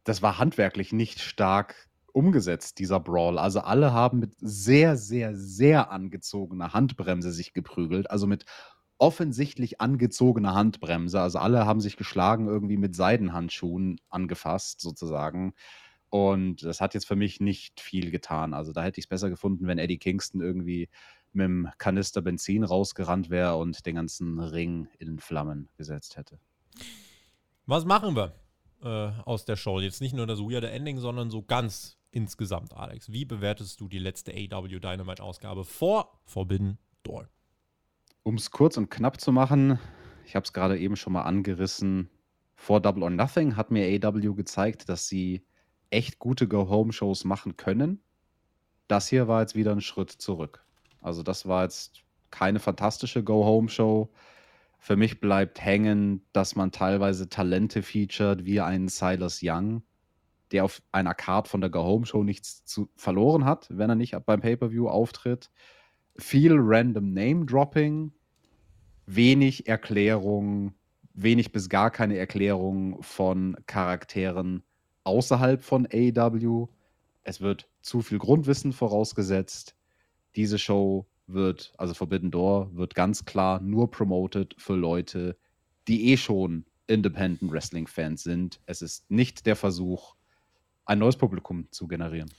Das 0.05 0.23
war 0.23 0.39
handwerklich 0.39 0.93
nicht 0.93 1.21
stark 1.21 1.89
umgesetzt, 2.15 2.79
dieser 2.79 3.01
Brawl. 3.01 3.39
Also 3.39 3.61
alle 3.61 3.93
haben 3.93 4.19
mit 4.19 4.35
sehr, 4.41 4.97
sehr, 4.97 5.35
sehr 5.37 5.91
angezogener 5.91 6.73
Handbremse 6.73 7.33
sich 7.33 7.53
geprügelt. 7.53 8.11
Also 8.11 8.27
mit 8.27 8.45
offensichtlich 8.99 9.81
angezogener 9.81 10.55
Handbremse. 10.55 11.21
Also 11.21 11.39
alle 11.39 11.65
haben 11.65 11.81
sich 11.81 11.97
geschlagen, 11.97 12.49
irgendwie 12.49 12.77
mit 12.77 12.95
Seidenhandschuhen 12.95 14.01
angefasst, 14.11 14.81
sozusagen. 14.81 15.55
Und 16.11 16.65
das 16.65 16.81
hat 16.81 16.93
jetzt 16.95 17.07
für 17.07 17.17
mich 17.17 17.41
nicht 17.41 17.81
viel 17.81 18.11
getan. 18.11 18.53
Also 18.53 18.73
da 18.73 18.83
hätte 18.83 18.99
ich 18.99 19.05
es 19.05 19.09
besser 19.09 19.31
gefunden, 19.31 19.67
wenn 19.67 19.79
Eddie 19.79 19.99
Kingston 19.99 20.41
irgendwie 20.41 20.89
mit 21.33 21.45
dem 21.45 21.69
Kanister 21.79 22.21
Benzin 22.21 22.65
rausgerannt 22.65 23.31
wäre 23.31 23.57
und 23.57 23.87
den 23.87 23.95
ganzen 23.95 24.41
Ring 24.41 24.89
in 24.99 25.19
Flammen 25.19 25.69
gesetzt 25.77 26.17
hätte. 26.17 26.39
Was 27.67 27.85
machen 27.85 28.17
wir 28.17 28.35
äh, 28.83 29.13
aus 29.23 29.45
der 29.45 29.57
Show? 29.57 29.81
Jetzt 29.81 30.01
nicht 30.01 30.15
nur 30.15 30.27
das 30.27 30.41
weirde 30.41 30.71
Ending, 30.71 30.99
sondern 30.99 31.31
so 31.31 31.43
ganz 31.43 32.00
insgesamt, 32.11 32.75
Alex. 32.75 33.13
Wie 33.13 33.25
bewertest 33.25 33.81
du 33.81 33.89
die 33.89 33.99
letzte 33.99 34.33
AW 34.33 34.79
Dynamite-Ausgabe 34.79 35.65
vor 35.65 36.21
Forbidden 36.25 36.79
Door? 37.03 37.29
Um 38.23 38.35
es 38.35 38.51
kurz 38.51 38.77
und 38.77 38.91
knapp 38.91 39.21
zu 39.21 39.33
machen, 39.33 39.79
ich 40.27 40.37
habe 40.37 40.45
es 40.45 40.53
gerade 40.53 40.79
eben 40.79 40.97
schon 40.97 41.13
mal 41.13 41.23
angerissen, 41.23 42.11
vor 42.55 42.81
Double 42.81 43.03
or 43.03 43.11
Nothing 43.11 43.57
hat 43.57 43.71
mir 43.71 43.87
AW 44.05 44.35
gezeigt, 44.35 44.91
dass 44.91 45.09
sie 45.09 45.43
echt 45.89 46.19
gute 46.19 46.47
Go-Home-Shows 46.47 47.25
machen 47.25 47.57
können. 47.57 48.03
Das 48.87 49.09
hier 49.09 49.29
war 49.29 49.41
jetzt 49.41 49.55
wieder 49.55 49.73
ein 49.73 49.81
Schritt 49.81 50.11
zurück. 50.11 50.65
Also 51.01 51.23
das 51.23 51.47
war 51.47 51.63
jetzt 51.63 52.03
keine 52.31 52.61
fantastische 52.61 53.25
Go-Home-Show. 53.25 54.11
Für 54.79 54.97
mich 54.97 55.21
bleibt 55.21 55.61
hängen, 55.65 56.23
dass 56.33 56.55
man 56.55 56.71
teilweise 56.71 57.29
Talente 57.29 57.83
featured, 57.83 58.45
wie 58.45 58.61
einen 58.61 58.89
Silas 58.89 59.41
Young, 59.43 59.83
der 60.53 60.65
auf 60.65 60.83
einer 60.93 61.15
Card 61.15 61.49
von 61.49 61.61
der 61.61 61.71
Go-Home-Show 61.71 62.23
nichts 62.23 62.65
zu 62.65 62.89
verloren 62.97 63.45
hat, 63.45 63.67
wenn 63.71 63.91
er 63.91 63.97
nicht 63.97 64.17
beim 64.27 64.41
Pay-Per-View 64.41 64.89
auftritt. 64.89 65.51
Viel 66.17 66.55
random 66.57 67.13
Name-Dropping, 67.13 68.13
wenig 69.07 69.69
Erklärung, 69.69 70.75
wenig 71.15 71.53
bis 71.53 71.69
gar 71.69 71.91
keine 71.91 72.17
Erklärung 72.17 73.03
von 73.03 73.57
Charakteren 73.67 74.63
außerhalb 75.05 75.63
von 75.63 75.87
AEW. 75.87 76.69
Es 77.23 77.41
wird 77.41 77.69
zu 77.83 78.03
viel 78.03 78.19
Grundwissen 78.19 78.73
vorausgesetzt. 78.73 79.77
Diese 80.37 80.59
Show 80.59 81.07
wird, 81.27 81.73
also 81.79 81.95
Forbidden 81.95 82.31
Door, 82.31 82.75
wird 82.75 82.95
ganz 82.95 83.25
klar 83.25 83.61
nur 83.61 83.91
promoted 83.91 84.55
für 84.59 84.75
Leute, 84.75 85.37
die 85.89 86.13
eh 86.13 86.17
schon 86.17 86.65
Independent 86.87 87.51
Wrestling-Fans 87.53 88.23
sind. 88.23 88.61
Es 88.67 88.83
ist 88.83 89.11
nicht 89.11 89.47
der 89.47 89.57
Versuch, 89.57 90.17
ein 90.91 90.99
neues 90.99 91.17
Publikum 91.17 91.69
zu 91.71 91.87
generieren. 91.87 92.31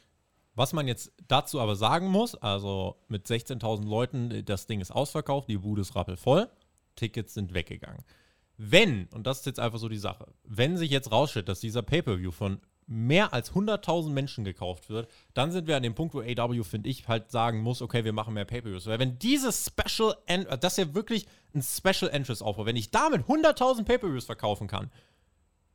Was 0.56 0.74
man 0.74 0.86
jetzt 0.86 1.14
dazu 1.30 1.62
aber 1.62 1.78
sagen 1.78 2.10
muss, 2.10 2.36
also 2.36 2.98
mit 3.08 3.26
16.000 3.26 3.88
Leuten, 3.88 4.44
das 4.46 4.68
Ding 4.68 4.82
ist 4.82 4.92
ausverkauft, 4.92 5.48
die 5.48 5.58
Bude 5.58 5.82
ist 5.82 5.96
rappelvoll, 5.96 6.50
Tickets 6.98 7.34
sind 7.34 7.54
weggegangen. 7.54 8.04
Wenn, 8.58 9.06
und 9.14 9.26
das 9.26 9.40
ist 9.40 9.46
jetzt 9.46 9.62
einfach 9.62 9.80
so 9.80 9.88
die 9.88 9.98
Sache, 9.98 10.28
wenn 10.44 10.76
sich 10.76 10.92
jetzt 10.92 11.14
rausstellt, 11.14 11.48
dass 11.48 11.62
dieser 11.62 11.82
Pay-Per-View 11.82 12.32
von 12.32 12.60
mehr 12.88 13.34
als 13.34 13.54
100.000 13.54 14.10
Menschen 14.10 14.44
gekauft 14.44 14.90
wird, 14.90 15.10
dann 15.34 15.54
sind 15.54 15.68
wir 15.68 15.78
an 15.78 15.84
dem 15.84 15.96
Punkt, 15.96 16.14
wo 16.14 16.20
AW, 16.20 16.64
finde 16.64 16.90
ich, 16.90 17.08
halt 17.08 17.32
sagen 17.32 17.62
muss, 17.62 17.82
okay, 17.82 18.04
wir 18.04 18.12
machen 18.12 18.34
mehr 18.34 18.44
Pay-Per-Views. 18.44 18.88
Weil 18.88 19.00
wenn 19.00 19.18
dieses 19.18 19.66
Special, 19.66 20.18
Ent 20.26 20.48
das 20.62 20.78
ist 20.78 20.88
ja 20.88 20.94
wirklich 20.94 21.26
ein 21.56 21.62
Special 21.62 22.12
Interest 22.12 22.44
aufbaut, 22.44 22.66
wenn 22.66 22.76
ich 22.76 22.92
damit 22.92 23.22
100.000 23.28 23.86
Pay-Per-Views 23.86 24.26
verkaufen 24.26 24.68
kann, 24.68 24.92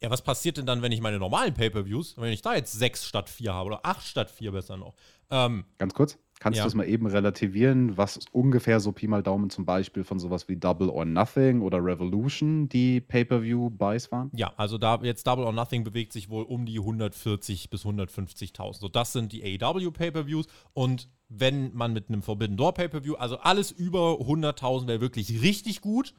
ja, 0.03 0.11
was 0.11 0.23
passiert 0.23 0.59
denn 0.59 0.67
dann, 0.67 0.83
wenn 0.83 0.93
ich 0.93 1.01
meine 1.01 1.19
normalen 1.19 1.55
Pay-Per-Views, 1.55 2.17
wenn 2.19 2.33
ich 2.33 2.43
da 2.43 2.55
jetzt 2.55 2.73
sechs 2.73 3.07
statt 3.07 3.29
vier 3.31 3.55
habe 3.55 3.69
oder 3.69 3.81
acht 3.85 4.07
statt 4.07 4.31
vier 4.31 4.53
besser 4.53 4.77
noch? 4.77 4.95
Ähm, 5.31 5.65
Ganz 5.79 5.95
kurz, 5.95 6.19
kannst 6.39 6.59
Ja. 6.59 6.65
du 6.65 6.67
das 6.67 6.75
mal 6.75 6.87
eben 6.87 7.07
relativieren, 7.07 7.97
was 7.97 8.21
ungefähr 8.33 8.79
so 8.79 8.93
Pi 8.93 9.09
mal 9.09 9.23
Daumen 9.23 9.49
zum 9.51 9.65
Beispiel 9.65 10.05
von 10.05 10.19
sowas 10.19 10.49
wie 10.49 10.57
Double 10.57 10.91
or 10.91 11.05
Nothing 11.07 11.63
oder 11.63 11.83
Revolution 11.83 12.69
die 12.69 13.01
Pay-Per-View-Buys 13.01 14.13
waren? 14.13 14.31
Ja, 14.35 14.53
also 14.57 14.77
da 14.79 15.01
jetzt 15.03 15.27
Double 15.27 15.45
or 15.45 15.53
Nothing 15.53 15.83
bewegt 15.83 16.13
sich 16.13 16.29
wohl 16.29 16.45
um 16.45 16.67
die 16.67 16.79
140 16.79 17.71
bis 17.71 17.85
150.000. 17.85 18.75
So, 18.79 18.89
das 18.89 19.13
sind 19.13 19.33
die 19.33 19.43
AEW 19.61 19.91
Pay-per-Views 19.91 20.47
und 20.75 21.09
wenn 21.29 21.75
man 21.75 21.93
mit 21.93 22.09
einem 22.09 22.23
Forbidden 22.23 22.57
Door 22.57 22.75
Pay-per-View, 22.75 23.15
also 23.15 23.39
alles 23.39 23.73
über 23.73 24.21
100.000 24.21 24.87
wäre 24.87 25.01
wirklich 25.01 25.43
richtig 25.43 25.81
gut. 25.81 26.15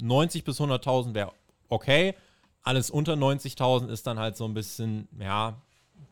90 0.00 0.44
bis 0.44 0.60
100.000 0.60 1.14
wäre 1.14 1.32
okay. 1.68 2.14
Alles 2.64 2.90
unter 2.90 3.14
90.000 3.14 3.88
ist 3.88 4.06
dann 4.06 4.18
halt 4.18 4.36
so 4.36 4.44
ein 4.46 4.54
bisschen, 4.54 5.06
ja, 5.20 5.60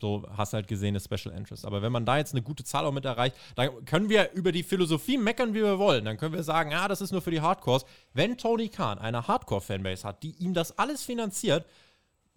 so 0.00 0.24
hast 0.36 0.52
halt 0.52 0.68
gesehen, 0.68 0.94
ist 0.94 1.04
Special 1.04 1.34
Interest. 1.34 1.64
Aber 1.64 1.80
wenn 1.82 1.92
man 1.92 2.04
da 2.04 2.18
jetzt 2.18 2.32
eine 2.34 2.42
gute 2.42 2.64
Zahl 2.64 2.84
auch 2.84 2.92
mit 2.92 3.04
erreicht, 3.04 3.36
dann 3.54 3.84
können 3.84 4.08
wir 4.08 4.32
über 4.32 4.52
die 4.52 4.62
Philosophie 4.62 5.16
meckern, 5.16 5.54
wie 5.54 5.62
wir 5.62 5.78
wollen. 5.78 6.04
Dann 6.04 6.16
können 6.16 6.34
wir 6.34 6.42
sagen, 6.42 6.70
ja, 6.70 6.88
das 6.88 7.00
ist 7.00 7.12
nur 7.12 7.22
für 7.22 7.30
die 7.30 7.40
Hardcores. 7.40 7.84
Wenn 8.12 8.36
Tony 8.36 8.68
Khan 8.68 8.98
eine 8.98 9.26
Hardcore-Fanbase 9.26 10.06
hat, 10.06 10.22
die 10.22 10.32
ihm 10.38 10.54
das 10.54 10.78
alles 10.78 11.02
finanziert, 11.04 11.66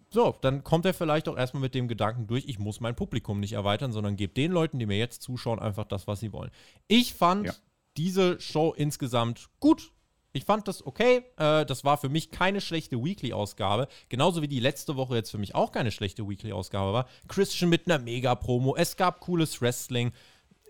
so, 0.08 0.36
dann 0.40 0.62
kommt 0.62 0.86
er 0.86 0.94
vielleicht 0.94 1.28
auch 1.28 1.36
erstmal 1.36 1.60
mit 1.60 1.74
dem 1.74 1.88
Gedanken 1.88 2.26
durch, 2.28 2.44
ich 2.46 2.58
muss 2.60 2.80
mein 2.80 2.94
Publikum 2.94 3.40
nicht 3.40 3.54
erweitern, 3.54 3.92
sondern 3.92 4.16
gebe 4.16 4.32
den 4.32 4.52
Leuten, 4.52 4.78
die 4.78 4.86
mir 4.86 4.98
jetzt 4.98 5.22
zuschauen, 5.22 5.58
einfach 5.58 5.84
das, 5.84 6.06
was 6.06 6.20
sie 6.20 6.32
wollen. 6.32 6.50
Ich 6.86 7.14
fand 7.14 7.46
Ja. 7.46 7.54
diese 7.96 8.40
Show 8.40 8.72
insgesamt 8.76 9.48
gut. 9.58 9.90
Ich 10.36 10.44
fand 10.44 10.68
das 10.68 10.84
okay. 10.84 11.24
Äh, 11.38 11.64
das 11.66 11.84
war 11.84 11.98
für 11.98 12.08
mich 12.08 12.30
keine 12.30 12.60
schlechte 12.60 13.02
Weekly-Ausgabe. 13.02 13.88
Genauso 14.08 14.42
wie 14.42 14.48
die 14.48 14.60
letzte 14.60 14.96
Woche 14.96 15.16
jetzt 15.16 15.30
für 15.30 15.38
mich 15.38 15.54
auch 15.54 15.72
keine 15.72 15.90
schlechte 15.90 16.28
Weekly-Ausgabe 16.28 16.92
war. 16.92 17.06
Christian 17.28 17.70
mit 17.70 17.86
einer 17.86 17.98
Mega-Promo. 17.98 18.76
Es 18.76 18.96
gab 18.96 19.20
cooles 19.20 19.60
Wrestling. 19.60 20.12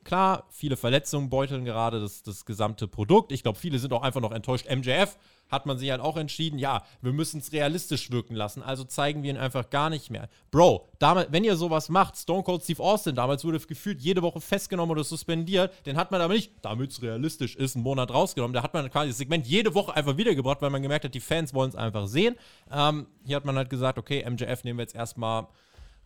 Klar, 0.06 0.46
viele 0.50 0.76
Verletzungen 0.76 1.30
beuteln 1.30 1.64
gerade 1.64 1.98
das, 2.00 2.22
das 2.22 2.44
gesamte 2.44 2.86
Produkt. 2.86 3.32
Ich 3.32 3.42
glaube, 3.42 3.58
viele 3.58 3.80
sind 3.80 3.92
auch 3.92 4.02
einfach 4.02 4.20
noch 4.20 4.30
enttäuscht. 4.30 4.66
MJF 4.70 5.16
hat 5.48 5.66
man 5.66 5.78
sich 5.78 5.90
halt 5.90 6.00
auch 6.00 6.16
entschieden, 6.16 6.60
ja, 6.60 6.84
wir 7.02 7.12
müssen 7.12 7.40
es 7.40 7.50
realistisch 7.52 8.12
wirken 8.12 8.36
lassen, 8.36 8.62
also 8.62 8.84
zeigen 8.84 9.24
wir 9.24 9.30
ihn 9.30 9.36
einfach 9.36 9.68
gar 9.68 9.90
nicht 9.90 10.10
mehr. 10.10 10.28
Bro, 10.52 10.88
damals, 11.00 11.32
wenn 11.32 11.42
ihr 11.42 11.56
sowas 11.56 11.88
macht, 11.88 12.16
Stone 12.16 12.44
Cold 12.44 12.62
Steve 12.62 12.80
Austin, 12.80 13.16
damals 13.16 13.44
wurde 13.44 13.58
gefühlt 13.58 14.00
jede 14.00 14.22
Woche 14.22 14.40
festgenommen 14.40 14.92
oder 14.92 15.02
suspendiert, 15.02 15.72
den 15.86 15.96
hat 15.96 16.12
man 16.12 16.20
aber 16.20 16.34
nicht, 16.34 16.52
damit 16.62 16.92
es 16.92 17.02
realistisch 17.02 17.56
ist, 17.56 17.74
einen 17.74 17.82
Monat 17.82 18.12
rausgenommen. 18.12 18.54
Da 18.54 18.62
hat 18.62 18.74
man 18.74 18.88
quasi 18.88 19.08
das 19.08 19.18
Segment 19.18 19.44
jede 19.44 19.74
Woche 19.74 19.92
einfach 19.96 20.16
wiedergebracht, 20.16 20.62
weil 20.62 20.70
man 20.70 20.82
gemerkt 20.82 21.04
hat, 21.04 21.14
die 21.14 21.20
Fans 21.20 21.52
wollen 21.52 21.70
es 21.70 21.76
einfach 21.76 22.06
sehen. 22.06 22.36
Ähm, 22.70 23.08
hier 23.24 23.34
hat 23.34 23.44
man 23.44 23.56
halt 23.56 23.70
gesagt, 23.70 23.98
okay, 23.98 24.24
MJF 24.28 24.62
nehmen 24.62 24.78
wir 24.78 24.84
jetzt 24.84 24.94
erstmal 24.94 25.48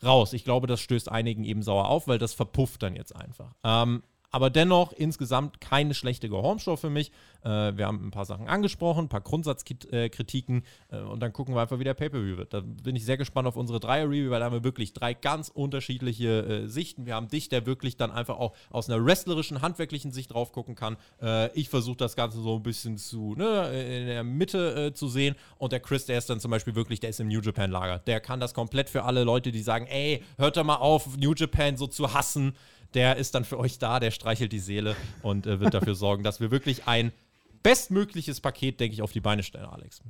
raus. 0.05 0.33
Ich 0.33 0.45
glaube, 0.45 0.67
das 0.67 0.81
stößt 0.81 1.11
einigen 1.11 1.45
eben 1.45 1.63
sauer 1.63 1.89
auf, 1.89 2.09
weil 2.09 2.19
das 2.19 2.35
verpufft 2.35 2.83
dann 2.83 2.97
jetzt 2.97 3.15
einfach. 3.15 3.55
Ähm, 3.65 4.03
aber 4.31 4.51
dennoch 4.51 4.93
insgesamt 4.93 5.61
keine 5.61 5.95
schlechte 5.95 6.29
Go-Home-Show 6.29 6.77
für 6.77 6.91
mich. 6.91 7.11
Äh, 7.43 7.77
wir 7.77 7.87
haben 7.87 8.07
ein 8.07 8.11
paar 8.11 8.25
Sachen 8.25 8.49
angesprochen, 8.49 9.07
ein 9.07 9.09
paar 9.09 9.21
Grundsatzkritiken 9.21 10.63
äh, 10.91 10.99
und 11.01 11.21
dann 11.21 11.33
gucken 11.33 11.55
wir 11.55 11.63
einfach, 11.63 11.79
wie 11.79 11.85
der 11.85 11.95
Pay-Per-View 11.95 12.37
wird. 12.37 12.55
Da 12.55 12.61
bin 12.61 12.97
ich 12.97 13.05
sehr 13.05 13.17
gespannt 13.17 13.49
auf 13.49 13.57
unsere 13.57 13.81
Dreier-Review, 13.81 14.31
weil 14.31 14.41
da 14.41 14.47
haben 14.47 14.55
wir 14.55 14.65
wirklich 14.65 14.93
drei 14.93 15.15
ganz 15.15 15.49
unterschiedliche 15.49 16.65
äh, 16.65 16.67
Sichten. 16.69 17.07
Wir 17.07 17.15
haben 17.15 17.29
dich, 17.29 17.49
der 17.49 17.67
wirklich 17.67 17.97
dann 17.97 18.11
einfach 18.11 18.39
auch 18.39 18.55
aus 18.71 18.89
einer 18.89 19.05
wrestlerischen, 19.05 19.63
handwerklichen 19.63 20.13
Sicht 20.13 20.33
drauf 20.33 20.53
gucken 20.53 20.75
kann. 20.75 20.97
Äh, 21.21 21.53
ich 21.59 21.69
versuche 21.69 21.97
das 21.97 22.15
Ganze 22.15 22.41
so 22.41 22.57
ein 22.57 22.63
bisschen 22.63 22.99
zu, 22.99 23.35
ne, 23.35 23.71
in 24.01 24.07
der 24.07 24.25
Mitte 24.25 24.87
äh, 24.87 24.93
zu 24.93 25.09
sehen 25.09 25.35
und 25.59 25.73
der 25.73 25.81
Chris, 25.81 26.07
der 26.07 26.19
ist 26.19 26.31
dann 26.31 26.41
zum 26.41 26.51
Beispiel 26.51 26.75
wirklich, 26.75 27.01
der 27.01 27.11
ist 27.11 27.21
im 27.21 27.29
New 27.29 27.41
Japan-Lager. 27.41 27.99
Der 27.99 28.21
kann 28.21 28.39
das 28.41 28.55
komplett 28.55 28.91
für 28.91 29.05
alle 29.05 29.25
Leute, 29.25 29.51
die 29.51 29.63
sagen, 29.63 29.87
ey, 29.87 30.23
hört 30.39 30.57
doch 30.57 30.65
mal 30.65 30.77
auf, 30.77 31.17
New 31.17 31.35
Japan 31.35 31.77
so 31.77 31.87
zu 31.87 32.15
hassen 32.15 32.55
der 32.95 33.17
ist 33.17 33.35
dann 33.35 33.45
für 33.45 33.59
euch 33.59 33.79
da, 33.79 34.01
der 34.01 34.11
streichelt 34.11 34.53
die 34.53 34.59
Seele 34.59 34.97
und 35.23 35.47
äh, 35.47 35.61
wird 35.61 35.75
dafür 35.75 35.95
sorgen, 35.95 36.23
dass 36.23 36.41
wir 36.41 36.51
wirklich 36.51 36.87
ein 36.87 37.13
bestmögliches 37.63 38.41
Paket, 38.41 38.81
denke 38.81 38.95
ich, 38.95 39.03
auf 39.03 39.13
die 39.13 39.21
Beine 39.21 39.43
stellen, 39.43 39.67
Alex. 39.67 40.03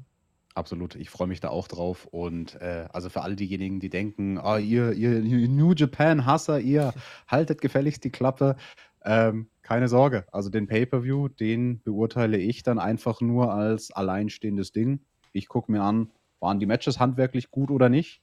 Absolut, 0.54 0.96
ich 0.96 1.10
freue 1.10 1.28
mich 1.28 1.40
da 1.40 1.48
auch 1.48 1.68
drauf. 1.68 2.06
Und 2.06 2.60
äh, 2.60 2.88
also 2.92 3.08
für 3.08 3.22
all 3.22 3.36
diejenigen, 3.36 3.80
die 3.80 3.88
denken, 3.88 4.38
ah, 4.38 4.58
ihr, 4.58 4.92
ihr 4.92 5.20
New 5.20 5.72
Japan-Hasser, 5.74 6.60
ihr 6.60 6.92
haltet 7.28 7.60
gefälligst 7.60 8.04
die 8.04 8.10
Klappe. 8.10 8.56
Ähm, 9.04 9.48
keine 9.62 9.88
Sorge, 9.88 10.26
also 10.32 10.50
den 10.50 10.66
Pay-Per-View, 10.66 11.28
den 11.28 11.80
beurteile 11.82 12.38
ich 12.38 12.62
dann 12.62 12.78
einfach 12.78 13.20
nur 13.20 13.54
als 13.54 13.92
alleinstehendes 13.92 14.72
Ding. 14.72 15.00
Ich 15.32 15.48
gucke 15.48 15.70
mir 15.70 15.82
an, 15.82 16.10
waren 16.40 16.58
die 16.58 16.66
Matches 16.66 16.98
handwerklich 16.98 17.50
gut 17.50 17.70
oder 17.70 17.88
nicht. 17.88 18.20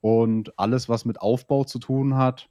Und 0.00 0.58
alles, 0.58 0.88
was 0.88 1.04
mit 1.04 1.20
Aufbau 1.20 1.64
zu 1.64 1.78
tun 1.78 2.16
hat, 2.16 2.48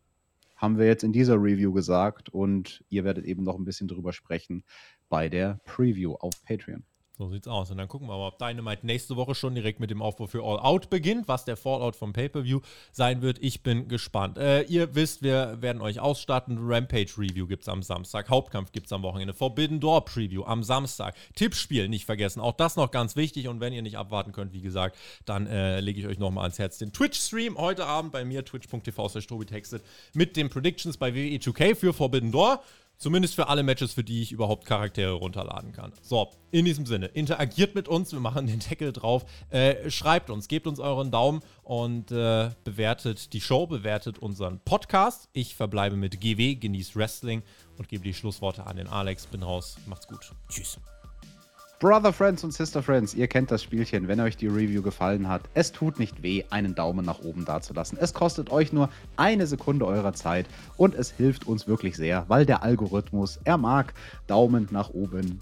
haben 0.55 0.77
wir 0.77 0.85
jetzt 0.85 1.03
in 1.03 1.13
dieser 1.13 1.35
Review 1.35 1.73
gesagt. 1.73 2.29
Und 2.29 2.83
ihr 2.89 3.03
werdet 3.03 3.25
eben 3.25 3.43
noch 3.43 3.57
ein 3.57 3.65
bisschen 3.65 3.87
drüber 3.87 4.13
sprechen 4.13 4.63
bei 5.09 5.29
der 5.29 5.59
Preview 5.65 6.13
auf 6.15 6.43
Patreon. 6.43 6.83
So 7.17 7.29
sieht's 7.29 7.47
aus. 7.47 7.71
Und 7.71 7.77
dann 7.77 7.87
gucken 7.87 8.07
wir 8.09 8.17
mal, 8.17 8.27
ob 8.27 8.39
Dynamite 8.39 8.85
nächste 8.85 9.15
Woche 9.15 9.35
schon 9.35 9.55
direkt 9.55 9.79
mit 9.79 9.89
dem 9.89 10.01
Aufbau 10.01 10.27
für 10.27 10.43
All 10.43 10.59
Out 10.59 10.89
beginnt, 10.89 11.29
was 11.29 11.45
der 11.45 11.55
Fallout 11.55 11.95
vom 11.95 12.11
Pay-Per-View 12.11 12.59
sein 12.91 13.21
wird. 13.21 13.37
Ich 13.41 13.63
bin 13.63 13.87
gespannt. 13.87 14.37
Äh, 14.37 14.63
ihr 14.63 14.95
wisst, 14.95 15.23
wir 15.23 15.61
werden 15.61 15.81
euch 15.81 16.01
ausstatten. 16.01 16.57
Rampage 16.59 17.13
Review 17.17 17.47
gibt's 17.47 17.69
am 17.69 17.83
Samstag. 17.83 18.29
Hauptkampf 18.29 18.73
gibt's 18.73 18.91
am 18.91 19.01
Wochenende. 19.03 19.33
Forbidden 19.33 19.79
Door 19.79 20.03
Preview 20.03 20.43
am 20.43 20.63
Samstag. 20.63 21.15
Tippspiel 21.35 21.87
nicht 21.87 22.05
vergessen. 22.05 22.41
Auch 22.41 22.53
das 22.53 22.75
noch 22.75 22.91
ganz 22.91 23.15
wichtig. 23.15 23.47
Und 23.47 23.61
wenn 23.61 23.71
ihr 23.71 23.81
nicht 23.81 23.97
abwarten 23.97 24.33
könnt, 24.33 24.51
wie 24.51 24.61
gesagt, 24.61 24.97
dann 25.25 25.47
äh, 25.47 25.79
lege 25.79 26.01
ich 26.01 26.07
euch 26.07 26.19
nochmal 26.19 26.43
ans 26.43 26.59
Herz 26.59 26.77
den 26.79 26.91
Twitch-Stream 26.91 27.57
heute 27.57 27.85
Abend 27.85 28.11
bei 28.11 28.25
mir, 28.25 28.43
twitch.tv 28.43 29.07
textet, 29.45 29.83
mit 30.13 30.35
den 30.35 30.49
Predictions 30.49 30.97
bei 30.97 31.15
WWE 31.15 31.37
2K 31.37 31.75
für 31.75 31.93
Forbidden 31.93 32.33
Door. 32.33 32.61
Zumindest 32.97 33.35
für 33.35 33.49
alle 33.49 33.63
Matches, 33.63 33.93
für 33.93 34.03
die 34.03 34.21
ich 34.21 34.31
überhaupt 34.31 34.65
Charaktere 34.65 35.13
runterladen 35.13 35.71
kann. 35.73 35.91
So, 36.01 36.31
in 36.51 36.65
diesem 36.65 36.85
Sinne, 36.85 37.07
interagiert 37.07 37.75
mit 37.75 37.87
uns, 37.87 38.13
wir 38.13 38.19
machen 38.19 38.47
den 38.47 38.59
Deckel 38.59 38.93
drauf. 38.93 39.25
Äh, 39.49 39.89
schreibt 39.89 40.29
uns, 40.29 40.47
gebt 40.47 40.67
uns 40.67 40.79
euren 40.79 41.11
Daumen 41.11 41.41
und 41.63 42.11
äh, 42.11 42.51
bewertet 42.63 43.33
die 43.33 43.41
Show, 43.41 43.67
bewertet 43.67 44.19
unseren 44.19 44.59
Podcast. 44.59 45.29
Ich 45.33 45.55
verbleibe 45.55 45.97
mit 45.97 46.19
GW, 46.21 46.55
genießt 46.55 46.95
Wrestling 46.95 47.43
und 47.77 47.89
gebe 47.89 48.03
die 48.03 48.13
Schlussworte 48.13 48.65
an 48.65 48.77
den 48.77 48.87
Alex. 48.87 49.27
Bin 49.27 49.43
raus, 49.43 49.77
macht's 49.85 50.07
gut. 50.07 50.31
Tschüss. 50.49 50.79
Brother 51.79 52.13
Friends 52.13 52.41
und 52.45 52.53
Sister 52.53 52.81
Friends, 52.81 53.13
ihr 53.13 53.27
kennt 53.27 53.51
das 53.51 53.61
Spielchen, 53.61 54.07
wenn 54.07 54.21
euch 54.21 54.37
die 54.37 54.47
Review 54.47 54.81
gefallen 54.81 55.27
hat. 55.27 55.41
Es 55.53 55.73
tut 55.73 55.99
nicht 55.99 56.23
weh, 56.23 56.43
einen 56.49 56.73
Daumen 56.73 57.05
nach 57.05 57.19
oben 57.19 57.43
dazulassen. 57.43 57.97
Es 57.99 58.13
kostet 58.13 58.49
euch 58.49 58.71
nur 58.71 58.89
eine 59.17 59.45
Sekunde 59.45 59.85
eurer 59.85 60.13
Zeit 60.13 60.45
und 60.77 60.95
es 60.95 61.11
hilft 61.11 61.45
uns 61.47 61.67
wirklich 61.67 61.97
sehr, 61.97 62.23
weil 62.29 62.45
der 62.45 62.63
Algorithmus, 62.63 63.39
er 63.43 63.57
mag 63.57 63.93
Daumen 64.25 64.69
nach 64.71 64.91
oben. 64.91 65.41